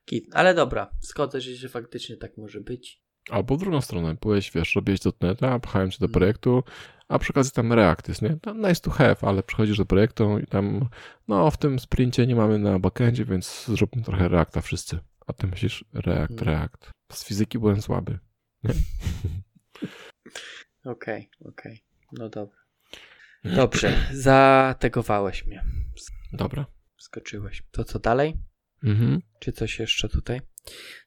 Kit. 0.05 0.25
Ale 0.33 0.55
dobra, 0.55 0.91
zgodzę 1.01 1.43
się, 1.43 1.55
że 1.55 1.69
faktycznie 1.69 2.17
tak 2.17 2.37
może 2.37 2.61
być. 2.61 3.04
Albo 3.31 3.57
w 3.57 3.61
drugą 3.61 3.81
stronę, 3.81 4.15
byłeś, 4.23 4.51
wiesz, 4.53 4.75
robiłeś 4.75 5.01
dotneta, 5.01 5.59
pchałem 5.59 5.91
cię 5.91 5.99
do 6.01 6.07
Mhm. 6.07 6.13
projektu, 6.13 6.63
a 7.09 7.19
przy 7.19 7.33
okazji 7.33 7.53
tam 7.53 7.73
React 7.73 8.09
jest, 8.09 8.23
nie? 8.23 8.37
Tam 8.43 8.59
nice 8.61 8.81
to 8.81 8.91
have, 8.91 9.17
ale 9.23 9.43
przychodzisz 9.43 9.79
do 9.79 9.87
projektu 9.87 10.39
i 10.39 10.47
tam, 10.47 10.89
no 11.29 11.51
w 11.51 11.57
tym 11.57 11.79
sprincie 11.79 12.27
nie 12.27 12.37
mamy 12.37 12.59
na 12.59 12.79
backendzie, 12.79 13.25
więc 13.25 13.65
zróbmy 13.69 14.03
trochę 14.03 14.29
Reacta 14.29 14.61
wszyscy. 14.61 14.99
A 15.27 15.33
ty 15.33 15.47
myślisz, 15.47 15.85
React, 15.93 16.31
Mhm. 16.33 16.49
React. 16.49 16.91
Z 17.13 17.25
fizyki 17.25 17.59
byłem 17.59 17.83
słaby. 17.83 18.19
Okej, 20.85 21.31
okej. 21.45 21.85
No 22.13 22.29
dobra. 22.29 22.57
Dobrze, 23.45 24.07
zategowałeś 24.13 25.47
mnie. 25.47 25.65
Dobra. 26.33 26.67
Skoczyłeś. 26.97 27.63
To 27.71 27.85
co 27.85 27.99
dalej? 27.99 28.35
Mhm. 28.85 29.21
Czy 29.39 29.53
coś 29.53 29.79
jeszcze 29.79 30.09
tutaj? 30.09 30.41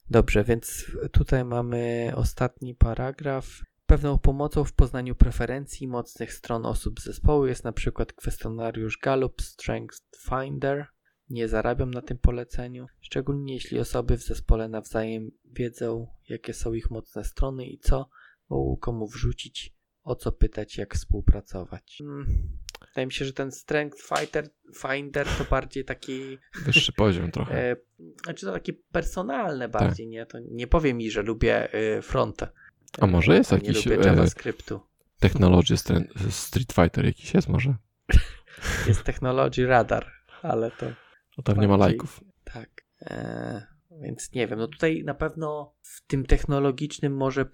Dobrze, 0.10 0.43
więc 0.43 0.86
tutaj 1.12 1.45
mamy 1.45 2.12
ostatni 2.16 2.76
paragraf. 2.76 3.62
Pewną 3.86 4.18
pomocą 4.18 4.64
w 4.64 4.74
poznaniu 4.74 5.16
preferencji 5.16 5.88
mocnych 5.88 6.34
stron 6.34 6.66
osób 6.66 6.99
z 6.99 7.03
zespołu 7.03 7.45
jest 7.45 7.64
na 7.64 7.72
przykład 7.72 8.14
kwestionariusz 8.14 8.97
Gallup 8.97 9.41
Strength 9.41 9.99
Finder. 10.30 10.88
Nie 11.30 11.47
zarabiam 11.47 11.91
na 11.91 12.01
tym 12.01 12.18
poleceniu, 12.18 12.88
szczególnie 13.01 13.53
jeśli 13.53 13.80
osoby 13.80 14.18
w 14.18 14.24
zespole 14.24 14.68
nawzajem 14.68 15.32
wiedzą, 15.45 16.08
jakie 16.30 16.53
są 16.53 16.74
ich 16.74 16.91
mocne 16.91 17.24
strony 17.24 17.66
i 17.66 17.80
co 17.80 18.10
mogą 18.49 18.78
komu 18.78 19.08
wrzucić, 19.08 19.76
o 20.03 20.16
co 20.16 20.32
pytać, 20.32 20.78
jak 20.78 20.95
współpracować. 20.95 21.97
Hmm. 21.97 22.58
Wydaje 22.98 23.06
mi 23.08 23.14
się, 23.14 23.26
że 23.26 23.34
ten 23.34 23.52
Strength 23.52 23.98
Fighter, 24.02 24.50
Finder 24.76 25.28
to 25.38 25.43
bardziej 25.43 25.86
taki 25.86 26.38
Wyższy 26.66 26.91
poziom 26.93 27.32
trochę. 27.32 27.54
E, 27.72 27.76
znaczy 28.24 28.45
to 28.45 28.52
takie 28.54 28.74
personalne 28.74 29.70
bardziej, 29.70 30.08
nie? 30.08 30.26
To 30.26 30.38
nie 30.52 30.68
powie 30.68 30.93
mi, 30.93 31.12
że 31.12 31.22
lubię 31.22 31.74
e, 31.74 32.02
fronta. 32.02 32.48
A 33.02 33.07
może 33.07 33.36
jest 33.36 33.53
E, 33.53 33.56
jakiś, 33.56 33.86
Nie 33.86 33.91
lubię 33.95 34.06
e, 34.10 34.14
JavaScriptu. 34.14 34.80
Technology 35.19 35.76
Stre- 35.76 36.30
Street 36.30 36.74
Fighter 36.74 37.06
jakiś 37.06 37.34
jest 37.34 37.49
może? 37.49 37.76
Jest 38.88 39.03
Technology 39.03 39.68
Radar, 39.68 40.11
ale 40.41 40.72
to 40.72 40.86
No 41.38 41.44
tam 41.44 41.60
nie 41.60 41.68
ma 41.68 41.78
bardziej- 41.78 41.98
lajków. 41.98 42.24
tak. 42.44 42.69
E, 43.02 43.68
więc 44.02 44.32
nie 44.34 44.48
wiem, 44.48 44.60
no 44.60 44.68
tutaj 44.68 45.03
na 45.03 45.14
pewno 45.14 45.76
w 45.82 46.07
tym 46.07 46.26
technologicznym 46.26 47.15
może 47.18 47.41
e, 47.41 47.48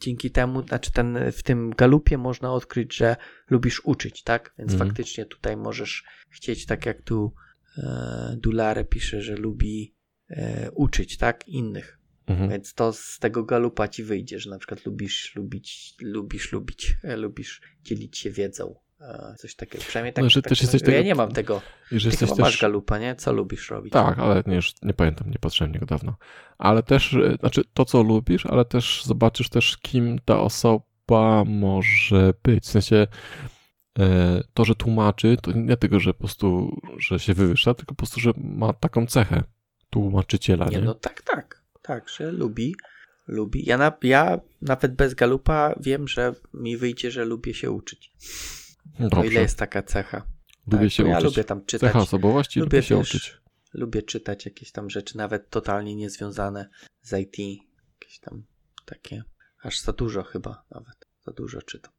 dzięki 0.00 0.30
temu, 0.30 0.62
znaczy 0.62 0.92
ten, 0.92 1.18
w 1.32 1.42
tym 1.42 1.70
galupie 1.70 2.18
można 2.18 2.52
odkryć, 2.52 2.96
że 2.96 3.16
lubisz 3.50 3.80
uczyć, 3.84 4.22
tak? 4.22 4.54
Więc 4.58 4.72
Mhm. 4.72 4.88
faktycznie 4.90 5.24
tutaj 5.26 5.56
możesz 5.56 6.04
chcieć, 6.30 6.66
tak 6.66 6.86
jak 6.86 7.02
tu 7.02 7.34
e, 7.78 8.36
Dulare 8.42 8.84
pisze, 8.84 9.22
że 9.22 9.36
lubi 9.36 9.94
e, 10.30 10.70
uczyć, 10.70 11.16
tak? 11.16 11.48
Innych. 11.48 11.98
Mhm. 12.26 12.50
Więc 12.50 12.74
to 12.74 12.92
z 12.92 13.18
tego 13.18 13.44
galupa 13.44 13.88
ci 13.88 14.02
wyjdzie, 14.04 14.38
że 14.38 14.50
na 14.50 14.58
przykład 14.58 14.86
lubisz 14.86 15.34
lubić, 15.36 15.94
lubisz 16.00 16.52
lubić, 16.52 16.96
e, 17.04 17.16
lubisz 17.16 17.60
dzielić 17.82 18.18
się 18.18 18.30
wiedzą. 18.30 18.74
Coś 19.38 19.54
takiego. 19.54 19.84
Przynajmniej 19.84 20.12
tak. 20.12 20.24
No, 20.24 20.30
że 20.30 20.42
tak 20.42 20.48
też 20.48 20.62
jesteś 20.62 20.80
ja 20.80 20.86
tego- 20.86 21.02
nie 21.02 21.14
mam 21.14 21.32
tego. 21.32 21.62
Że 21.92 22.08
jesteś 22.08 22.30
chyba 22.30 22.42
masz 22.42 22.52
też... 22.52 22.60
galupa, 22.60 22.98
nie? 22.98 23.14
Co 23.14 23.32
lubisz 23.32 23.70
robić? 23.70 23.92
Tak, 23.92 24.18
ale 24.18 24.42
nie, 24.46 24.54
już 24.54 24.74
nie 24.82 24.94
pamiętam, 24.94 25.30
nie 25.30 25.38
patrzyłem 25.38 25.72
niego 25.72 25.86
dawno. 25.86 26.16
Ale 26.58 26.82
też, 26.82 27.14
e, 27.14 27.36
znaczy 27.40 27.62
to, 27.74 27.84
co 27.84 28.02
lubisz, 28.02 28.46
ale 28.46 28.64
też 28.64 29.02
zobaczysz 29.04 29.48
też, 29.48 29.76
kim 29.76 30.18
ta 30.24 30.40
osoba, 30.40 31.44
może 31.46 32.34
być. 32.42 32.64
W 32.64 32.68
sensie 32.68 33.06
e, 33.98 34.42
to, 34.54 34.64
że 34.64 34.74
tłumaczy, 34.74 35.36
to 35.42 35.52
nie 35.52 35.76
tylko, 35.76 36.00
że 36.00 36.14
po 36.14 36.18
prostu, 36.18 36.80
że 36.98 37.18
się 37.18 37.34
wywyższa, 37.34 37.74
tylko 37.74 37.94
po 37.94 37.98
prostu, 37.98 38.20
że 38.20 38.32
ma 38.36 38.72
taką 38.72 39.06
cechę 39.06 39.42
tłumaczyciela. 39.90 40.66
Nie, 40.66 40.76
nie? 40.76 40.84
no 40.84 40.94
tak, 40.94 41.22
tak. 41.22 41.62
Tak, 41.82 42.08
że 42.08 42.32
lubi. 42.32 42.74
Lubi. 43.28 43.64
Ja, 43.66 43.78
na, 43.78 43.92
ja 44.02 44.40
nawet 44.62 44.94
bez 44.94 45.14
Galupa 45.14 45.74
wiem, 45.80 46.08
że 46.08 46.34
mi 46.54 46.76
wyjdzie, 46.76 47.10
że 47.10 47.24
lubię 47.24 47.54
się 47.54 47.70
uczyć. 47.70 48.12
Dobrze. 48.98 49.20
O 49.20 49.24
ile 49.24 49.40
jest 49.40 49.58
taka 49.58 49.82
cecha. 49.82 50.26
Lubię 50.66 50.84
tak, 50.84 50.92
się 50.92 51.02
uczyć. 51.02 51.14
Ja 51.14 51.20
lubię 51.20 51.44
tam 51.44 51.64
czytać. 51.64 51.90
Cecha 51.90 51.98
osobowości, 51.98 52.60
lubię, 52.60 52.76
lubię 52.76 52.88
się 52.88 52.98
wiesz, 52.98 53.08
uczyć. 53.08 53.36
Lubię 53.72 54.02
czytać 54.02 54.44
jakieś 54.44 54.72
tam 54.72 54.90
rzeczy, 54.90 55.16
nawet 55.16 55.50
totalnie 55.50 55.96
niezwiązane 55.96 56.68
z 57.02 57.18
IT. 57.18 57.38
Jakieś 58.00 58.18
tam 58.20 58.44
takie. 58.84 59.22
Aż 59.62 59.80
za 59.80 59.92
dużo 59.92 60.22
chyba 60.22 60.64
nawet. 60.70 61.06
Za 61.26 61.32
dużo 61.32 61.62
czytam. 61.62 61.92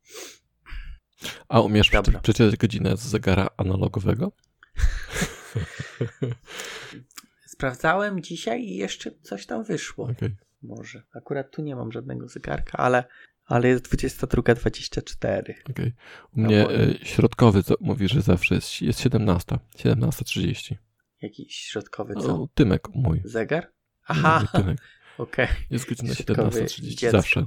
A 1.47 1.61
umiesz 1.61 1.89
Dobra. 1.89 2.19
przeczytać 2.19 2.57
godzinę 2.57 2.97
z 2.97 3.01
zegara 3.01 3.49
analogowego? 3.57 4.31
Sprawdzałem 7.45 8.21
dzisiaj 8.21 8.61
i 8.63 8.75
jeszcze 8.75 9.11
coś 9.21 9.45
tam 9.45 9.63
wyszło. 9.63 10.05
Okay. 10.05 10.35
Może. 10.61 11.03
Akurat 11.13 11.51
tu 11.51 11.61
nie 11.61 11.75
mam 11.75 11.91
żadnego 11.91 12.27
zegarka, 12.27 12.77
ale, 12.77 13.03
ale 13.47 13.67
jest 13.67 13.87
22.24. 13.87 15.53
Okay. 15.69 15.93
U 16.31 16.41
mnie 16.41 16.63
no, 16.63 16.75
y, 16.75 16.99
środkowy 17.03 17.63
co 17.63 17.75
mówi, 17.79 18.07
że 18.07 18.21
zawsze 18.21 18.55
jest, 18.55 18.81
jest 18.81 18.99
17. 18.99 19.59
17.30. 19.75 20.75
Jakiś 21.21 21.55
środkowy 21.55 22.13
co? 22.13 22.27
No, 22.27 22.47
tymek 22.53 22.87
mój. 22.93 23.21
Zegar? 23.23 23.71
Aha. 24.07 24.39
Mój 24.39 24.61
tymek. 24.61 24.77
Okej. 25.17 25.45
Okay. 25.45 25.57
Jest 25.69 25.89
godzina 25.89 26.13
17.30 26.13 27.11
zawsze. 27.11 27.45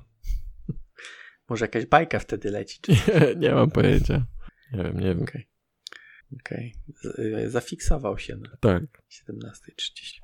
Może 1.49 1.65
jakaś 1.65 1.87
bajka 1.87 2.19
wtedy 2.19 2.51
leci? 2.51 2.81
Czy... 2.81 2.93
Nie, 3.21 3.37
nie 3.37 3.55
mam 3.55 3.71
pojęcia. 3.71 4.27
Nie 4.73 4.85
wiem, 4.85 5.01
nie 5.01 5.07
wiem. 5.07 5.23
Okej. 5.23 5.47
Okay. 6.41 6.73
okay. 7.15 7.51
Zafiksował 7.51 8.19
się 8.19 8.37
na 8.37 8.57
tak. 8.61 8.83
17.30. 8.83 10.21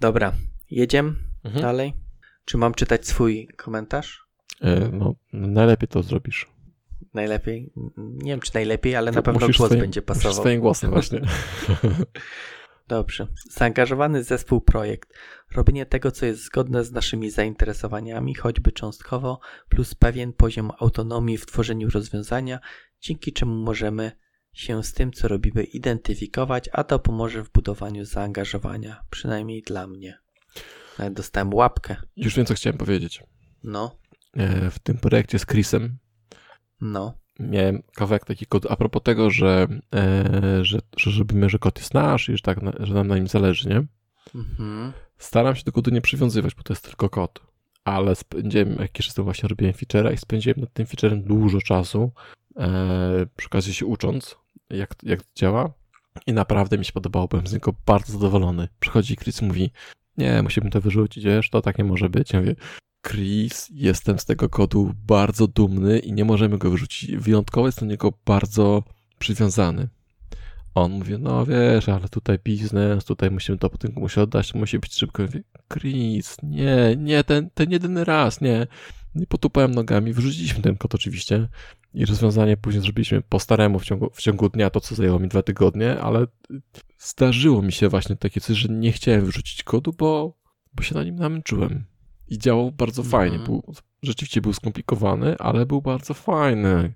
Dobra, 0.00 0.32
jedziemy 0.70 1.14
mhm. 1.44 1.62
dalej. 1.62 1.92
Czy 2.44 2.58
mam 2.58 2.74
czytać 2.74 3.06
swój 3.06 3.48
komentarz? 3.56 4.25
E, 4.60 4.88
no, 4.92 5.14
najlepiej 5.32 5.88
to 5.88 6.02
zrobisz. 6.02 6.46
Najlepiej? 7.14 7.72
Nie 7.96 8.30
wiem, 8.32 8.40
czy 8.40 8.54
najlepiej, 8.54 8.96
ale 8.96 9.10
to 9.10 9.16
na 9.16 9.22
pewno 9.22 9.40
głos 9.40 9.56
swoim, 9.56 9.80
będzie 9.80 10.02
pasował. 10.02 10.32
swoim 10.32 10.60
głosem 10.60 10.90
właśnie. 10.90 11.20
Dobrze. 12.88 13.26
Zaangażowany 13.50 14.24
zespół 14.24 14.60
projekt. 14.60 15.12
Robienie 15.54 15.86
tego, 15.86 16.10
co 16.10 16.26
jest 16.26 16.42
zgodne 16.44 16.84
z 16.84 16.92
naszymi 16.92 17.30
zainteresowaniami, 17.30 18.34
choćby 18.34 18.72
cząstkowo, 18.72 19.40
plus 19.68 19.94
pewien 19.94 20.32
poziom 20.32 20.70
autonomii 20.78 21.38
w 21.38 21.46
tworzeniu 21.46 21.90
rozwiązania, 21.90 22.60
dzięki 23.00 23.32
czemu 23.32 23.54
możemy 23.54 24.12
się 24.52 24.84
z 24.84 24.92
tym, 24.92 25.12
co 25.12 25.28
robimy, 25.28 25.64
identyfikować, 25.64 26.68
a 26.72 26.84
to 26.84 26.98
pomoże 26.98 27.44
w 27.44 27.50
budowaniu 27.50 28.04
zaangażowania, 28.04 29.02
przynajmniej 29.10 29.62
dla 29.62 29.86
mnie. 29.86 30.18
Nawet 30.98 31.14
dostałem 31.14 31.54
łapkę. 31.54 31.96
Już 32.16 32.36
wiem, 32.36 32.46
co 32.46 32.54
chciałem 32.54 32.78
powiedzieć. 32.78 33.22
No. 33.62 33.98
E, 34.36 34.70
w 34.70 34.78
tym 34.78 34.98
projekcie 34.98 35.38
z 35.38 35.46
Chrisem. 35.46 35.98
No. 36.80 37.14
Miałem 37.40 37.82
kawałek 37.94 38.24
taki 38.24 38.46
kod 38.46 38.66
a 38.70 38.76
propos 38.76 39.02
tego, 39.02 39.30
że, 39.30 39.66
e, 39.94 40.64
że, 40.64 40.78
że 40.96 41.18
robimy, 41.18 41.50
że 41.50 41.58
kod 41.58 41.78
jest 41.78 41.94
nasz 41.94 42.28
i 42.28 42.36
że, 42.36 42.42
tak, 42.42 42.58
że 42.80 42.94
nam 42.94 43.08
na 43.08 43.16
nim 43.16 43.28
zależy, 43.28 43.68
nie? 43.68 43.86
Mhm. 44.34 44.92
Staram 45.18 45.56
się 45.56 45.64
do 45.64 45.72
kodu 45.72 45.90
nie 45.90 46.00
przywiązywać, 46.00 46.54
bo 46.54 46.62
to 46.62 46.72
jest 46.72 46.84
tylko 46.84 47.08
kod. 47.08 47.40
Ale 47.84 48.16
spędziłem, 48.16 48.76
jak 48.80 48.98
jeszcze 48.98 49.22
właśnie 49.22 49.48
robiłem 49.48 49.74
feature'a 49.74 50.12
i 50.12 50.16
spędziłem 50.16 50.60
nad 50.60 50.72
tym 50.72 50.86
featurem 50.86 51.22
dużo 51.22 51.60
czasu, 51.60 52.12
e, 52.56 53.26
przy 53.36 53.46
okazji 53.46 53.74
się 53.74 53.86
ucząc, 53.86 54.36
jak, 54.70 54.94
jak 55.02 55.22
to 55.22 55.28
działa. 55.34 55.72
I 56.26 56.32
naprawdę 56.32 56.78
mi 56.78 56.84
się 56.84 56.92
podobało, 56.92 57.28
byłem 57.28 57.46
z 57.46 57.52
niego 57.52 57.74
bardzo 57.86 58.12
zadowolony. 58.12 58.68
Przychodzi 58.80 59.16
Chris 59.16 59.42
mówi, 59.42 59.70
nie, 60.16 60.42
musimy 60.42 60.70
to 60.70 60.80
wyrzucić, 60.80 61.24
wiesz, 61.24 61.50
to 61.50 61.62
tak 61.62 61.78
nie 61.78 61.84
może 61.84 62.08
być. 62.08 62.32
Ja 62.32 62.40
mówię, 62.40 62.54
Chris, 63.08 63.70
jestem 63.74 64.18
z 64.18 64.24
tego 64.24 64.48
kodu 64.48 64.92
bardzo 65.06 65.46
dumny 65.46 65.98
i 65.98 66.12
nie 66.12 66.24
możemy 66.24 66.58
go 66.58 66.70
wyrzucić. 66.70 67.16
Wyjątkowo 67.16 67.66
jest 67.66 67.80
do 67.80 67.86
niego 67.86 68.12
bardzo 68.26 68.82
przywiązany. 69.18 69.88
On 70.74 70.92
mówi, 70.92 71.14
no 71.18 71.46
wiesz, 71.46 71.88
ale 71.88 72.08
tutaj 72.08 72.38
biznes, 72.44 73.04
tutaj 73.04 73.30
musimy 73.30 73.58
to 73.58 73.70
potem 73.70 73.92
musi 73.96 74.20
oddać, 74.20 74.52
to 74.52 74.58
musi 74.58 74.78
być 74.78 74.94
szybko. 74.94 75.22
Ja 75.22 75.28
mówię, 75.28 75.42
Chris, 75.72 76.36
nie, 76.42 76.96
nie, 76.98 77.24
ten, 77.24 77.50
ten 77.50 77.70
jedyny 77.70 78.04
raz, 78.04 78.40
nie. 78.40 78.66
Nie 79.14 79.26
potupałem 79.26 79.74
nogami, 79.74 80.12
wyrzuciliśmy 80.12 80.62
ten 80.62 80.76
kod 80.76 80.94
oczywiście 80.94 81.48
i 81.94 82.06
rozwiązanie 82.06 82.56
później 82.56 82.82
zrobiliśmy 82.82 83.22
po 83.22 83.40
staremu 83.40 83.78
w 83.78 83.84
ciągu, 83.84 84.10
w 84.14 84.22
ciągu 84.22 84.48
dnia, 84.48 84.70
to 84.70 84.80
co 84.80 84.94
zajęło 84.94 85.18
mi 85.18 85.28
dwa 85.28 85.42
tygodnie, 85.42 86.00
ale 86.00 86.26
zdarzyło 86.98 87.62
mi 87.62 87.72
się 87.72 87.88
właśnie 87.88 88.16
takie 88.16 88.40
coś, 88.40 88.56
że 88.56 88.68
nie 88.68 88.92
chciałem 88.92 89.24
wyrzucić 89.24 89.62
kodu, 89.62 89.92
bo, 89.92 90.38
bo 90.72 90.82
się 90.82 90.94
na 90.94 91.04
nim 91.04 91.16
namęczyłem. 91.16 91.84
I 92.28 92.38
działał 92.38 92.72
bardzo 92.72 93.02
mhm. 93.02 93.10
fajnie. 93.10 93.44
Był, 93.44 93.74
rzeczywiście 94.02 94.40
był 94.40 94.52
skomplikowany, 94.52 95.36
ale 95.38 95.66
był 95.66 95.82
bardzo 95.82 96.14
fajny. 96.14 96.94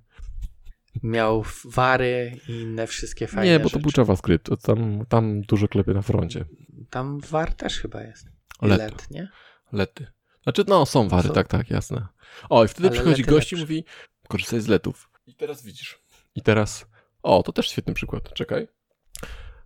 Miał 1.02 1.44
wary 1.65 2.40
i 2.48 2.52
inne 2.52 2.86
wszystkie 2.86 3.27
fajne 3.27 3.52
Nie, 3.52 3.59
bo 3.59 3.65
to 3.65 3.69
rzeczy. 3.69 3.82
był 3.82 3.93
JavaScript. 3.97 4.51
Tam, 4.62 5.07
tam 5.09 5.43
dużo 5.43 5.69
klepie 5.69 5.94
na 5.94 6.02
froncie. 6.02 6.44
Tam 6.90 7.20
war 7.20 7.55
też 7.55 7.81
chyba 7.81 8.02
jest. 8.02 8.27
Let, 8.62 8.78
let 8.78 9.11
nie? 9.11 9.28
Lety. 9.73 10.07
Znaczy, 10.43 10.65
no, 10.69 10.86
są 10.86 11.09
wary, 11.09 11.28
są. 11.28 11.35
tak, 11.35 11.48
tak, 11.48 11.70
jasne. 11.70 12.07
O, 12.48 12.65
i 12.65 12.69
wtedy 12.69 12.89
ale 12.89 12.97
przychodzi 12.97 13.23
gość 13.23 13.52
i 13.52 13.57
mówi, 13.57 13.85
korzystaj 14.28 14.61
z 14.61 14.69
letów. 14.69 15.11
I 15.27 15.35
teraz 15.35 15.62
widzisz. 15.62 15.98
I 16.35 16.43
teraz, 16.43 16.86
o, 17.23 17.43
to 17.43 17.52
też 17.52 17.70
świetny 17.70 17.94
przykład. 17.94 18.35
Czekaj. 18.35 18.69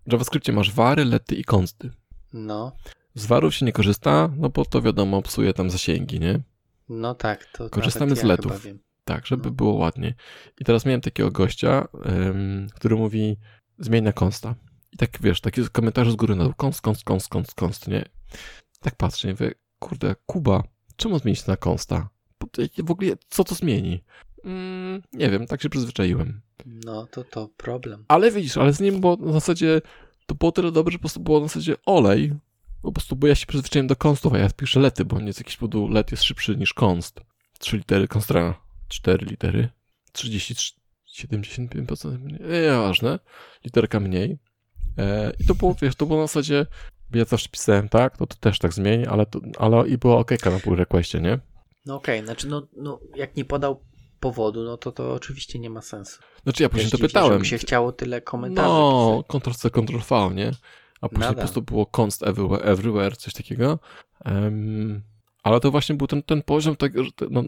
W 0.07 0.13
JavaScriptie 0.13 0.53
masz 0.53 0.73
wary, 0.73 1.05
lety 1.05 1.35
i 1.35 1.45
konsty. 1.45 1.91
No. 2.33 2.73
Z 3.15 3.27
warów 3.27 3.55
się 3.55 3.67
nie 3.67 3.73
korzysta, 3.73 4.31
no 4.37 4.49
bo 4.49 4.65
to 4.65 4.83
wiadomo, 4.83 5.23
psuje 5.23 5.53
tam 5.53 5.71
zasięgi, 5.71 6.21
nie? 6.21 6.41
No 6.89 7.15
tak, 7.15 7.45
to 7.45 7.71
Korzystamy 7.71 8.17
z 8.17 8.23
ja 8.23 8.29
letów. 8.29 8.67
Tak, 9.05 9.27
żeby 9.27 9.45
no. 9.45 9.51
było 9.51 9.75
ładnie. 9.75 10.15
I 10.61 10.65
teraz 10.65 10.87
miałem 10.87 11.01
takiego 11.01 11.31
gościa, 11.31 11.89
który 12.75 12.97
mówi, 12.97 13.37
zmień 13.79 14.05
na 14.05 14.13
konsta. 14.13 14.55
I 14.93 14.97
tak, 14.97 15.11
wiesz, 15.21 15.41
taki 15.41 15.69
komentarz 15.73 16.11
z 16.11 16.15
góry 16.15 16.37
na 16.37 16.45
dół, 16.45 16.53
konst, 16.57 16.81
konst, 16.81 17.05
konst, 17.05 17.29
konst, 17.29 17.55
konst, 17.55 17.89
nie? 17.89 18.05
Tak 18.81 18.97
patrzę 18.97 19.29
mówię, 19.29 19.53
kurde, 19.79 20.15
Kuba, 20.27 20.63
czemu 20.97 21.19
zmienić 21.19 21.47
na 21.47 21.57
konsta? 21.57 22.09
W 22.85 22.91
ogóle, 22.91 23.13
co 23.29 23.45
to 23.45 23.55
zmieni? 23.55 24.05
Mm, 24.45 25.03
nie 25.13 25.31
wiem, 25.31 25.47
tak 25.47 25.63
się 25.63 25.69
przyzwyczaiłem. 25.69 26.41
No, 26.67 27.07
to 27.07 27.25
to 27.25 27.49
problem. 27.57 28.05
Ale 28.09 28.31
widzisz, 28.31 28.57
ale 28.57 28.73
z 28.73 28.81
nim 28.81 29.01
było 29.01 29.17
w 29.17 29.33
zasadzie, 29.33 29.81
to 30.27 30.35
było 30.35 30.53
tyle 30.53 30.73
dobrze, 30.73 30.93
że 30.93 30.99
po 30.99 31.03
prostu 31.03 31.21
było 31.21 31.41
w 31.41 31.45
zasadzie 31.45 31.75
olej, 31.87 32.33
po 32.85 32.93
prostu, 32.93 33.17
bo 33.17 33.27
ja 33.27 33.35
się 33.35 33.47
przyzwyczaiłem 33.47 33.87
do 33.87 33.97
konstów, 33.97 34.33
a 34.33 34.39
ja 34.39 34.49
piszę 34.51 34.81
lety, 34.81 35.05
bo 35.05 35.21
nie 35.21 35.33
z 35.33 35.39
jakiś 35.39 35.57
powodu 35.57 35.89
let 35.89 36.11
jest 36.11 36.23
szybszy 36.23 36.57
niż 36.57 36.75
konst. 36.75 37.21
Trzy 37.59 37.77
litery 37.77 38.09
konstra, 38.09 38.61
cztery 38.89 39.27
litery, 39.27 39.69
33, 40.13 40.75
75% 41.27 42.19
mniej, 42.19 42.41
nieważne, 42.63 43.19
literka 43.65 44.01
mniej. 44.01 44.39
E, 44.99 45.33
I 45.39 45.45
to 45.45 45.55
było, 45.55 45.77
wiesz, 45.83 45.95
to 45.97 46.07
było 46.07 46.21
na 46.21 46.27
zasadzie, 46.27 46.67
ja 47.15 47.25
zawsze 47.25 47.49
pisałem 47.49 47.89
tak, 47.89 48.17
to, 48.17 48.27
to 48.27 48.37
też 48.37 48.59
tak 48.59 48.73
zmieni, 48.73 49.07
ale, 49.07 49.27
to, 49.27 49.41
ale 49.59 49.89
i 49.89 49.99
była 49.99 50.19
okejka 50.19 50.51
na 50.51 50.61
pull 50.61 50.77
requestie, 50.77 51.21
nie? 51.21 51.39
No 51.87 51.95
okej, 51.95 52.19
okay, 52.19 52.27
znaczy 52.27 52.49
no, 52.49 52.67
no 52.77 53.01
jak 53.17 53.37
nie 53.37 53.45
podał 53.45 53.85
powodu, 54.21 54.65
no 54.65 54.77
to 54.77 54.93
to 54.93 55.15
oczywiście 55.15 55.59
nie 55.59 55.71
ma 55.71 55.83
sensu. 55.83 56.23
Znaczy 56.43 56.63
ja 56.63 56.69
później 56.69 56.91
to 56.91 56.99
pytałem. 56.99 57.45
Się 57.45 57.59
chciało 57.59 57.93
tyle 57.93 58.21
komentarzy 58.21 58.69
No, 58.69 59.25
Ctrl-C, 59.29 59.71
Ctrl-V, 59.71 60.35
nie? 60.35 60.53
A 61.05 61.09
później 61.09 61.21
Nada. 61.21 61.35
po 61.35 61.41
prostu 61.41 61.63
było 61.63 61.87
const 61.87 62.23
everywhere, 62.23 62.63
everywhere 62.63 63.17
coś 63.17 63.33
takiego. 63.33 63.79
Um, 64.25 65.03
ale 65.43 65.61
to 65.61 65.71
właśnie 65.71 65.95
był 65.95 66.07
ten, 66.07 66.23
ten 66.23 66.43
poziom, 66.43 66.77
tak, 66.77 66.93
no, 67.31 67.43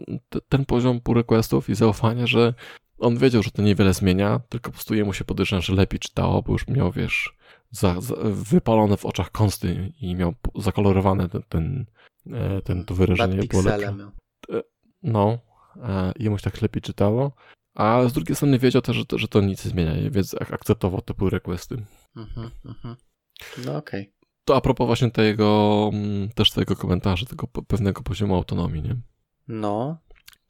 ten 0.49 0.65
poziom 0.65 1.01
pull 1.01 1.15
requestów 1.15 1.69
i 1.69 1.75
zaufania, 1.75 2.27
że 2.27 2.53
on 2.97 3.17
wiedział, 3.17 3.43
że 3.43 3.51
to 3.51 3.61
niewiele 3.61 3.93
zmienia, 3.93 4.39
tylko 4.49 4.71
po 4.71 4.73
prostu 4.73 4.95
jemu 4.95 5.13
się 5.13 5.25
podejrzewam, 5.25 5.61
że 5.61 5.73
lepiej 5.73 5.99
czytało, 5.99 6.41
bo 6.41 6.53
już 6.53 6.67
miał, 6.67 6.91
wiesz, 6.91 7.37
za, 7.71 8.01
za, 8.01 8.15
wypalone 8.23 8.97
w 8.97 9.05
oczach 9.05 9.31
konsty 9.31 9.93
i 10.01 10.15
miał 10.15 10.33
zakolorowane 10.55 11.29
ten, 11.29 11.41
ten, 11.49 11.85
e, 12.33 12.61
ten 12.61 12.85
to 12.85 12.95
wyrażenie 12.95 13.43
było 13.43 13.61
lepiej. 13.61 13.87
E, 13.87 14.63
no, 15.03 15.39
e, 15.83 16.13
jemu 16.19 16.37
się 16.37 16.43
tak 16.43 16.61
lepiej 16.61 16.81
czytało, 16.81 17.31
a 17.75 18.03
z 18.07 18.13
drugiej 18.13 18.35
strony 18.35 18.59
wiedział 18.59 18.81
też, 18.81 18.95
że 18.95 19.05
to, 19.05 19.17
że 19.17 19.27
to 19.27 19.41
nic 19.41 19.65
nie 19.65 19.71
zmienia, 19.71 20.09
więc 20.11 20.35
akceptował 20.41 21.01
te 21.01 21.13
pull 21.13 21.29
requesty. 21.29 21.85
Mhm, 22.15 22.51
mhm. 22.65 22.95
No 23.65 23.77
okej. 23.77 24.01
Okay. 24.01 24.13
To 24.45 24.55
a 24.55 24.61
propos 24.61 24.87
właśnie 24.87 25.11
tego, 25.11 25.89
mm, 25.93 26.29
też 26.29 26.51
twojego 26.51 26.75
komentarza, 26.75 27.25
tego 27.25 27.47
pewnego 27.47 28.01
poziomu 28.01 28.35
autonomii, 28.35 28.81
nie? 28.81 28.95
No. 29.47 29.97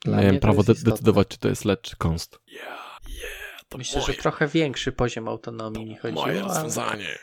Miałem 0.05 0.39
prawo 0.39 0.63
de 0.63 0.73
decydować, 0.73 1.27
czy 1.27 1.37
to 1.37 1.49
jest 1.49 1.65
let, 1.65 1.81
czy 1.81 1.95
konst. 1.95 2.39
Yeah, 2.47 2.99
yeah, 3.09 3.61
to 3.69 3.77
Myślę, 3.77 4.01
moje. 4.01 4.13
że 4.13 4.19
trochę 4.19 4.47
większy 4.47 4.91
poziom 4.91 5.27
autonomii 5.27 5.85
to 5.85 5.91
mi 5.91 5.97
chodziło. 5.97 6.21
Moje 6.21 6.41
rozwiązanie. 6.41 7.17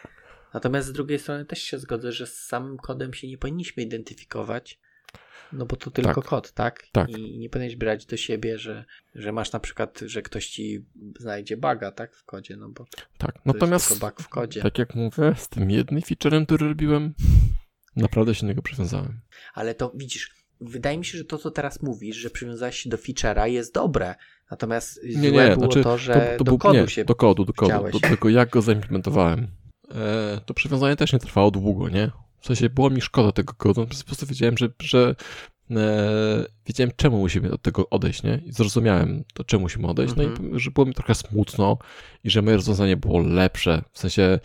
Natomiast 0.55 0.89
z 0.89 0.93
drugiej 0.93 1.19
strony 1.19 1.45
też 1.45 1.63
się 1.63 1.79
zgodzę, 1.79 2.13
że 2.13 2.27
z 2.27 2.39
samym 2.39 2.77
kodem 2.77 3.15
się 3.15 3.29
nie 3.29 3.39
powinniśmy 3.39 3.83
identyfikować, 3.83 4.81
No 5.55 5.67
bo 5.67 5.77
to 5.77 5.91
tylko 5.91 6.15
Tak. 6.21 6.25
kod, 6.25 6.53
tak? 6.53 6.87
Tak. 6.93 7.09
I 7.11 7.39
nie 7.39 7.51
powinieneś 7.51 7.77
brać 7.77 8.07
do 8.07 8.17
siebie, 8.17 8.59
że, 8.59 8.85
że 9.15 9.33
masz 9.33 9.53
na 9.53 9.61
przykład, 9.61 10.01
że 10.07 10.23
ktoś 10.23 10.47
ci 10.47 10.85
znajdzie 11.21 11.57
baga, 11.57 11.93
tak? 11.93 12.17
W 12.17 12.25
kodzie, 12.25 12.57
no 12.57 12.69
bo 12.69 12.87
Tak, 13.19 13.33
to 13.35 13.41
natomiast 13.45 13.89
tylko 13.89 14.07
bug 14.07 14.23
w 14.23 14.29
kodzie. 14.29 14.63
tak 14.63 14.79
jak 14.79 14.95
mówię, 14.95 15.33
z 15.37 15.49
tym 15.49 15.71
jednym 15.71 16.03
featurem, 16.03 16.47
który 16.47 16.69
robiłem, 16.69 17.15
naprawdę 17.97 18.35
się 18.35 18.41
do 18.41 18.47
niego 18.47 18.63
przywiązałem. 18.63 19.21
Ale 19.55 19.75
to 19.75 19.93
widzisz, 19.95 20.31
wydaje 20.61 20.99
mi 20.99 21.05
się, 21.05 21.19
że 21.19 21.25
to, 21.25 21.39
co 21.39 21.51
teraz 21.51 21.83
mówisz, 21.83 22.17
że 22.17 22.31
przywiązałeś 22.31 22.79
się 22.79 22.91
do 22.91 22.97
feature'a 22.97 23.45
jest 23.47 23.75
dobre. 23.75 24.15
Natomiast 24.51 25.01
Nie, 25.05 25.31
nie, 25.31 25.31
było 25.31 25.55
znaczy, 25.55 25.83
to, 25.83 25.99
że 25.99 26.35
do 26.39 26.45
był- 26.45 26.59
kodu 26.59 26.81
nie, 26.81 26.89
się... 26.89 27.05
do 27.05 27.15
kodu, 27.15 27.45
do 27.45 27.53
kodu, 27.53 27.91
do 27.91 28.01
tego 28.01 28.29
jak 28.29 28.51
go 28.51 28.63
zaimplementowałem. 28.63 29.49
E, 29.95 30.41
to 30.47 30.55
przywiązanie 30.55 30.97
też 30.97 31.13
nie 31.13 31.19
trwało 31.19 31.51
długo, 31.51 31.89
nie? 31.89 32.11
W 32.45 32.47
sensie 32.47 32.71
było 32.71 32.91
mi 32.91 33.01
szkoda 33.01 33.33
tego 33.33 33.55
kodu, 33.55 33.87
po 33.87 34.05
prostu 34.07 34.27
wiedziałem, 34.27 34.59
że, 34.59 34.69
że 34.83 35.15
e, 35.71 36.45
wiedziałem 36.67 36.91
czemu 36.97 37.19
musimy 37.19 37.53
od 37.53 37.63
tego 37.63 37.91
odejść, 37.91 38.23
nie? 38.23 38.41
I 38.47 38.53
zrozumiałem 38.53 39.25
to, 39.35 39.45
czemu 39.45 39.63
musimy 39.63 39.87
odejść, 39.87 40.15
no 40.17 40.23
Mhm. 40.25 40.57
i 40.57 40.61
że 40.61 40.71
było 40.71 40.87
mi 40.87 40.95
trochę 40.95 41.15
smutno 41.15 41.79
i 42.25 42.31
że 42.31 42.43
moje 42.43 42.57
rozwiązanie 42.57 42.97
było 42.97 43.21
lepsze, 43.21 43.83
w 43.93 43.99
sensie 43.99 44.39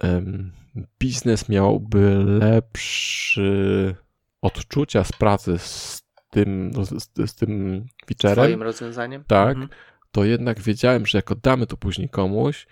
em, 0.00 0.52
biznes 0.98 1.48
miałby 1.48 2.24
lepszy 2.24 3.94
odczucia 4.42 5.04
z 5.04 5.12
pracy 5.12 5.58
z 5.58 6.02
tym, 6.30 6.70
z, 6.84 7.30
z 7.30 7.34
tym 7.34 7.84
featurem, 8.06 8.34
Twoim 8.46 8.62
rozwiązaniem? 8.62 9.24
Tak. 9.26 9.50
Mhm. 9.56 9.68
to 10.12 10.24
jednak 10.24 10.60
wiedziałem, 10.60 11.06
że 11.06 11.18
jak 11.18 11.30
oddamy 11.30 11.66
to 11.66 11.76
później 11.76 12.08
komuś, 12.08 12.66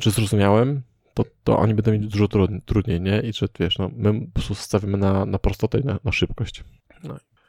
czy 0.00 0.10
zrozumiałem, 0.10 0.82
to, 1.24 1.30
to 1.44 1.58
oni 1.58 1.74
będą 1.74 1.92
mieli 1.92 2.08
dużo 2.08 2.24
trud- 2.28 2.60
trudniej, 2.64 3.00
nie? 3.00 3.20
I 3.20 3.32
że 3.32 3.46
wiesz, 3.60 3.78
no, 3.78 3.90
my 3.96 4.20
po 4.26 4.32
prostu 4.32 4.54
stawiamy 4.54 4.98
na, 4.98 5.26
na 5.26 5.38
prostotę 5.38 5.78
i 5.80 5.84
na, 5.84 5.98
na 6.04 6.12
szybkość. 6.12 6.64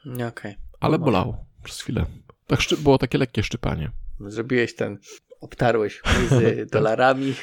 Nie, 0.05 0.27
Okej. 0.27 0.55
Ale 0.79 0.97
No. 0.97 1.05
bolało 1.05 1.45
przez 1.63 1.81
chwilę. 1.81 2.05
Tak 2.47 2.59
szczy- 2.61 2.77
było 2.77 2.97
takie 2.97 3.17
lekkie 3.17 3.43
szczypanie. 3.43 3.91
Zrobiłeś 4.19 4.75
ten, 4.75 4.97
obtarłeś 5.41 6.01
łzy 6.25 6.65
dolarami 6.71 7.33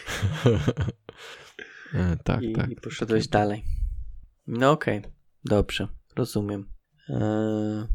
E, 1.95 2.17
tak, 2.25 2.43
i, 2.43 2.53
tak. 2.53 2.71
i 2.71 2.77
poszedłeś 2.77 3.29
dalej. 3.29 3.65
No 4.47 4.71
okej, 4.71 5.03
dobrze, 5.45 5.89
rozumiem. 6.17 6.69
Eee, 7.09 7.87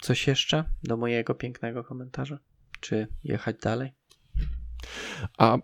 coś 0.00 0.26
jeszcze 0.26 0.64
do 0.82 0.96
mojego 0.96 1.34
pięknego 1.34 1.84
komentarza? 1.84 2.38
Czy 2.80 3.06
jechać 3.24 3.56
dalej? 3.62 3.92
A 5.38 5.56
y, 5.56 5.60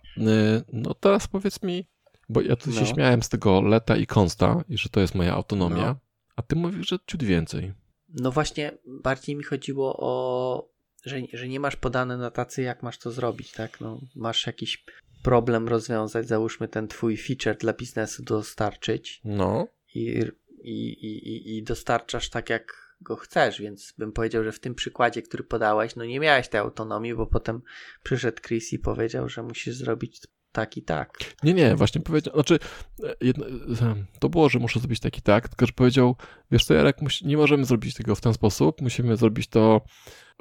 no 0.72 0.94
teraz 0.94 1.28
powiedz 1.28 1.62
mi, 1.62 1.88
bo 2.28 2.40
ja 2.40 2.56
tu 2.56 2.72
się 2.72 2.80
No. 2.80 2.86
śmiałem 2.86 3.22
z 3.22 3.28
tego 3.28 3.60
leta 3.60 3.96
i 3.96 4.06
konsta 4.06 4.64
i 4.68 4.78
że 4.78 4.88
to 4.88 5.00
jest 5.00 5.14
moja 5.14 5.34
autonomia, 5.34 5.86
No. 5.86 5.96
a 6.36 6.42
ty 6.42 6.56
mówisz, 6.56 6.88
że 6.88 6.96
ciut 7.06 7.22
więcej. 7.22 7.72
No 8.08 8.30
właśnie, 8.32 8.72
bardziej 8.86 9.36
mi 9.36 9.44
chodziło 9.44 9.96
o, 9.98 10.68
że, 11.04 11.16
że 11.32 11.48
nie 11.48 11.60
masz 11.60 11.76
podane 11.76 12.16
na 12.16 12.30
tacy, 12.30 12.62
jak 12.62 12.82
masz 12.82 12.98
to 12.98 13.10
zrobić, 13.10 13.52
tak? 13.52 13.80
No, 13.80 14.00
masz 14.16 14.46
jakiś 14.46 14.84
problem 15.22 15.68
rozwiązać, 15.68 16.28
załóżmy 16.28 16.68
ten 16.68 16.88
twój 16.88 17.16
feature 17.16 17.56
dla 17.58 17.72
biznesu 17.72 18.22
dostarczyć 18.22 19.20
No. 19.24 19.66
i, 19.94 20.22
i, 20.62 20.92
i- 20.92 21.56
i 21.58 21.62
dostarczasz 21.62 22.30
tak, 22.30 22.50
jak 22.50 22.84
go 23.00 23.16
chcesz, 23.16 23.60
więc 23.60 23.94
bym 23.98 24.12
powiedział, 24.12 24.44
że 24.44 24.52
w 24.52 24.60
tym 24.60 24.74
przykładzie, 24.74 25.22
który 25.22 25.44
podałeś, 25.44 25.96
no 25.96 26.04
nie 26.04 26.20
miałeś 26.20 26.48
tej 26.48 26.60
autonomii, 26.60 27.14
bo 27.14 27.26
potem 27.26 27.62
przyszedł 28.02 28.42
Chris 28.42 28.72
i 28.72 28.78
powiedział, 28.78 29.28
że 29.28 29.42
musisz 29.42 29.74
zrobić 29.76 30.20
tak 30.54 30.76
i 30.76 30.82
tak. 30.82 31.18
Nie, 31.42 31.54
nie, 31.54 31.76
właśnie 31.76 32.00
powiedział, 32.00 32.34
znaczy 32.34 32.58
e, 33.04 33.14
jedno, 33.20 33.46
e, 33.46 33.94
to 34.18 34.28
było, 34.28 34.48
że 34.48 34.58
muszę 34.58 34.80
zrobić 34.80 35.00
taki 35.00 35.22
tak, 35.22 35.48
tylko 35.48 35.66
że 35.66 35.72
powiedział, 35.72 36.16
wiesz 36.50 36.64
co 36.64 36.74
Jarek, 36.74 36.96
nie 37.24 37.36
możemy 37.36 37.64
zrobić 37.64 37.94
tego 37.94 38.14
w 38.14 38.20
ten 38.20 38.34
sposób, 38.34 38.80
musimy 38.80 39.16
zrobić 39.16 39.48
to 39.48 39.80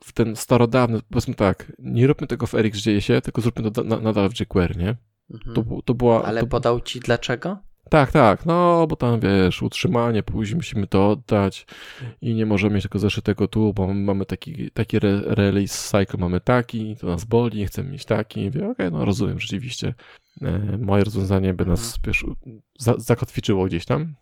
w 0.04 0.12
ten 0.12 0.36
starodawny, 0.36 1.00
powiedzmy 1.10 1.34
tak, 1.34 1.72
nie 1.80 2.08
róbmy 2.08 2.28
tego 2.28 2.48
w 2.48 2.54
RX 2.54 2.78
dzieje 2.80 3.02
się, 3.02 3.22
tylko 3.22 3.42
zróbmy 3.42 3.72
to 3.72 3.84
na, 3.84 4.00
nadal 4.00 4.30
w 4.30 4.40
jQuery, 4.40 4.76
nie? 4.76 4.96
Mhm. 5.34 5.56
To, 5.56 5.82
to 5.86 5.94
była... 5.94 6.24
Ale 6.24 6.42
to, 6.42 6.48
podał 6.48 6.82
ci 6.82 7.00
dlaczego? 7.00 7.58
Tak, 7.90 8.12
tak, 8.12 8.46
no 8.46 8.88
bo 8.88 8.96
tam 8.96 9.20
wiesz, 9.20 9.62
utrzymanie, 9.62 10.24
później 10.24 10.56
musimy 10.56 10.88
to 10.88 11.10
oddać 11.10 11.66
i 12.22 12.34
nie 12.34 12.46
możemy 12.46 12.76
mieć 12.76 12.84
tego 12.84 13.00
zeszytego 13.00 13.48
tu, 13.48 13.74
bo 13.74 13.94
mamy 13.94 14.26
taki, 14.26 14.72
taki 14.72 14.98
re, 14.98 15.22
release 15.26 15.90
cycle, 15.90 16.20
mamy 16.20 16.40
taki, 16.42 16.96
to 16.96 17.08
nas 17.08 17.26
boli, 17.26 17.60
nie 17.60 17.66
chcemy 17.66 17.90
mieć 17.90 18.06
taki. 18.06 18.52
Okej, 18.72 18.92
no 18.92 19.06
rozumiem, 19.06 19.40
rzeczywiście. 19.40 19.94
E, 20.42 20.78
moje 20.78 21.04
rozwiązanie 21.04 21.54
by 21.54 21.66
nas, 21.66 22.00
wiesz, 22.06 22.26
za, 22.80 22.96
zakotwiczyło 22.98 23.66
gdzieś 23.66 23.86
tam. 23.86 24.16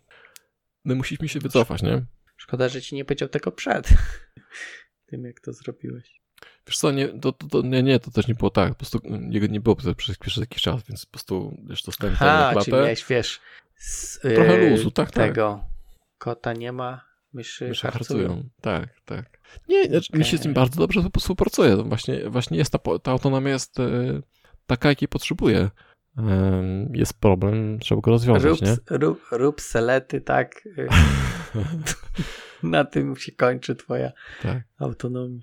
My 0.84 0.94
musieliśmy 0.94 1.28
się 1.28 1.40
wycofać, 1.40 1.82
nie? 1.82 2.04
Szkoda, 2.36 2.68
że 2.68 2.82
ci 2.82 2.94
nie 2.94 3.04
powiedział 3.04 3.28
tego 3.28 3.52
przed 3.52 3.88
tym, 5.06 5.24
jak 5.24 5.40
to 5.40 5.52
zrobiłeś. 5.52 6.21
Wiesz 6.66 6.78
co, 6.78 6.90
nie, 6.90 7.08
to, 7.08 7.32
to, 7.32 7.46
to, 7.46 7.62
nie, 7.62 7.82
nie, 7.82 8.00
to 8.00 8.10
też 8.10 8.28
nie 8.28 8.34
było 8.34 8.50
tak, 8.50 8.68
po 8.68 8.74
prostu 8.74 9.00
jego 9.30 9.46
nie 9.46 9.60
było 9.60 9.76
przez, 9.76 10.18
przez 10.18 10.36
jakiś 10.36 10.62
czas, 10.62 10.82
więc 10.88 11.06
po 11.06 11.10
prostu, 11.12 11.56
wiesz, 11.68 11.82
to 11.82 11.92
na 12.02 12.10
Ha, 12.10 12.50
czyli 12.52 12.64
klatę. 12.64 12.70
miałeś, 12.82 13.04
wiesz, 13.08 13.40
z, 13.76 14.18
Trochę 14.20 14.58
yy, 14.58 14.70
luzu, 14.70 14.90
tak, 14.90 15.10
tak. 15.10 15.26
tego 15.28 15.64
kota 16.18 16.52
nie 16.52 16.72
ma, 16.72 17.04
myszy, 17.32 17.68
Myszy 17.68 17.82
harcują. 17.90 18.28
harcują. 18.28 18.48
Tak, 18.60 19.00
tak. 19.04 19.38
Nie, 19.68 19.84
znaczy, 19.84 20.18
mi 20.18 20.24
się 20.24 20.38
z 20.38 20.40
tym 20.40 20.54
bardzo 20.54 20.80
dobrze 20.80 21.02
współpracuje. 21.18 21.76
To 21.76 21.84
Właśnie, 21.84 22.30
właśnie 22.30 22.58
jest 22.58 22.72
ta, 22.72 22.78
ta 23.02 23.10
autonomia 23.10 23.50
jest 23.50 23.80
e, 23.80 24.20
taka, 24.66 24.88
jakiej 24.88 25.08
potrzebuje. 25.08 25.70
Jest 26.92 27.20
problem, 27.20 27.78
trzeba 27.78 28.00
go 28.00 28.10
rozwiązać, 28.10 28.44
Rób, 28.44 28.62
nie? 28.62 28.76
rób, 28.90 29.22
rób 29.30 29.60
selety, 29.60 30.20
tak. 30.20 30.62
Na 32.62 32.84
tym 32.84 33.16
się 33.16 33.32
kończy 33.32 33.76
twoja 33.76 34.12
tak. 34.42 34.62
autonomia. 34.78 35.40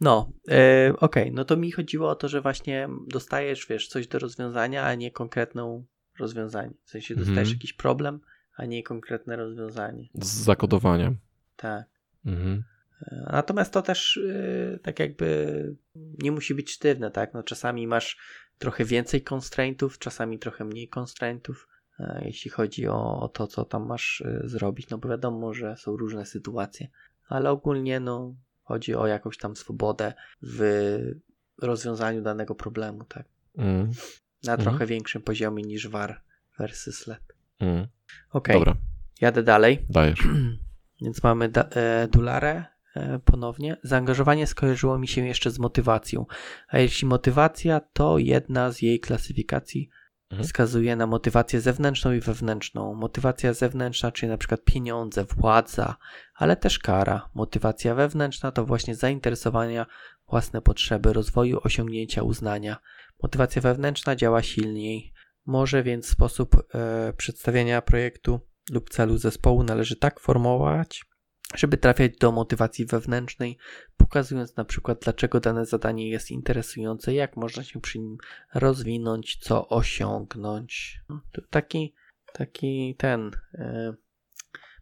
No, 0.00 0.30
e, 0.50 0.92
okej, 1.00 1.32
no 1.32 1.44
to 1.44 1.56
mi 1.56 1.72
chodziło 1.72 2.10
o 2.10 2.14
to, 2.14 2.28
że 2.28 2.40
właśnie 2.40 2.88
dostajesz, 3.08 3.66
wiesz, 3.70 3.88
coś 3.88 4.06
do 4.08 4.18
rozwiązania, 4.18 4.84
a 4.84 4.94
nie 4.94 5.10
konkretną 5.10 5.84
rozwiązanie. 6.18 6.70
W 6.84 6.90
sensie 6.90 7.14
dostajesz 7.14 7.38
Mhm. 7.38 7.54
jakiś 7.56 7.72
problem, 7.72 8.20
a 8.56 8.64
nie 8.64 8.82
konkretne 8.82 9.36
rozwiązanie. 9.36 10.08
Z 10.14 10.26
zakodowania. 10.26 11.12
Tak. 11.56 11.84
Mhm. 12.26 12.64
E, 13.02 13.28
Natomiast 13.32 13.72
to 13.72 13.82
też 13.82 14.16
e, 14.74 14.78
tak 14.78 14.98
jakby 15.00 15.74
nie 15.96 16.32
musi 16.32 16.54
być 16.54 16.70
sztywne, 16.72 17.10
tak? 17.10 17.34
No 17.34 17.42
czasami 17.42 17.86
masz 17.86 18.16
trochę 18.58 18.84
więcej 18.84 19.24
constraintów, 19.32 19.98
czasami 19.98 20.38
trochę 20.38 20.64
mniej 20.64 20.90
constraintów, 20.98 21.68
e, 22.00 22.22
jeśli 22.24 22.50
chodzi 22.50 22.88
o, 22.88 23.20
o 23.20 23.28
to, 23.28 23.46
co 23.46 23.64
tam 23.64 23.86
masz 23.86 24.22
zrobić, 24.44 24.88
no 24.90 24.98
bo 24.98 25.08
wiadomo, 25.08 25.54
że 25.54 25.76
są 25.76 25.96
różne 25.96 26.26
sytuacje, 26.26 26.88
ale 27.28 27.50
ogólnie 27.50 28.00
no 28.00 28.34
chodzi 28.62 28.94
o 28.94 29.06
jakąś 29.06 29.38
tam 29.38 29.56
swobodę 29.56 30.12
w 30.42 30.60
rozwiązaniu 31.62 32.22
danego 32.22 32.54
problemu, 32.54 33.04
tak? 33.04 33.24
Mm. 33.58 33.90
Na 34.44 34.52
Mhm. 34.52 34.68
trochę 34.68 34.86
większym 34.86 35.22
poziomie 35.22 35.62
niż 35.62 35.88
var 35.88 36.22
versus 36.58 37.06
let. 37.06 37.22
Mm. 37.60 37.86
Okej, 38.32 38.54
Dobra, 38.58 38.76
jadę 39.20 39.42
dalej. 39.42 39.86
dajesz. 39.90 40.20
Więc 41.02 41.22
mamy 41.22 41.48
da- 41.48 41.68
e, 41.70 42.08
Dularę 42.08 42.64
ponownie. 43.24 43.76
Zaangażowanie 43.82 44.46
skojarzyło 44.46 44.98
mi 44.98 45.08
się 45.08 45.26
jeszcze 45.26 45.50
z 45.50 45.58
motywacją. 45.58 46.26
A 46.68 46.78
jeśli 46.78 47.08
motywacja, 47.08 47.80
to 47.92 48.18
jedna 48.18 48.72
z 48.72 48.82
jej 48.82 49.00
klasyfikacji 49.00 49.90
Mhm. 50.30 50.46
wskazuje 50.46 50.96
na 50.96 51.06
motywację 51.06 51.60
zewnętrzną 51.60 52.12
i 52.12 52.20
wewnętrzną. 52.20 52.94
Motywacja 52.94 53.54
zewnętrzna, 53.54 54.12
czyli 54.12 54.30
na 54.30 54.38
przykład 54.38 54.64
pieniądze, 54.64 55.24
władza, 55.24 55.96
ale 56.34 56.56
też 56.56 56.78
kara. 56.78 57.28
Motywacja 57.34 57.94
wewnętrzna 57.94 58.52
to 58.52 58.64
właśnie 58.64 58.94
zainteresowania, 58.94 59.86
własne 60.28 60.62
potrzeby, 60.62 61.12
rozwoju, 61.12 61.60
osiągnięcia 61.62 62.22
uznania. 62.22 62.76
Motywacja 63.22 63.62
wewnętrzna 63.62 64.16
działa 64.16 64.42
silniej. 64.42 65.12
Może 65.46 65.82
więc 65.82 66.08
sposób 66.08 66.56
e, 66.74 67.12
przedstawiania 67.16 67.82
projektu 67.82 68.40
lub 68.70 68.90
celu 68.90 69.18
zespołu 69.18 69.62
należy 69.62 69.96
tak 69.96 70.20
formułować, 70.20 71.04
żeby 71.54 71.76
trafiać 71.76 72.16
do 72.16 72.32
motywacji 72.32 72.86
wewnętrznej, 72.86 73.58
pokazując 73.96 74.56
na 74.56 74.64
przykład, 74.64 75.00
dlaczego 75.02 75.40
dane 75.40 75.66
zadanie 75.66 76.10
jest 76.10 76.30
interesujące, 76.30 77.14
jak 77.14 77.36
można 77.36 77.64
się 77.64 77.80
przy 77.80 77.98
nim 77.98 78.18
rozwinąć, 78.54 79.36
co 79.36 79.68
osiągnąć. 79.68 81.00
To 81.32 81.42
taki, 81.50 81.94
taki 82.32 82.94
ten 82.98 83.30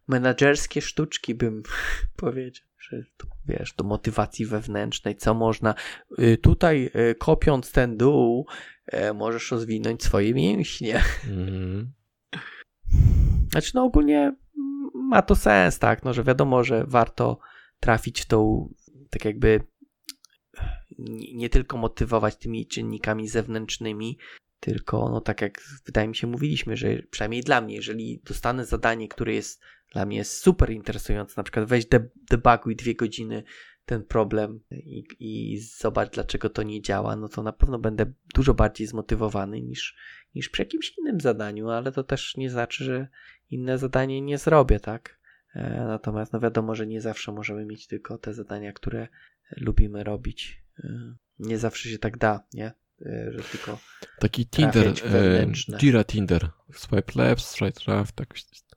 menadżerskie 0.08 0.82
sztuczki 0.82 1.34
bym 1.34 1.62
powiedział, 2.16 2.66
że 2.78 3.02
to, 3.16 3.26
wiesz, 3.46 3.72
do 3.72 3.84
motywacji 3.84 4.46
wewnętrznej, 4.46 5.16
co 5.16 5.34
można 5.34 5.74
y, 6.18 6.38
tutaj 6.38 6.90
y, 7.10 7.14
kopiąc 7.14 7.72
ten 7.72 7.96
dół, 7.96 8.46
e, 8.86 9.12
możesz 9.12 9.50
rozwinąć 9.50 10.04
swoje 10.04 10.34
mięśnie. 10.34 11.02
Mhm. 11.28 11.92
Znaczy, 13.50 13.70
no 13.74 13.84
ogólnie 13.84 14.18
mm, 14.18 14.36
ma 15.04 15.22
to 15.22 15.36
sens, 15.36 15.78
tak, 15.78 16.04
no, 16.04 16.14
że 16.14 16.24
wiadomo, 16.24 16.64
że 16.64 16.84
warto 16.86 17.38
trafić 17.80 18.20
w 18.20 18.26
tą, 18.26 18.68
tak 19.10 19.24
jakby 19.24 19.60
nie, 21.34 21.48
tylko 21.48 21.76
motywować 21.76 22.36
tymi 22.36 22.66
czynnikami 22.66 23.28
zewnętrznymi, 23.28 24.18
tylko, 24.60 25.08
no 25.08 25.20
tak 25.20 25.40
jak 25.40 25.60
wydaje 25.86 26.08
mi 26.08 26.16
się 26.16 26.26
mówiliśmy, 26.26 26.76
że 26.76 27.02
przynajmniej 27.10 27.42
dla 27.42 27.60
mnie, 27.60 27.74
jeżeli 27.74 28.20
dostanę 28.24 28.66
zadanie, 28.66 29.08
które 29.08 29.34
jest 29.34 29.62
dla 29.92 30.06
mnie 30.06 30.16
jest 30.16 30.38
super 30.38 30.70
interesujące. 30.70 31.34
Na 31.36 31.42
przykład 31.42 31.68
weź 31.68 31.86
de 31.86 32.08
debuguj 32.30 32.76
dwie 32.76 32.94
godziny 32.94 33.44
ten 33.86 34.04
problem 34.04 34.60
i, 34.70 35.04
i 35.20 35.58
zobacz, 35.58 36.10
dlaczego 36.10 36.50
to 36.50 36.62
nie 36.62 36.82
działa, 36.82 37.16
no 37.16 37.28
to 37.28 37.42
na 37.42 37.52
pewno 37.52 37.78
będę 37.78 38.12
dużo 38.34 38.54
bardziej 38.54 38.86
zmotywowany 38.86 39.60
niż, 39.60 39.96
niż 40.34 40.48
przy 40.48 40.62
jakimś 40.62 40.98
innym 40.98 41.20
zadaniu, 41.20 41.70
ale 41.70 41.92
to 41.92 42.04
też 42.04 42.36
nie 42.36 42.50
znaczy, 42.50 42.84
że 42.84 43.08
inne 43.50 43.78
zadanie 43.78 44.20
nie 44.20 44.38
zrobię, 44.38 44.80
tak? 44.80 45.18
E, 45.54 45.84
natomiast 45.88 46.32
no 46.32 46.40
wiadomo, 46.40 46.74
że 46.74 46.86
nie 46.86 47.00
zawsze 47.00 47.32
możemy 47.32 47.64
mieć 47.64 47.86
tylko 47.86 48.18
te 48.18 48.34
zadania, 48.34 48.72
które 48.72 49.08
lubimy 49.56 50.04
robić. 50.04 50.62
E, 50.84 51.14
nie 51.38 51.58
zawsze 51.58 51.88
się 51.88 51.98
tak 51.98 52.18
da, 52.18 52.46
nie? 52.54 52.72
E, 53.06 53.32
że 53.32 53.42
tylko 53.42 53.78
Taki 54.18 54.46
Tinder, 54.46 54.86
e, 54.86 55.46
Jira 55.78 56.04
Tinder, 56.04 56.48
swipe 56.72 57.12
left, 57.14 57.44
swipe 57.44 57.80
right, 57.92 58.12
tak 58.12 58.34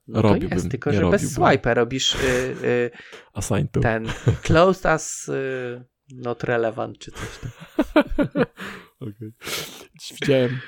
no 0.08 0.22
robiłbym. 0.22 0.48
To 0.48 0.54
jest, 0.54 0.70
tylko 0.70 0.92
że 0.92 1.10
bez 1.10 1.38
swipe'a 1.38 1.74
robisz 1.74 2.14
y, 2.14 2.18
y, 2.64 2.90
Assign 3.32 3.68
to. 3.68 3.80
ten 3.80 4.06
closed 4.42 4.86
as 4.86 5.28
y, 5.28 5.84
not 6.14 6.44
relevant 6.44 6.98
czy 6.98 7.10
coś 7.10 7.38
tam. 7.38 7.50
okay. 9.00 9.32
Dziś 10.00 10.18
widziałem, 10.20 10.50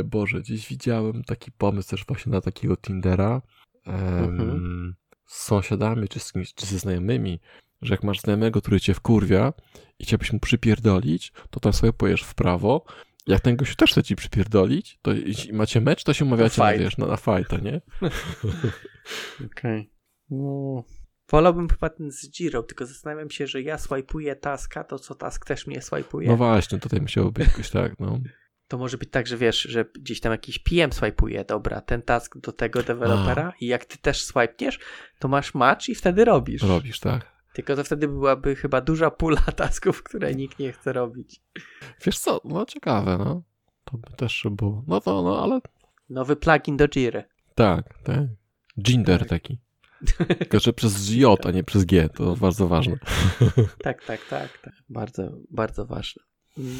y, 0.00 0.04
Boże, 0.04 0.42
dziś 0.42 0.68
widziałem 0.68 1.24
taki 1.24 1.52
pomysł 1.52 1.90
też 1.90 2.04
właśnie 2.06 2.32
na 2.32 2.40
takiego 2.40 2.76
Tindera 2.76 3.42
um, 3.86 4.94
z 5.26 5.42
sąsiadami 5.42 6.08
czy, 6.08 6.20
z 6.20 6.32
kimś, 6.32 6.54
czy 6.54 6.66
ze 6.66 6.78
znajomymi, 6.78 7.40
że 7.82 7.94
jak 7.94 8.02
masz 8.02 8.20
znajomego, 8.20 8.60
który 8.60 8.80
cię 8.80 8.94
wkurwia 8.94 9.52
i 9.98 10.04
chciałbyś 10.04 10.32
mu 10.32 10.40
przypierdolić, 10.40 11.32
to 11.50 11.60
tam 11.60 11.72
sobie 11.72 11.92
pojesz 11.92 12.22
w 12.22 12.34
prawo. 12.34 12.84
Jak 13.26 13.40
ten 13.40 13.56
gościu 13.56 13.74
też 13.76 13.90
chce 13.90 14.02
ci 14.02 14.16
przypierdolić, 14.16 14.98
to 15.02 15.12
i 15.12 15.52
macie 15.52 15.80
mecz, 15.80 16.04
to 16.04 16.14
się 16.14 16.24
umawiacie 16.24 16.62
na, 16.62 16.72
wiesz, 16.72 16.98
na, 16.98 17.06
na 17.06 17.16
fajta, 17.16 17.56
nie? 17.56 17.80
Okej. 19.46 19.80
Okay. 19.80 19.86
No. 20.30 20.84
Wolałbym 21.30 21.68
chyba 21.68 21.88
ten 21.88 22.12
z 22.12 22.30
Giro, 22.30 22.62
tylko 22.62 22.86
zastanawiam 22.86 23.30
się, 23.30 23.46
że 23.46 23.62
ja 23.62 23.78
swajpuję 23.78 24.36
taska, 24.36 24.84
to 24.84 24.98
co 24.98 25.14
task 25.14 25.44
też 25.44 25.66
mnie 25.66 25.82
swajpuje. 25.82 26.28
No 26.28 26.36
właśnie, 26.36 26.78
tutaj 26.78 27.00
musiało 27.00 27.32
być 27.32 27.46
jakoś 27.48 27.70
tak, 27.70 28.00
no. 28.00 28.20
To 28.68 28.78
może 28.78 28.98
być 28.98 29.10
tak, 29.10 29.26
że 29.26 29.36
wiesz, 29.36 29.60
że 29.60 29.84
gdzieś 29.84 30.20
tam 30.20 30.32
jakiś 30.32 30.58
PM 30.58 30.92
swajpuje, 30.92 31.44
dobra, 31.44 31.80
ten 31.80 32.02
task 32.02 32.38
do 32.38 32.52
tego 32.52 32.82
dewelopera 32.82 33.52
i 33.60 33.66
jak 33.66 33.84
ty 33.84 33.98
też 33.98 34.22
swajpniesz, 34.22 34.78
to 35.18 35.28
masz 35.28 35.54
match 35.54 35.88
i 35.88 35.94
wtedy 35.94 36.24
robisz. 36.24 36.62
Robisz, 36.62 37.00
tak. 37.00 37.38
Tylko 37.52 37.76
to 37.76 37.84
wtedy 37.84 38.08
byłaby 38.08 38.56
chyba 38.56 38.80
duża 38.80 39.10
pula 39.10 39.40
tasków, 39.56 40.02
które 40.02 40.34
nikt 40.34 40.58
nie 40.58 40.72
chce 40.72 40.92
robić. 40.92 41.40
Wiesz 42.04 42.18
co, 42.18 42.40
no 42.44 42.66
ciekawe, 42.66 43.18
no. 43.18 43.42
To 43.84 43.98
by 43.98 44.16
też 44.16 44.46
było. 44.50 44.84
No 44.86 45.00
to, 45.00 45.22
no 45.22 45.42
ale... 45.42 45.60
Nowy 46.10 46.36
plugin 46.36 46.76
do 46.76 46.88
Jiry. 46.88 47.24
Tak, 47.54 47.98
tak. 48.04 48.20
Ginder 48.80 49.20
tak. 49.20 49.28
taki. 49.28 49.58
Tylko, 50.38 50.60
że 50.60 50.72
przez 50.72 51.10
J, 51.14 51.46
a 51.46 51.50
nie 51.50 51.64
przez 51.64 51.84
G, 51.84 52.08
to 52.08 52.36
bardzo 52.36 52.68
ważne. 52.68 52.96
tak, 53.84 54.04
tak, 54.04 54.20
tak, 54.30 54.58
tak. 54.58 54.74
Bardzo, 54.88 55.30
bardzo 55.50 55.86
ważne. 55.86 56.22
Mm, 56.58 56.72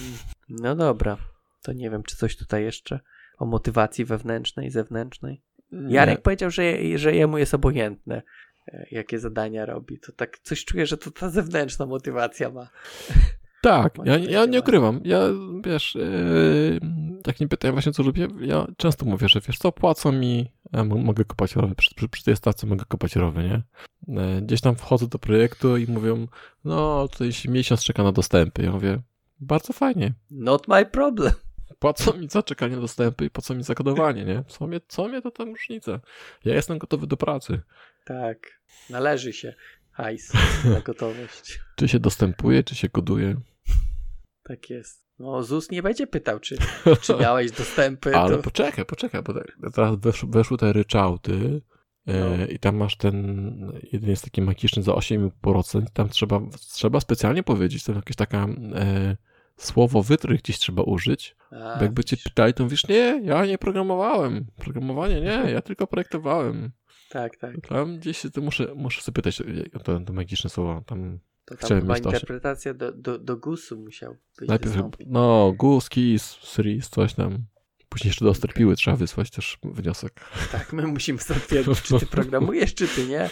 no 0.49 0.77
dobra, 0.77 1.17
to 1.63 1.73
nie 1.73 1.91
wiem, 1.91 2.03
czy 2.03 2.17
coś 2.17 2.37
tutaj 2.37 2.63
jeszcze 2.63 3.01
o 3.39 3.47
motywacji 3.47 4.05
wewnętrznej, 4.05 4.71
zewnętrznej. 4.71 5.43
Jarek 5.89 6.23
powiedział, 6.23 6.51
że, 6.51 6.99
że 6.99 7.15
jemu 7.15 7.39
jest 7.39 7.55
obojętne. 7.55 8.23
E, 8.69 8.87
jakie 8.91 9.19
zadania 9.19 9.67
robi. 9.67 9.99
To 9.99 10.13
tak 10.13 10.39
coś 10.39 10.65
czuję, 10.65 10.87
że 10.87 10.97
to 10.97 11.11
ta 11.11 11.31
zewnętrzna 11.31 11.87
motywacja 11.87 12.51
ma. 12.51 12.69
Tak, 13.63 13.95
ja, 14.05 14.17
ja 14.17 14.47
nie 14.47 14.61
ukrywam. 14.61 15.01
Ja, 15.05 15.21
wiesz, 15.65 15.95
yy, 15.95 16.81
jak 17.29 17.41
nie 17.41 17.49
pytają 17.49 17.73
właśnie, 17.73 17.93
co 17.93 18.03
robię, 18.03 18.29
ja 18.41 18.67
często 18.77 19.07
mówię, 19.07 19.29
że 19.29 19.41
wiesz 19.41 19.59
co, 19.59 19.73
płacą 19.73 20.13
mi, 20.13 20.53
ja 20.73 20.85
mogę 20.85 21.25
kopać 21.25 21.57
rowy, 21.57 21.75
przy, 21.75 21.95
przy, 21.95 22.09
przy 22.09 22.25
tej 22.25 22.37
stacji 22.37 22.69
mogę 22.69 22.85
kopać 22.89 23.17
rowy, 23.17 23.43
nie? 23.43 23.63
Yy, 24.09 24.43
gdzieś 24.43 24.61
tam 24.61 24.77
wchodzę 24.77 25.07
do 25.07 25.19
projektu 25.19 25.77
i 25.77 25.87
mówią, 25.87 26.27
no, 26.65 27.09
tutaj 27.09 27.33
się 27.33 27.51
miesiąc 27.51 27.85
czeka 27.85 28.03
na 28.03 28.13
dostępy. 28.13 28.63
Ja 28.63 28.73
mówię, 28.73 29.01
bardzo 29.41 29.73
fajnie. 29.73 30.13
Not 30.31 30.69
my 30.69 30.87
problem. 30.87 31.33
Co 31.97 32.13
mi 32.13 32.29
za 32.29 32.43
czekanie 32.43 32.75
na 32.75 32.81
dostępy 32.81 33.25
i 33.25 33.31
po 33.31 33.43
co 33.43 33.55
mi 33.55 33.63
zakodowanie, 33.63 34.25
nie? 34.25 34.45
Co 34.49 34.67
mnie, 34.67 34.81
co 34.89 35.09
mnie 35.09 35.23
to 35.23 35.31
tam 35.31 35.49
różnica? 35.49 36.01
Ja 36.45 36.55
jestem 36.55 36.79
gotowy 36.79 37.07
do 37.07 37.17
pracy. 37.17 37.61
Tak. 38.05 38.61
Należy 38.91 39.33
się 39.33 39.55
hajs 39.93 40.33
na 40.75 40.81
gotowość. 40.81 41.61
czy 41.77 41.89
się 41.89 41.99
dostępuje, 41.99 42.65
czy 42.65 42.75
się 42.75 42.89
koduje? 42.89 43.37
Tak 44.43 44.71
jest. 44.71 45.08
No, 45.19 45.43
ZUS 45.43 45.71
nie 45.71 45.83
będzie 45.83 46.07
pytał, 46.07 46.41
czy, 46.41 46.57
czy 47.03 47.17
miałeś 47.17 47.53
dostępy. 47.53 48.17
Ale 48.17 48.37
to... 48.37 48.43
poczekaj, 48.43 48.85
poczekaj, 48.85 49.23
bo 49.23 49.35
tak, 49.35 49.57
teraz 49.75 49.97
wesz, 49.97 50.25
weszły 50.29 50.59
te 50.59 50.73
ryczałty 50.73 51.63
e, 52.07 52.21
no. 52.21 52.47
i 52.47 52.59
tam 52.59 52.77
masz 52.77 52.97
ten, 52.97 53.73
jeden 53.93 54.11
jest 54.11 54.25
taki 54.25 54.43
magiczny 54.43 54.83
za 54.83 54.93
8,5%, 54.93 55.85
tam 55.93 56.09
trzeba, 56.09 56.41
trzeba 56.73 57.01
specjalnie 57.01 57.43
powiedzieć, 57.43 57.85
to 57.85 57.93
jakieś 57.93 58.17
taka 58.17 58.47
e, 58.75 59.17
słowo 59.57 60.03
wytrych 60.03 60.43
gdzieś 60.43 60.59
trzeba 60.59 60.83
użyć, 60.83 61.37
A, 61.51 61.77
bo 61.77 61.83
jakby 61.83 62.05
cię 62.05 62.17
pytali, 62.17 62.55
to 62.55 62.65
mówisz, 62.65 62.89
nie, 62.89 63.21
ja 63.25 63.47
nie 63.47 63.59
programowałem, 63.59 64.47
programowanie 64.57 65.21
nie, 65.21 65.51
ja 65.51 65.63
tylko 65.63 65.87
projektowałem. 65.87 66.71
Tak, 67.11 67.37
tak. 67.37 67.67
Tam 67.69 67.99
gdzieś 67.99 68.23
to 68.35 68.41
muszę, 68.41 68.75
muszę 68.77 69.03
sobie 69.03 69.15
pytać 69.15 69.43
o 69.75 69.79
to, 69.79 70.01
to 70.01 70.13
magiczne 70.13 70.51
słowo. 70.51 70.83
Tam 70.87 71.19
to 71.49 71.57
tam 71.57 71.67
Chciałem 71.67 71.83
chyba 71.83 71.97
interpretacja 71.97 72.75
do, 72.75 72.93
do, 72.93 73.19
do 73.19 73.37
GUS-u 73.37 73.77
musiał 73.77 74.17
być. 74.39 74.49
Najpierw, 74.49 74.77
no, 75.07 75.53
GUS, 75.57 75.89
KIS, 75.89 76.39
SRIS, 76.43 76.89
coś 76.89 77.15
tam. 77.15 77.45
Później 77.89 78.09
jeszcze 78.09 78.25
do 78.25 78.31
Osterpiły 78.31 78.77
trzeba 78.77 78.97
wysłać 78.97 79.31
też 79.31 79.59
wniosek. 79.65 80.21
Tak, 80.53 80.73
my 80.73 80.87
musimy 80.87 81.19
stwierdzić, 81.19 81.83
czy 81.83 81.99
ty 81.99 82.07
programujesz, 82.17 82.75
czy 82.75 82.89
ty 82.89 83.07
nie. 83.07 83.31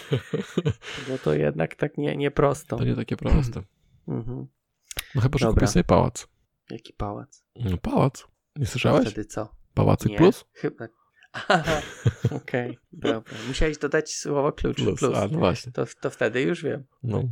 Bo 1.07 1.17
to 1.17 1.33
jednak 1.33 1.75
tak 1.75 1.97
nie, 1.97 2.17
nie 2.17 2.31
prosto. 2.31 2.77
To 2.77 2.83
nie 2.83 2.95
takie 2.95 3.17
proste. 3.17 3.61
Mhm. 4.07 4.47
No 5.15 5.21
chyba, 5.21 5.37
że 5.37 5.47
kupię 5.47 5.67
sobie 5.67 5.83
pałac. 5.83 6.27
Jaki 6.69 6.93
pałac? 6.93 7.43
No 7.55 7.77
pałac. 7.77 8.27
Nie 8.55 8.65
słyszałeś? 8.65 9.07
Wtedy 9.07 9.25
co? 9.25 9.55
Pałacyk 9.73 10.11
nie. 10.11 10.17
plus? 10.17 10.45
Chyba, 10.53 10.87
Okej, 12.25 12.69
okay, 12.71 12.77
dobra. 12.91 13.21
Musiałeś 13.47 13.77
dodać 13.77 14.15
słowo 14.15 14.51
klucz. 14.51 14.77
Plus, 14.77 14.99
plus. 14.99 15.17
A, 15.17 15.27
no 15.27 15.39
właśnie. 15.39 15.71
To, 15.71 15.85
to 16.01 16.09
wtedy 16.09 16.41
już 16.41 16.63
wiem. 16.63 16.83
No. 17.03 17.23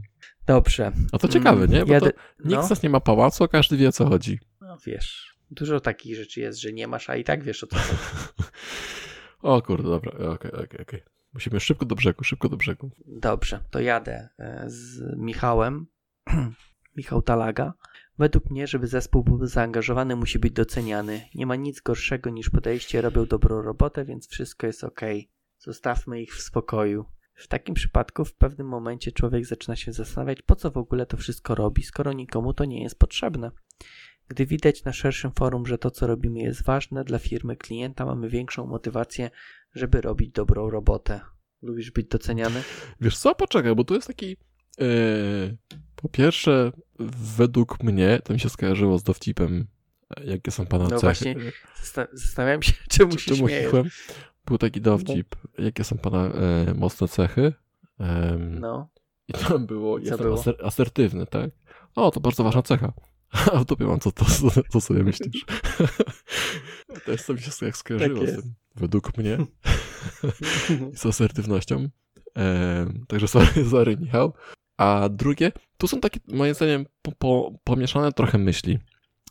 Dobrze. 0.46 0.92
A 1.12 1.18
to 1.18 1.28
ciekawe, 1.28 1.68
nie? 1.68 1.86
Bo 1.86 1.94
nikt 2.46 2.66
z 2.66 2.70
nas 2.70 2.84
nie 2.84 2.90
ma 2.90 3.00
pałacu, 3.00 3.44
a 3.44 3.48
każdy 3.48 3.78
wie 3.78 3.90
o 3.90 3.92
co 3.92 4.06
chodzi. 4.10 4.40
No 4.62 4.78
wiesz, 4.86 5.38
dużo 5.52 5.80
takich 5.80 6.16
rzeczy 6.16 6.40
jest, 6.40 6.60
że 6.60 6.74
nie 6.74 6.88
masz, 6.88 7.10
a 7.10 7.16
i 7.16 7.24
tak 7.24 7.44
wiesz 7.44 7.64
o 7.64 7.68
co 7.68 7.76
chodzi. 7.76 8.00
o 9.42 9.62
kurde, 9.62 9.90
dobra, 9.90 10.12
okej, 10.12 10.28
okay, 10.28 10.52
okej, 10.52 10.64
okay, 10.64 10.82
okej. 10.82 11.04
Musimy 11.34 11.60
szybko 11.60 11.86
do 11.86 11.96
brzegu, 11.96 12.24
szybko 12.24 12.50
do 12.50 12.58
brzegu. 12.58 12.92
Dobrze, 13.08 13.60
to 13.72 13.80
jadę 13.80 14.30
e, 14.40 14.64
z 14.68 15.02
Michałem. 15.18 15.88
Michał 16.98 17.22
Talaga. 17.22 17.74
Według 18.18 18.50
mnie, 18.50 18.68
żeby 18.68 18.88
zespół 18.88 19.24
był 19.24 19.48
zaangażowany, 19.48 20.16
musi 20.16 20.40
być 20.40 20.54
doceniany. 20.54 21.22
Nie 21.36 21.46
ma 21.46 21.56
nic 21.56 21.82
gorszego 21.82 22.30
niż 22.30 22.50
podejście, 22.50 23.02
robią 23.02 23.26
dobrą 23.26 23.62
robotę, 23.62 24.06
więc 24.06 24.28
wszystko 24.28 24.68
jest 24.68 24.84
ok. 24.84 25.02
Zostawmy 25.58 26.22
ich 26.22 26.36
w 26.36 26.42
spokoju. 26.42 27.06
W 27.36 27.48
takim 27.48 27.76
przypadku 27.76 28.26
w 28.26 28.34
pewnym 28.34 28.68
momencie 28.68 29.12
człowiek 29.12 29.46
zaczyna 29.46 29.76
się 29.76 29.94
zastanawiać, 29.94 30.42
po 30.42 30.56
co 30.56 30.72
w 30.72 30.78
ogóle 30.78 31.06
to 31.06 31.18
wszystko 31.18 31.56
robi, 31.56 31.84
skoro 31.84 32.14
nikomu 32.14 32.54
to 32.54 32.66
nie 32.66 32.84
jest 32.84 33.00
potrzebne. 33.00 33.52
Gdy 34.28 34.46
widać 34.46 34.84
na 34.84 34.94
szerszym 34.94 35.32
forum, 35.32 35.66
że 35.66 35.78
to, 35.78 35.92
co 35.92 36.08
robimy, 36.08 36.40
jest 36.40 36.64
ważne 36.64 37.04
dla 37.04 37.20
firmy 37.20 37.56
klienta, 37.58 38.06
mamy 38.06 38.30
większą 38.30 38.66
motywację, 38.66 39.30
żeby 39.74 40.02
robić 40.02 40.32
dobrą 40.32 40.70
robotę. 40.70 41.22
Lubisz 41.62 41.92
być 41.92 42.08
doceniany? 42.08 42.64
Wiesz 43.02 43.18
co, 43.18 43.36
poczekaj, 43.36 43.76
bo 43.76 43.84
tu 43.84 43.94
jest 43.94 44.08
taki. 44.08 44.38
Yy, 44.78 45.58
po 45.96 46.10
pierwsze, 46.10 46.72
według 47.38 47.84
mnie 47.84 48.20
to 48.24 48.34
mi 48.34 48.40
się 48.40 48.50
skojarzyło 48.50 48.98
z 48.98 49.04
dowcipem, 49.04 49.68
jakie 50.24 50.52
są 50.52 50.66
pana 50.66 50.84
no 50.88 51.00
cechy. 51.00 51.02
Właśnie, 51.02 51.36
zastanawiałem 52.14 52.64
się, 52.64 52.74
czemu 52.98 53.18
się 53.18 53.36
czemu 53.36 53.48
śmieję. 53.48 53.72
Był 54.46 54.58
taki 54.58 54.82
dowcip, 54.82 55.36
no. 55.44 55.64
jakie 55.66 55.84
są 55.84 55.98
pana 55.98 56.26
e, 56.26 56.74
mocne 56.74 57.08
cechy. 57.08 57.54
no. 58.40 58.90
I 59.28 59.34
tam 59.34 59.66
było, 59.66 60.00
jestem 60.00 60.18
było? 60.18 60.40
Aser, 60.40 60.56
asertywny, 60.64 61.26
tak? 61.26 61.52
O, 61.96 62.12
to 62.12 62.20
bardzo 62.20 62.44
ważna 62.44 62.62
cecha. 62.62 62.94
A 63.54 63.60
w 63.60 63.66
dupie 63.66 63.86
mam, 63.86 64.00
co, 64.00 64.12
to, 64.12 64.26
co, 64.26 64.62
co 64.70 64.82
sobie 64.82 65.04
myślisz? 65.04 65.46
to 67.06 67.12
jest 67.12 67.30
mi 67.30 67.40
się 67.40 67.66
jak 67.66 67.78
skojarzyło 67.78 68.20
tak 68.20 68.30
z 68.30 68.42
tym, 68.42 68.54
według 68.76 69.18
mnie. 69.18 69.38
Z 70.96 71.06
asertywnością. 71.06 71.88
E, 72.38 72.86
także 73.08 73.28
sorry, 73.28 73.70
sorry 73.70 73.98
Michał. 73.98 74.34
A 74.78 75.10
drugie, 75.10 75.52
tu 75.78 75.88
są 75.88 76.00
takie, 76.00 76.20
moim 76.28 76.54
zdaniem, 76.54 76.86
po, 77.02 77.12
po, 77.12 77.52
pomieszane 77.64 78.12
trochę 78.12 78.38
myśli. 78.38 78.80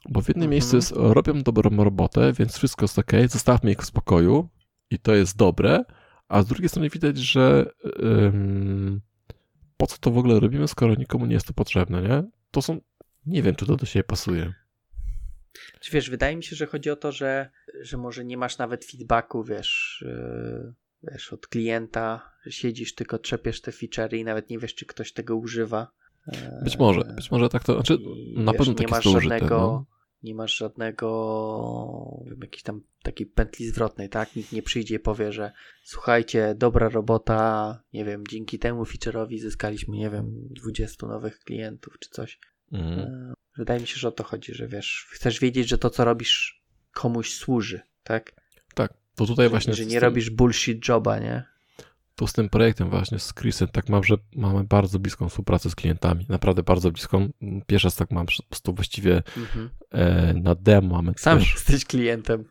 Bo 0.09 0.21
w 0.21 0.29
jednym 0.29 0.45
mhm. 0.45 0.51
miejscu 0.51 0.77
jest, 0.77 0.93
robią 0.97 1.43
dobrą 1.43 1.85
robotę, 1.85 2.33
więc 2.33 2.57
wszystko 2.57 2.85
jest 2.85 2.99
ok, 2.99 3.13
zostawmy 3.29 3.73
ich 3.73 3.79
w 3.79 3.85
spokoju 3.85 4.49
i 4.91 4.99
to 4.99 5.15
jest 5.15 5.37
dobre, 5.37 5.85
a 6.29 6.43
z 6.43 6.47
drugiej 6.47 6.69
strony 6.69 6.89
widać, 6.91 7.19
że 7.19 7.67
ym, 8.03 9.01
po 9.77 9.87
co 9.87 9.99
to 9.99 10.11
w 10.11 10.19
ogóle 10.19 10.41
robimy, 10.41 10.69
skoro 10.69 10.95
nikomu 10.95 11.27
nie 11.27 11.35
jest 11.35 11.47
to 11.47 11.53
potrzebne, 11.53 12.03
nie? 12.03 12.23
To 12.51 12.63
są, 12.63 12.81
nie 13.27 13.43
wiem, 13.43 13.55
czy 13.55 13.67
to 13.67 13.77
do 13.77 13.87
siebie 13.87 14.05
pasuje. 14.05 14.53
Czy 15.81 15.93
wiesz, 15.93 16.11
wydaje 16.11 16.37
mi 16.37 16.43
się, 16.45 16.57
że 16.57 16.67
chodzi 16.67 16.91
o 16.91 16.97
to, 16.97 17.13
że, 17.13 17.51
że 17.81 17.97
może 17.97 18.25
nie 18.25 18.37
masz 18.37 18.59
nawet 18.59 18.85
feedbacku, 18.85 19.45
wiesz, 19.45 20.05
yy, 20.07 20.75
wiesz, 21.13 21.33
od 21.33 21.47
klienta, 21.47 22.31
że 22.45 22.53
siedzisz, 22.53 22.95
tylko 22.95 23.19
trzepiesz 23.19 23.61
te 23.61 23.71
feature'y 23.71 24.17
i 24.17 24.25
nawet 24.25 24.51
nie 24.51 24.59
wiesz, 24.59 24.75
czy 24.75 24.87
ktoś 24.87 25.13
tego 25.13 25.37
używa. 25.37 25.91
Być 26.63 26.79
może, 26.79 27.01
być 27.01 27.31
może 27.31 27.49
tak 27.49 27.65
to, 27.65 27.75
znaczy 27.75 27.99
na 28.37 28.53
wiesz, 28.53 28.59
pewno 28.59 28.73
nie 28.73 28.79
tak 28.79 28.91
masz 28.91 29.05
jest 29.05 29.13
to 29.15 29.19
użyte. 29.19 29.39
żadnego, 29.39 29.57
No. 29.59 29.87
Nie 30.25 30.35
masz 30.35 30.57
żadnego 30.57 32.25
wiem, 32.27 32.39
jakiejś 32.41 32.63
tam 32.63 32.81
takiej 33.03 33.27
pętli 33.27 33.67
zwrotnej, 33.67 34.09
tak? 34.09 34.37
Nikt 34.37 34.53
nie 34.53 34.63
przyjdzie 34.63 34.95
i 34.95 34.99
powie, 34.99 35.33
że 35.33 35.53
słuchajcie, 35.85 36.55
dobra 36.59 36.89
robota, 36.89 37.83
nie 37.93 38.05
wiem, 38.05 38.27
dzięki 38.27 38.59
temu 38.59 38.83
feature'owi 38.83 39.39
zyskaliśmy, 39.39 39.97
nie 39.97 40.11
wiem, 40.11 40.49
20 40.51 41.07
nowych 41.07 41.39
klientów 41.39 41.99
czy 41.99 42.11
coś. 42.11 42.39
Mhm. 42.73 42.99
E, 42.99 43.35
Wydaje 43.57 43.81
mi 43.81 43.87
się, 43.87 43.97
że 43.97 44.09
o 44.09 44.13
to 44.13 44.25
chodzi, 44.25 44.55
że 44.55 44.69
wiesz, 44.69 45.07
chcesz 45.11 45.41
wiedzieć, 45.41 45.69
że 45.69 45.79
to, 45.79 45.91
co 45.91 46.05
robisz, 46.05 46.63
komuś 46.93 47.35
służy, 47.35 47.81
tak? 48.03 48.33
Tak, 48.75 48.95
to 49.15 49.27
tutaj 49.27 49.49
właśnie 49.49 49.75
że 49.75 49.87
nie 49.87 50.01
robisz 50.01 50.31
bullshit 50.31 50.89
joba, 50.89 51.19
nie? 51.19 51.54
Tu 52.17 52.27
z 52.27 52.33
tym 52.33 52.49
projektem 52.49 52.91
właśnie 52.91 53.19
z 53.19 53.35
Chrisem 53.35 53.69
tak 53.69 53.89
mam, 53.89 54.05
że 54.05 54.15
mamy 54.37 54.65
bardzo 54.65 54.99
bliską 54.99 55.29
współpracę 55.29 55.71
z 55.71 55.75
klientami, 55.75 56.27
naprawdę 56.29 56.63
bardzo 56.63 56.91
bliską. 56.91 57.29
Pierwszy 57.67 57.87
raz 57.87 57.97
tak 57.97 58.11
mam, 58.11 58.27
po 58.27 58.43
prostu 58.49 58.75
właściwie 58.75 59.23
Mhm. 59.37 59.71
e, 59.91 60.35
na 60.35 60.55
demo 60.55 60.97
mamy 60.97 61.13
Sam 61.17 61.39
też, 61.39 61.53
jesteś 61.53 61.85
klientem. 61.85 62.45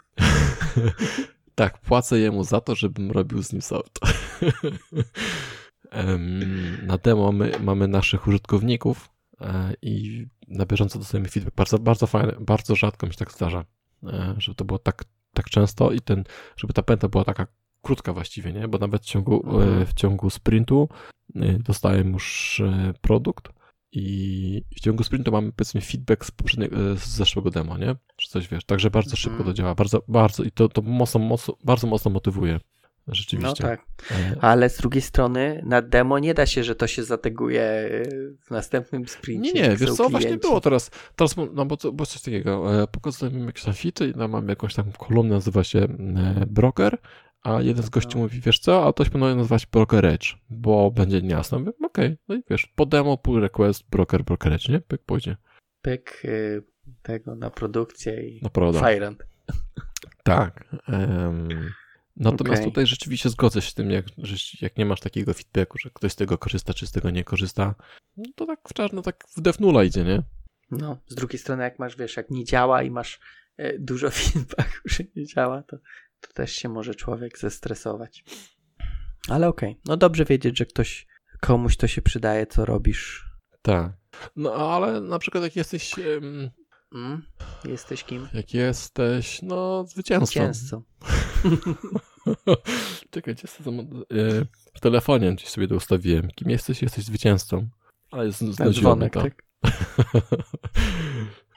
tak, 1.56 1.82
płacę 1.82 2.20
jemu 2.20 2.44
za 2.44 2.62
to, 2.62 2.76
żebym 2.76 3.12
robił 3.12 3.44
z 3.44 3.54
nim. 3.54 3.62
Em, 5.92 6.88
na 6.88 6.98
demo 6.98 7.32
my, 7.32 7.52
mamy 7.60 7.88
naszych 7.88 8.28
użytkowników 8.28 9.10
e, 9.42 9.74
i 9.82 10.26
na 10.48 10.66
bieżąco 10.66 11.00
dostajemy 11.00 11.30
feedback. 11.30 11.56
Bardzo, 11.56 11.80
bardzo 11.80 12.08
fajne, 12.08 12.34
bardzo 12.40 12.76
rzadko 12.76 13.08
mi 13.08 13.14
się 13.14 13.20
tak 13.20 13.32
zdarza, 13.32 13.66
e, 14.04 14.36
żeby 14.38 14.56
to 14.56 14.66
było 14.66 14.80
tak, 14.80 15.04
tak 15.34 15.50
często 15.50 15.92
i 15.92 16.00
ten, 16.00 16.24
żeby 16.58 16.74
ta 16.74 16.84
pętla 16.84 17.10
była 17.10 17.24
taka 17.24 17.48
krótka 17.84 18.14
właściwie, 18.14 18.54
nie? 18.54 18.68
Bo 18.68 18.78
nawet 18.78 19.02
w 19.02 19.06
ciągu, 19.06 19.44
Mhm. 19.46 19.82
e, 19.82 19.86
w 19.86 19.94
ciągu 19.94 20.30
sprintu 20.30 20.90
e, 21.36 21.54
dostałem 21.60 22.14
już 22.14 22.60
e, 22.60 22.94
produkt 23.02 23.50
i 23.92 24.64
w 24.76 24.80
ciągu 24.80 25.04
sprintu 25.04 25.32
mamy 25.32 25.52
powiedzmy 25.52 25.82
feedback 25.82 26.26
z, 26.26 26.32
z 27.00 27.08
zeszłego 27.08 27.50
demo, 27.50 27.78
nie? 27.78 27.96
Czy 28.16 28.30
coś 28.30 28.48
wiesz, 28.48 28.66
także 28.66 28.90
bardzo 28.92 29.16
szybko 29.16 29.38
to 29.38 29.40
Mhm. 29.44 29.56
działa, 29.56 29.76
bardzo, 29.76 30.04
bardzo 30.08 30.44
i 30.44 30.52
to, 30.52 30.70
to 30.70 30.82
mocno, 30.82 31.20
mocno, 31.20 31.58
bardzo 31.64 31.88
mocno 31.88 32.12
motywuje. 32.12 32.60
Rzeczywiście. 33.08 33.64
No 33.64 33.70
tak. 33.70 33.86
Ale 34.42 34.70
z 34.70 34.78
drugiej 34.78 35.02
strony 35.02 35.62
na 35.66 35.82
demo 35.82 36.20
nie 36.20 36.34
da 36.34 36.46
się, 36.46 36.64
że 36.64 36.76
to 36.76 36.88
się 36.88 37.04
zateguje 37.04 37.90
w 38.48 38.52
następnym 38.52 39.08
sprincie. 39.08 39.54
Nie, 39.54 39.62
nie, 39.62 39.76
wiesz 39.78 39.92
co, 39.94 40.10
właśnie 40.10 40.20
klienci. 40.28 40.48
było 40.48 40.62
teraz, 40.62 40.92
teraz 41.16 41.36
no 41.54 41.66
bo, 41.66 41.78
bo 41.94 42.06
coś 42.06 42.22
takiego, 42.22 42.66
pokazujemy 42.92 43.46
jakieś 43.46 43.64
tam 43.64 43.74
fity 43.74 44.14
tam 44.14 44.32
mamy 44.32 44.50
jakąś 44.52 44.74
tam 44.76 44.92
kolumnę, 44.92 45.36
nazywa 45.36 45.64
się 45.64 45.88
broker, 46.48 46.98
a 47.44 47.62
jeden 47.62 47.84
z 47.84 47.90
gości 47.90 48.18
mówi, 48.18 48.40
wiesz 48.40 48.60
co, 48.60 48.88
a 48.88 48.94
to 48.94 49.06
się 49.06 49.10
powinno 49.12 49.36
nazywać 49.36 49.66
broker 49.66 50.06
edge, 50.06 50.36
bo 50.50 50.92
będzie 50.92 51.22
niejasno. 51.22 51.60
Mówię, 51.60 51.72
okej, 51.84 52.18
no 52.28 52.36
i 52.36 52.44
wiesz, 52.50 52.68
po 52.76 52.86
demo, 52.86 53.18
pull 53.18 53.42
request, 53.42 53.90
broker, 53.90 54.24
broker 54.24 54.54
edge, 54.54 54.70
nie? 54.70 54.80
Pyk, 54.80 55.02
pójdzie. 55.02 55.38
Pyk 55.82 56.22
y, 56.26 56.64
tego 57.02 57.36
na 57.36 57.50
produkcję 57.50 58.30
i 58.30 58.42
Naprawdę. 58.44 58.80
Firend. 58.80 59.24
Tak. 60.24 60.64
em, 60.88 61.50
natomiast 62.16 62.62
Okej. 62.62 62.72
tutaj 62.72 62.86
rzeczywiście 62.86 63.30
zgodzę 63.30 63.62
się 63.62 63.72
z 63.72 63.74
tym, 63.74 63.92
jak, 63.92 64.06
że 64.18 64.36
jak 64.62 64.78
nie 64.78 64.86
masz 64.86 65.00
takiego 65.00 65.34
feedbacku, 65.34 65.78
że 65.78 65.90
ktoś 65.90 66.12
z 66.12 66.16
tego 66.16 66.38
korzysta, 66.38 66.74
czy 66.74 66.88
z 66.88 66.92
tego 66.92 67.10
nie 67.10 67.24
korzysta, 67.24 67.76
no 68.18 68.24
to 68.36 68.46
tak 68.46 68.60
w 68.70 68.74
czarno, 68.74 69.02
tak 69.02 69.24
w 69.38 69.42
defnula 69.42 69.84
idzie, 69.84 70.04
nie? 70.04 70.24
No, 70.72 70.98
z 71.08 71.16
drugiej 71.16 71.40
strony 71.40 71.64
jak 71.64 71.80
masz, 71.80 71.96
wiesz, 71.98 72.18
jak 72.18 72.30
nie 72.30 72.44
działa 72.46 72.84
i 72.84 72.92
masz 72.92 73.20
e, 73.58 73.80
dużo 73.80 74.10
feedbacku, 74.20 74.82
że 74.86 75.04
nie 75.16 75.26
działa, 75.26 75.64
to, 75.64 75.78
to 76.28 76.34
też 76.34 76.52
się 76.56 76.70
może 76.70 76.96
człowiek 76.96 77.40
zestresować. 77.40 78.24
Ale 79.30 79.48
okej, 79.48 79.80
no 79.86 79.98
dobrze 79.98 80.26
wiedzieć, 80.26 80.58
że 80.58 80.66
ktoś, 80.66 81.08
komuś 81.42 81.78
to 81.78 81.88
się 81.88 82.02
przydaje, 82.02 82.48
co 82.48 82.66
robisz. 82.66 83.26
Tak. 83.62 83.92
No 84.36 84.54
ale 84.54 85.02
na 85.02 85.20
przykład 85.20 85.44
jak 85.44 85.56
jesteś, 85.56 86.00
em, 86.00 86.52
Mm? 86.94 87.22
Jesteś 87.66 88.04
kim? 88.04 88.28
jak 88.34 88.54
jesteś, 88.54 89.42
no 89.42 89.86
zwycięzcą. 89.88 90.26
Zwycięzcą. 90.26 90.84
Czekaj, 93.12 93.36
gdzie 93.36 93.44
jestem? 93.44 93.80
E, 93.80 94.46
w 94.74 94.80
telefonie 94.80 95.34
gdzieś 95.36 95.50
sobie 95.50 95.68
to 95.68 95.76
ustawiłem. 95.76 96.28
Kim 96.36 96.50
jesteś? 96.50 96.82
Jesteś 96.82 97.06
zwycięzcą. 97.06 97.70
Ale 98.12 98.24
Ten 98.24 98.54
znudziło 98.54 98.72
dzwonek, 98.72 99.14
to. 99.14 99.22
tak? 99.22 99.44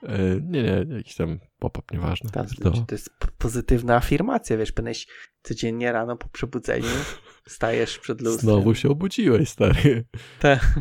E, 0.03 0.41
nie, 0.41 0.63
nie, 0.63 0.97
jakiś 0.97 1.15
tam 1.15 1.39
pop-up, 1.59 1.95
nieważne. 1.95 2.31
Tak, 2.31 2.47
To- 2.63 2.71
to 2.71 2.95
jest 2.95 3.11
pozytywna 3.39 3.97
afirmacja, 3.97 4.57
wiesz, 4.57 4.73
powinieneś 4.73 5.07
codziennie 5.43 5.93
rano 5.93 6.17
po 6.17 6.29
przebudzeniu 6.29 6.87
stajesz 7.49 7.99
przed 7.99 8.21
lustrem. 8.21 8.41
Znowu 8.51 8.75
się 8.75 8.89
obudziłeś, 8.89 9.49
stary. 9.49 10.05
Tak. 10.41 10.61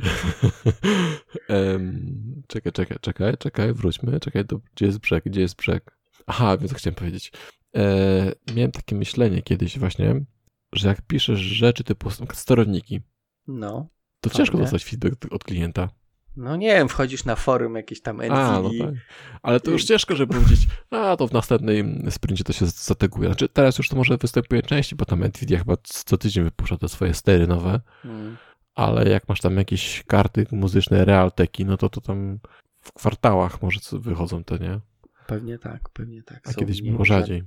Em, 1.48 2.44
czekaj, 2.48 2.72
czekaj, 2.72 2.98
czekaj, 3.02 3.38
czekaj, 3.38 3.74
wróćmy. 3.74 4.20
Czekaj, 4.20 4.46
do, 4.46 4.60
gdzie 4.76 4.86
jest 4.86 5.00
brzeg, 5.00 5.24
gdzie 5.26 5.42
jest 5.42 5.56
brzeg? 5.56 5.98
Aha, 6.28 6.58
wiem, 6.58 6.68
co 6.70 6.76
chciałem 6.76 6.96
powiedzieć. 6.96 7.32
E, 7.76 8.32
miałem 8.56 8.72
takie 8.72 8.96
myślenie 8.96 9.42
kiedyś 9.42 9.80
właśnie, 9.80 10.26
że 10.74 10.88
jak 10.88 11.02
piszesz 11.02 11.40
rzeczy 11.40 11.84
typu 11.84 12.10
sterowniki, 12.34 13.02
No. 13.48 13.90
to 14.22 14.30
Fajnie. 14.30 14.38
ciężko 14.38 14.58
dostać 14.58 14.86
feedback 14.86 15.26
od 15.34 15.44
klienta. 15.44 15.90
No 16.38 16.56
nie 16.56 16.68
wiem, 16.76 16.90
wchodzisz 16.90 17.26
na 17.26 17.36
forum 17.36 17.76
jakieś 17.76 18.02
tam 18.02 18.16
NVIDII. 18.18 18.32
A, 18.36 18.62
no 18.62 18.70
tak. 18.86 18.94
Ale 19.42 19.60
to 19.60 19.72
już 19.72 19.84
ciężko, 19.84 20.16
żeby 20.16 20.34
powiedzieć, 20.34 20.60
a 20.90 21.16
to 21.18 21.28
w 21.28 21.34
następnej 21.34 21.86
sprincie 22.10 22.44
to 22.44 22.54
się 22.54 22.66
zateguje. 22.66 23.30
Znaczy 23.30 23.50
teraz 23.50 23.78
już 23.78 23.90
to 23.90 23.96
może 23.96 24.18
występuje 24.18 24.62
częściej, 24.62 24.98
bo 24.98 25.06
tam 25.06 25.24
Nvidia 25.24 25.58
chyba 25.58 25.78
co 25.84 26.18
tydzień 26.18 26.44
wypuszcza 26.44 26.78
te 26.78 26.90
swoje 26.90 27.14
stery 27.14 27.48
nowe, 27.48 27.82
Mm. 28.06 28.38
ale 28.76 29.10
jak 29.10 29.30
masz 29.30 29.42
tam 29.42 29.58
jakieś 29.58 30.04
karty 30.08 30.46
muzyczne 30.52 31.06
Realteki, 31.06 31.66
no 31.66 31.78
to 31.78 31.90
to 31.90 32.02
tam 32.02 32.40
w 32.82 32.94
kwartałach 32.94 33.62
może 33.62 33.80
wychodzą 33.92 34.44
te, 34.44 34.60
nie? 34.60 34.80
Pewnie 35.28 35.60
tak, 35.60 35.90
pewnie 35.90 36.24
tak. 36.24 36.48
A 36.48 36.52
Są 36.52 36.60
kiedyś 36.60 36.82
było 36.82 37.06
rzadziej. 37.06 37.44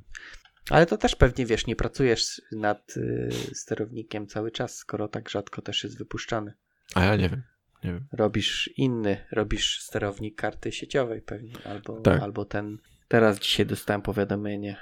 Ale 0.71 0.87
to 0.87 0.97
też 0.97 1.17
pewnie, 1.17 1.47
wiesz, 1.47 1.67
nie 1.67 1.77
pracujesz 1.77 2.43
nad 2.53 2.97
y, 2.97 3.31
sterownikiem 3.55 4.27
cały 4.27 4.51
czas, 4.51 4.77
skoro 4.77 5.09
tak 5.09 5.29
rzadko 5.29 5.63
też 5.63 5.85
jest 5.85 5.99
wypuszczany. 5.99 6.53
A 6.95 7.05
ja 7.05 7.17
nie 7.17 7.29
wiem, 7.29 7.43
nie 7.85 7.93
wiem. 7.93 8.07
Robisz 8.13 8.71
inny, 8.77 9.25
robisz 9.33 9.81
sterownik 9.83 10.37
karty 10.37 10.73
sieciowej 10.73 11.23
pewnie, 11.23 11.53
albo, 11.65 12.01
Tak. 12.01 12.23
albo 12.23 12.45
ten, 12.45 12.79
teraz 13.09 13.39
dzisiaj 13.39 13.67
dostałem 13.67 14.03
powiadomienie, 14.03 14.77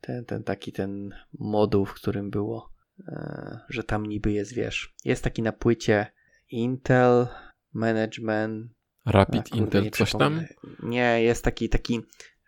ten, 0.00 0.24
ten 0.24 0.44
taki 0.44 0.72
ten 0.72 1.14
moduł, 1.38 1.84
w 1.86 1.94
którym 1.94 2.30
było, 2.30 2.72
e, 3.08 3.58
że 3.68 3.84
tam 3.84 4.06
niby 4.06 4.32
jest, 4.32 4.54
wiesz, 4.54 4.94
jest 5.04 5.24
taki 5.24 5.42
na 5.42 5.52
płycie 5.52 6.06
Intel 6.50 7.26
Management 7.72 8.72
Rapid 9.06 9.48
A, 9.52 9.56
Intel, 9.56 9.90
coś 9.90 10.12
tam? 10.12 10.44
Nie, 10.82 11.22
jest 11.22 11.44
taki, 11.44 11.68
taki, 11.68 12.00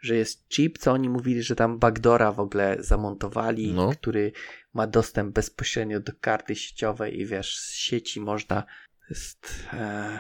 że 0.03 0.17
jest 0.17 0.49
chip, 0.49 0.79
co 0.79 0.93
oni 0.93 1.09
mówili, 1.09 1.43
że 1.43 1.57
tam 1.57 1.79
backdora 1.79 2.33
w 2.33 2.41
ogóle 2.41 2.77
zamontowali, 2.81 3.73
No. 3.73 3.91
który 3.91 4.33
ma 4.75 4.87
dostęp 4.87 5.35
bezpośrednio 5.35 6.01
do 6.01 6.13
karty 6.21 6.57
sieciowej 6.57 7.21
i 7.21 7.27
wiesz, 7.27 7.57
z 7.59 7.75
sieci 7.75 8.21
można 8.21 8.65
jest, 9.11 9.65
e, 9.73 10.19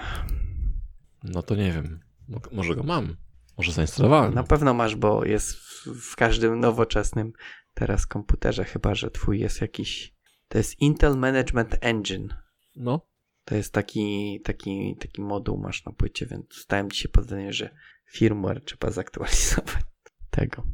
No 1.23 1.43
to 1.43 1.55
nie 1.55 1.73
wiem. 1.73 2.01
Mo- 2.29 2.41
Może 2.53 2.75
go 2.75 2.83
mam. 2.83 3.17
Może 3.59 3.73
zainstalowałem. 3.73 4.35
na 4.35 4.43
pewno 4.43 4.75
masz, 4.75 4.97
bo 4.97 5.25
jest 5.25 5.53
w, 5.57 5.87
w 6.13 6.17
każdym 6.17 6.61
nowoczesnym 6.61 7.33
teraz 7.75 8.07
komputerze, 8.07 8.65
chyba, 8.65 8.95
że 8.95 9.11
twój 9.11 9.41
jest 9.41 9.61
jakiś, 9.61 10.15
to 10.49 10.59
jest 10.59 10.81
Intel 10.81 11.17
Management 11.17 11.77
Engine. 11.81 12.35
No. 12.77 13.09
To 13.45 13.55
jest 13.55 13.73
taki, 13.73 14.41
taki, 14.45 14.97
taki 15.01 15.23
moduł 15.23 15.59
masz 15.59 15.85
na 15.85 15.93
płycie, 15.93 16.27
więc 16.27 16.49
dostałem 16.49 16.91
dzisiaj 16.91 17.13
powiadomienie, 17.13 17.53
że 17.53 17.71
firmware 18.13 18.65
trzeba 18.65 18.91
zaktualizować 18.91 19.83
tego. 20.31 20.67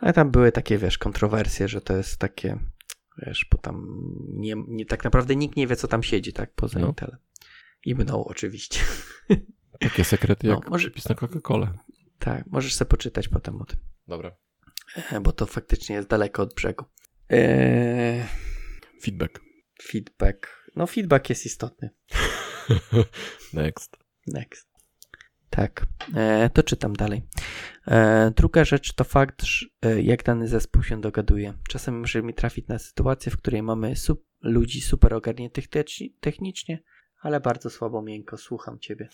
Ale 0.00 0.12
tam 0.12 0.30
były 0.30 0.52
takie, 0.52 0.78
wiesz, 0.78 0.98
kontrowersje, 0.98 1.68
że 1.68 1.80
to 1.80 1.96
jest 1.96 2.16
takie, 2.18 2.58
wiesz, 3.18 3.46
bo 3.52 3.58
tam 3.58 3.86
nie, 4.28 4.54
nie 4.68 4.86
tak 4.86 5.04
naprawdę 5.04 5.36
nikt 5.36 5.56
nie 5.56 5.66
wie, 5.66 5.76
co 5.76 5.88
tam 5.88 6.02
siedzi, 6.02 6.32
tak, 6.32 6.54
poza 6.54 6.78
No. 6.80 6.86
Intelem. 6.88 7.18
I 7.84 7.94
mną 7.94 8.24
oczywiście. 8.24 8.80
Takie 9.80 10.04
sekrety 10.04 10.46
No, 10.46 10.54
jak 10.54 10.70
może- 10.70 10.90
przepis 10.90 11.08
na 11.08 11.14
Coca-Colę. 11.14 11.72
tak, 12.18 12.46
możesz 12.46 12.74
sobie 12.74 12.88
poczytać 12.88 13.28
potem 13.28 13.62
o 13.62 13.64
tym, 13.64 13.78
Dobra. 14.08 14.36
e, 15.10 15.20
bo 15.20 15.32
to 15.32 15.46
faktycznie 15.46 15.96
jest 15.96 16.08
daleko 16.08 16.42
od 16.42 16.54
brzegu. 16.54 16.84
Eee, 17.28 18.24
Feedback. 19.02 19.40
feedback. 19.82 20.66
No, 20.76 20.86
feedback 20.86 21.28
jest 21.30 21.46
istotny. 21.46 21.90
Next. 23.52 23.96
Next. 24.26 24.69
Tak, 25.50 25.86
e, 26.14 26.50
to 26.54 26.62
czytam 26.62 26.92
dalej. 26.92 27.22
E, 27.88 28.32
druga 28.36 28.64
rzecz 28.64 28.92
to 28.92 29.04
fakt, 29.04 29.42
że, 29.42 29.66
e, 29.82 30.02
jak 30.02 30.22
dany 30.24 30.48
zespół 30.48 30.82
się 30.82 31.00
dogaduje. 31.00 31.54
Czasem 31.68 32.00
może 32.00 32.22
mi 32.22 32.34
trafić 32.34 32.68
na 32.68 32.78
sytuację, 32.78 33.32
w 33.32 33.36
której 33.36 33.62
mamy 33.62 33.94
ludzi 34.42 34.80
super 34.80 35.14
ogarniętych 35.14 35.68
techni- 35.68 36.12
technicznie, 36.20 36.82
ale 37.20 37.40
bardzo 37.40 37.70
słabo 37.70 38.02
miękko. 38.02 38.36
Słucham 38.36 38.78
ciebie. 38.78 39.08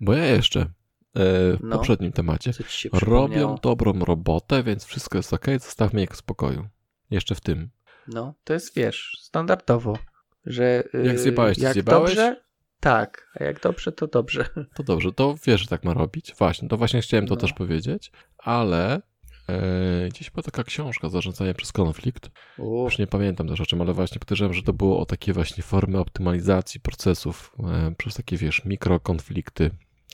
Bo 0.00 0.12
ja 0.14 0.24
jeszcze 0.26 0.66
w 1.14 1.58
No. 1.62 1.76
poprzednim 1.76 2.12
temacie 2.12 2.52
robią 2.92 3.56
dobrą 3.62 3.92
robotę, 4.04 4.62
więc 4.62 4.84
wszystko 4.84 5.18
jest 5.18 5.32
ok, 5.32 5.46
zostawmy 5.60 6.02
ich 6.02 6.10
w 6.10 6.16
spokoju. 6.16 6.68
Jeszcze 7.10 7.34
w 7.34 7.40
tym. 7.40 7.70
No, 8.08 8.34
to 8.44 8.52
jest, 8.52 8.74
wiesz, 8.76 9.18
standardowo, 9.22 9.98
że 10.46 10.84
Jak 10.92 11.04
yy, 11.04 11.18
zjebałeś, 11.18 11.58
jak 11.58 11.72
zjebałeś? 11.72 12.14
dobrze, 12.14 12.45
tak, 12.80 13.28
a 13.40 13.44
jak 13.44 13.60
dobrze, 13.60 13.92
to 13.92 14.06
dobrze. 14.06 14.48
To 14.76 14.82
dobrze, 14.82 15.12
to 15.12 15.34
wiesz, 15.46 15.60
że 15.60 15.66
tak 15.66 15.84
ma 15.84 15.94
robić. 15.94 16.34
Właśnie, 16.38 16.68
to 16.68 16.76
właśnie 16.76 17.00
chciałem 17.00 17.26
to 17.26 17.34
No. 17.34 17.40
też 17.40 17.52
powiedzieć, 17.52 18.12
ale 18.38 19.02
e, 19.48 20.08
gdzieś 20.08 20.30
była 20.30 20.42
taka 20.42 20.64
książka 20.64 21.08
Zarządzanie 21.08 21.54
przez 21.54 21.72
konflikt. 21.72 22.30
U, 22.58 22.84
Już 22.84 22.98
nie 22.98 23.06
pamiętam 23.06 23.48
też 23.48 23.60
o 23.60 23.66
czym, 23.66 23.80
ale 23.80 23.92
właśnie 23.92 24.18
podejrzewam, 24.18 24.54
że 24.54 24.62
to 24.62 24.72
było 24.72 25.00
o 25.00 25.06
takie 25.06 25.32
właśnie 25.32 25.62
formy 25.62 25.98
optymalizacji 25.98 26.80
procesów 26.80 27.56
e, 27.64 27.94
przez 27.98 28.14
takie, 28.14 28.36
wiesz, 28.36 28.64
mikrokonflikty 28.64 29.70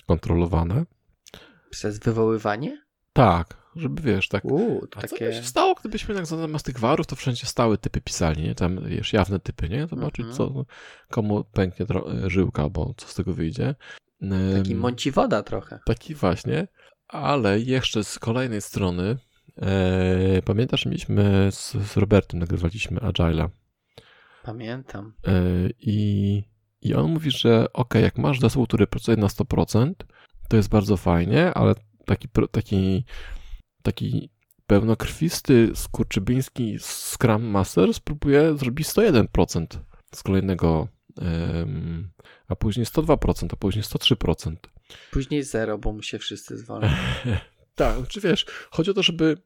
kontrolowane. 0.07 0.85
przez 1.71 1.99
wywoływanie? 1.99 2.83
Tak, 3.13 3.62
żeby 3.77 4.03
wiesz, 4.03 4.29
tak. 4.29 4.45
U, 4.45 4.87
to 4.91 4.99
A 4.99 5.01
co 5.01 5.07
by 5.07 5.09
takie... 5.09 5.33
się 5.33 5.43
stało, 5.43 5.75
gdybyśmy 5.81 6.15
tak 6.15 6.27
zamiast 6.27 6.67
tych 6.67 6.79
warów, 6.79 7.07
to 7.07 7.17
wszędzie 7.17 7.47
stałe 7.47 7.79
typy 7.79 8.01
pisali, 8.01 8.43
nie? 8.43 8.55
Tam, 8.55 8.81
wiesz, 8.89 9.13
jawne 9.13 9.41
typy, 9.41 9.69
nie? 9.69 9.87
Zobaczyć, 9.87 10.27
Mhm. 10.27 10.37
co, 10.37 10.65
komu 11.11 11.45
pęknie 11.45 11.87
żyłka, 12.27 12.63
albo 12.63 12.95
co 12.97 13.07
z 13.09 13.15
tego 13.15 13.33
wyjdzie. 13.35 13.75
Taki 14.55 14.75
mąci 14.75 15.11
woda 15.11 15.43
trochę. 15.43 15.79
Taki 15.87 16.15
właśnie, 16.15 16.69
ale 17.09 17.61
jeszcze 17.61 18.05
z 18.05 18.19
kolejnej 18.19 18.61
strony, 18.61 19.17
e, 19.63 20.43
pamiętasz, 20.45 20.87
mieliśmy 20.87 21.49
z, 21.53 21.73
z 21.73 21.97
Robertem, 21.97 22.41
nagrywaliśmy 22.41 23.01
Agile'a 23.01 23.49
Pamiętam. 24.43 25.13
e, 25.27 25.33
i, 25.81 26.43
i 26.83 26.95
on 26.95 27.13
mówi, 27.13 27.31
że 27.31 27.73
ok, 27.73 27.95
jak 27.95 28.19
masz 28.19 28.41
zespół, 28.41 28.67
który 28.67 28.87
pracuje 28.87 29.17
na 29.17 29.27
100%, 29.27 29.93
to 30.49 30.57
jest 30.57 30.69
bardzo 30.69 30.97
fajnie, 30.97 31.55
ale 31.55 31.75
taki, 32.07 32.29
taki, 32.51 33.05
taki 33.83 34.31
pełnokrwisty, 34.67 35.71
skurczybyński 35.75 36.79
Scrum 36.81 37.43
Master 37.43 37.95
spróbuje 37.95 38.59
zrobić 38.59 38.89
101% 38.89 39.67
z 40.15 40.23
kolejnego, 40.23 40.89
a 42.49 42.57
później 42.57 42.87
102%, 42.87 43.47
a 43.53 43.57
później 43.57 43.85
103%. 43.85 44.57
Później 45.11 45.43
zero, 45.43 45.79
bo 45.79 45.93
mu 45.93 46.03
się 46.03 46.19
wszyscy 46.19 46.59
zwolnią. 46.59 46.89
Tak, 47.75 48.09
czy 48.09 48.21
wiesz, 48.21 48.47
chodzi 48.71 48.91
o 48.91 48.95
to, 48.95 49.03
żeby, 49.03 49.37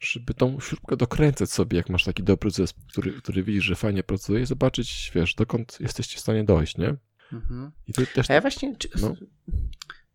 żeby 0.00 0.34
tą 0.34 0.60
śrubkę 0.60 0.96
dokręcać 0.96 1.50
sobie, 1.50 1.76
jak 1.76 1.88
masz 1.88 2.04
taki 2.04 2.22
dobry 2.22 2.50
zespół, 2.50 2.84
który, 2.88 3.12
który 3.12 3.42
widzisz, 3.42 3.64
że 3.64 3.74
fajnie 3.74 4.02
pracuje 4.02 4.42
i 4.42 4.46
zobaczyć, 4.46 5.12
wiesz, 5.14 5.34
dokąd 5.34 5.78
jesteście 5.80 6.16
w 6.16 6.20
stanie 6.20 6.44
dojść, 6.44 6.76
nie? 6.76 6.96
Mhm. 7.32 7.72
I 7.86 7.92
ty 7.92 8.06
też 8.06 8.30
A 8.30 8.34
ja 8.34 8.40
właśnie... 8.40 8.74
No. 9.00 9.14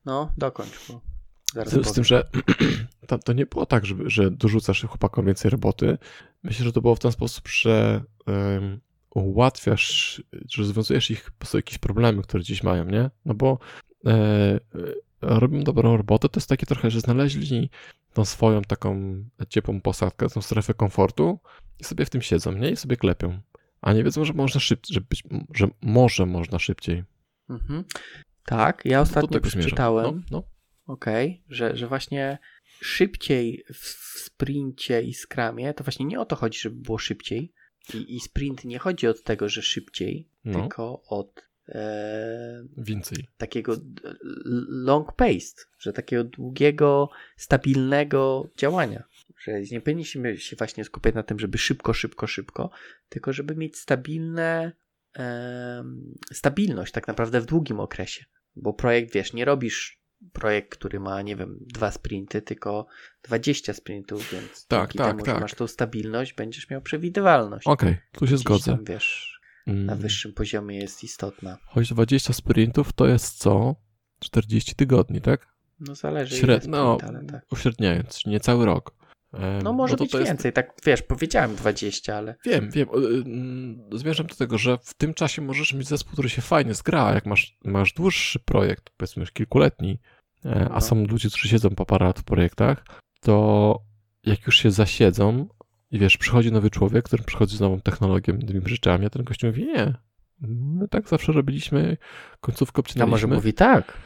No. 0.06 0.34
dokończ, 0.38 0.88
bo 0.90 1.12
zaraz 1.54 1.74
z, 1.74 1.88
z 1.88 1.94
tym, 1.94 2.04
że 2.04 2.30
to, 3.08 3.18
to 3.18 3.34
nie 3.34 3.46
było 3.46 3.66
tak, 3.66 3.86
żeby, 3.86 4.10
że 4.10 4.32
dorzucasz 4.32 4.82
chłopakom 4.82 5.26
więcej 5.26 5.52
roboty. 5.52 5.98
Myślę, 6.44 6.66
że 6.66 6.72
to 6.72 6.82
było 6.82 6.96
w 6.96 7.00
ten 7.00 7.12
sposób, 7.12 7.48
że 7.48 8.04
em, 8.28 8.80
ułatwiasz, 9.10 10.24
że 10.50 10.64
rozwiązujesz 10.64 11.12
ich 11.12 11.32
po 11.32 11.38
prostu 11.38 11.58
jakieś 11.58 11.78
problemy, 11.78 12.22
które 12.22 12.44
dziś 12.44 12.64
mają, 12.64 12.86
nie? 12.86 13.10
No 13.26 13.34
bo 13.34 13.60
e, 14.06 14.12
e, 14.12 14.60
robią 15.22 15.64
dobrą 15.64 15.98
robotę, 15.98 16.30
to 16.30 16.40
jest 16.40 16.50
takie 16.50 16.66
trochę, 16.66 16.92
że 16.92 17.00
znaleźli 17.00 17.70
tą 18.14 18.26
swoją 18.26 18.62
taką 18.62 19.16
ciepłą 19.50 19.82
posadkę, 19.82 20.30
tą 20.30 20.42
strefę 20.42 20.74
komfortu 20.74 21.40
i 21.80 21.84
sobie 21.84 22.06
w 22.06 22.10
tym 22.10 22.22
siedzą, 22.22 22.52
nie? 22.52 22.72
I 22.72 22.76
sobie 22.76 22.98
klepią. 22.98 23.40
A 23.82 23.94
nie 23.94 24.04
wiedzą, 24.04 24.26
że 24.26 24.34
można 24.34 24.60
szybciej, 24.60 24.94
że, 24.94 25.02
być, 25.02 25.24
że 25.54 25.68
może 25.82 26.26
można 26.26 26.60
szybciej. 26.60 27.04
Mhm. 27.50 27.84
Tak, 28.46 28.82
ja 28.86 29.02
ostatnio 29.02 29.42
przeczytałem, 29.42 30.24
No, 30.32 30.38
no. 30.38 30.53
Okej, 30.88 31.43
że, 31.49 31.76
że 31.77 31.88
właśnie 31.88 32.38
szybciej 32.81 33.64
w 33.73 33.88
sprincie 34.19 35.01
i 35.01 35.14
skramie, 35.14 35.73
to 35.73 35.84
właśnie 35.84 36.05
nie 36.05 36.19
o 36.19 36.26
to 36.26 36.35
chodzi, 36.35 36.60
żeby 36.60 36.76
było 36.76 36.97
szybciej. 36.97 37.53
I, 37.93 38.15
i 38.15 38.19
sprint 38.19 38.65
nie 38.65 38.80
chodzi 38.80 39.07
od 39.07 39.23
tego, 39.23 39.49
że 39.49 39.61
szybciej, 39.61 40.27
No. 40.45 40.60
tylko 40.60 41.03
od 41.07 41.47
e, 41.69 42.64
Więcej. 42.77 43.27
takiego 43.38 43.76
long 44.69 45.15
paced, 45.15 45.68
że 45.80 45.93
takiego 45.93 46.23
długiego, 46.23 47.10
stabilnego 47.38 48.49
działania. 48.57 49.03
Że 49.38 49.61
nie 49.72 49.81
powinniśmy 49.81 50.38
się 50.38 50.55
właśnie 50.55 50.84
skupiać 50.85 51.15
na 51.15 51.23
tym, 51.23 51.39
żeby 51.39 51.57
szybko, 51.57 51.93
szybko, 51.93 52.27
szybko, 52.27 52.69
tylko 53.10 53.34
żeby 53.34 53.55
mieć 53.55 53.77
stabilne, 53.77 54.72
stabilność 56.31 56.93
tak 56.93 57.07
naprawdę 57.07 57.41
w 57.41 57.45
długim 57.45 57.80
okresie. 57.80 58.26
Bo 58.55 58.73
projekt, 58.73 59.14
wiesz, 59.14 59.34
nie 59.34 59.45
robisz 59.45 60.03
projekt, 60.34 60.72
który 60.72 61.00
ma, 61.00 61.22
nie 61.22 61.36
wiem, 61.36 61.58
dwa 61.62 61.91
sprinty, 61.91 62.41
tylko 62.41 62.86
20 63.24 63.74
sprintów, 63.74 64.32
więc 64.32 64.68
Tak, 64.68 64.94
tak, 64.94 65.08
temu, 65.08 65.24
tak. 65.24 65.41
masz 65.41 65.54
tą 65.54 65.68
stabilność, 65.68 66.34
będziesz 66.34 66.70
miał 66.70 66.82
przewidywalność. 66.82 67.68
Okej, 67.68 67.98
tu 68.12 68.20
się 68.20 68.26
Gdzieś 68.34 68.40
zgodzę. 68.40 68.76
Tam, 68.76 68.86
wiesz, 68.86 69.40
na 69.68 69.74
Mm. 69.94 69.98
wyższym 70.00 70.34
poziomie 70.34 70.78
jest 70.78 71.04
istotna. 71.04 71.58
Choć 71.66 71.90
20 71.90 72.34
sprintów 72.34 72.94
to 72.94 73.08
jest 73.08 73.38
co? 73.38 73.76
40 74.20 74.76
tygodni, 74.76 75.22
tak? 75.22 75.48
No 75.80 75.95
zależy 75.95 76.36
Śred... 76.38 76.68
No, 76.68 76.95
sprint, 77.00 77.16
ale 77.16 77.26
tak. 77.26 77.45
uśredniając, 77.52 78.26
nie 78.26 78.40
cały 78.40 78.66
rok. 78.66 78.95
Em, 79.34 79.61
No 79.64 79.73
może 79.73 79.95
to, 79.95 80.03
być 80.03 80.11
to 80.11 80.19
jest... 80.19 80.30
więcej, 80.31 80.53
tak 80.53 80.73
wiesz, 80.85 81.01
powiedziałem 81.01 81.55
20, 81.55 82.15
ale 82.18 82.35
Wiem, 82.45 82.72
wiem. 82.72 82.88
y, 83.93 83.97
Zmierzam 83.97 84.27
do 84.27 84.35
tego, 84.35 84.57
że 84.57 84.77
w 84.84 84.93
tym 84.93 85.14
czasie 85.14 85.41
możesz 85.41 85.73
mieć 85.73 85.88
zespół, 85.88 86.14
który 86.14 86.30
się 86.30 86.41
fajnie 86.41 86.73
zgra. 86.73 87.05
a 87.05 87.14
Jak 87.14 87.26
masz, 87.26 87.57
masz 87.65 87.93
dłuższy 87.93 88.39
projekt, 88.39 88.89
powiedzmy 88.97 89.19
już 89.22 89.31
kilkuletni, 89.31 89.99
e, 90.45 90.65
a 90.72 90.73
No. 90.73 90.81
są 90.81 91.05
ludzie, 91.05 91.30
którzy 91.30 91.47
siedzą 91.49 91.69
po 91.69 91.85
parę 91.85 92.05
lat 92.05 92.19
w 92.19 92.23
projektach, 92.23 92.85
to 93.22 93.80
jak 94.26 94.45
już 94.45 94.57
się 94.57 94.72
zasiedzą 94.72 95.47
i 95.91 95.99
wiesz, 95.99 96.18
przychodzi 96.18 96.51
nowy 96.51 96.69
człowiek, 96.69 97.05
który 97.05 97.23
przychodzi 97.23 97.57
z 97.57 97.60
nową 97.60 97.81
technologią, 97.81 98.34
nowymi 98.34 98.61
rzeczami, 98.69 99.05
a 99.05 99.10
ten 99.10 99.23
gościu 99.23 99.47
mówi, 99.47 99.65
nie, 99.65 99.93
my 100.41 100.88
tak 100.88 101.10
zawsze 101.10 101.31
robiliśmy, 101.31 101.97
końcówkę 102.41 102.80
a 102.80 102.80
obcinaliśmy. 102.80 103.11
może 103.11 103.27
mówi 103.27 103.53
tak. 103.53 103.97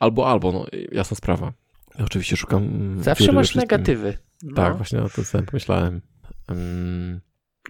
Albo, 0.00 0.28
albo, 0.30 0.52
no 0.52 0.66
jasna 0.92 1.16
sprawa. 1.16 1.52
Ja 1.98 2.04
oczywiście 2.04 2.36
szukam. 2.36 2.62
mm, 2.62 3.02
Zawsze 3.02 3.32
masz 3.32 3.54
negatywy. 3.54 4.18
No, 4.42 4.54
Tak, 4.54 4.76
właśnie 4.76 5.02
o 5.02 5.08
tym 5.08 5.24
samym 5.24 5.46
pomyślałem. 5.46 6.00
Mm, 6.48 7.20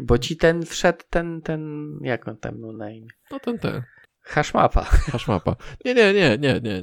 Bo 0.01 0.19
ci 0.19 0.37
ten 0.37 0.63
wszedł, 0.67 0.99
ten, 1.11 1.43
ten, 1.43 1.91
jak 2.03 2.29
on 2.29 2.37
tam 2.37 2.61
miał 2.61 2.73
na 2.73 2.91
imię? 2.91 3.09
no 3.31 3.41
ten, 3.41 3.59
ten. 3.59 3.83
Hashmapa. 4.23 4.83
Hashmapa. 5.13 5.57
Nie, 5.85 5.95
nie, 5.95 6.13
nie, 6.15 6.39
nie, 6.39 6.61
nie. 6.61 6.83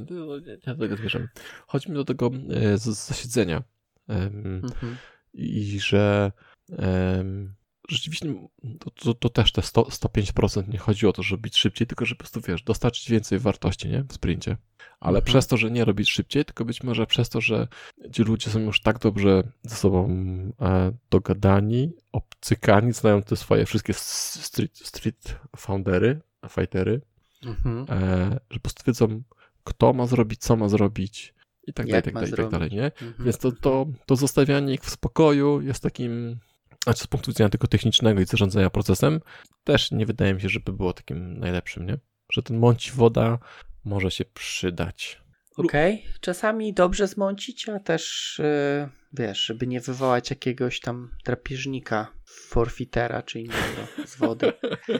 nie 0.66 0.74
do 0.74 0.76
tego 0.76 0.96
zmierzam. 0.96 1.28
Chodzi 1.66 1.88
mi 1.90 1.94
do 1.94 2.04
tego 2.04 2.30
e, 2.50 2.78
z, 2.78 2.82
zasiedzenia. 2.82 3.62
Em, 4.08 4.62
Mhm. 4.64 4.96
I 5.34 5.80
że 5.80 6.32
em, 6.78 7.54
rzeczywiście 7.88 8.34
to, 8.80 8.90
to, 8.90 9.14
to 9.14 9.28
też 9.28 9.52
te 9.52 9.62
100, 9.62 9.82
105% 9.82 10.68
nie 10.68 10.78
chodzi 10.78 11.06
o 11.06 11.12
to, 11.12 11.22
żeby 11.22 11.42
być 11.42 11.56
szybciej, 11.56 11.86
tylko 11.86 12.04
żeby 12.06 12.16
po 12.16 12.18
prostu, 12.18 12.40
wiesz, 12.40 12.62
dostarczyć 12.62 13.10
więcej 13.10 13.38
wartości, 13.38 13.88
nie? 13.88 14.04
W 14.08 14.12
sprincie. 14.12 14.56
Ale 15.00 15.18
Mhm. 15.18 15.24
przez 15.24 15.46
to, 15.46 15.56
że 15.56 15.70
nie 15.70 15.84
robić 15.84 16.10
szybciej, 16.10 16.44
tylko 16.44 16.64
być 16.64 16.82
może 16.82 17.06
przez 17.06 17.28
to, 17.28 17.40
że 17.40 17.68
ci 18.12 18.22
ludzie 18.22 18.50
są 18.50 18.58
już 18.60 18.80
tak 18.80 18.98
dobrze 18.98 19.42
ze 19.62 19.76
sobą 19.76 20.08
e, 20.60 20.92
dogadani, 21.10 21.92
obcykani, 22.12 22.92
znają 22.92 23.22
te 23.22 23.36
swoje 23.36 23.66
wszystkie 23.66 23.92
street, 23.94 24.78
street 24.78 25.36
foundery, 25.56 26.20
fightery, 26.50 27.00
Mhm. 27.46 27.86
e, 27.88 28.30
że 28.50 28.58
po 28.58 28.62
prostu 28.62 28.82
wiedzą, 28.86 29.22
kto 29.64 29.92
ma 29.92 30.06
zrobić, 30.06 30.40
co 30.40 30.56
ma 30.56 30.68
zrobić 30.68 31.34
i 31.66 31.72
tak 31.72 31.86
dalej, 31.86 31.96
Jak 31.96 32.04
tak 32.04 32.14
dalej, 32.14 32.30
i 32.30 32.36
tak 32.36 32.48
dalej, 32.50 32.70
nie? 32.70 32.84
Mhm. 32.84 33.14
Więc 33.18 33.38
to, 33.38 33.52
to, 33.52 33.86
to 34.06 34.16
zostawianie 34.16 34.74
ich 34.74 34.80
w 34.82 34.90
spokoju 34.90 35.60
jest 35.60 35.82
takim, 35.82 36.38
znaczy 36.84 37.04
z 37.04 37.06
punktu 37.06 37.30
widzenia 37.30 37.50
tylko 37.50 37.66
technicznego 37.66 38.20
i 38.20 38.24
zarządzania 38.24 38.70
procesem, 38.70 39.20
też 39.64 39.90
nie 39.90 40.06
wydaje 40.06 40.34
mi 40.34 40.40
się, 40.40 40.48
żeby 40.48 40.72
było 40.72 40.92
takim 40.92 41.38
najlepszym, 41.38 41.86
nie? 41.86 41.98
Że 42.32 42.42
ten 42.42 42.58
mąci 42.58 42.90
woda 42.90 43.38
może 43.84 44.10
się 44.10 44.24
przydać. 44.24 45.20
Okej, 45.56 46.06
czasami 46.20 46.74
dobrze 46.74 47.06
zmącić, 47.06 47.68
a 47.68 47.80
też 47.80 48.34
yy, 48.38 48.88
wiesz, 49.12 49.44
żeby 49.44 49.66
nie 49.66 49.80
wywołać 49.80 50.30
jakiegoś 50.30 50.80
tam 50.80 51.10
drapieżnika, 51.24 52.12
forfitera 52.24 53.22
czy 53.22 53.40
innego 53.40 53.86
z 54.06 54.16
wody. 54.16 54.52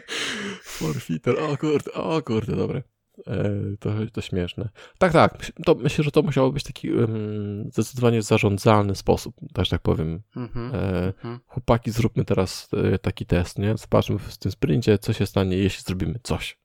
Forfeiter, 0.63 1.39
o 1.39 1.57
kurde, 1.57 1.93
o 1.93 2.23
kurde, 2.23 2.57
dobre. 2.57 2.83
E, 3.27 3.51
to, 3.81 3.90
to 4.12 4.20
śmieszne. 4.20 4.69
Tak, 4.99 5.12
tak, 5.12 5.53
to 5.65 5.74
myślę, 5.74 6.05
że 6.05 6.11
to 6.11 6.23
musiało 6.23 6.53
być 6.53 6.65
taki 6.65 6.89
em, 6.89 7.70
zdecydowanie 7.73 8.23
zarządzalny 8.23 8.95
sposób, 8.95 9.35
też 9.55 9.69
tak 9.69 9.82
powiem. 9.82 10.23
Mhm. 10.36 10.74
E, 10.74 11.07
Mhm. 11.09 11.40
chłopaki, 11.47 11.90
zróbmy 11.90 12.24
teraz 12.24 12.69
e, 12.95 12.99
taki 12.99 13.27
test, 13.27 13.59
nie? 13.59 13.77
Zobaczmy 13.77 14.19
w 14.19 14.39
tym 14.39 14.53
sprincie, 14.53 14.99
co 14.99 15.12
się 15.12 15.27
stanie, 15.27 15.57
jeśli 15.57 15.82
zrobimy 15.82 16.20
coś. 16.23 16.59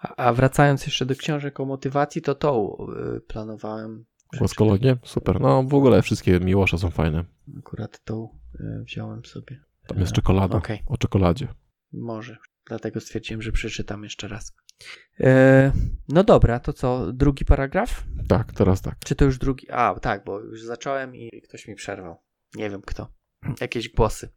A, 0.00 0.16
a 0.16 0.32
wracając 0.32 0.86
jeszcze 0.86 1.06
do 1.06 1.14
książek 1.14 1.60
o 1.60 1.64
motywacji, 1.64 2.22
to 2.22 2.34
tą 2.34 2.76
yy, 3.12 3.20
planowałem. 3.20 4.04
Głoskologię? 4.38 4.96
Super. 5.04 5.40
No 5.40 5.62
w 5.62 5.74
ogóle 5.74 6.02
wszystkie 6.02 6.40
Miłosza 6.40 6.78
są 6.78 6.90
fajne. 6.90 7.24
Akurat 7.58 8.04
tą 8.04 8.28
yy, 8.60 8.82
wziąłem 8.84 9.24
sobie. 9.24 9.60
Tam 9.86 9.98
jest 9.98 10.12
E, 10.12 10.14
czekolada. 10.14 10.58
Okej. 10.58 10.82
O 10.86 10.96
czekoladzie. 10.96 11.48
Może. 11.92 12.36
Dlatego 12.66 13.00
stwierdziłem, 13.00 13.42
że 13.42 13.52
przeczytam 13.52 14.04
jeszcze 14.04 14.28
raz. 14.28 14.52
E, 15.20 15.72
no 16.08 16.24
dobra, 16.24 16.60
to 16.60 16.72
co? 16.72 17.12
Drugi 17.12 17.44
paragraf? 17.44 18.04
Tak, 18.28 18.52
teraz 18.52 18.82
tak. 18.82 18.94
Czy 19.04 19.14
to 19.14 19.24
już 19.24 19.38
drugi? 19.38 19.70
A, 19.70 19.94
tak, 20.00 20.24
bo 20.24 20.40
już 20.40 20.62
zacząłem 20.62 21.16
i 21.16 21.42
ktoś 21.42 21.68
mi 21.68 21.74
przerwał. 21.74 22.16
Nie 22.54 22.70
wiem 22.70 22.82
kto. 22.82 23.12
jakieś 23.60 23.88
głosy. 23.88 24.28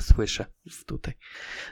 Słyszę 0.00 0.46
tutaj. 0.86 1.14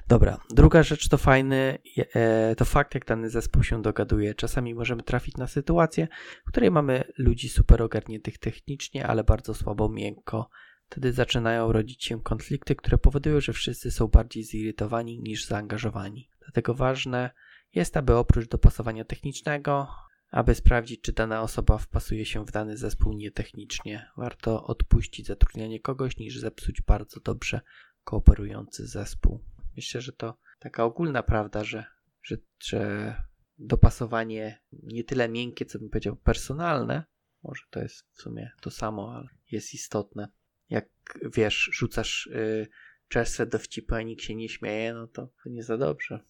Dobra, 0.08 0.40
druga 0.50 0.82
rzecz 0.82 1.08
to 1.08 1.18
fajny, 1.18 1.78
e, 2.14 2.54
to 2.56 2.64
fakt, 2.64 2.94
jak 2.94 3.06
dany 3.06 3.30
zespół 3.30 3.62
się 3.62 3.82
dogaduje. 3.82 4.34
Czasami 4.34 4.74
możemy 4.74 5.02
trafić 5.02 5.36
na 5.36 5.46
sytuację, 5.46 6.08
w 6.46 6.50
której 6.50 6.70
mamy 6.70 7.04
ludzi 7.18 7.48
super 7.48 7.82
ogarniętych 7.82 8.38
technicznie, 8.38 9.06
ale 9.06 9.24
bardzo 9.24 9.54
słabo 9.54 9.88
miękko. 9.88 10.50
Wtedy 10.88 11.12
zaczynają 11.12 11.72
rodzić 11.72 12.04
się 12.04 12.22
konflikty, 12.22 12.76
które 12.76 12.98
powodują, 12.98 13.40
że 13.40 13.52
wszyscy 13.52 13.90
są 13.90 14.06
bardziej 14.06 14.44
zirytowani 14.44 15.20
niż 15.20 15.44
zaangażowani. 15.44 16.30
Dlatego 16.40 16.74
ważne 16.74 17.30
jest, 17.74 17.96
aby 17.96 18.14
oprócz 18.14 18.48
dopasowania 18.48 19.04
technicznego, 19.04 19.88
aby 20.30 20.54
sprawdzić, 20.54 21.00
czy 21.00 21.12
dana 21.12 21.42
osoba 21.42 21.78
wpasuje 21.78 22.26
się 22.26 22.44
w 22.44 22.50
dany 22.50 22.76
zespół 22.76 23.12
nietechnicznie, 23.12 24.10
warto 24.16 24.64
odpuścić 24.66 25.26
zatrudnianie 25.26 25.80
kogoś, 25.80 26.16
niż 26.16 26.38
zepsuć 26.38 26.82
bardzo 26.82 27.20
dobrze 27.20 27.60
kooperujący 28.04 28.86
zespół. 28.86 29.44
Myślę, 29.76 30.00
że 30.00 30.12
to 30.12 30.38
taka 30.58 30.84
ogólna 30.84 31.22
prawda, 31.22 31.64
że, 31.64 31.84
że, 32.22 32.36
że 32.58 33.14
dopasowanie 33.58 34.62
nie 34.72 35.04
tyle 35.04 35.28
miękkie, 35.28 35.64
co 35.64 35.78
bym 35.78 35.90
powiedział 35.90 36.16
personalne, 36.16 37.04
może 37.42 37.62
to 37.70 37.80
jest 37.80 38.06
w 38.10 38.22
sumie 38.22 38.50
to 38.60 38.70
samo, 38.70 39.14
ale 39.14 39.28
jest 39.50 39.74
istotne. 39.74 40.28
Jak 40.70 40.88
wiesz, 41.34 41.70
rzucasz 41.72 42.26
y, 42.26 42.68
czerstwe 43.08 43.46
dowcipy, 43.46 43.94
a 43.94 44.02
nikt 44.02 44.22
się 44.22 44.34
nie 44.34 44.48
śmieje, 44.48 44.94
no 44.94 45.06
to 45.06 45.28
nie 45.46 45.62
za 45.62 45.78
dobrze. 45.78 46.24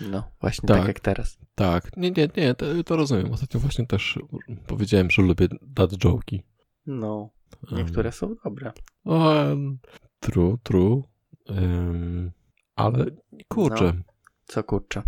No, 0.00 0.30
właśnie 0.40 0.66
tak, 0.66 0.78
tak 0.78 0.88
jak 0.88 1.00
teraz. 1.00 1.38
Tak, 1.54 1.96
nie, 1.96 2.10
nie, 2.10 2.28
nie, 2.36 2.54
to, 2.54 2.84
to, 2.84 2.96
rozumiem. 2.96 3.32
Ostatnio 3.32 3.60
właśnie 3.60 3.86
też 3.86 4.18
powiedziałem, 4.66 5.10
że 5.10 5.22
lubię 5.22 5.48
dad 5.62 5.90
joke'i. 5.92 6.42
No, 6.86 7.30
niektóre 7.72 8.08
um, 8.08 8.12
są 8.12 8.34
dobre. 8.44 8.72
Um, 9.04 9.78
true, 10.20 10.58
true. 10.62 11.02
Um, 11.48 12.30
ale 12.76 13.06
kurczę. 13.48 13.92
No, 13.96 14.02
co 14.44 14.64
kurczę? 14.64 15.02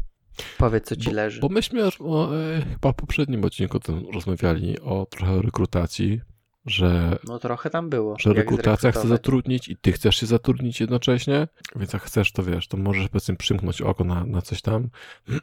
Powiedz, 0.58 0.86
co 0.86 0.96
ci 0.96 1.10
bo, 1.10 1.16
leży. 1.16 1.40
Bo 1.40 1.48
myśmy 1.48 1.88
o, 2.00 2.36
e, 2.36 2.62
chyba 2.62 2.92
w 2.92 2.96
poprzednim 2.96 3.44
odcinku 3.44 3.76
o 3.76 3.80
tym 3.80 4.06
rozmawiali, 4.14 4.80
o 4.80 5.06
trochę 5.10 5.42
rekrutacji 5.42 6.20
że. 6.66 7.18
No 7.24 7.38
trochę 7.38 7.70
tam 7.70 7.90
było. 7.90 8.16
Że 8.18 8.32
rekrutacja 8.32 8.92
chce 8.92 9.08
zatrudnić 9.08 9.68
i 9.68 9.76
ty 9.76 9.92
chcesz 9.92 10.16
się 10.16 10.26
zatrudnić 10.26 10.80
jednocześnie, 10.80 11.48
więc 11.76 11.92
jak 11.92 12.02
chcesz, 12.02 12.32
to 12.32 12.42
wiesz, 12.42 12.68
to 12.68 12.76
możesz 12.76 13.08
powiedzmy 13.08 13.36
przymknąć 13.36 13.82
oko 13.82 14.04
na, 14.04 14.24
na 14.24 14.42
coś 14.42 14.62
tam. 14.62 14.88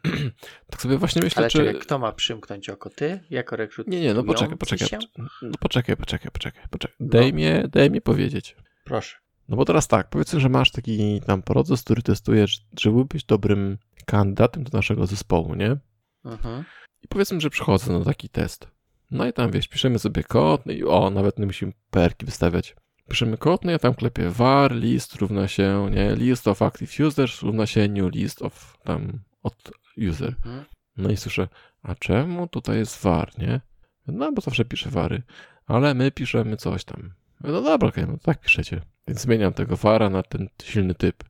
tak 0.71 0.81
sobie 0.81 0.97
właśnie 0.97 1.21
myślę, 1.21 1.39
Ale 1.39 1.49
czy. 1.49 1.57
Czekaj, 1.57 1.81
kto 1.81 1.99
ma 1.99 2.11
przymknąć 2.11 2.69
oko? 2.69 2.89
Ty 2.89 3.19
jako 3.29 3.55
rekrut? 3.55 3.87
Nie, 3.87 4.01
nie, 4.01 4.13
no 4.13 4.23
poczekaj, 4.23 4.57
poczekaj. 4.57 4.87
Się? 4.87 4.97
No 5.41 5.51
poczekaj, 5.59 5.97
poczekaj, 5.97 6.31
poczekaj. 6.31 6.63
poczekaj. 6.69 6.95
No. 6.99 7.07
Daj, 7.09 7.33
mi, 7.33 7.43
daj 7.69 7.91
mi 7.91 8.01
powiedzieć. 8.01 8.55
Proszę. 8.83 9.17
No 9.49 9.57
bo 9.57 9.65
teraz 9.65 9.87
tak, 9.87 10.09
powiedzmy, 10.09 10.39
że 10.39 10.49
masz 10.49 10.71
taki 10.71 11.21
tam 11.21 11.41
proces, 11.41 11.83
który 11.83 12.01
testujesz, 12.01 12.65
że 12.79 12.91
byłbyś 12.91 13.23
dobrym 13.23 13.77
kandydatem 14.05 14.63
do 14.63 14.77
naszego 14.77 15.07
zespołu, 15.07 15.55
nie? 15.55 15.77
Mhm. 16.25 16.63
I 17.03 17.07
powiedzmy, 17.07 17.41
że 17.41 17.49
przychodzę 17.49 17.99
na 17.99 18.05
taki 18.05 18.29
test. 18.29 18.72
No 19.13 19.27
i 19.27 19.33
tam 19.33 19.51
wiesz, 19.51 19.67
piszemy 19.67 19.99
sobie 19.99 20.23
kod, 20.23 20.65
no 20.65 20.73
i 20.73 20.83
o, 20.83 21.09
nawet 21.09 21.39
nie 21.39 21.45
musimy 21.45 21.73
perki 21.91 22.25
wystawiać. 22.25 22.75
Piszemy 23.09 23.37
kod, 23.37 23.65
no 23.65 23.71
ja 23.71 23.79
tam 23.79 23.93
klepię 23.93 24.29
var 24.29 24.75
list 24.75 25.15
równa 25.15 25.47
się, 25.47 25.89
nie, 25.91 26.15
list 26.15 26.47
of 26.47 26.61
active 26.61 26.99
users 26.99 27.41
równa 27.41 27.65
się 27.65 27.87
new 27.87 28.15
list 28.15 28.41
of 28.41 28.77
tam 28.83 29.19
od 29.43 29.71
user. 30.09 30.35
Mhm. 30.45 30.65
No 30.97 31.09
i 31.09 31.17
słyszę, 31.17 31.47
a 31.83 31.95
czemu 31.95 32.47
tutaj 32.47 32.77
jest 32.77 33.03
var, 33.03 33.31
nie? 33.37 33.61
No 34.07 34.31
bo 34.31 34.41
zawsze 34.41 34.65
piszę 34.65 34.89
vary, 34.89 35.21
ale 35.65 35.93
my 35.93 36.11
piszemy 36.11 36.57
coś 36.57 36.83
tam. 36.83 37.13
No 37.43 37.61
dobra, 37.61 37.89
okay, 37.89 38.07
no 38.07 38.17
tak 38.17 38.41
piszecie. 38.41 38.81
Więc 39.07 39.21
zmieniam 39.21 39.53
tego 39.53 39.77
vara 39.77 40.09
na 40.09 40.23
ten 40.23 40.49
silny 40.63 40.95
typ. 40.95 41.23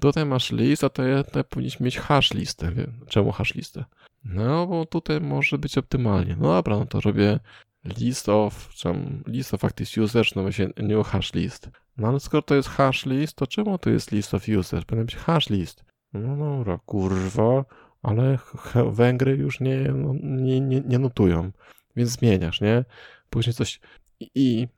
Tutaj 0.00 0.26
masz 0.26 0.52
list, 0.52 0.84
a 0.84 0.88
to, 0.88 1.02
ja, 1.02 1.24
to 1.24 1.44
powinniśmy 1.44 1.84
mieć 1.84 1.98
hash 1.98 2.34
listę. 2.34 2.72
Czemu 3.08 3.32
hash 3.32 3.54
listę? 3.54 3.84
No, 4.24 4.66
bo 4.66 4.86
tutaj 4.86 5.20
może 5.20 5.58
być 5.58 5.78
optymalnie. 5.78 6.36
No 6.40 6.48
dobra, 6.48 6.78
no 6.78 6.86
to 6.86 7.00
robię 7.00 7.40
list 7.84 8.28
of, 8.28 8.68
tam 8.82 9.22
list 9.26 9.54
of 9.54 9.64
active 9.64 9.98
users, 9.98 10.34
no 10.34 10.42
właśnie 10.42 10.68
new 10.76 11.06
hash 11.06 11.34
list. 11.34 11.70
No 11.96 12.08
ale 12.08 12.20
skoro 12.20 12.42
to 12.42 12.54
jest 12.54 12.68
hash 12.68 13.06
list, 13.06 13.36
to 13.36 13.46
czemu 13.46 13.78
to 13.78 13.90
jest 13.90 14.12
list 14.12 14.34
of 14.34 14.48
users? 14.48 14.84
Powinien 14.84 15.06
być 15.06 15.16
hash 15.16 15.50
list. 15.50 15.84
No 16.12 16.36
dobra, 16.36 16.78
kurwa, 16.86 17.64
ale 18.02 18.38
Węgry 18.92 19.36
już 19.36 19.60
nie, 19.60 19.78
no, 19.78 20.14
nie, 20.22 20.60
nie, 20.60 20.80
nie 20.80 20.98
notują. 20.98 21.50
Więc 21.96 22.10
zmieniasz, 22.10 22.60
nie? 22.60 22.84
Później 23.30 23.54
coś... 23.54 23.80
I, 24.20 24.30
I 24.34 24.68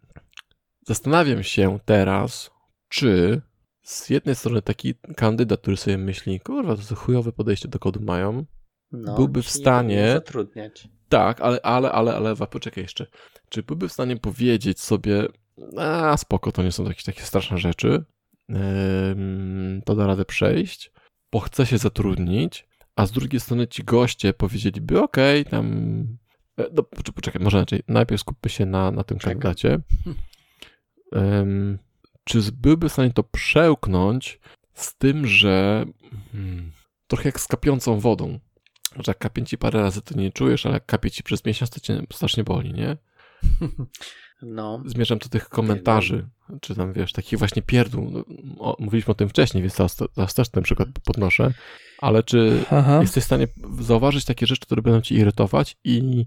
zastanawiam 0.86 1.42
się 1.42 1.78
teraz, 1.84 2.50
czy 2.88 3.42
z 3.82 4.10
jednej 4.10 4.34
strony 4.34 4.62
taki 4.62 4.94
kandydat, 5.16 5.60
który 5.60 5.76
sobie 5.76 5.98
myśli, 5.98 6.40
kurwa, 6.40 6.76
to 6.76 6.94
chujowe 6.94 7.32
podejście 7.32 7.68
do 7.68 7.78
kodu 7.78 8.00
mają, 8.00 8.44
no, 8.94 9.16
byłby 9.16 9.42
w 9.42 9.50
stanie. 9.50 10.12
zatrudniać. 10.12 10.88
Tak, 11.08 11.40
ale, 11.40 11.60
ale, 11.62 11.92
ale, 11.92 12.14
ale, 12.14 12.36
poczekaj 12.36 12.84
jeszcze. 12.84 13.06
Czy 13.48 13.62
byłby 13.62 13.88
w 13.88 13.92
stanie 13.92 14.16
powiedzieć 14.16 14.80
sobie, 14.80 15.26
a 15.78 16.16
spoko, 16.16 16.52
to 16.52 16.62
nie 16.62 16.72
są 16.72 16.84
jakieś 16.84 17.04
takie 17.04 17.22
straszne 17.22 17.58
rzeczy, 17.58 18.04
to 19.84 19.94
da 19.94 20.06
radę 20.06 20.24
przejść, 20.24 20.92
bo 21.32 21.40
chce 21.40 21.66
się 21.66 21.78
zatrudnić, 21.78 22.68
a 22.96 23.06
z 23.06 23.12
drugiej 23.12 23.40
strony 23.40 23.66
ci 23.66 23.84
goście 23.84 24.32
powiedzieliby, 24.32 25.02
okej, 25.02 25.40
okay, 25.40 25.50
tam. 25.50 25.66
E, 26.58 26.64
no, 26.72 26.82
poczekaj, 27.14 27.42
może 27.42 27.58
inaczej. 27.58 27.82
Najpierw 27.88 28.20
skupmy 28.20 28.50
się 28.50 28.66
na, 28.66 28.90
na 28.90 29.04
tym 29.04 29.18
Czekam. 29.18 29.32
kandydacie. 29.32 29.78
Um, 31.12 31.78
czy 32.24 32.38
byłby 32.52 32.88
w 32.88 32.92
stanie 32.92 33.10
to 33.10 33.24
przełknąć 33.24 34.40
z 34.74 34.96
tym, 34.96 35.26
że 35.26 35.84
hmm, 36.32 36.72
trochę 37.06 37.28
jak 37.28 37.40
z 37.40 37.46
kapiącą 37.46 38.00
wodą 38.00 38.38
że 39.02 39.10
jak 39.10 39.18
kapie 39.18 39.44
ci 39.44 39.58
parę 39.58 39.80
razy, 39.80 40.02
to 40.02 40.14
nie 40.18 40.32
czujesz, 40.32 40.66
ale 40.66 40.74
jak 40.74 40.86
kapie 40.86 41.10
ci 41.10 41.22
przez 41.22 41.44
miesiąc, 41.44 41.70
to 41.70 41.80
cię 41.80 42.02
strasznie 42.12 42.44
boli, 42.44 42.72
nie? 42.72 42.96
No. 44.42 44.82
Zmierzam 44.86 45.18
do 45.18 45.28
tych 45.28 45.48
komentarzy, 45.48 46.28
czy 46.60 46.74
tam 46.74 46.92
wiesz, 46.92 47.12
takich 47.12 47.38
właśnie 47.38 47.62
pierdół. 47.62 48.10
No, 48.10 48.24
o, 48.58 48.76
mówiliśmy 48.78 49.10
o 49.10 49.14
tym 49.14 49.28
wcześniej, 49.28 49.62
więc 49.62 49.76
teraz, 49.76 49.96
teraz 50.14 50.34
też 50.34 50.48
ten 50.48 50.62
przykład 50.62 50.88
podnoszę. 51.04 51.52
Ale 51.98 52.22
czy 52.22 52.64
Aha. 52.70 52.98
jesteś 53.00 53.22
w 53.22 53.26
stanie 53.26 53.48
zauważyć 53.80 54.24
takie 54.24 54.46
rzeczy, 54.46 54.60
które 54.60 54.82
będą 54.82 55.00
ci 55.00 55.14
irytować 55.14 55.76
i 55.84 56.26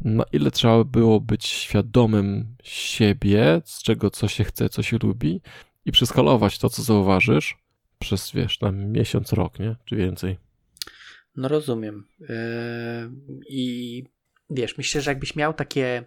na 0.00 0.24
ile 0.32 0.50
trzeba 0.50 0.84
było 0.84 1.20
być 1.20 1.46
świadomym 1.46 2.56
siebie, 2.62 3.62
z 3.64 3.82
czego 3.82 4.10
co 4.10 4.28
się 4.28 4.44
chce, 4.44 4.68
co 4.68 4.82
się 4.82 4.98
lubi 5.02 5.40
i 5.84 5.92
przeskalować 5.92 6.58
to, 6.58 6.70
co 6.70 6.82
zauważysz 6.82 7.58
przez, 7.98 8.32
wiesz, 8.32 8.58
tam 8.58 8.92
miesiąc, 8.92 9.32
rok, 9.32 9.58
nie? 9.58 9.76
Czy 9.84 9.96
więcej. 9.96 10.36
No 11.36 11.48
rozumiem. 11.48 12.08
Yy, 12.20 12.26
I 13.48 14.04
wiesz, 14.50 14.78
myślę, 14.78 15.00
że 15.00 15.10
jakbyś 15.10 15.36
miał 15.36 15.54
takie 15.54 16.04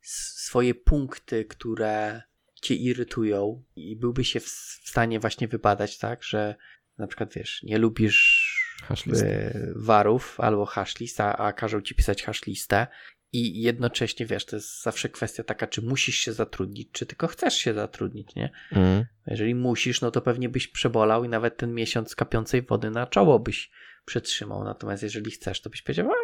swoje 0.00 0.74
punkty, 0.74 1.44
które 1.44 2.22
cię 2.62 2.74
irytują 2.74 3.62
i 3.76 3.96
byłby 3.96 4.24
się 4.24 4.40
w 4.40 4.48
stanie 4.84 5.20
właśnie 5.20 5.48
wybadać, 5.48 5.98
tak, 5.98 6.22
że 6.22 6.54
na 6.98 7.06
przykład 7.06 7.34
wiesz, 7.34 7.62
nie 7.62 7.78
lubisz 7.78 8.76
yy, 9.06 9.72
warów 9.76 10.40
albo 10.40 10.66
hashlista, 10.66 11.38
a 11.38 11.52
każą 11.52 11.80
ci 11.80 11.94
pisać 11.94 12.22
hashlistę 12.22 12.86
i 13.32 13.62
jednocześnie 13.62 14.26
wiesz, 14.26 14.44
to 14.44 14.56
jest 14.56 14.82
zawsze 14.82 15.08
kwestia 15.08 15.44
taka, 15.44 15.66
czy 15.66 15.82
musisz 15.82 16.18
się 16.18 16.32
zatrudnić, 16.32 16.88
czy 16.92 17.06
tylko 17.06 17.26
chcesz 17.26 17.54
się 17.54 17.74
zatrudnić, 17.74 18.34
nie? 18.34 18.50
Mm. 18.72 19.04
Jeżeli 19.26 19.54
musisz, 19.54 20.00
no 20.00 20.10
to 20.10 20.20
pewnie 20.20 20.48
byś 20.48 20.68
przebolał 20.68 21.24
i 21.24 21.28
nawet 21.28 21.56
ten 21.56 21.74
miesiąc 21.74 22.16
kapiącej 22.16 22.62
wody 22.62 22.90
na 22.90 23.06
czoło 23.06 23.38
byś 23.38 23.70
przetrzymał. 24.06 24.64
Natomiast 24.64 25.02
jeżeli 25.02 25.30
chcesz, 25.30 25.60
to 25.60 25.70
byś 25.70 25.82
powiedział, 25.82 26.10
a 26.10 26.14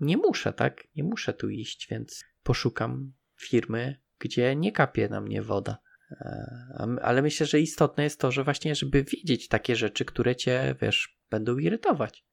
nie 0.00 0.16
muszę, 0.16 0.52
tak? 0.52 0.84
Nie 0.96 1.04
muszę 1.04 1.32
tu 1.32 1.50
iść, 1.50 1.88
więc 1.90 2.24
poszukam 2.42 3.12
firmy, 3.36 4.00
gdzie 4.18 4.56
nie 4.56 4.72
kapie 4.72 5.08
na 5.08 5.20
mnie 5.20 5.42
woda. 5.42 5.78
E, 6.10 6.98
ale 7.02 7.22
myślę, 7.22 7.46
że 7.46 7.60
istotne 7.60 8.04
jest 8.04 8.20
to, 8.20 8.32
że 8.32 8.44
właśnie, 8.44 8.74
żeby 8.74 9.04
wiedzieć 9.04 9.48
takie 9.48 9.76
rzeczy, 9.76 10.04
które 10.04 10.36
cię, 10.36 10.74
wiesz, 10.80 11.18
będą 11.30 11.58
irytować. 11.58 12.24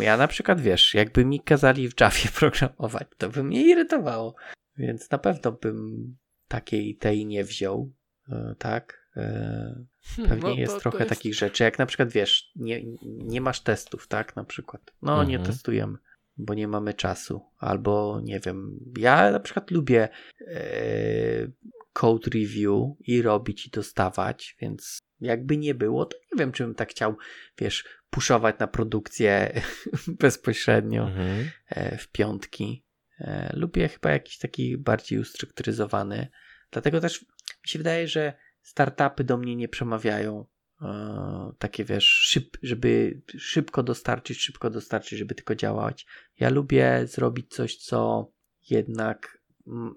Ja 0.00 0.16
na 0.16 0.28
przykład, 0.28 0.60
wiesz, 0.60 0.94
jakby 0.94 1.24
mi 1.24 1.40
kazali 1.40 1.90
w 1.90 2.00
Javie 2.00 2.30
programować, 2.38 3.08
to 3.18 3.28
by 3.28 3.44
mnie 3.44 3.66
irytowało. 3.66 4.34
Więc 4.76 5.10
na 5.10 5.18
pewno 5.18 5.52
bym 5.52 6.16
takiej 6.48 6.96
tej 6.96 7.26
nie 7.26 7.44
wziął, 7.44 7.92
e, 8.28 8.54
tak? 8.58 9.05
E, 9.16 9.84
hmm, 10.02 10.28
pewnie 10.28 10.50
no 10.50 10.60
jest 10.60 10.80
trochę 10.80 10.98
jest... 10.98 11.08
takich 11.08 11.34
rzeczy, 11.34 11.64
jak 11.64 11.78
na 11.78 11.86
przykład 11.86 12.12
wiesz, 12.12 12.52
nie, 12.56 12.82
nie 13.02 13.40
masz 13.40 13.60
testów, 13.60 14.08
tak? 14.08 14.36
Na 14.36 14.44
przykład. 14.44 14.92
No, 15.02 15.12
mhm. 15.12 15.28
nie 15.28 15.38
testujemy, 15.38 15.98
bo 16.36 16.54
nie 16.54 16.68
mamy 16.68 16.94
czasu. 16.94 17.40
Albo 17.58 18.20
nie 18.24 18.40
wiem, 18.40 18.78
ja 18.98 19.30
na 19.30 19.40
przykład 19.40 19.70
lubię 19.70 20.08
e, 20.40 21.48
code 21.92 22.30
review 22.34 22.96
i 23.00 23.22
robić 23.22 23.66
i 23.66 23.70
dostawać, 23.70 24.56
więc 24.60 24.98
jakby 25.20 25.56
nie 25.56 25.74
było, 25.74 26.06
to 26.06 26.16
nie 26.32 26.38
wiem, 26.38 26.52
czy 26.52 26.64
bym 26.64 26.74
tak 26.74 26.90
chciał, 26.90 27.16
wiesz, 27.58 27.84
puszować 28.10 28.58
na 28.58 28.66
produkcję 28.66 29.62
bezpośrednio 30.20 31.02
mhm. 31.06 31.50
e, 31.68 31.98
w 31.98 32.08
piątki. 32.08 32.84
E, 33.20 33.52
lubię 33.56 33.88
chyba 33.88 34.10
jakiś 34.10 34.38
taki 34.38 34.78
bardziej 34.78 35.18
ustrukturyzowany. 35.18 36.28
Dlatego 36.70 37.00
też 37.00 37.22
mi 37.22 37.68
się 37.68 37.78
wydaje, 37.78 38.08
że 38.08 38.32
startupy 38.66 39.24
do 39.24 39.36
mnie 39.36 39.56
nie 39.56 39.68
przemawiają. 39.68 40.46
E, 40.82 41.52
takie 41.58 41.84
wiesz, 41.84 42.04
szyb, 42.04 42.56
żeby 42.62 43.22
szybko 43.38 43.82
dostarczyć, 43.82 44.38
szybko 44.38 44.70
dostarczyć, 44.70 45.18
żeby 45.18 45.34
tylko 45.34 45.54
działać. 45.54 46.06
Ja 46.40 46.50
lubię 46.50 47.06
zrobić 47.06 47.54
coś, 47.54 47.76
co 47.76 48.30
jednak 48.70 49.42
mm, 49.66 49.94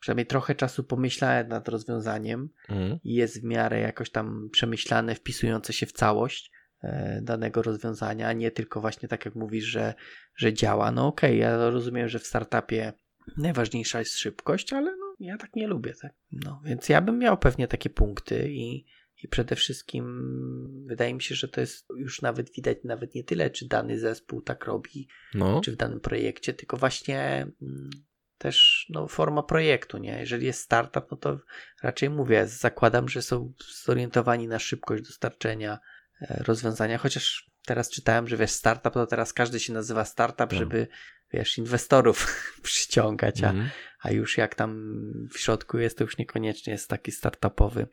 przynajmniej 0.00 0.26
trochę 0.26 0.54
czasu 0.54 0.84
pomyślałem 0.84 1.48
nad 1.48 1.68
rozwiązaniem 1.68 2.48
Mhm. 2.68 2.98
i 3.04 3.14
jest 3.14 3.40
w 3.40 3.44
miarę 3.44 3.80
jakoś 3.80 4.10
tam 4.10 4.48
przemyślane, 4.52 5.14
wpisujące 5.14 5.72
się 5.72 5.86
w 5.86 5.92
całość 5.92 6.50
e, 6.82 7.20
danego 7.22 7.62
rozwiązania, 7.62 8.28
a 8.28 8.32
nie 8.32 8.50
tylko 8.50 8.80
właśnie 8.80 9.08
tak 9.08 9.24
jak 9.24 9.34
mówisz, 9.34 9.64
że, 9.64 9.94
że 10.36 10.52
działa. 10.52 10.92
No 10.92 11.06
okej, 11.06 11.38
ja 11.38 11.70
rozumiem, 11.70 12.08
że 12.08 12.18
w 12.18 12.26
startupie 12.26 12.92
najważniejsza 13.36 13.98
jest 13.98 14.18
szybkość, 14.18 14.72
ale 14.72 14.96
no 14.96 15.07
ja 15.20 15.36
tak 15.36 15.56
nie 15.56 15.66
lubię, 15.66 15.94
tak? 16.02 16.12
No 16.32 16.60
więc 16.64 16.88
ja 16.88 17.00
bym 17.00 17.18
miał 17.18 17.38
pewnie 17.38 17.68
takie 17.68 17.90
punkty 17.90 18.50
i, 18.50 18.86
i 19.24 19.28
przede 19.28 19.56
wszystkim 19.56 20.84
wydaje 20.86 21.14
mi 21.14 21.22
się, 21.22 21.34
że 21.34 21.48
to 21.48 21.60
jest 21.60 21.86
już 21.96 22.22
nawet 22.22 22.52
widać 22.52 22.78
nawet 22.84 23.14
nie 23.14 23.24
tyle, 23.24 23.50
czy 23.50 23.68
dany 23.68 23.98
zespół 23.98 24.42
tak 24.42 24.64
robi, 24.64 25.08
No, 25.34 25.60
czy 25.60 25.72
w 25.72 25.76
danym 25.76 26.00
projekcie, 26.00 26.54
tylko 26.54 26.76
właśnie 26.76 27.46
mm, 27.62 27.90
też 28.38 28.86
no, 28.90 29.08
forma 29.08 29.42
projektu, 29.42 29.98
nie? 29.98 30.20
Jeżeli 30.20 30.46
jest 30.46 30.60
startup, 30.60 31.10
no 31.10 31.16
to 31.16 31.38
raczej 31.82 32.10
mówię, 32.10 32.46
zakładam, 32.46 33.08
że 33.08 33.22
są 33.22 33.52
zorientowani 33.84 34.48
na 34.48 34.58
szybkość 34.58 35.02
dostarczenia 35.02 35.78
e, 36.20 36.42
rozwiązania, 36.46 36.98
chociaż 36.98 37.50
teraz 37.66 37.90
czytałem, 37.90 38.28
że 38.28 38.36
wiesz, 38.36 38.50
startup 38.50 38.94
to 38.94 39.06
teraz 39.06 39.32
każdy 39.32 39.60
się 39.60 39.72
nazywa 39.72 40.04
startup, 40.04 40.50
Tak. 40.50 40.58
żeby 40.58 40.86
wiesz, 41.32 41.58
inwestorów 41.58 42.26
przyciągać, 42.62 43.42
a, 43.42 43.50
Mhm. 43.50 43.70
a 44.02 44.10
już 44.10 44.38
jak 44.38 44.54
tam 44.54 45.02
w 45.32 45.38
środku 45.38 45.78
jest, 45.78 45.98
to 45.98 46.04
już 46.04 46.18
niekoniecznie 46.18 46.72
jest 46.72 46.88
taki 46.88 47.12
startupowy, 47.12 47.86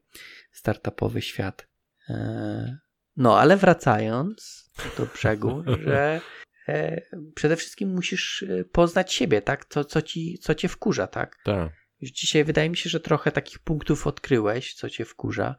startupowy 0.52 1.22
świat. 1.22 1.68
E, 2.10 2.78
No, 3.18 3.40
ale 3.40 3.58
wracając 3.58 4.70
do 4.98 5.06
brzegu, 5.06 5.64
że 5.86 6.22
e, 6.68 7.02
przede 7.36 7.56
wszystkim 7.56 7.90
musisz 7.90 8.44
e, 8.44 8.64
poznać 8.66 9.14
siebie, 9.14 9.42
tak? 9.42 9.66
Co, 9.66 9.86
co, 9.86 10.02
ci, 10.02 10.38
co 10.42 10.56
cię 10.56 10.68
wkurza, 10.68 11.08
tak? 11.08 11.36
tak. 11.44 11.72
Już 12.02 12.12
dzisiaj 12.12 12.44
wydaje 12.44 12.70
mi 12.70 12.78
się, 12.78 12.90
że 12.90 13.00
trochę 13.00 13.32
takich 13.32 13.60
punktów 13.60 14.08
odkryłeś, 14.08 14.74
co 14.74 14.90
cię 14.90 15.06
wkurza. 15.06 15.56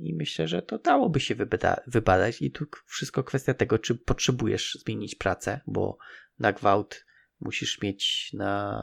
I 0.00 0.14
myślę, 0.14 0.48
że 0.48 0.62
to 0.62 0.78
dałoby 0.78 1.20
się 1.20 1.34
wybada- 1.34 1.80
wybadać. 1.86 2.42
I 2.42 2.50
tu 2.50 2.66
wszystko 2.86 3.24
kwestia 3.24 3.54
tego, 3.54 3.78
czy 3.78 3.94
potrzebujesz 3.94 4.78
zmienić 4.86 5.14
pracę, 5.14 5.60
bo 5.66 5.98
na 6.40 6.52
gwałt 6.52 7.06
musisz 7.40 7.82
mieć 7.82 8.32
na 8.32 8.82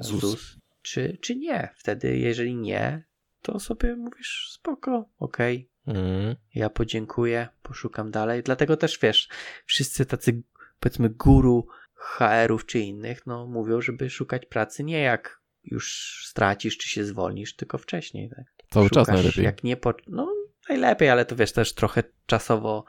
ZUS. 0.00 0.20
ZUS, 0.20 0.56
czy, 0.82 1.18
czy 1.20 1.36
nie. 1.36 1.74
Wtedy, 1.76 2.18
jeżeli 2.18 2.56
nie, 2.56 3.04
to 3.42 3.60
sobie 3.60 3.96
mówisz 3.96 4.48
spoko, 4.50 5.08
okej, 5.18 5.70
Mhm. 5.86 6.36
ja 6.54 6.70
podziękuję, 6.70 7.48
poszukam 7.62 8.10
dalej. 8.10 8.42
Dlatego 8.42 8.76
też 8.76 8.98
wiesz, 8.98 9.28
wszyscy 9.64 10.06
tacy 10.06 10.42
powiedzmy 10.80 11.08
guru 11.10 11.66
HR-ów 11.94 12.66
czy 12.66 12.78
innych, 12.78 13.26
no 13.26 13.46
mówią, 13.46 13.80
żeby 13.80 14.10
szukać 14.10 14.46
pracy 14.46 14.84
nie 14.84 15.00
jak 15.00 15.40
już 15.64 16.16
stracisz 16.28 16.78
czy 16.78 16.88
się 16.88 17.04
zwolnisz, 17.04 17.56
tylko 17.56 17.78
wcześniej. 17.78 18.30
Tak? 18.30 18.44
Cały 18.70 18.90
czas 18.90 19.06
Szukasz, 19.06 19.14
najlepiej. 19.14 19.44
Jak 19.44 19.64
nie 19.64 19.76
po... 19.76 19.94
No 20.06 20.34
najlepiej, 20.68 21.08
ale 21.08 21.24
to 21.24 21.36
wiesz, 21.36 21.52
też 21.52 21.74
trochę 21.74 22.02
czasowo 22.26 22.84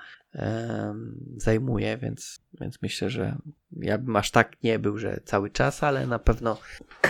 zajmuje, 1.38 1.98
więc, 1.98 2.40
więc 2.62 2.82
myślę, 2.82 3.10
że 3.10 3.38
ja 3.72 3.98
bym 3.98 4.16
aż 4.16 4.32
tak 4.32 4.64
nie 4.64 4.80
był, 4.80 4.98
że 4.98 5.22
cały 5.26 5.50
czas, 5.50 5.84
ale 5.84 6.08
na 6.08 6.20
pewno 6.20 6.60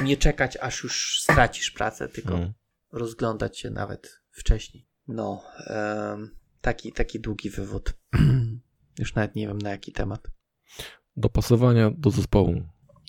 nie 0.04 0.18
czekać 0.18 0.58
aż 0.62 0.84
już 0.84 1.22
stracisz 1.22 1.72
pracę, 1.72 2.08
tylko 2.08 2.34
Mhm. 2.34 2.54
rozglądać 2.92 3.60
się 3.60 3.70
nawet 3.70 4.22
wcześniej. 4.30 4.88
No, 5.08 5.44
taki, 6.62 6.92
taki 6.94 7.20
długi 7.20 7.50
wywód. 7.50 7.94
Już 9.00 9.16
nawet 9.16 9.36
nie 9.36 9.48
wiem 9.48 9.58
na 9.58 9.70
jaki 9.70 9.92
temat. 9.92 10.28
Dopasowania 11.18 11.92
do 11.98 12.10
zespołu. 12.12 12.62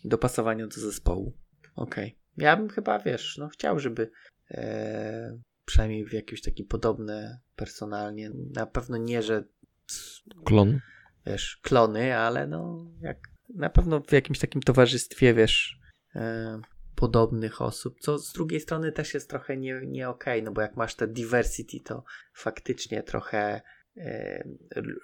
Dopasowanie 0.05 0.66
do 0.66 0.80
zespołu. 0.80 1.32
Okej. 1.76 2.18
Ja 2.36 2.56
bym 2.56 2.68
chyba, 2.68 2.98
wiesz, 2.98 3.39
no 3.39 3.48
chciał, 3.48 3.78
żeby 3.78 4.10
e, 4.51 5.39
przynajmniej 5.64 6.05
w 6.05 6.12
jakieś 6.12 6.43
takie 6.43 6.64
podobne 6.64 7.40
personalnie, 7.56 8.30
na 8.55 8.66
pewno 8.66 8.97
nie, 8.97 9.22
że 9.22 9.44
Klon. 10.44 10.80
wiesz, 11.26 11.59
klony, 11.62 12.16
ale 12.16 12.46
no 12.46 12.86
jak 13.00 13.18
na 13.54 13.70
pewno 13.70 14.00
w 14.00 14.12
jakimś 14.12 14.38
takim 14.38 14.62
towarzystwie, 14.62 15.34
wiesz, 15.34 15.80
e, 16.14 16.60
podobnych 16.94 17.62
osób, 17.62 18.00
co 18.00 18.18
z 18.18 18.32
drugiej 18.32 18.60
strony 18.60 18.92
też 18.92 19.14
jest 19.14 19.30
trochę 19.30 19.56
nie, 19.56 19.80
nie 19.86 20.09
okej, 20.09 20.42
no 20.42 20.52
bo 20.52 20.60
jak 20.60 20.76
masz 20.76 20.94
te 20.94 21.09
diversity, 21.09 21.80
to 21.80 22.04
faktycznie 22.34 23.02
trochę 23.02 23.60
e, 23.96 24.44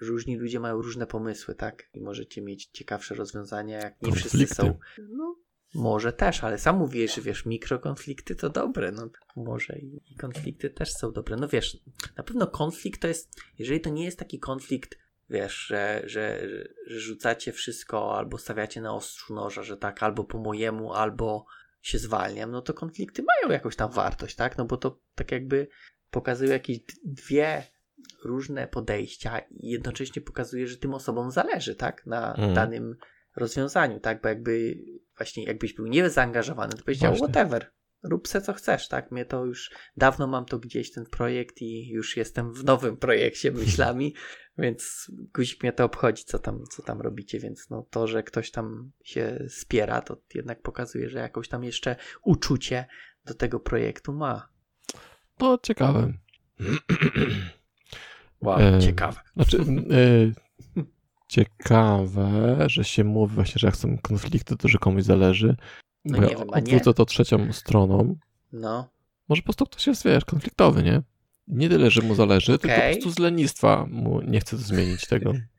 różni 0.00 0.36
ludzie 0.36 0.60
mają 0.60 0.82
różne 0.82 1.06
pomysły, 1.06 1.54
tak? 1.54 1.88
I 1.94 2.00
możecie 2.00 2.42
mieć 2.42 2.66
ciekawsze 2.66 3.14
rozwiązania, 3.14 3.78
jak 3.78 4.02
nie 4.02 4.12
wszyscy 4.12 4.38
Konflikty. 4.38 4.54
są. 4.54 4.78
No, 5.10 5.36
może 5.74 6.12
też, 6.12 6.44
ale 6.44 6.58
sam 6.58 6.76
mówiłeś, 6.78 7.14
że 7.14 7.20
wiesz, 7.22 7.46
mikrokonflikty 7.46 8.34
to 8.34 8.50
dobre, 8.50 8.92
no 8.92 9.10
może 9.36 9.78
i, 9.78 10.16
konflikty 10.18 10.70
też 10.70 10.92
są 10.92 11.12
dobre. 11.12 11.36
No 11.36 11.48
wiesz, 11.48 11.78
na 12.16 12.22
pewno 12.24 12.46
konflikt 12.46 13.00
to 13.02 13.08
jest, 13.08 13.40
jeżeli 13.58 13.80
to 13.80 13.90
nie 13.90 14.04
jest 14.04 14.18
taki 14.18 14.38
konflikt, 14.38 14.98
wiesz, 15.30 15.54
że, 15.66 16.02
że, 16.04 16.48
że 16.86 17.00
rzucacie 17.00 17.52
wszystko 17.52 18.18
albo 18.18 18.38
stawiacie 18.38 18.80
na 18.80 18.94
ostrzu 18.94 19.34
noża, 19.34 19.62
że 19.62 19.76
tak, 19.76 20.02
albo 20.02 20.24
po 20.24 20.38
mojemu, 20.38 20.92
albo 20.92 21.46
się 21.82 21.98
zwalniam, 21.98 22.50
no 22.50 22.62
to 22.62 22.74
konflikty 22.74 23.22
mają 23.22 23.52
jakąś 23.52 23.76
tam 23.76 23.90
wartość, 23.90 24.36
tak? 24.36 24.58
No 24.58 24.64
bo 24.64 24.76
to 24.76 25.00
tak 25.14 25.32
jakby 25.32 25.68
pokazuje 26.10 26.50
jakieś 26.50 26.78
dwie 27.04 27.62
różne 28.24 28.68
podejścia 28.68 29.38
i 29.38 29.70
jednocześnie 29.70 30.22
pokazuje, 30.22 30.66
że 30.66 30.76
tym 30.76 30.94
osobom 30.94 31.30
zależy, 31.30 31.74
tak? 31.74 32.06
Na 32.06 32.30
Mhm. 32.30 32.54
danym 32.54 32.96
rozwiązaniu, 33.38 34.00
tak? 34.00 34.22
Bo 34.22 34.28
jakby 34.28 34.78
właśnie 35.16 35.44
jakbyś 35.44 35.74
był 35.74 35.86
niezaangażowany, 35.86 36.70
to 36.70 36.76
byś 36.76 36.84
powiedział 36.84 37.10
Właśnie. 37.10 37.26
whatever, 37.26 37.72
rób 38.02 38.28
se 38.28 38.40
co 38.40 38.52
chcesz, 38.52 38.88
tak? 38.88 39.10
Mnie 39.10 39.24
to 39.24 39.44
już 39.44 39.70
dawno 39.96 40.26
mam 40.26 40.44
to 40.44 40.58
gdzieś 40.58 40.92
ten 40.92 41.06
projekt 41.06 41.62
i 41.62 41.88
już 41.88 42.16
jestem 42.16 42.54
w 42.54 42.64
nowym 42.64 42.96
projekcie 42.96 43.52
myślami, 43.52 44.14
więc 44.58 45.10
guzik 45.34 45.62
mnie 45.62 45.72
to 45.72 45.84
obchodzi, 45.84 46.24
co 46.24 46.38
tam, 46.38 46.64
co 46.70 46.82
tam 46.82 47.00
robicie, 47.00 47.40
więc 47.40 47.70
no 47.70 47.86
to, 47.90 48.06
że 48.06 48.22
ktoś 48.22 48.50
tam 48.50 48.92
się 49.04 49.46
spiera, 49.48 50.00
to 50.00 50.22
jednak 50.34 50.62
pokazuje, 50.62 51.10
że 51.10 51.18
jakąś 51.18 51.48
tam 51.48 51.64
jeszcze 51.64 51.96
uczucie 52.22 52.86
do 53.24 53.34
tego 53.34 53.60
projektu 53.60 54.12
ma. 54.12 54.48
To 55.36 55.58
ciekawe. 55.62 56.12
Wow, 58.40 58.60
E, 58.60 58.80
ciekawe. 58.80 59.20
Znaczy, 59.36 59.58
e, 59.58 60.47
ciekawe, 61.28 62.56
że 62.66 62.84
się 62.84 63.04
mówi 63.04 63.34
właśnie, 63.34 63.54
że 63.58 63.66
jak 63.66 63.76
są 63.76 63.98
konflikty, 63.98 64.56
to 64.56 64.68
że 64.68 64.78
komuś 64.78 65.02
zależy. 65.02 65.56
No 66.04 66.18
nie 66.18 66.28
ja 66.32 66.38
wiem, 66.38 66.64
nie. 66.66 66.80
to 66.80 67.04
trzecią 67.04 67.52
stroną. 67.52 68.16
No, 68.52 68.90
Może 69.28 69.42
po 69.42 69.46
prostu 69.46 69.66
ktoś 69.66 69.86
jest, 69.86 70.04
wiesz, 70.04 70.24
konfliktowy, 70.24 70.82
nie? 70.82 71.02
Nie 71.48 71.68
tyle, 71.68 71.90
że 71.90 72.02
mu 72.02 72.14
zależy, 72.14 72.58
tylko 72.58 72.76
po 72.76 72.92
prostu 72.92 73.10
z 73.10 73.18
lenistwa 73.18 73.86
mu 73.90 74.20
nie 74.20 74.40
chce 74.40 74.56
zmienić 74.56 75.06
tego. 75.06 75.32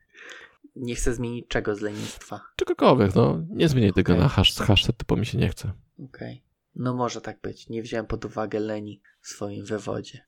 nie 0.76 0.94
chcę 0.94 1.14
zmienić 1.14 1.48
czego 1.48 1.76
z 1.76 1.80
lenistwa. 1.80 2.40
Czegokolwiek, 2.56 3.14
no. 3.14 3.42
Nie 3.48 3.68
zmieniaj 3.68 3.92
tego 3.92 4.12
Okej. 4.12 4.22
na 4.22 4.28
hash, 4.28 4.54
hashtag, 4.54 4.96
typu 4.96 5.16
mi 5.16 5.26
się 5.26 5.38
nie 5.38 5.48
chce. 5.48 5.72
Okej. 6.04 6.42
No 6.74 6.94
może 6.94 7.20
tak 7.20 7.40
być. 7.40 7.68
Nie 7.68 7.82
wziąłem 7.82 8.06
pod 8.06 8.24
uwagę 8.24 8.60
leni 8.60 9.00
w 9.20 9.28
swoim 9.28 9.64
wywodzie. 9.64 10.24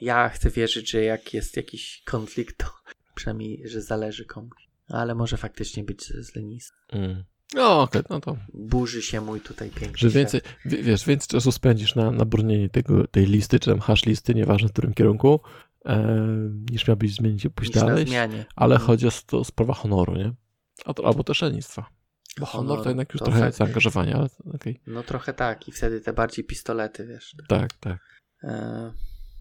Ja 0.00 0.28
chcę 0.28 0.50
wierzyć, 0.50 0.90
że 0.90 1.02
jak 1.02 1.34
jest 1.34 1.56
jakiś 1.56 2.02
konflikt, 2.06 2.58
to 2.58 2.66
przynajmniej, 3.14 3.62
że 3.64 3.82
zależy 3.82 4.24
komuś. 4.24 4.69
Ale 4.90 5.14
może 5.14 5.36
faktycznie 5.36 5.84
być 5.84 6.04
z, 6.06 6.34
lenistwa. 6.36 6.76
Mm. 6.92 7.24
No 7.54 7.82
okej, 7.82 8.02
no 8.10 8.20
to, 8.20 8.36
Burzy 8.54 9.02
się 9.02 9.20
mój 9.20 9.40
tutaj 9.40 9.70
piękny 9.70 9.98
że 9.98 10.08
więcej, 10.08 10.40
wie- 10.64 10.82
wiesz, 10.82 11.06
więcej 11.06 11.28
czasu 11.28 11.52
spędzisz 11.52 11.94
na, 11.94 12.10
na 12.10 12.24
bronienie 12.24 12.68
tego, 12.68 13.06
tej 13.06 13.26
listy, 13.26 13.60
czy 13.60 13.70
tam 13.70 13.80
hash 13.80 14.06
listy, 14.06 14.34
nieważne 14.34 14.68
w 14.68 14.72
którym 14.72 14.94
kierunku, 14.94 15.40
e, 15.86 16.16
niż 16.70 16.88
miałbyś 16.88 17.14
zmienić 17.14 17.44
i 17.44 17.50
pójść 17.50 17.74
niż 17.74 17.82
na 17.82 17.88
dalej. 17.88 18.06
zmianie. 18.06 18.44
Ale 18.56 18.74
Mhm. 18.74 18.86
chodzi 18.86 19.06
o 19.06 19.10
to 19.26 19.44
sprawa 19.44 19.74
honoru, 19.74 20.14
nie? 20.16 20.32
A 20.84 20.94
to, 20.94 21.06
albo 21.06 21.24
też 21.24 21.42
lenistwa. 21.42 21.86
Bo 22.40 22.46
honor, 22.46 22.68
Honor, 22.68 22.84
to 22.84 22.90
jednak 22.90 23.12
już 23.12 23.18
to 23.18 23.24
trochę 23.24 23.52
zaangażowania, 23.52 24.16
ale 24.16 24.28
okej. 24.54 24.80
No 24.86 25.02
trochę 25.02 25.32
tak. 25.32 25.68
I 25.68 25.72
wtedy 25.72 26.00
te 26.00 26.12
bardziej 26.12 26.44
pistolety, 26.44 27.06
wiesz. 27.06 27.36
Tak, 27.48 27.72
tak. 27.72 27.98
e, 28.44 28.92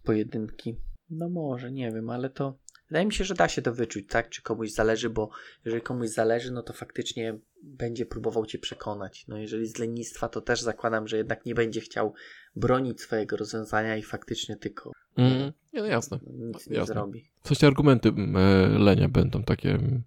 pojedynki. 0.03 0.75
No 1.09 1.29
może, 1.29 1.71
nie 1.71 1.91
wiem, 1.91 2.09
ale 2.09 2.29
to 2.29 2.57
wydaje 2.89 3.05
mi 3.05 3.13
się, 3.13 3.23
że 3.23 3.33
da 3.35 3.47
się 3.47 3.61
to 3.61 3.73
wyczuć, 3.73 4.05
tak? 4.09 4.29
Czy 4.29 4.41
komuś 4.41 4.71
zależy, 4.71 5.09
bo 5.09 5.29
jeżeli 5.65 5.81
komuś 5.83 6.09
zależy, 6.09 6.51
no 6.51 6.63
to 6.63 6.73
faktycznie 6.73 7.39
będzie 7.63 8.05
próbował 8.05 8.45
cię 8.45 8.59
przekonać. 8.59 9.27
No 9.27 9.37
jeżeli 9.37 9.67
z 9.67 9.77
lenistwa, 9.77 10.29
to 10.29 10.41
też 10.41 10.61
zakładam, 10.61 11.07
że 11.07 11.17
jednak 11.17 11.45
nie 11.45 11.55
będzie 11.55 11.81
chciał 11.81 12.13
bronić 12.55 13.01
swojego 13.01 13.37
rozwiązania 13.37 13.97
i 13.97 14.03
faktycznie 14.03 14.55
tylko 14.55 14.91
Mm, 15.17 15.51
nie, 15.73 15.81
no 15.81 15.85
jasne. 15.85 16.19
nic 16.27 16.67
nie 16.67 16.77
Jasne. 16.77 16.93
zrobi. 16.93 17.31
W 17.43 17.47
sensie 17.47 17.67
argumenty 17.67 18.09
mm, 18.09 18.37
e, 18.37 18.67
Lenia 18.79 19.09
będą 19.09 19.43
takie 19.43 19.69
mm, 19.69 19.81
Takie 19.81 20.03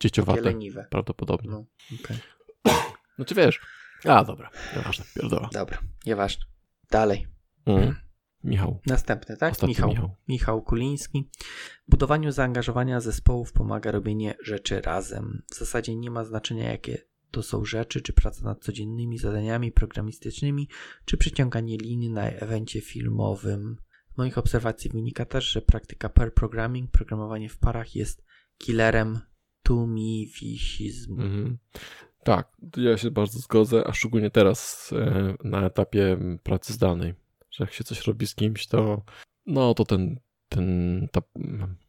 dzieciowate, 0.00 0.40
leniwe. 0.40 0.86
prawdopodobnie. 0.90 1.50
No, 1.50 1.64
okej. 2.04 2.16
Znaczy 3.16 3.34
wiesz, 3.34 3.60
a 4.04 4.24
dobra, 4.24 4.50
nieważne, 4.76 5.04
pierdoła. 5.14 5.50
Dobra, 5.52 5.78
nieważne. 6.06 6.44
Dalej. 6.90 7.26
Mm. 7.66 7.94
Michał. 8.44 8.80
Następny, 8.86 9.36
tak? 9.36 9.52
Ostatni 9.52 9.68
Michał. 9.68 9.88
Michał. 9.88 10.16
Michał 10.28 10.62
Kuliński. 10.62 11.28
Budowaniu 11.88 12.32
zaangażowania 12.32 13.00
zespołów 13.00 13.52
pomaga 13.52 13.90
robienie 13.90 14.34
rzeczy 14.42 14.80
razem. 14.80 15.42
W 15.50 15.54
zasadzie 15.54 15.96
nie 15.96 16.10
ma 16.10 16.24
znaczenia, 16.24 16.70
jakie 16.70 16.98
to 17.30 17.42
są 17.42 17.64
rzeczy, 17.64 18.00
czy 18.00 18.12
praca 18.12 18.44
nad 18.44 18.64
codziennymi 18.64 19.18
zadaniami 19.18 19.72
programistycznymi, 19.72 20.68
czy 21.04 21.16
przeciąganie 21.16 21.76
linii 21.76 22.10
na 22.10 22.22
evencie 22.22 22.80
filmowym. 22.80 23.76
Z 24.14 24.18
moich 24.18 24.38
obserwacji 24.38 24.90
wynika 24.90 25.24
też, 25.24 25.44
że 25.44 25.62
praktyka 25.62 26.08
pair 26.08 26.34
programming, 26.34 26.90
programowanie 26.90 27.48
w 27.48 27.58
parach 27.58 27.96
jest 27.96 28.24
killerem 28.58 29.20
tumiwisizmu. 29.62 31.22
Mhm. 31.22 31.58
Tak, 32.24 32.52
ja 32.76 32.96
się 32.96 33.10
bardzo 33.10 33.38
zgodzę, 33.38 33.86
a 33.86 33.92
szczególnie 33.92 34.30
teraz 34.30 34.90
e, 34.92 35.34
na 35.44 35.66
etapie 35.66 36.18
pracy 36.42 36.72
zdalnej, 36.72 37.14
że 37.60 37.64
jak 37.64 37.74
się 37.74 37.84
coś 37.84 38.06
robi 38.06 38.26
z 38.26 38.34
kimś, 38.34 38.66
to 38.66 39.02
no 39.46 39.74
to 39.74 39.84
ten, 39.84 40.20
ten 40.48 41.08
ta 41.12 41.20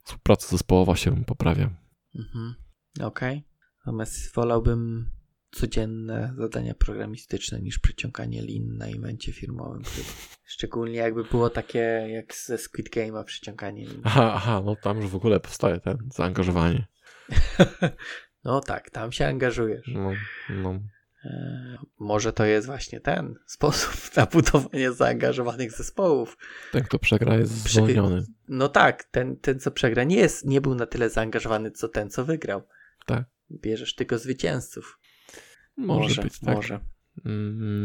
współpraca 0.03 0.47
zespołowa 0.47 0.95
się 0.95 1.25
poprawia. 1.25 1.69
Mhm. 2.15 2.55
Okej. 3.01 3.43
Natomiast 3.85 4.35
wolałbym 4.35 5.11
codzienne 5.51 6.33
zadania 6.37 6.73
programistyczne 6.73 7.61
niż 7.61 7.79
przeciąganie 7.79 8.41
lin 8.41 8.77
na 8.77 8.85
evencie 8.85 9.33
firmowym. 9.33 9.81
Szczególnie 10.53 10.97
jakby 10.97 11.23
było 11.23 11.49
takie 11.49 11.79
jak 12.09 12.35
ze 12.35 12.57
Squid 12.57 12.89
Game'a 12.89 13.23
przeciąganie 13.23 13.85
lin. 13.85 14.01
Aha, 14.03 14.33
aha, 14.35 14.61
no 14.65 14.75
tam 14.75 15.01
już 15.01 15.11
w 15.11 15.15
ogóle 15.15 15.39
powstaje 15.39 15.79
ten 15.79 15.97
zaangażowanie. 16.13 16.87
No 18.43 18.61
tak, 18.61 18.89
tam 18.89 19.11
się 19.11 19.27
angażujesz. 19.27 19.87
No, 19.87 20.11
no. 20.49 20.79
Eee, 21.25 21.77
może 21.99 22.33
to 22.33 22.45
jest 22.45 22.67
właśnie 22.67 22.99
ten 22.99 23.35
sposób 23.45 24.15
na 24.15 24.25
budowanie 24.25 24.91
zaangażowanych 24.91 25.71
zespołów. 25.71 26.37
Ten, 26.71 26.83
kto 26.83 26.99
przegra, 26.99 27.35
jest 27.35 27.51
zwolniony. 27.51 28.25
No 28.47 28.69
tak, 28.69 29.03
ten, 29.03 29.37
ten 29.37 29.59
co 29.59 29.71
przegra 29.71 30.03
nie 30.03 30.15
jest, 30.15 30.45
nie 30.45 30.61
był 30.61 30.75
na 30.75 30.85
tyle 30.85 31.09
zaangażowany, 31.09 31.71
co 31.71 31.89
ten, 31.89 32.09
co 32.09 32.25
wygrał. 32.25 32.61
Tak. 33.05 33.23
Bierzesz 33.51 33.95
tylko 33.95 34.17
zwycięzców. 34.17 34.99
Może, 35.77 36.21
być, 36.21 36.39
tak. 36.39 36.55
Może. 36.55 36.79
Mm, 37.25 37.83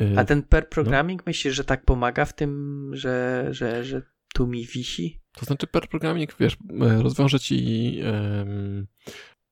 y, 0.00 0.14
A 0.16 0.24
ten 0.24 0.42
pair 0.42 0.68
programming 0.68 1.26
myślisz, 1.26 1.54
że 1.54 1.64
tak 1.64 1.84
pomaga 1.84 2.24
w 2.24 2.32
tym, 2.32 2.90
że, 2.94 3.46
że, 3.50 3.84
że 3.84 4.02
tu 4.34 4.46
mi 4.46 4.66
wisi? 4.66 5.20
To 5.36 5.46
znaczy, 5.46 5.66
per 5.66 5.88
programming, 5.88 6.36
wiesz, 6.40 6.56
e, 6.80 7.02
rozwiąże 7.02 7.40
ci 7.40 8.00
em, 8.04 8.86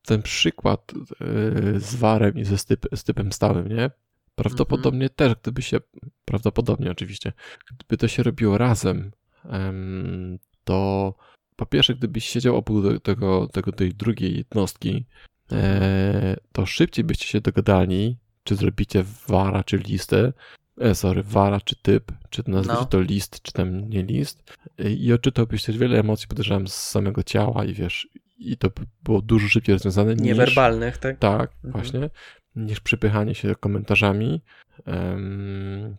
ten 0.05 0.21
przykład 0.21 0.93
e, 0.95 1.79
z 1.79 1.95
warem 1.95 2.37
i 2.37 2.45
ze 2.45 2.57
styp, 2.57 2.85
z 2.95 3.03
typem 3.03 3.31
stałym, 3.31 3.67
nie? 3.67 3.91
Prawdopodobnie 4.35 5.09
też, 5.09 5.33
gdyby 5.41 5.61
się, 5.61 5.77
prawdopodobnie 6.25 6.91
oczywiście, 6.91 7.33
gdyby 7.75 7.97
to 7.97 8.07
się 8.07 8.23
robiło 8.23 8.57
razem, 8.57 9.11
em, 9.49 10.39
to 10.63 11.13
po 11.55 11.65
pierwsze, 11.65 11.95
gdybyś 11.95 12.25
siedział 12.25 12.55
obok 12.55 13.03
tego, 13.03 13.47
tego, 13.47 13.71
tej 13.71 13.93
drugiej 13.93 14.37
jednostki, 14.37 15.05
e, 15.51 16.37
to 16.51 16.65
szybciej 16.65 17.05
byście 17.05 17.25
się 17.25 17.41
dogadali, 17.41 18.17
czy 18.43 18.55
zrobicie 18.55 19.03
wara, 19.27 19.63
czy 19.63 19.77
listę, 19.77 20.33
e, 20.81 20.95
sorry, 20.95 21.23
wara, 21.23 21.61
czy 21.61 21.75
typ, 21.75 22.11
czy 22.29 22.43
nazwiecie 22.47 22.79
No. 22.79 22.85
to 22.85 23.01
list, 23.01 23.41
czy 23.41 23.51
tam 23.51 23.89
nie 23.89 24.03
list, 24.03 24.57
i 24.97 25.13
odczytałbyś 25.13 25.63
też 25.63 25.77
wiele 25.77 25.99
emocji, 25.99 26.27
podejrzewam, 26.27 26.67
z 26.67 26.73
samego 26.73 27.23
ciała 27.23 27.65
i 27.65 27.73
wiesz, 27.73 28.07
i 28.37 28.57
to 28.57 28.69
by 28.69 28.81
było 29.03 29.21
dużo 29.21 29.47
szybciej 29.47 29.73
rozwiązane 29.73 30.15
niż... 30.15 30.21
Niewerbalnych, 30.23 30.97
tak? 30.97 31.19
Tak, 31.19 31.51
Mhm. 31.63 31.71
właśnie, 31.83 32.09
niż 32.55 32.79
przypychanie 32.79 33.35
się 33.35 33.55
komentarzami, 33.55 34.41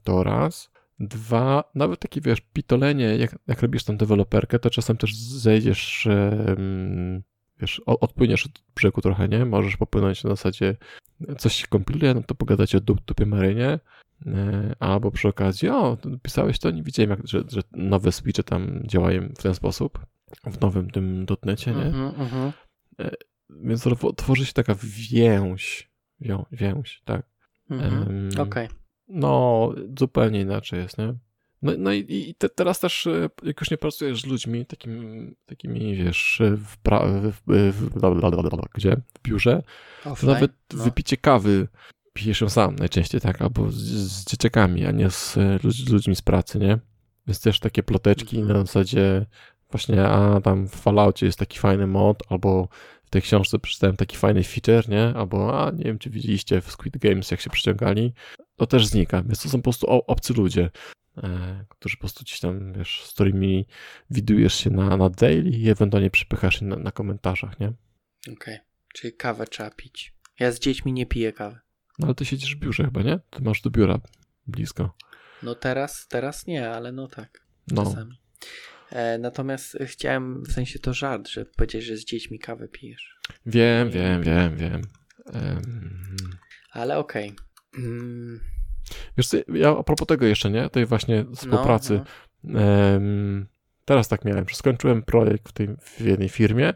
to 0.04 0.24
raz. 0.24 0.70
Dwa, 1.00 1.64
nawet 1.74 2.00
takie, 2.00 2.20
wiesz, 2.20 2.40
pitolenie, 2.52 3.16
jak, 3.16 3.36
jak 3.46 3.62
robisz 3.62 3.84
tam 3.84 3.96
deweloperkę, 3.96 4.58
to 4.58 4.70
czasem 4.70 4.96
też 4.96 5.14
zejdziesz, 5.16 6.08
wiesz, 7.60 7.80
odpłyniesz 7.86 8.46
od 8.46 8.52
brzegu 8.76 9.00
trochę, 9.00 9.28
nie? 9.28 9.44
Możesz 9.44 9.76
popłynąć 9.76 10.24
na 10.24 10.30
zasadzie, 10.30 10.76
coś 11.38 11.54
się 11.54 11.66
kompiluje, 11.66 12.14
no 12.14 12.22
to 12.22 12.34
pogadać 12.34 12.74
o 12.74 12.80
dup, 12.80 13.00
dupie 13.06 13.26
marynie, 13.26 13.78
e, 14.26 14.74
albo 14.78 15.10
przy 15.10 15.28
okazji, 15.28 15.68
o, 15.68 15.98
pisałeś 16.22 16.58
to, 16.58 16.70
nie 16.70 16.82
widziałem, 16.82 17.10
jak, 17.10 17.26
że, 17.26 17.42
że 17.48 17.60
nowe 17.72 18.12
switche 18.12 18.42
tam 18.42 18.82
działają 18.86 19.28
w 19.38 19.42
ten 19.42 19.54
sposób, 19.54 19.98
w 20.44 20.60
nowym 20.60 20.90
tym 20.90 21.26
dotnecie, 21.26 21.70
nie? 21.74 21.82
Mhm, 21.82 22.20
mhm. 22.20 22.52
Więc 23.50 23.82
to 23.82 24.12
tworzy 24.12 24.46
się 24.46 24.52
taka 24.52 24.74
więź, 24.82 25.90
wią, 26.20 26.44
więź, 26.52 27.02
tak. 27.04 27.26
Mhm. 27.70 28.02
Em, 28.02 28.30
Okej. 28.40 28.68
No, 29.08 29.72
zupełnie 29.98 30.40
inaczej 30.40 30.80
jest, 30.80 30.98
nie? 30.98 31.14
No, 31.62 31.72
no 31.78 31.92
i, 31.92 32.06
i 32.08 32.34
te, 32.34 32.48
teraz 32.48 32.80
też, 32.80 33.06
e, 33.06 33.28
jak 33.42 33.60
już 33.60 33.70
nie 33.70 33.78
pracujesz 33.78 34.22
z 34.22 34.26
ludźmi, 34.26 34.66
takim, 34.66 35.34
takimi, 35.46 35.96
wiesz, 35.96 36.42
w, 36.56 36.78
pra, 36.78 37.06
w, 37.06 37.32
w, 37.46 37.72
w, 37.72 38.70
gdzie? 38.74 38.96
W 39.18 39.22
biurze, 39.22 39.62
to 40.04 40.10
Offline? 40.10 40.32
nawet 40.32 40.52
No. 40.74 40.84
wypicie 40.84 41.16
kawy 41.16 41.68
pijesz 42.12 42.40
ją 42.40 42.48
sam 42.48 42.76
najczęściej, 42.76 43.20
tak, 43.20 43.42
albo 43.42 43.70
z, 43.70 43.76
z 43.76 44.24
dzieciakami, 44.24 44.86
a 44.86 44.90
nie 44.90 45.10
z 45.10 45.36
e, 45.36 45.58
ludź, 45.62 45.88
ludźmi 45.88 46.16
z 46.16 46.22
pracy, 46.22 46.58
nie? 46.58 46.78
Więc 47.26 47.40
też 47.40 47.60
takie 47.60 47.82
ploteczki 47.82 48.42
na 48.42 48.54
zasadzie 48.54 49.26
właśnie, 49.70 50.02
a 50.08 50.40
tam 50.40 50.68
w 50.68 50.74
Falloutie 50.74 51.26
jest 51.26 51.38
taki 51.38 51.58
fajny 51.58 51.86
mod, 51.86 52.22
albo 52.28 52.68
w 53.04 53.10
tej 53.10 53.22
książce 53.22 53.58
przeczytałem 53.58 53.96
taki 53.96 54.16
fajny 54.16 54.44
feature, 54.44 54.88
nie? 54.88 55.04
Albo, 55.16 55.66
a 55.66 55.70
nie 55.70 55.84
wiem, 55.84 55.98
czy 55.98 56.10
widzieliście 56.10 56.60
w 56.60 56.70
Squid 56.70 56.98
Games, 56.98 57.30
jak 57.30 57.40
się 57.40 57.50
przyciągali. 57.50 58.12
To 58.56 58.66
też 58.66 58.86
znika, 58.86 59.22
więc 59.22 59.42
to 59.42 59.48
są 59.48 59.58
po 59.58 59.62
prostu 59.62 59.86
obcy 59.86 60.34
ludzie, 60.34 60.70
e, 61.16 61.64
którzy 61.68 61.96
po 61.96 62.00
prostu 62.00 62.24
gdzieś 62.24 62.40
tam, 62.40 62.72
wiesz, 62.72 63.02
z 63.04 63.12
którymi 63.12 63.66
widujesz 64.10 64.54
się 64.54 64.70
na, 64.70 64.96
na 64.96 65.10
daily 65.10 65.50
i 65.50 65.70
ewentualnie 65.70 66.10
przypychasz 66.10 66.58
się 66.58 66.64
na, 66.64 66.76
na 66.76 66.92
komentarzach, 66.92 67.60
nie? 67.60 67.72
Okej. 68.32 68.58
Czyli 68.94 69.12
kawę 69.12 69.46
trzeba 69.46 69.70
pić. 69.70 70.14
Ja 70.40 70.52
z 70.52 70.58
dziećmi 70.58 70.92
nie 70.92 71.06
piję 71.06 71.32
kawy. 71.32 71.58
No 71.98 72.06
ale 72.06 72.14
ty 72.14 72.24
siedzisz 72.24 72.56
w 72.56 72.58
biurze 72.58 72.84
chyba, 72.84 73.02
nie? 73.02 73.18
Ty 73.30 73.42
masz 73.42 73.60
do 73.60 73.70
biura 73.70 73.98
blisko. 74.46 74.94
No 75.42 75.54
teraz, 75.54 76.08
teraz 76.08 76.46
nie, 76.46 76.70
ale 76.70 76.92
no 76.92 77.08
tak. 77.08 77.46
No, 77.68 77.84
Czasami. 77.84 78.12
E, 78.12 78.16
natomiast 79.18 79.78
chciałem, 79.86 80.42
w 80.42 80.52
sensie 80.52 80.78
to 80.78 80.94
żart, 80.94 81.28
że 81.28 81.44
powiedzieć, 81.44 81.84
że 81.84 81.96
z 81.96 82.04
dziećmi 82.04 82.38
kawę 82.38 82.68
pijesz. 82.68 83.16
wiem, 83.46 83.90
wiem, 83.90 84.22
wiem, 84.22 84.56
wiem. 84.56 84.82
Em, 85.32 86.16
Ale 86.72 86.98
okej. 86.98 87.32
Mm, 87.78 88.40
Wiesz 89.16 89.26
co, 89.28 89.36
ja 89.54 89.70
a 89.78 89.82
propos 89.82 90.06
tego 90.08 90.26
jeszcze, 90.26 90.50
nie? 90.50 90.70
Tej 90.70 90.86
właśnie 90.86 91.24
współpracy. 91.34 92.00
No, 92.44 92.60
Em, 92.60 93.46
teraz 93.84 94.08
tak 94.08 94.24
miałem, 94.24 94.48
że 94.48 94.54
skończyłem 94.56 95.02
projekt 95.02 95.48
w, 95.48 95.52
tej, 95.52 95.68
w 95.82 96.00
jednej 96.00 96.28
firmie 96.28 96.72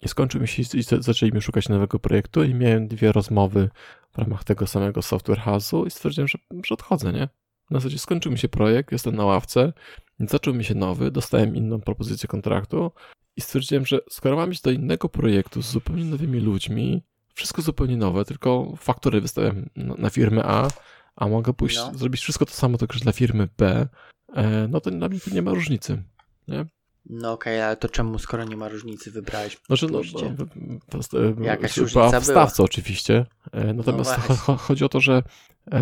i 0.00 0.08
skończył 0.08 0.40
mi 0.40 0.48
się 0.48 0.62
i 0.74 0.82
za- 0.82 1.02
zaczęliśmy 1.02 1.40
szukać 1.40 1.68
nowego 1.68 1.98
projektu 1.98 2.42
i 2.44 2.54
miałem 2.54 2.88
dwie 2.88 3.12
rozmowy 3.12 3.70
w 4.12 4.18
ramach 4.18 4.44
tego 4.44 4.66
samego 4.66 5.02
software 5.02 5.38
house'u 5.38 5.86
i 5.86 5.90
stwierdziłem, 5.90 6.28
że, 6.28 6.38
że 6.66 6.74
odchodzę, 6.74 7.12
nie? 7.12 7.28
Na 7.70 7.78
zasadzie 7.80 7.98
skończył 7.98 8.32
mi 8.32 8.38
się 8.38 8.48
projekt, 8.48 8.92
jestem 8.92 9.16
na 9.16 9.24
ławce, 9.24 9.72
zaczął 10.20 10.54
mi 10.54 10.64
się 10.64 10.74
nowy, 10.74 11.10
dostałem 11.10 11.56
inną 11.56 11.80
propozycję 11.80 12.28
kontraktu 12.28 12.92
i 13.36 13.40
stwierdziłem, 13.40 13.86
że 13.86 13.98
skoro 14.10 14.36
mam 14.36 14.52
iść 14.52 14.62
do 14.62 14.70
innego 14.70 15.08
projektu 15.08 15.62
z 15.62 15.66
zupełnie 15.70 16.04
nowymi 16.04 16.40
ludźmi, 16.40 17.02
wszystko 17.34 17.62
zupełnie 17.62 17.96
nowe, 17.96 18.24
tylko 18.24 18.74
faktury 18.76 19.20
wystawiam 19.20 19.70
na, 19.76 20.10
firmę 20.10 20.42
A, 20.44 20.68
a 21.16 21.28
mogę 21.28 21.54
pójść, 21.54 21.76
No. 21.76 21.94
zrobić 21.94 22.20
wszystko 22.20 22.46
to 22.46 22.52
samo, 22.52 22.78
tylko 22.78 22.94
że 22.94 23.00
dla 23.00 23.12
firmy 23.12 23.48
B, 23.58 23.88
e, 24.34 24.68
no 24.68 24.80
to 24.80 24.90
dla 24.90 25.08
mnie 25.08 25.18
nie 25.32 25.42
ma 25.42 25.50
różnicy. 25.50 26.02
Nie? 26.48 26.66
No 27.06 27.32
okej, 27.32 27.62
ale 27.62 27.76
to 27.76 27.88
czemu, 27.88 28.18
skoro 28.18 28.44
nie 28.44 28.56
ma 28.56 28.68
różnicy, 28.68 29.10
wybrałeś 29.10 29.58
Znaczy, 29.66 29.86
no, 29.90 30.00
no, 30.14 30.46
to, 30.88 30.98
to, 30.98 31.42
Jakaś 31.42 31.74
była 31.76 31.84
różnica 31.84 32.20
w 32.20 32.24
stawce 32.24 32.62
oczywiście, 32.62 33.26
e, 33.52 33.72
natomiast 33.74 34.10
No 34.10 34.16
cho- 34.16 34.26
właśnie. 34.26 34.36
cho- 34.54 34.58
chodzi 34.58 34.84
o 34.84 34.88
to, 34.88 35.00
że 35.00 35.22
e, 35.70 35.80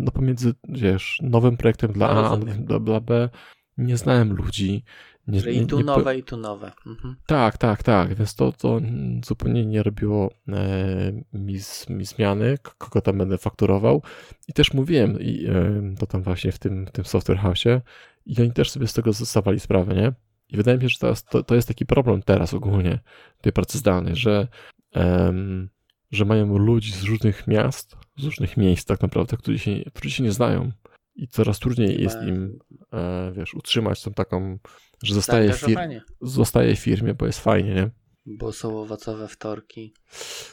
no 0.00 0.10
pomiędzy, 0.10 0.54
wiesz, 0.68 1.18
nowym 1.22 1.56
projektem 1.56 1.92
dla 1.92 2.14
No 2.14 2.20
A, 2.30 2.32
a 2.32 2.36
dla, 2.36 2.78
dla 2.78 3.00
B 3.00 3.28
nie 3.78 3.96
znałem 3.96 4.32
ludzi. 4.32 4.84
Nie, 5.26 5.40
Że 5.40 5.52
i 5.52 5.66
tu 5.66 5.78
nie 5.78 5.84
nowe, 5.84 6.18
i 6.18 6.22
tu 6.22 6.36
nowe. 6.36 6.72
Mhm. 6.86 7.16
Tak, 7.26 7.58
tak, 7.58 7.82
tak, 7.82 8.14
więc 8.14 8.34
to, 8.34 8.52
to 8.52 8.80
zupełnie 9.24 9.66
nie 9.66 9.82
robiło 9.82 10.30
e, 10.48 11.12
mi, 11.32 11.58
z- 11.58 11.88
mi 11.88 12.04
zmiany, 12.04 12.58
kogo 12.78 13.00
tam 13.00 13.18
będę 13.18 13.38
fakturował. 13.38 14.02
I 14.48 14.52
też 14.52 14.74
mówiłem, 14.74 15.20
i, 15.20 15.46
e, 15.46 15.94
to 15.98 16.06
tam 16.06 16.22
właśnie 16.22 16.52
w 16.52 16.58
tym, 16.58 16.86
w 16.86 16.90
tym 16.90 17.04
software 17.04 17.38
house'ie, 17.38 17.80
i 18.26 18.40
oni 18.40 18.52
też 18.52 18.70
sobie 18.70 18.86
z 18.86 18.92
tego 18.92 19.12
zdawali 19.12 19.60
sprawę, 19.60 19.94
nie? 19.94 20.12
I 20.52 20.56
wydaje 20.56 20.76
mi 20.76 20.82
się, 20.82 20.88
że 20.88 20.98
teraz 20.98 21.24
to, 21.24 21.42
to 21.42 21.54
jest 21.54 21.68
taki 21.68 21.86
problem 21.86 22.22
teraz 22.22 22.54
ogólnie 22.54 22.98
tej 23.40 23.52
pracy 23.52 23.78
zdalnej, 23.78 24.16
że, 24.16 24.48
em, 24.92 25.68
że 26.10 26.24
mają 26.24 26.58
ludzi 26.58 26.92
z 26.92 27.02
różnych 27.02 27.46
miast, 27.46 27.96
z 28.18 28.24
różnych 28.24 28.56
miejsc 28.56 28.84
tak 28.84 29.02
naprawdę, 29.02 29.36
którzy 29.36 29.58
się, 29.58 29.76
którzy 29.94 30.10
się 30.10 30.22
nie 30.22 30.32
znają. 30.32 30.72
I 31.14 31.28
coraz 31.28 31.58
trudniej 31.58 32.02
jest 32.02 32.16
im, 32.22 32.58
e, 32.92 33.32
wiesz, 33.36 33.54
utrzymać 33.54 34.02
tą 34.02 34.12
taką, 34.12 34.58
że 35.02 35.14
zostaje 35.14 35.50
fir- 35.50 36.00
zostaje 36.20 36.76
w 36.76 36.78
firmie, 36.78 37.14
bo 37.14 37.26
jest 37.26 37.40
fajnie, 37.40 37.74
nie? 37.74 37.90
Bo 38.26 38.52
są 38.52 38.80
owocowe 38.80 39.28
wtorki. 39.28 39.94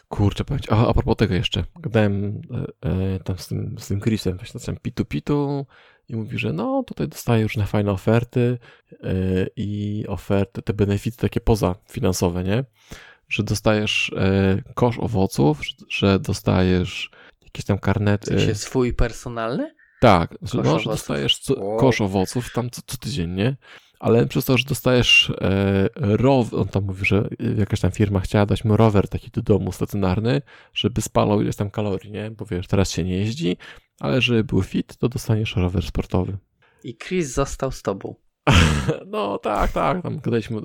Kurczę, 0.07 0.45
powiem 0.45 0.61
ci, 0.61 0.69
a, 0.71 0.87
a 0.87 0.93
propos 0.93 1.15
tego 1.17 1.33
jeszcze, 1.33 1.63
gadałem 1.79 2.41
e, 2.51 2.89
e, 2.89 3.19
tam 3.19 3.37
z 3.37 3.47
tym, 3.47 3.75
z 3.79 3.87
tym 3.87 4.01
Chrisem, 4.01 4.37
właśnie 4.37 4.59
tam 4.59 4.77
pitu 4.77 5.05
pitu 5.05 5.65
i 6.09 6.15
mówi, 6.15 6.39
że 6.39 6.53
no 6.53 6.83
tutaj 6.87 7.07
dostaje 7.07 7.43
różne 7.43 7.65
fajne 7.65 7.91
oferty 7.91 8.57
yy, 9.03 9.49
i 9.55 10.05
oferty, 10.07 10.61
te 10.61 10.73
benefity 10.73 11.17
takie 11.17 11.39
pozafinansowe, 11.41 12.43
nie? 12.43 12.63
Że 13.29 13.43
dostajesz 13.43 14.11
yy, 14.15 14.63
kosz 14.73 14.99
owoców, 14.99 15.61
że, 15.89 16.19
dostajesz 16.19 17.11
jakieś 17.43 17.65
tam 17.65 17.79
karnety. 17.79 18.35
W 18.35 18.39
sensie 18.39 18.55
swój 18.55 18.93
personalny? 18.93 19.75
Tak, 20.01 20.31
że, 20.31 20.37
Kosz 20.37 20.53
no, 20.57 20.63
że 20.63 20.69
owoców? 20.69 20.91
dostajesz 20.91 21.37
co, 21.39 21.53
Wow. 21.59 21.79
kosz 21.79 22.01
owoców 22.01 22.53
tam 22.53 22.69
co, 22.69 22.81
co 22.87 22.97
tydzień, 22.97 23.29
nie? 23.31 23.57
Ale 23.99 24.25
przez 24.25 24.45
to, 24.45 24.57
że 24.57 24.65
dostajesz 24.65 25.29
e, 25.41 25.89
rower, 25.95 26.59
on 26.59 26.67
tam 26.67 26.83
mówi, 26.83 27.05
że 27.05 27.29
jakaś 27.57 27.79
tam 27.79 27.91
firma 27.91 28.19
chciała 28.19 28.45
dać 28.45 28.63
mu 28.65 28.77
rower 28.77 29.07
taki 29.07 29.31
do 29.31 29.41
domu 29.41 29.71
stacjonarny, 29.71 30.41
żeby 30.73 31.01
spalał 31.01 31.41
ileś 31.41 31.55
tam 31.55 31.69
kalorii, 31.71 32.11
nie? 32.11 32.31
Bo 32.31 32.45
wiesz, 32.45 32.67
teraz 32.67 32.91
się 32.91 33.03
nie 33.03 33.17
jeździ, 33.17 33.57
ale 33.99 34.21
żeby 34.21 34.43
był 34.43 34.61
fit, 34.61 34.97
to 34.97 35.09
dostaniesz 35.09 35.55
rower 35.55 35.83
sportowy. 35.83 36.37
I 36.83 36.97
Chris 36.97 37.33
został 37.33 37.71
z 37.71 37.81
tobą. 37.81 38.15
No 39.07 39.37
tak, 39.37 39.71
tak, 39.71 40.03
tam 40.03 40.19
gadaliśmy, 40.19 40.61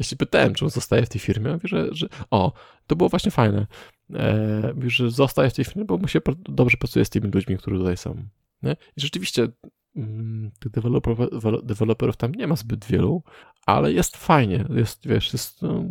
się 0.00 0.16
pytałem, 0.16 0.54
czy 0.54 0.64
on 0.64 0.70
zostaje 0.70 1.06
w 1.06 1.08
tej 1.08 1.20
firmie, 1.20 1.52
mówi, 1.52 1.68
że, 1.68 1.88
że 1.92 2.08
o, 2.30 2.52
to 2.86 2.96
było 2.96 3.08
właśnie 3.08 3.30
fajne, 3.30 3.66
e, 4.14 4.72
mówi, 4.74 4.90
że 4.90 5.10
zostaje 5.10 5.50
w 5.50 5.54
tej 5.54 5.64
firmie, 5.64 5.84
bo 5.84 5.98
mu 5.98 6.08
się 6.08 6.20
dobrze 6.38 6.76
pracuje 6.76 7.04
z 7.04 7.10
tymi 7.10 7.30
ludźmi, 7.30 7.58
którzy 7.58 7.78
tutaj 7.78 7.96
są, 7.96 8.24
nie? 8.62 8.72
I 8.96 9.00
rzeczywiście 9.00 9.48
mm, 9.96 10.50
tych 10.60 10.72
deweloperów, 10.72 11.18
deweloperów 11.62 12.16
tam 12.16 12.32
nie 12.32 12.46
ma 12.46 12.56
zbyt 12.56 12.84
wielu, 12.84 13.22
ale 13.66 13.92
jest 13.92 14.16
fajnie, 14.16 14.64
jest, 14.70 15.06
wiesz, 15.06 15.32
jest 15.32 15.62
no, 15.62 15.84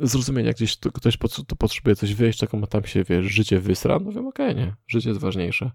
zrozumienie, 0.00 0.46
jak 0.46 0.56
gdzieś 0.56 0.76
to, 0.76 0.92
ktoś 0.92 1.18
to 1.46 1.56
potrzebuje 1.56 1.96
coś 1.96 2.14
wyjść, 2.14 2.38
taką 2.38 2.58
ma 2.58 2.66
tam 2.66 2.84
się, 2.84 3.04
wiesz, 3.04 3.26
życie 3.26 3.60
wysra, 3.60 3.98
no 3.98 4.12
wiem, 4.12 4.26
okej, 4.26 4.56
nie, 4.56 4.74
życie 4.88 5.08
jest 5.08 5.20
ważniejsze. 5.20 5.70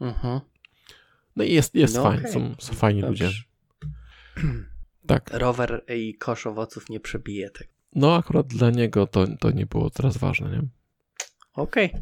Mhm. 0.00 0.40
No 1.36 1.44
i 1.44 1.52
jest, 1.52 1.74
jest 1.74 1.94
No 1.94 2.02
fajnie, 2.02 2.20
okej. 2.20 2.32
są, 2.32 2.54
są 2.58 2.74
fajni 2.74 3.02
ludzie. 3.02 3.24
Dobrze. 3.24 3.42
Tak. 5.06 5.30
Rower 5.32 5.84
i 5.88 6.14
kosz 6.14 6.46
owoców 6.46 6.88
nie 6.88 7.00
przebije 7.00 7.50
tego. 7.50 7.70
No 7.94 8.16
akurat 8.16 8.46
dla 8.46 8.70
niego 8.70 9.06
to, 9.06 9.26
to 9.40 9.50
nie 9.50 9.66
było 9.66 9.90
teraz 9.90 10.18
ważne, 10.18 10.50
nie? 10.50 10.62
Okej, 11.54 11.94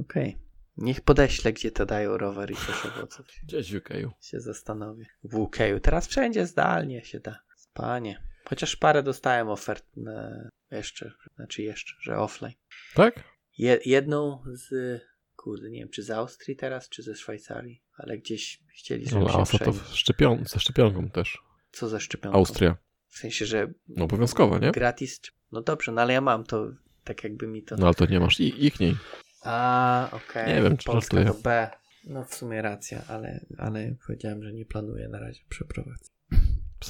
okej. 0.00 0.38
Niech 0.76 1.00
podeślę, 1.00 1.52
gdzie 1.52 1.70
to 1.70 1.86
dają 1.86 2.16
rower 2.16 2.50
i 2.50 2.54
kosz 2.54 2.86
owoców. 2.86 3.26
Gdzieś 3.44 3.72
w 3.72 3.76
UK. 3.76 3.88
Się 4.20 4.40
zastanowię. 4.40 5.06
W 5.24 5.34
UK. 5.34 5.56
Teraz 5.82 6.06
wszędzie 6.06 6.46
zdalnie 6.46 7.04
się 7.04 7.20
da. 7.20 7.38
Panie. 7.74 8.22
Chociaż 8.44 8.76
parę 8.76 9.02
dostałem 9.02 9.48
ofert 9.48 9.84
na 9.96 10.48
jeszcze, 10.72 11.12
znaczy 11.36 11.62
jeszcze, 11.62 11.94
że 12.00 12.18
offline. 12.18 12.52
Tak? 12.94 13.24
Je, 13.58 13.78
jedną 13.84 14.44
z, 14.46 15.00
kurde, 15.36 15.70
nie 15.70 15.78
wiem, 15.78 15.88
czy 15.88 16.02
z 16.02 16.10
Austrii 16.10 16.56
teraz, 16.56 16.88
czy 16.88 17.02
ze 17.02 17.14
Szwajcarii, 17.14 17.82
ale 17.96 18.18
gdzieś 18.18 18.60
chcieli, 18.78 19.06
żebym 19.06 19.22
No, 19.22 19.32
się 19.32 19.38
a 19.38 19.44
co 19.44 19.58
to 19.58 19.72
szczepion 19.72 20.44
ze 20.46 20.60
szczepionką 20.60 21.10
też. 21.10 21.38
Co 21.72 21.88
za 21.88 22.00
szczepionką? 22.00 22.38
Austria. 22.38 22.76
W 23.08 23.18
sensie, 23.18 23.46
że 23.46 23.72
No 23.88 24.04
obowiązkowo, 24.04 24.58
nie? 24.58 24.72
gratis. 24.72 25.20
No 25.52 25.62
dobrze, 25.62 25.92
no 25.92 26.02
ale 26.02 26.12
ja 26.12 26.20
mam 26.20 26.44
to, 26.44 26.70
tak 27.04 27.24
jakby 27.24 27.46
mi 27.46 27.62
to... 27.62 27.76
No 27.76 27.86
ale 27.86 27.94
to 27.94 28.06
nie 28.06 28.20
masz 28.20 28.40
i, 28.40 28.66
ich 28.66 28.80
niej. 28.80 28.96
A, 29.44 30.08
okej. 30.12 30.54
Nie 30.54 30.62
wiem, 30.62 30.76
czy 30.76 30.84
Polska 30.84 31.24
to 31.24 31.34
B. 31.34 31.70
No 32.04 32.24
w 32.24 32.34
sumie 32.34 32.62
racja, 32.62 33.02
ale, 33.08 33.46
ale 33.58 33.94
powiedziałem, 34.06 34.42
że 34.44 34.52
nie 34.52 34.66
planuję 34.66 35.08
na 35.08 35.20
razie 35.20 35.40
przeprowadzać. 35.48 36.08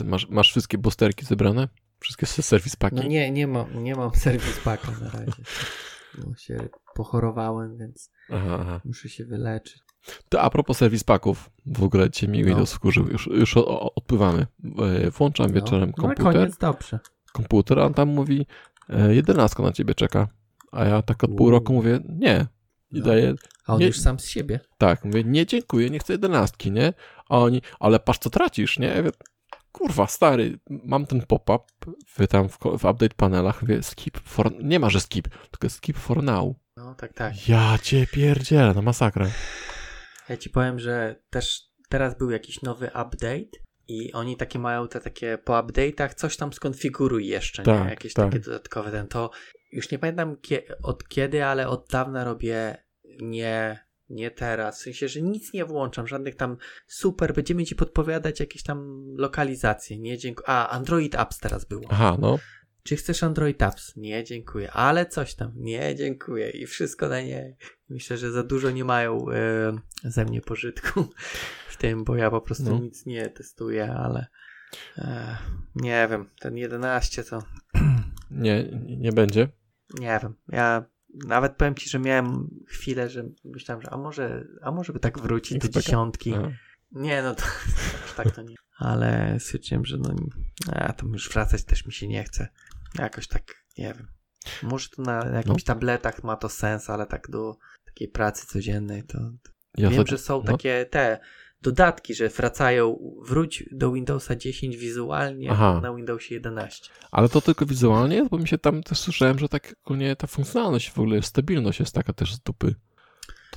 Masz, 0.05 0.29
masz 0.29 0.51
wszystkie 0.51 0.79
boosterki 0.79 1.25
zebrane? 1.25 1.69
Wszystkie 2.03 2.27
se- 2.27 2.43
serwis 2.43 2.77
paki? 2.77 2.97
No 2.97 3.03
nie, 3.03 3.31
nie 3.31 3.47
mam, 3.47 3.85
nie 3.85 3.95
mam 3.95 4.11
serwis 4.15 4.61
paka 4.65 4.91
na 4.91 5.11
razie. 5.11 5.43
No 6.19 6.35
się 6.37 6.69
pochorowałem, 6.95 7.79
więc 7.79 8.11
Aha, 8.31 8.59
aha. 8.61 8.81
muszę 8.85 9.09
się 9.09 9.25
wyleczyć. 9.25 9.79
To 10.29 10.41
a 10.41 10.51
propos 10.51 10.77
serwis 10.79 11.05
paków, 11.05 11.51
w 11.67 11.83
ogóle 11.83 12.11
cię 12.11 12.29
mi 12.29 12.41
No. 12.41 12.47
Windows 12.47 12.73
wkurzył, 12.73 13.09
już, 13.09 13.27
już 13.27 13.57
odpływamy. 13.57 14.47
E, 15.07 15.11
Włączam 15.11 15.53
wieczorem 15.53 15.93
no, 15.97 16.03
komputer, 16.03 16.33
koniec 16.33 16.59
dobrze. 16.59 16.99
komputer, 17.33 17.79
a 17.79 17.85
on 17.87 17.95
tam 17.95 18.09
mówi 18.09 18.47
e, 18.89 19.15
jedenastka 19.15 19.63
na 19.63 19.73
ciebie 19.73 19.95
czeka. 19.95 20.29
A 20.73 20.85
ja 20.85 21.03
tak 21.03 21.25
od 21.25 21.31
pół 21.31 21.41
Uuu. 21.47 21.51
roku 21.51 21.73
mówię, 21.73 22.01
nie. 22.09 22.47
I 22.91 22.99
No. 22.99 23.05
daję, 23.07 23.35
A 23.67 23.75
on 23.75 23.81
Nie- 23.81 23.87
już 23.87 24.01
sam 24.01 24.19
z 24.19 24.27
siebie. 24.27 24.61
tak, 24.79 25.05
mówię, 25.05 25.25
nie 25.25 25.47
dziękuję, 25.47 25.91
nie 25.91 25.99
chcę 25.99 26.13
jedenastki, 26.13 26.71
nie? 26.73 26.93
A 27.29 27.39
oni, 27.39 27.63
ale 27.81 28.01
patrz 28.01 28.19
co 28.19 28.31
tracisz, 28.31 28.79
nie? 28.79 29.03
Kurwa, 29.73 30.07
stary, 30.07 30.59
mam 30.71 31.07
ten 31.07 31.27
pop-up 31.27 31.65
tam 32.29 32.49
w, 32.49 32.59
w 32.59 32.85
update 32.85 33.15
panelach, 33.17 33.63
mówię, 33.63 33.83
skip 33.83 34.19
for, 34.19 34.65
nie 34.65 34.81
ma, 34.81 34.91
że 34.91 35.01
skip, 35.01 35.29
tylko 35.51 35.69
skip 35.69 35.97
for 35.97 36.23
now. 36.23 36.55
No 36.77 36.95
tak, 36.95 37.13
tak. 37.13 37.49
Ja 37.49 37.79
cię 37.83 38.07
pierdzielę, 38.07 38.75
na 38.75 38.83
masakrę. 38.83 39.31
Ja 40.29 40.37
ci 40.37 40.51
powiem, 40.51 40.79
że 40.79 41.23
też 41.31 41.61
teraz 41.89 42.19
był 42.19 42.31
jakiś 42.31 42.63
nowy 42.63 42.87
update 42.87 43.63
i 43.89 44.13
oni 44.13 44.37
takie 44.37 44.59
mają 44.59 44.89
te 44.89 45.01
takie 45.01 45.39
po 45.39 45.53
update'ach 45.53 46.15
coś 46.15 46.37
tam 46.37 46.53
skonfiguruj 46.53 47.27
jeszcze, 47.27 47.63
Tak, 47.63 47.85
nie? 47.85 47.91
Jakieś 47.91 48.15
tak. 48.15 48.31
takie 48.31 48.45
dodatkowe 48.45 48.91
ten 48.91 49.09
to 49.09 49.31
już 49.73 49.91
nie 49.91 49.99
pamiętam 49.99 50.37
kie, 50.37 50.63
od 50.83 51.09
kiedy, 51.09 51.45
ale 51.45 51.69
od 51.69 51.89
dawna 51.91 52.25
robię 52.25 52.85
nie 53.21 53.85
nie 54.13 54.31
teraz, 54.31 54.79
w 54.79 54.83
sensie, 54.83 55.09
że 55.09 55.23
nic 55.23 55.53
nie 55.53 55.65
włączam, 55.65 56.07
żadnych 56.07 56.35
tam 56.35 56.57
super, 56.87 57.35
będziemy 57.35 57.65
ci 57.65 57.75
podpowiadać 57.77 58.41
jakieś 58.41 58.63
tam 58.63 59.05
lokalizacje, 59.17 59.99
nie 59.99 60.19
dziękuję. 60.19 60.49
A, 60.49 60.69
Android 60.69 61.15
Apps 61.15 61.39
teraz 61.39 61.65
było. 61.65 61.85
Aha, 61.91 62.17
no. 62.21 62.39
Czy 62.83 62.97
chcesz 62.97 63.23
Android 63.23 63.63
Apps? 63.63 63.97
Nie, 63.97 64.25
dziękuję. 64.25 64.73
Ale 64.73 65.07
coś 65.07 65.35
tam. 65.35 65.53
Nie, 65.57 65.97
dziękuję. 65.97 66.51
I 66.51 66.67
wszystko 66.67 67.09
na 67.09 67.21
nie. 67.21 67.57
Myślę, 67.89 68.19
że 68.19 68.33
za 68.33 68.43
dużo 68.43 68.71
nie 68.71 68.85
mają 68.85 69.31
e, 69.31 69.73
ze 70.05 70.25
mnie 70.25 70.41
pożytku 70.41 71.09
w 71.71 71.77
tym, 71.77 72.05
bo 72.05 72.17
ja 72.17 72.31
po 72.31 72.41
prostu 72.41 72.65
No. 72.65 72.79
nic 72.79 73.07
nie 73.07 73.31
testuję, 73.31 73.93
ale 73.93 74.27
e, 74.99 75.37
nie 75.75 76.09
wiem. 76.11 76.31
Ten 76.41 76.57
11 76.57 77.25
to 77.25 77.43
Nie, 78.31 78.65
nie 78.87 79.13
będzie. 79.13 79.49
nie 79.99 80.21
wiem. 80.23 80.35
Ja 80.49 80.85
nawet 81.15 81.57
powiem 81.57 81.75
ci, 81.75 81.91
że 81.91 81.99
miałem 81.99 82.49
chwilę, 82.69 83.11
że 83.11 83.25
myślałem, 83.45 83.83
że 83.83 83.91
a 83.91 83.97
może, 83.97 84.45
a 84.63 84.71
może 84.71 84.93
by 84.93 85.01
tak 85.01 85.19
wrócić 85.19 85.59
do 85.59 85.69
dziesiątki. 85.69 86.35
Aha. 86.35 86.51
Nie, 86.93 87.23
no 87.23 87.35
to 87.35 87.43
tak 88.17 88.31
to 88.31 88.43
nie. 88.43 88.55
Ale 88.79 89.41
stwierdziłem, 89.41 89.85
że 89.85 89.99
no 89.99 90.15
a, 90.73 90.93
tam 90.93 91.13
już 91.13 91.31
wracać 91.31 91.65
też 91.65 91.87
mi 91.87 91.93
się 91.93 92.09
nie 92.09 92.25
chce. 92.25 92.49
Jakoś 92.99 93.29
tak, 93.29 93.43
nie 93.79 93.95
wiem. 93.95 94.09
Może 94.63 94.89
to 94.89 95.03
na 95.03 95.27
jakimś 95.27 95.65
tabletach 95.65 96.25
ma 96.25 96.37
to 96.37 96.49
sens, 96.49 96.91
ale 96.91 97.07
tak 97.07 97.31
do 97.31 97.57
takiej 97.85 98.09
pracy 98.09 98.47
codziennej 98.47 99.03
to... 99.03 99.19
Ja 99.77 99.91
Wiem, 99.91 100.07
że 100.07 100.19
są 100.19 100.43
no. 100.45 100.53
takie 100.53 100.87
te 100.87 101.21
dodatki, 101.63 102.15
że 102.15 102.29
wracają, 102.29 102.99
wróć 103.23 103.65
do 103.73 103.93
Windowsa 103.93 104.37
10 104.37 104.77
wizualnie 104.77 105.51
Aha. 105.51 105.81
na 105.83 105.95
Windowsie 105.95 106.35
11. 106.35 106.91
Ale 107.11 107.29
to 107.29 107.41
tylko 107.41 107.67
wizualnie 107.67 108.27
bo 108.31 108.39
mi 108.39 108.49
się 108.49 108.59
tam 108.59 108.83
też 108.83 108.99
słyszałem, 108.99 109.39
że 109.39 109.49
tak 109.49 109.75
ogólnie 109.85 110.17
ta 110.17 110.27
funkcjonalność 110.27 110.91
w 110.91 110.99
ogóle, 110.99 111.23
stabilność 111.23 111.81
jest 111.81 111.95
taka 111.95 112.13
też 112.13 112.35
z 112.35 112.41
dupy. 112.41 112.75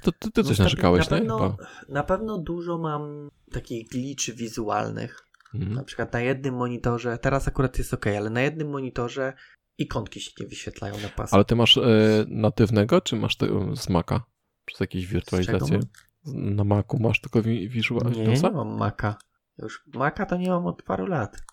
To, 0.01 0.11
ty, 0.11 0.31
ty 0.31 0.41
No, 0.41 0.43
coś 0.43 0.57
stabi- 0.57 0.63
narzekałeś, 0.63 1.09
na 1.09 1.15
nie? 1.15 1.21
pewno, 1.21 1.39
Chyba. 1.51 1.69
na 1.89 2.03
pewno 2.03 2.37
dużo 2.37 2.77
mam 2.77 3.29
takich 3.51 3.87
gliczy 3.87 4.33
wizualnych. 4.33 5.25
Mhm. 5.53 5.73
Na 5.73 5.83
przykład 5.83 6.13
na 6.13 6.21
jednym 6.21 6.55
monitorze, 6.55 7.17
teraz 7.17 7.47
akurat 7.47 7.77
jest 7.77 7.93
ok, 7.93 8.07
ale 8.07 8.29
na 8.29 8.41
jednym 8.41 8.69
monitorze 8.69 9.33
ikonki 9.77 10.21
się 10.21 10.31
nie 10.39 10.47
wyświetlają 10.47 10.93
na 11.01 11.09
pasach. 11.09 11.33
Ale 11.33 11.45
ty 11.45 11.55
masz 11.55 11.77
e, 11.77 11.81
natywnego, 12.27 13.01
czy 13.01 13.15
masz 13.15 13.35
te, 13.35 13.47
z 13.75 13.89
Maca? 13.89 14.23
Przez 14.65 14.79
jakieś 14.79 15.05
wirtualizację? 15.07 15.79
Na 16.25 16.63
Macu 16.63 16.99
masz 16.99 17.21
tylko 17.21 17.41
Visual 17.41 18.11
Nie, 18.11 18.27
nie 18.27 18.41
mam 18.41 18.77
Maca. 18.77 19.17
Już 19.57 19.83
Maca 19.93 20.25
to 20.25 20.37
nie 20.37 20.49
mam 20.49 20.65
od 20.65 20.83
paru 20.83 21.05
lat. 21.05 21.43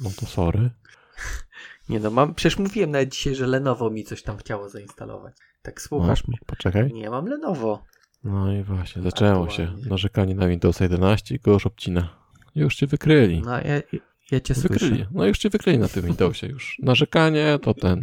No 0.00 0.10
to 0.20 0.26
sorry. 0.26 0.70
Nie 1.88 2.00
no, 2.00 2.10
mam, 2.10 2.34
przecież 2.34 2.58
mówiłem 2.58 2.90
nawet 2.90 3.08
dzisiaj, 3.08 3.34
że 3.34 3.46
Lenovo 3.46 3.90
mi 3.90 4.04
coś 4.04 4.22
tam 4.22 4.36
chciało 4.36 4.68
zainstalować. 4.68 5.34
Tak 5.62 5.82
słuchasz 5.82 6.22
no, 6.22 6.28
mnie? 6.28 6.38
Poczekaj. 6.46 6.92
Nie 6.92 7.10
mam 7.10 7.26
Lenovo. 7.26 7.84
No 8.24 8.52
i 8.52 8.62
właśnie, 8.62 9.02
zaczęło 9.02 9.50
się. 9.50 9.72
Narzekanie 9.88 10.34
na 10.34 10.48
Windows 10.48 10.80
11 10.80 11.34
i 11.34 11.38
go 11.38 11.52
już 11.52 11.66
obcina. 11.66 12.08
Już 12.54 12.76
cię 12.76 12.86
wykryli. 12.86 13.42
No 13.44 13.52
ja, 13.52 13.80
ja 14.30 14.40
cię 14.40 14.54
Wykryli. 14.54 14.96
słyszę. 14.96 15.06
No 15.10 15.26
już 15.26 15.38
cię 15.38 15.50
wykryli 15.50 15.78
na 15.78 15.88
tym 15.88 16.04
Windowsie 16.04 16.46
już. 16.46 16.76
Narzekanie 16.82 17.58
to 17.62 17.74
ten 17.74 18.00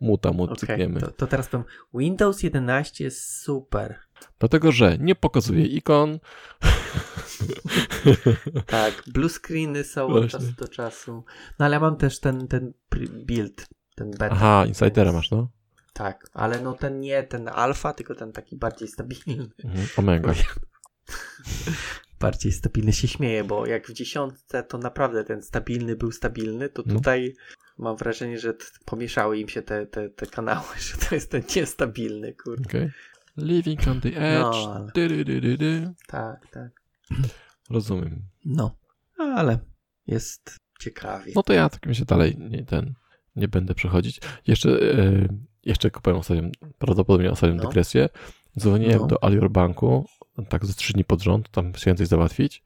muta 0.00 0.32
mut 0.32 0.60
cykniemy. 0.60 1.00
to, 1.00 1.10
to 1.10 1.26
teraz 1.26 1.48
powiem. 1.48 1.66
Windows 1.94 2.42
11 2.42 3.04
jest 3.04 3.42
super. 3.42 3.98
Dlatego, 4.38 4.72
że 4.72 4.98
nie 4.98 5.14
pokazuje 5.14 5.66
ikon. 5.66 6.18
Tak, 8.66 9.02
blue 9.06 9.28
screeny 9.28 9.84
są 9.84 10.06
od 10.06 10.10
Właśnie. 10.12 10.28
czasu 10.38 10.52
do 10.52 10.68
czasu. 10.68 11.24
No 11.58 11.64
ale 11.66 11.74
ja 11.74 11.80
mam 11.80 11.96
też 11.96 12.20
ten, 12.20 12.48
ten 12.48 12.72
build, 13.26 13.66
ten 13.94 14.10
beta. 14.10 14.28
Aha, 14.30 14.64
Insidera 14.66 15.04
więc- 15.04 15.16
masz, 15.16 15.30
no? 15.30 15.48
Tak, 15.92 16.26
ale 16.32 16.60
no 16.60 16.72
ten 16.72 17.00
nie 17.00 17.22
ten 17.22 17.48
alfa, 17.48 17.92
tylko 17.92 18.14
ten 18.14 18.32
taki 18.32 18.56
bardziej 18.56 18.88
stabilny. 18.88 19.48
Mhm. 19.64 19.86
Omega. 19.96 20.34
Bardziej 22.20 22.52
stabilny 22.52 22.92
się 22.92 23.08
śmieje, 23.08 23.44
bo 23.44 23.66
jak 23.66 23.86
w 23.86 23.92
dziesiątce 23.92 24.62
to 24.62 24.78
naprawdę 24.78 25.24
ten 25.24 25.42
stabilny 25.42 25.96
był 25.96 26.12
stabilny, 26.12 26.68
to 26.68 26.82
No. 26.86 26.94
tutaj 26.94 27.34
mam 27.78 27.96
wrażenie, 27.96 28.38
że 28.38 28.54
pomieszały 28.84 29.38
im 29.38 29.48
się 29.48 29.62
te, 29.62 29.86
te, 29.86 30.08
te 30.08 30.26
kanały, 30.26 30.66
że 30.92 30.96
to 31.08 31.14
jest 31.14 31.30
ten 31.30 31.42
niestabilny, 31.56 32.34
kurde. 32.34 32.64
Okay. 32.68 32.92
Living 33.36 33.88
on 33.88 34.00
the 34.00 34.08
edge. 34.08 34.56
No, 34.66 34.74
ale 34.74 34.90
Dy, 34.94 35.08
dy, 35.08 35.24
dy, 35.24 35.40
dy, 35.40 35.58
dy. 35.58 35.92
tak, 36.06 36.46
tak. 36.52 36.70
rozumiem. 37.70 38.22
No, 38.44 38.76
ale 39.18 39.58
jest 40.06 40.58
ciekawie. 40.80 41.32
No 41.36 41.42
to 41.42 41.52
ja 41.52 41.68
takim 41.68 41.94
się 41.94 42.04
dalej 42.04 42.36
nie, 42.38 42.64
ten, 42.64 42.94
nie 43.36 43.48
będę 43.48 43.74
przechodzić. 43.74 44.20
Jeszcze, 44.46 44.70
e, 44.98 45.28
jeszcze 45.64 45.90
powiem 45.90 46.18
ostatnią, 46.18 46.50
prawdopodobnie 46.78 47.30
ostatnią 47.30 47.56
No. 47.56 47.62
dygresję. 47.62 48.08
Dzwoniłem 48.58 48.98
No. 49.00 49.06
do 49.06 49.24
Alior 49.24 49.50
Banku, 49.50 50.06
tak 50.48 50.66
ze 50.66 50.74
trzy 50.74 50.92
dni 50.92 51.04
pod 51.04 51.22
rząd, 51.22 51.50
tam 51.50 51.72
chciałem 51.72 51.96
coś 51.96 52.08
załatwić. 52.08 52.62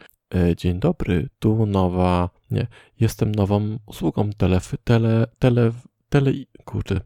Dzień 0.57 0.81
dobry, 0.81 1.29
tu 1.39 1.67
nowa, 1.67 2.31
nie, 2.51 2.67
jestem 3.01 3.35
nową 3.35 3.79
usługą 3.87 4.31
telef, 4.33 4.75
tele, 4.85 5.27
tele, 5.39 5.73
tele, 6.09 6.33
kurczę, 6.65 7.01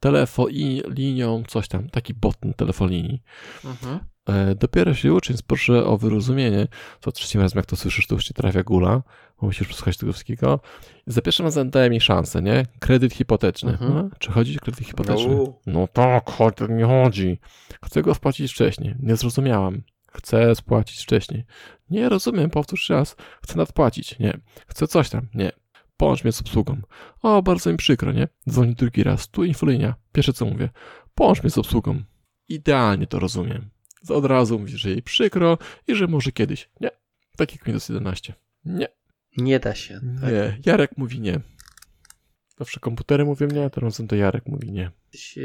telefo 0.00 0.48
i 0.48 0.82
linią, 0.88 1.42
coś 1.48 1.68
tam, 1.68 1.88
taki 1.88 2.14
bot 2.14 2.44
na 2.44 2.52
telefonii. 2.52 3.22
Mhm. 3.64 4.00
E, 4.28 4.54
dopiero 4.54 4.94
się 4.94 5.14
uczy, 5.14 5.32
więc 5.32 5.42
proszę 5.42 5.84
o 5.84 5.98
wyrozumienie. 5.98 6.68
Co 7.00 7.12
trzecim 7.12 7.40
razem, 7.40 7.56
jak 7.56 7.66
to 7.66 7.76
słyszysz, 7.76 8.06
to 8.06 8.14
już 8.14 8.24
ci 8.24 8.34
trafia 8.34 8.62
gula, 8.62 9.02
bo 9.40 9.46
musisz 9.46 9.68
przesłuchać 9.68 9.96
tego 9.96 10.12
wszystkiego. 10.12 10.60
Za 11.06 11.22
pierwszym 11.22 11.46
razem 11.46 11.70
daje 11.70 11.90
mi 11.90 12.00
szansę, 12.00 12.42
nie? 12.42 12.66
Kredyt 12.78 13.14
hipoteczny. 13.14 13.72
Mhm. 13.72 13.94
No, 13.94 14.08
czy 14.18 14.32
chodzi 14.32 14.56
o 14.56 14.60
kredyt 14.60 14.86
hipoteczny? 14.86 15.34
No. 15.34 15.54
No 15.66 15.88
tak, 15.92 16.30
chodź, 16.30 16.54
to 16.56 16.66
nie 16.66 16.84
chodzi. 16.84 17.38
Chcę 17.84 18.02
go 18.02 18.14
spłacić 18.14 18.52
wcześniej. 18.52 18.94
Nie 19.02 19.16
zrozumiałam. 19.16 19.82
Chcę 20.12 20.54
spłacić 20.54 21.02
wcześniej. 21.02 21.44
Nie 21.90 22.08
rozumiem, 22.08 22.50
powtórz 22.50 22.90
raz. 22.90 23.16
Chcę 23.42 23.58
nadpłacić. 23.58 24.18
Nie. 24.18 24.38
Chcę 24.66 24.86
coś 24.86 25.10
tam. 25.10 25.26
Nie. 25.34 25.52
Połącz 26.00 26.24
mnie 26.24 26.32
z 26.32 26.40
obsługą. 26.40 26.80
O, 27.22 27.42
bardzo 27.42 27.70
mi 27.72 27.76
przykro, 27.76 28.12
nie? 28.12 28.28
Dzwoni 28.48 28.74
drugi 28.74 29.02
raz. 29.02 29.28
Tu 29.28 29.44
infolinia. 29.44 29.94
Pierwsze 30.12 30.32
co 30.32 30.46
mówię. 30.46 30.68
Połącz 31.14 31.42
mnie 31.42 31.50
z 31.50 31.58
obsługą. 31.58 32.02
Idealnie 32.48 33.06
to 33.06 33.18
rozumiem. 33.18 33.70
Od 34.08 34.24
razu 34.24 34.58
mówi, 34.58 34.76
że 34.78 34.90
jej 34.90 35.02
przykro 35.02 35.58
i 35.86 35.94
że 35.94 36.06
może 36.06 36.32
kiedyś. 36.32 36.70
Nie. 36.80 36.90
Tak 37.36 37.52
jak 37.52 37.64
Windows 37.64 37.88
11. 37.88 38.34
Nie. 38.64 38.88
Nie 39.36 39.60
da 39.60 39.74
się. 39.74 40.00
Tak? 40.20 40.32
Nie. 40.32 40.58
Jarek 40.66 40.90
mówi 40.96 41.20
nie. 41.20 41.40
Zawsze 42.58 42.80
komputery 42.80 43.24
mówią 43.24 43.46
nie, 43.46 43.70
teraz 43.70 44.02
to 44.08 44.16
Jarek 44.16 44.46
mówi 44.46 44.72
nie. 44.72 44.90
Jesteś, 45.12 45.38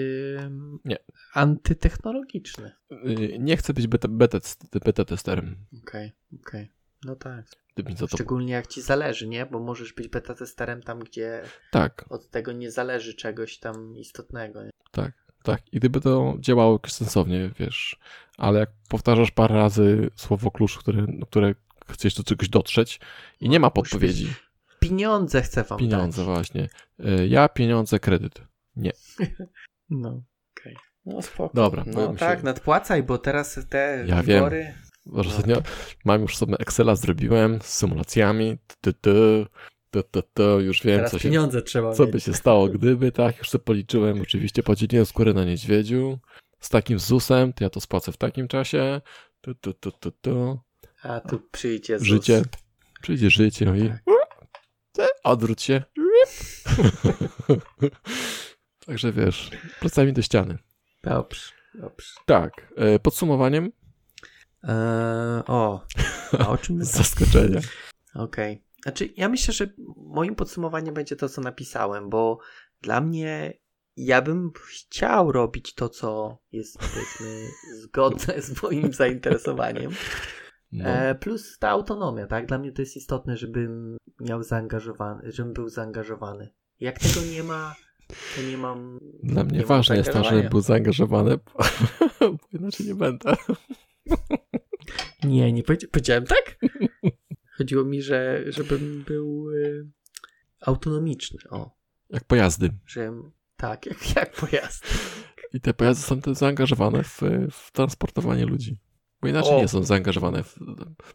Nie. 0.86 0.98
Antytechnologiczny. 1.34 2.72
Yy, 2.90 3.40
Nie 3.40 3.58
chcę 3.58 3.74
być 3.74 3.88
beta, 3.88 4.08
beta, 4.08 4.40
beta 4.86 5.06
testerem. 5.06 5.56
Okej, 5.84 6.12
okej. 6.42 6.72
No 7.06 7.16
tak. 7.16 7.46
Gdyby 7.76 7.90
mi 7.92 7.98
za 7.98 8.08
to... 8.08 8.18
Szczególnie 8.18 8.54
jak 8.54 8.68
ci 8.68 8.82
zależy, 8.82 9.28
nie? 9.28 9.46
Bo 9.46 9.60
możesz 9.60 9.94
być 9.94 10.08
beta 10.08 10.34
testerem 10.36 10.84
tam, 10.84 11.00
gdzie 11.00 11.42
Tak, 11.72 12.06
od 12.10 12.30
tego 12.30 12.52
nie 12.52 12.72
zależy 12.72 13.14
czegoś 13.14 13.58
tam 13.58 13.96
istotnego. 13.98 14.64
Nie? 14.64 14.70
tak, 14.92 15.12
tak. 15.44 15.74
I 15.74 15.78
gdyby 15.78 16.02
to 16.02 16.36
działało 16.40 16.80
sensownie, 16.88 17.52
wiesz, 17.60 18.00
ale 18.38 18.60
jak 18.60 18.70
powtarzasz 18.90 19.32
parę 19.32 19.56
razy 19.56 20.10
słowo 20.16 20.52
klucz, 20.52 20.78
które, 20.78 21.06
które 21.30 21.56
chcesz 21.90 22.16
do 22.16 22.24
czegoś 22.24 22.50
dotrzeć 22.50 23.00
i 23.40 23.50
nie 23.50 23.60
ma 23.60 23.70
podpowiedzi. 23.72 24.34
Pieniądze 24.80 25.42
chcę 25.42 25.64
wam 25.64 25.80
Pieniądze 25.80 26.18
dać. 26.18 26.26
właśnie. 26.26 26.70
Yy, 27.00 27.28
Ja, 27.28 27.50
pieniądze, 27.50 28.00
kredyt. 28.00 28.42
No, 29.90 30.22
okej. 30.58 30.76
No 31.06 31.22
spoko. 31.22 31.56
Dobra, 31.56 31.84
No 31.88 32.08
mi 32.08 32.14
się- 32.14 32.20
tak, 32.20 32.44
nadpłacaj, 32.44 33.04
bo 33.04 33.18
teraz 33.18 33.60
te 33.70 34.04
Ja 34.08 34.16
wiem. 34.24 34.26
wybory... 34.26 34.64
Może 34.64 34.85
ostatnio 35.14 35.62
mam 36.06 36.22
już 36.22 36.38
sobie 36.38 36.56
Excela 36.60 36.96
zrobiłem 36.96 37.60
z 37.62 37.66
symulacjami. 37.66 38.58
Tu, 38.82 38.94
tu, 38.94 39.12
tu, 39.92 40.04
tu, 40.04 40.22
tu, 40.34 40.60
już 40.60 40.84
wiem, 40.84 40.98
Teraz 40.98 41.12
co 41.12 41.20
się 41.20 41.30
Co 41.94 42.08
by 42.08 42.20
się 42.20 42.34
stało, 42.34 42.68
gdyby, 42.68 43.12
tak? 43.12 43.38
Już 43.38 43.50
sobie 43.50 43.64
policzyłem, 43.64 44.22
oczywiście 44.22 44.64
podzieliłem 44.64 45.06
skórę 45.06 45.34
na 45.34 45.46
niedźwiedziu. 45.46 46.20
Z 46.60 46.70
takim 46.70 47.00
ZUS-em, 47.00 47.54
to 47.54 47.64
ja 47.64 47.70
to 47.70 47.82
spłacę 47.82 48.12
w 48.12 48.18
takim 48.18 48.48
czasie. 48.48 49.02
Tu, 49.42 49.56
tu, 49.56 49.74
tu, 49.74 49.92
tu, 49.92 50.12
tu. 50.12 50.60
A 51.04 51.20
tu 51.20 51.40
przyjdzie 51.52 52.00
ZUS. 52.00 52.08
Życie. 52.08 52.42
Przyjdzie 53.02 53.30
życie 53.30 53.66
i 53.78 53.92
Tak. 54.94 55.10
odwróć 55.24 55.62
się. 55.62 55.84
Także 58.86 59.12
wiesz, 59.12 59.52
plecami 59.80 60.14
do 60.14 60.22
ściany. 60.22 60.58
Dobrze, 61.04 61.52
dobrze. 61.74 62.08
Tak, 62.26 62.74
e, 62.76 63.00
podsumowaniem 63.00 63.72
Eee, 64.68 65.44
o, 65.48 65.86
a 66.40 66.48
o 66.50 66.58
czym 66.58 66.76
my 66.78 66.86
z 66.86 66.92
zaskoczenia. 66.92 67.60
Okej. 68.16 68.64
Znaczy, 68.84 69.10
ja 69.18 69.30
myślę, 69.30 69.54
że 69.54 69.68
moim 69.98 70.36
podsumowaniem 70.36 70.94
będzie 70.94 71.16
to, 71.16 71.30
co 71.30 71.42
napisałem, 71.42 72.10
bo 72.10 72.40
dla 72.82 73.02
mnie 73.02 73.54
ja 73.98 74.22
bym 74.22 74.52
chciał 74.70 75.32
robić 75.32 75.74
to, 75.74 75.90
co 75.90 76.38
jest 76.52 76.78
powiedzmy 76.78 77.48
zgodne 77.84 78.42
z 78.42 78.64
moim 78.64 78.94
zainteresowaniem. 78.94 79.92
No, 80.72 80.86
E, 80.86 81.16
plus 81.16 81.58
ta 81.60 81.70
autonomia, 81.70 82.28
tak? 82.28 82.46
Dla 82.46 82.58
mnie 82.58 82.72
to 82.72 82.82
jest 82.82 82.98
istotne, 82.98 83.38
żebym 83.38 83.98
miał 84.20 84.44
zaangażowany, 84.44 85.32
żebym 85.32 85.54
był 85.54 85.70
zaangażowany. 85.70 86.54
Jak 86.80 87.00
tego 87.00 87.22
nie 87.32 87.44
ma, 87.44 87.76
to 88.36 88.42
nie 88.42 88.58
mam. 88.58 89.00
dla 89.24 89.44
mnie 89.44 89.58
nie 89.60 89.66
ważne 89.66 89.98
jest 89.98 90.08
to, 90.08 90.14
zaangażowania. 90.14 90.42
żeby 90.44 90.50
był 90.50 90.62
zaangażowany, 90.62 91.38
bo, 91.38 91.64
bo 92.32 92.38
inaczej 92.60 92.86
nie 92.88 92.96
będę. 92.96 93.36
Nie, 95.24 95.54
nie 95.54 95.64
powiedzia- 95.64 95.88
powiedziałem 95.92 96.26
tak. 96.26 96.58
Chodziło 97.58 97.84
mi, 97.84 98.02
że 98.02 98.44
żebym 98.48 99.04
był 99.08 99.50
y, 99.50 99.88
autonomiczny. 100.62 101.40
O, 101.50 101.72
Jak 102.10 102.24
pojazdy. 102.24 102.70
że 102.88 103.14
tak, 103.58 103.86
jak, 103.86 104.16
jak 104.16 104.32
pojazd. 104.36 104.86
I 105.54 105.62
te 105.62 105.74
pojazdy 105.74 106.04
są 106.04 106.22
też 106.22 106.38
zaangażowane 106.38 107.04
w, 107.04 107.22
w 107.52 107.72
transportowanie 107.72 108.46
ludzi. 108.46 108.80
Bo 109.22 109.28
inaczej 109.28 109.54
O. 109.54 109.62
nie 109.62 109.68
są 109.68 109.84
zaangażowane 109.84 110.44
w... 110.44 110.58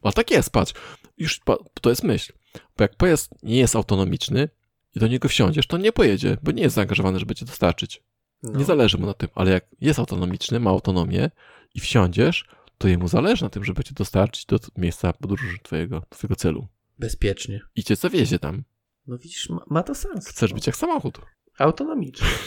Ale 0.03 0.13
tak 0.13 0.31
jest, 0.31 0.51
patrz. 0.51 0.73
Już 1.19 1.39
pa- 1.39 1.59
to 1.81 1.91
jest 1.91 2.05
myśl. 2.05 2.33
Bo 2.77 2.85
jak 2.85 2.97
pojazd 2.97 3.31
nie 3.43 3.59
jest 3.59 3.77
autonomiczny 3.77 4.49
i 4.95 5.01
do 5.01 5.07
niego 5.09 5.29
wsiądziesz, 5.29 5.67
to 5.67 5.79
nie 5.79 5.93
pojedzie, 5.93 6.37
bo 6.43 6.51
nie 6.53 6.63
jest 6.63 6.75
zaangażowany, 6.75 7.19
żeby 7.19 7.35
cię 7.35 7.45
dostarczyć. 7.47 8.03
No. 8.43 8.59
Nie 8.59 8.65
zależy 8.65 8.99
mu 8.99 9.07
na 9.07 9.15
tym. 9.15 9.29
Ale 9.35 9.51
jak 9.51 9.65
jest 9.81 9.99
autonomiczny, 9.99 10.61
ma 10.61 10.71
autonomię 10.71 11.31
i 11.75 11.81
wsiądziesz, 11.81 12.49
to 12.81 12.89
jemu 12.89 13.09
zależy 13.09 13.43
na 13.45 13.51
tym, 13.51 13.65
żeby 13.65 13.85
cię 13.85 13.95
dostarczyć 13.95 14.47
do 14.47 14.59
miejsca 14.77 15.13
podróży 15.13 15.59
twojego, 15.63 16.03
twojego 16.09 16.37
celu. 16.37 16.69
Bezpiecznie. 16.99 17.61
I 17.77 17.85
cię 17.85 17.97
zawiezie 17.97 18.39
tam. 18.39 18.65
No 19.07 19.19
widzisz, 19.19 19.49
ma, 19.49 19.61
ma 19.71 19.83
to 19.83 19.95
sens. 19.95 20.29
Chcesz 20.29 20.51
no. 20.51 20.55
być 20.55 20.67
jak 20.67 20.77
samochód. 20.77 21.21
autonomiczny. 21.59 22.27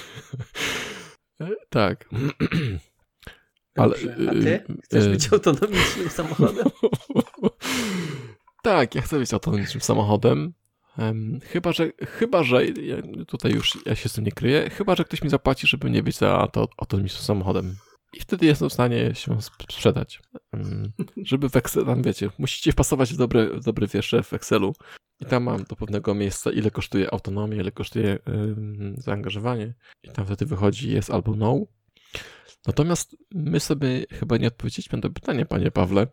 E, 1.42 1.48
Tak. 1.70 2.10
Ale, 3.76 3.90
Dobrze. 3.90 4.16
A 4.30 4.32
ty? 4.32 4.48
y, 4.50 4.66
Chcesz 4.84 5.08
być 5.08 5.34
autonomicznym 5.34 6.10
samochodem? 6.20 6.68
tak, 8.64 8.96
ja 8.96 9.02
chcę 9.02 9.20
być 9.20 9.34
autonomicznym 9.34 9.82
samochodem. 9.82 10.54
Em, 10.98 11.40
chyba, 11.44 11.72
że, 11.72 11.92
chyba, 12.08 12.44
że 12.44 12.66
ja, 12.66 12.98
tutaj 13.28 13.52
już 13.52 13.78
ja 13.86 13.96
się 13.96 14.10
z 14.10 14.14
tym 14.14 14.24
nie 14.24 14.32
kryję, 14.32 14.70
chyba, 14.70 14.96
że 14.96 15.04
ktoś 15.04 15.22
mi 15.22 15.30
zapłaci, 15.30 15.68
żeby 15.68 15.90
nie 15.90 16.04
być 16.04 16.18
za 16.18 16.48
to 16.48 16.68
autonomicznym 16.78 17.24
samochodem. 17.24 17.76
I 18.14 18.20
wtedy 18.20 18.46
jestem 18.46 18.70
w 18.70 18.74
stanie 18.74 19.16
się 19.16 19.38
sp- 19.48 19.64
sprzedać. 19.72 20.22
Em, 20.52 20.92
żeby 21.24 21.50
w 21.50 21.52
tam 21.86 22.02
wiecie, 22.04 22.30
musicie 22.38 22.72
wpasować 22.72 23.14
w 23.14 23.18
dobre, 23.18 23.50
w 23.50 23.64
dobre 23.64 23.88
wiersze 23.88 24.24
w 24.24 24.34
Excelu. 24.34 24.74
I 25.20 25.26
tam 25.26 25.44
mam 25.44 25.64
do 25.64 25.76
pewnego 25.76 26.16
miejsca, 26.16 26.52
ile 26.52 26.72
kosztuje 26.72 27.14
autonomia, 27.14 27.56
ile 27.62 27.72
kosztuje 27.72 28.20
em, 28.26 28.96
zaangażowanie. 28.98 29.74
I 30.04 30.10
tam 30.10 30.26
wtedy 30.26 30.46
wychodzi 30.46 30.92
jest 30.92 31.10
albo 31.10 31.36
no. 31.36 31.66
Natomiast 32.68 33.18
my 33.32 33.60
sobie 33.60 34.06
chyba 34.12 34.38
nie 34.38 34.48
odpowiedzieliśmy 34.48 34.98
na 34.98 35.02
to 35.02 35.10
pytanie, 35.10 35.46
panie 35.46 35.72
Pawle. 35.72 36.08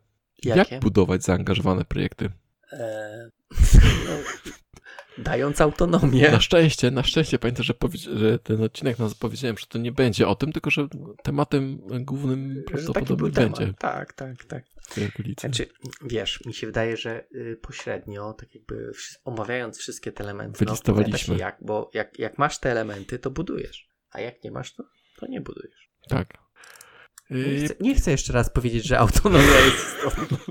Jakie? 0.45 0.75
Jak 0.75 0.83
budować 0.83 1.25
zaangażowane 1.25 1.85
projekty? 1.85 2.31
Eee, 2.73 3.31
no, 4.07 4.13
dając 5.19 5.61
autonomię. 5.61 6.31
Na 6.31 6.41
szczęście, 6.41 6.91
na 6.91 7.03
szczęście 7.03 7.39
pamiętam, 7.39 7.65
że, 7.65 7.75
że 8.17 8.39
ten 8.39 8.63
odcinek 8.63 8.99
nas 8.99 9.15
powiedziałem, 9.15 9.59
że 9.59 9.67
to 9.67 9.79
nie 9.79 9.93
będzie 9.93 10.29
o 10.29 10.35
tym, 10.35 10.53
tylko 10.53 10.71
że 10.71 10.89
tematem 11.23 11.81
głównym 12.01 12.63
prawdopodobnie 12.67 13.17
był 13.17 13.31
temat. 13.31 13.59
będzie 13.59 13.75
Tak, 13.79 14.13
tak, 14.13 14.45
tak. 14.45 14.65
Znaczy, 15.41 15.67
wiesz, 16.05 16.45
mi 16.47 16.55
się 16.55 16.67
wydaje, 16.67 16.97
że 16.97 17.25
y, 17.35 17.59
pośrednio, 17.63 18.33
tak 18.33 18.55
jakby 18.55 18.93
omawiając 19.25 19.79
wszystkie 19.79 20.13
te 20.13 20.25
elementy, 20.25 20.65
Wylistowaliśmy. 20.65 21.35
no, 21.35 21.41
jak, 21.41 21.57
bo 21.61 21.91
jak, 21.95 22.19
jak 22.19 22.39
masz 22.39 22.59
te 22.59 22.71
elementy, 22.71 23.19
to 23.19 23.31
budujesz, 23.31 23.89
a 24.11 24.21
jak 24.21 24.45
nie 24.45 24.51
masz, 24.51 24.75
to, 24.75 24.85
to 25.17 25.27
nie 25.27 25.41
budujesz. 25.41 25.91
Tak. 26.09 26.39
Nie 27.31 27.39
Yy, 27.39 27.65
chcę, 27.65 27.75
nie 27.81 27.95
chcę 27.95 28.11
jeszcze 28.11 28.33
raz 28.33 28.51
powiedzieć, 28.51 28.87
że 28.87 28.99
autonomia 28.99 29.61
jest 29.61 29.97
istotna. 29.97 30.37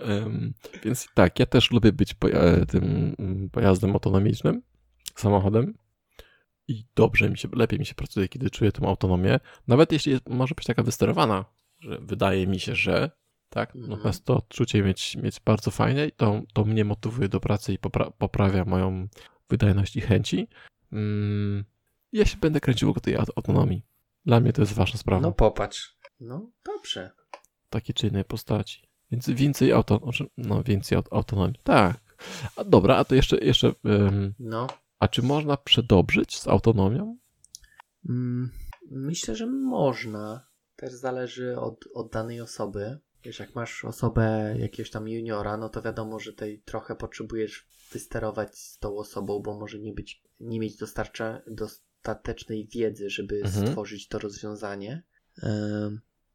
em, 0.00 0.54
więc 0.84 1.08
tak, 1.14 1.38
ja 1.38 1.46
też 1.46 1.70
lubię 1.70 1.92
być 1.92 2.14
poja- 2.14 2.66
tym 2.66 3.14
mm, 3.18 3.50
pojazdem 3.50 3.90
autonomicznym, 3.92 4.62
samochodem. 5.16 5.74
I 6.68 6.84
dobrze 6.94 7.30
mi 7.30 7.38
się, 7.38 7.48
lepiej 7.52 7.78
mi 7.78 7.86
się 7.86 7.94
pracuje, 7.94 8.28
kiedy 8.28 8.50
czuję 8.50 8.72
tą 8.72 8.88
autonomię. 8.88 9.40
Nawet 9.68 9.92
jeśli 9.92 10.12
jest, 10.12 10.28
może 10.28 10.54
być 10.54 10.64
taka 10.66 10.82
wysterowana, 10.82 11.44
że 11.80 11.98
wydaje 12.00 12.46
mi 12.46 12.60
się, 12.60 12.74
że 12.74 13.10
tak, 13.48 13.76
Mhm. 13.76 13.90
natomiast 13.90 14.24
to 14.24 14.36
odczucie 14.36 14.82
mieć, 14.82 15.16
mieć 15.16 15.40
bardzo 15.40 15.70
fajne 15.70 16.06
i 16.06 16.12
to, 16.12 16.42
to 16.52 16.64
mnie 16.64 16.84
motywuje 16.84 17.28
do 17.28 17.40
pracy 17.40 17.72
i 17.72 17.78
popra- 17.78 18.12
poprawia 18.18 18.64
moją 18.64 19.08
wydajność 19.50 19.96
i 19.96 20.00
chęci. 20.00 20.48
Mm, 20.92 21.64
ja 22.12 22.24
się 22.24 22.36
będę 22.36 22.60
kręcił 22.60 22.88
wokół 22.88 23.00
tej 23.00 23.14
aut- 23.16 23.30
autonomii. 23.36 23.82
Dla 24.26 24.40
mnie 24.40 24.52
to 24.52 24.62
jest 24.62 24.72
ważna 24.72 24.98
sprawa. 24.98 25.22
No 25.22 25.32
popatrz. 25.32 25.96
No 26.20 26.50
dobrze. 26.66 27.10
takiej 27.70 27.94
czy 27.94 28.06
innej 28.06 28.24
postaci. 28.24 28.82
Więc 29.12 29.30
więcej 29.30 29.72
auto, 29.72 30.00
znaczy, 30.02 30.26
no 30.36 30.62
więcej 30.62 30.98
aut- 30.98 31.08
autonomii. 31.10 31.60
Tak. 31.64 32.00
A 32.56 32.64
dobra, 32.64 32.96
a 32.96 33.04
to 33.04 33.14
jeszcze, 33.14 33.38
jeszcze 33.38 33.72
ym, 33.86 34.34
No. 34.38 34.66
a 34.98 35.08
czy 35.08 35.22
można 35.22 35.56
przedobrzyć 35.56 36.38
z 36.38 36.48
autonomią? 36.48 37.16
Mm, 38.08 38.50
Myślę, 38.90 39.36
że 39.36 39.46
można. 39.46 40.46
Też 40.76 40.92
zależy 40.92 41.58
od, 41.60 41.84
od 41.94 42.12
danej 42.12 42.40
osoby. 42.40 42.98
Wiesz, 43.24 43.38
jak 43.38 43.54
masz 43.54 43.84
osobę 43.84 44.54
jakiegoś 44.58 44.90
tam 44.90 45.08
juniora, 45.08 45.56
no 45.56 45.68
to 45.68 45.82
wiadomo, 45.82 46.18
że 46.18 46.32
tej 46.32 46.62
trochę 46.62 46.96
potrzebujesz 46.96 47.66
wysterować 47.92 48.58
z 48.58 48.78
tą 48.78 48.96
osobą, 48.96 49.40
bo 49.40 49.58
może 49.58 49.78
nie 49.78 49.92
być, 49.92 50.22
nie 50.40 50.60
mieć 50.60 50.76
dostarcza, 50.76 51.42
dostatecznej 51.46 52.68
wiedzy, 52.68 53.10
żeby 53.10 53.36
Mhm. 53.44 53.66
stworzyć 53.66 54.08
to 54.08 54.18
rozwiązanie. 54.18 55.02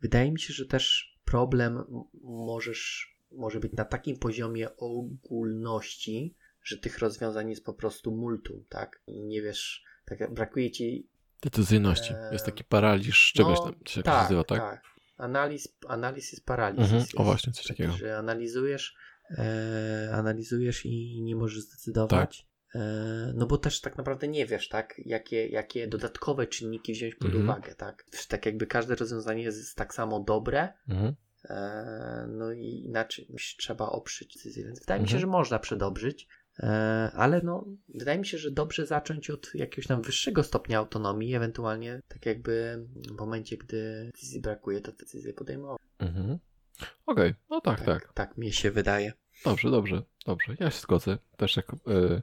Wydaje 0.02 0.32
mi 0.32 0.40
się, 0.40 0.54
że 0.54 0.66
też 0.66 1.16
problem 1.32 1.84
możesz, 2.24 3.12
może 3.32 3.60
być 3.60 3.74
na 3.74 3.86
takim 3.86 4.20
poziomie 4.20 4.78
ogólności, 4.78 6.36
że 6.64 6.78
tych 6.78 6.99
rozwiązań 6.99 7.49
jest 7.49 7.66
po 7.66 7.74
prostu 7.74 8.12
multum, 8.12 8.66
tak? 8.70 9.02
I 9.08 9.26
nie 9.26 9.41
wiesz, 9.41 9.84
tak 10.06 10.34
brakuje 10.34 10.72
ci 10.72 11.08
Decyzyjności. 11.41 12.14
Eee, 12.14 12.34
Jest 12.34 12.45
taki 12.45 12.64
paraliż 12.64 13.32
czegoś 13.34 13.58
no, 13.58 13.64
tam 13.64 13.76
się 13.88 14.04
tak, 14.04 14.24
nazywa, 14.24 14.44
tak? 14.44 14.60
tak. 14.60 14.82
Analiz, 15.18 15.78
analiz 15.88 16.32
jest 16.32 16.45
paraliż. 16.45 16.80
Mhm. 16.80 16.99
Jest, 16.99 17.12
O 17.16 17.24
właśnie, 17.24 17.54
coś 17.54 17.68
takiego. 17.68 17.94
Że 17.94 18.18
analizujesz, 18.18 18.95
e, 19.38 20.10
analizujesz 20.14 20.86
i 20.86 21.22
nie 21.22 21.36
możesz 21.36 21.60
zdecydować. 21.60 22.40
E, 22.41 22.57
no 23.34 23.45
bo 23.48 23.57
też 23.57 23.81
tak 23.81 23.98
naprawdę 23.98 24.27
nie 24.27 24.45
wiesz, 24.45 24.69
tak, 24.69 25.02
jakie, 25.06 25.48
jakie 25.48 25.88
dodatkowe 25.88 26.48
czynniki 26.48 26.94
wziąć 26.94 27.15
pod 27.15 27.26
Mhm. 27.27 27.44
uwagę, 27.44 27.76
tak. 27.76 28.06
Tak 28.27 28.45
jakby 28.45 28.68
każde 28.68 28.95
rozwiązanie 28.95 29.44
jest 29.44 29.76
tak 29.76 29.94
samo 29.94 30.19
dobre, 30.19 30.73
Mhm. 30.89 31.15
e, 31.49 32.27
no 32.30 32.52
i 32.52 32.65
inaczej 32.85 33.27
trzeba 33.57 33.85
oprzeć 33.89 34.34
decyzję. 34.35 34.64
Więc 34.65 34.80
wydaje 34.80 35.02
mi 35.02 35.07
się, 35.07 35.15
Mhm. 35.15 35.22
że 35.22 35.27
można 35.27 35.60
przedobrzyć. 35.60 36.27
E, 36.60 36.68
ale 37.15 37.41
no, 37.44 37.65
wydaje 37.89 38.19
mi 38.19 38.26
się, 38.26 38.38
że 38.38 38.52
dobrze 38.52 38.85
zacząć 38.85 39.30
od 39.30 39.56
jakiegoś 39.56 39.88
tam 39.88 40.02
wyższego 40.02 40.44
stopnia 40.44 40.77
autonomii, 40.80 41.35
ewentualnie 41.35 42.02
tak 42.07 42.26
jakby 42.26 42.85
w 43.10 43.19
momencie, 43.19 43.57
gdy 43.57 44.06
decyzji 44.14 44.41
brakuje, 44.41 44.81
to 44.81 44.91
decyzję 44.91 45.34
podejmować. 45.34 45.81
Mhm. 45.99 46.38
Okej, 47.06 47.34
no 47.49 47.61
tak, 47.61 47.81
tak. 47.85 48.14
Tak 48.14 48.38
mi 48.38 48.52
się 48.52 48.72
wydaje. 48.72 49.14
Dobrze, 49.45 49.72
dobrze, 49.72 50.02
dobrze. 50.26 50.56
Ja 50.60 50.72
się 50.72 50.80
zgodzę. 50.81 51.18
Też, 51.38 51.57
jak, 51.57 51.73
y, 51.73 52.22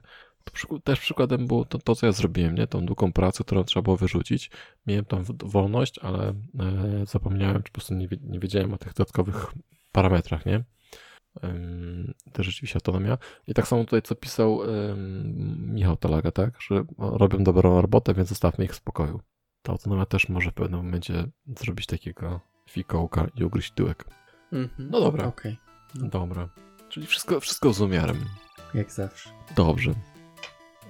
też 0.83 0.99
przykładem 0.99 1.47
było 1.47 1.65
to, 1.65 1.77
to, 1.79 1.95
co 1.95 2.05
ja 2.05 2.11
zrobiłem, 2.11 2.55
nie? 2.55 2.67
Tą 2.67 2.85
długą 2.85 3.13
pracę, 3.13 3.43
którą 3.43 3.63
trzeba 3.63 3.83
było 3.83 3.97
wyrzucić. 3.97 4.51
Miałem 4.87 5.05
tam 5.05 5.23
wolność, 5.43 5.99
ale 5.99 6.29
e, 6.29 6.33
zapomniałem, 7.05 7.63
czy 7.63 7.71
po 7.71 7.73
prostu 7.73 7.93
nie, 7.93 8.07
nie 8.21 8.39
wiedziałem 8.39 8.73
o 8.73 8.77
tych 8.77 8.93
dodatkowych 8.93 9.45
parametrach, 9.91 10.45
nie? 10.45 10.63
To 12.33 12.43
rzeczywiście 12.43 12.77
autonomia. 12.77 13.17
I 13.47 13.53
tak 13.53 13.67
samo 13.67 13.83
tutaj, 13.83 14.01
co 14.01 14.15
pisał 14.15 14.59
Michał 15.57 15.97
Talaga, 15.97 16.31
tak? 16.31 16.61
Że 16.61 16.83
robią 16.97 17.43
dobrą 17.43 17.81
robotę, 17.81 18.13
więc 18.13 18.29
zostawmy 18.29 18.65
ich 18.65 18.71
w 18.71 18.75
spokoju. 18.75 19.21
Ta 19.61 19.71
autonomia 19.71 20.05
też 20.05 20.29
może 20.29 20.51
w 20.51 20.53
pewnym 20.53 20.79
momencie 20.79 21.27
zrobić 21.57 21.85
takiego 21.85 22.39
fikołka 22.69 23.27
i 23.35 23.43
ugryźć 23.43 23.71
tyłek. 23.71 24.05
No 24.79 24.99
dobra. 24.99 25.25
Okej, 25.27 25.57
Dobra. 25.95 26.49
Czyli 26.89 27.07
wszystko, 27.07 27.39
wszystko 27.39 27.73
z 27.73 27.81
umiarem. 27.81 28.25
jak 28.73 28.91
zawsze. 28.91 29.29
Dobrze. 29.55 29.93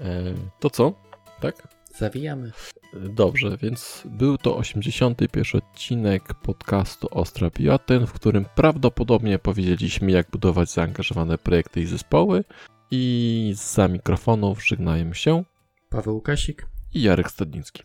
E, 0.01 0.33
to 0.59 0.69
co? 0.69 0.93
Tak? 1.41 1.67
Zawijamy. 1.97 2.51
Dobrze, 2.93 3.57
więc 3.57 4.03
był 4.05 4.37
to 4.37 4.57
81 4.57 5.61
odcinek 5.61 6.33
podcastu 6.33 7.07
Ostra 7.11 7.49
ten, 7.85 8.07
w 8.07 8.13
którym 8.13 8.45
prawdopodobnie 8.55 9.39
powiedzieliśmy, 9.39 10.11
jak 10.11 10.29
budować 10.31 10.69
zaangażowane 10.69 11.37
projekty 11.37 11.81
i 11.81 11.85
zespoły. 11.85 12.43
I 12.91 13.53
za 13.57 13.87
mikrofonów 13.87 14.67
żegnają 14.67 15.13
się 15.13 15.43
Paweł 15.89 16.15
Łukasik. 16.15 16.67
i 16.93 17.01
Jarek 17.01 17.31
Stadnicki. 17.31 17.83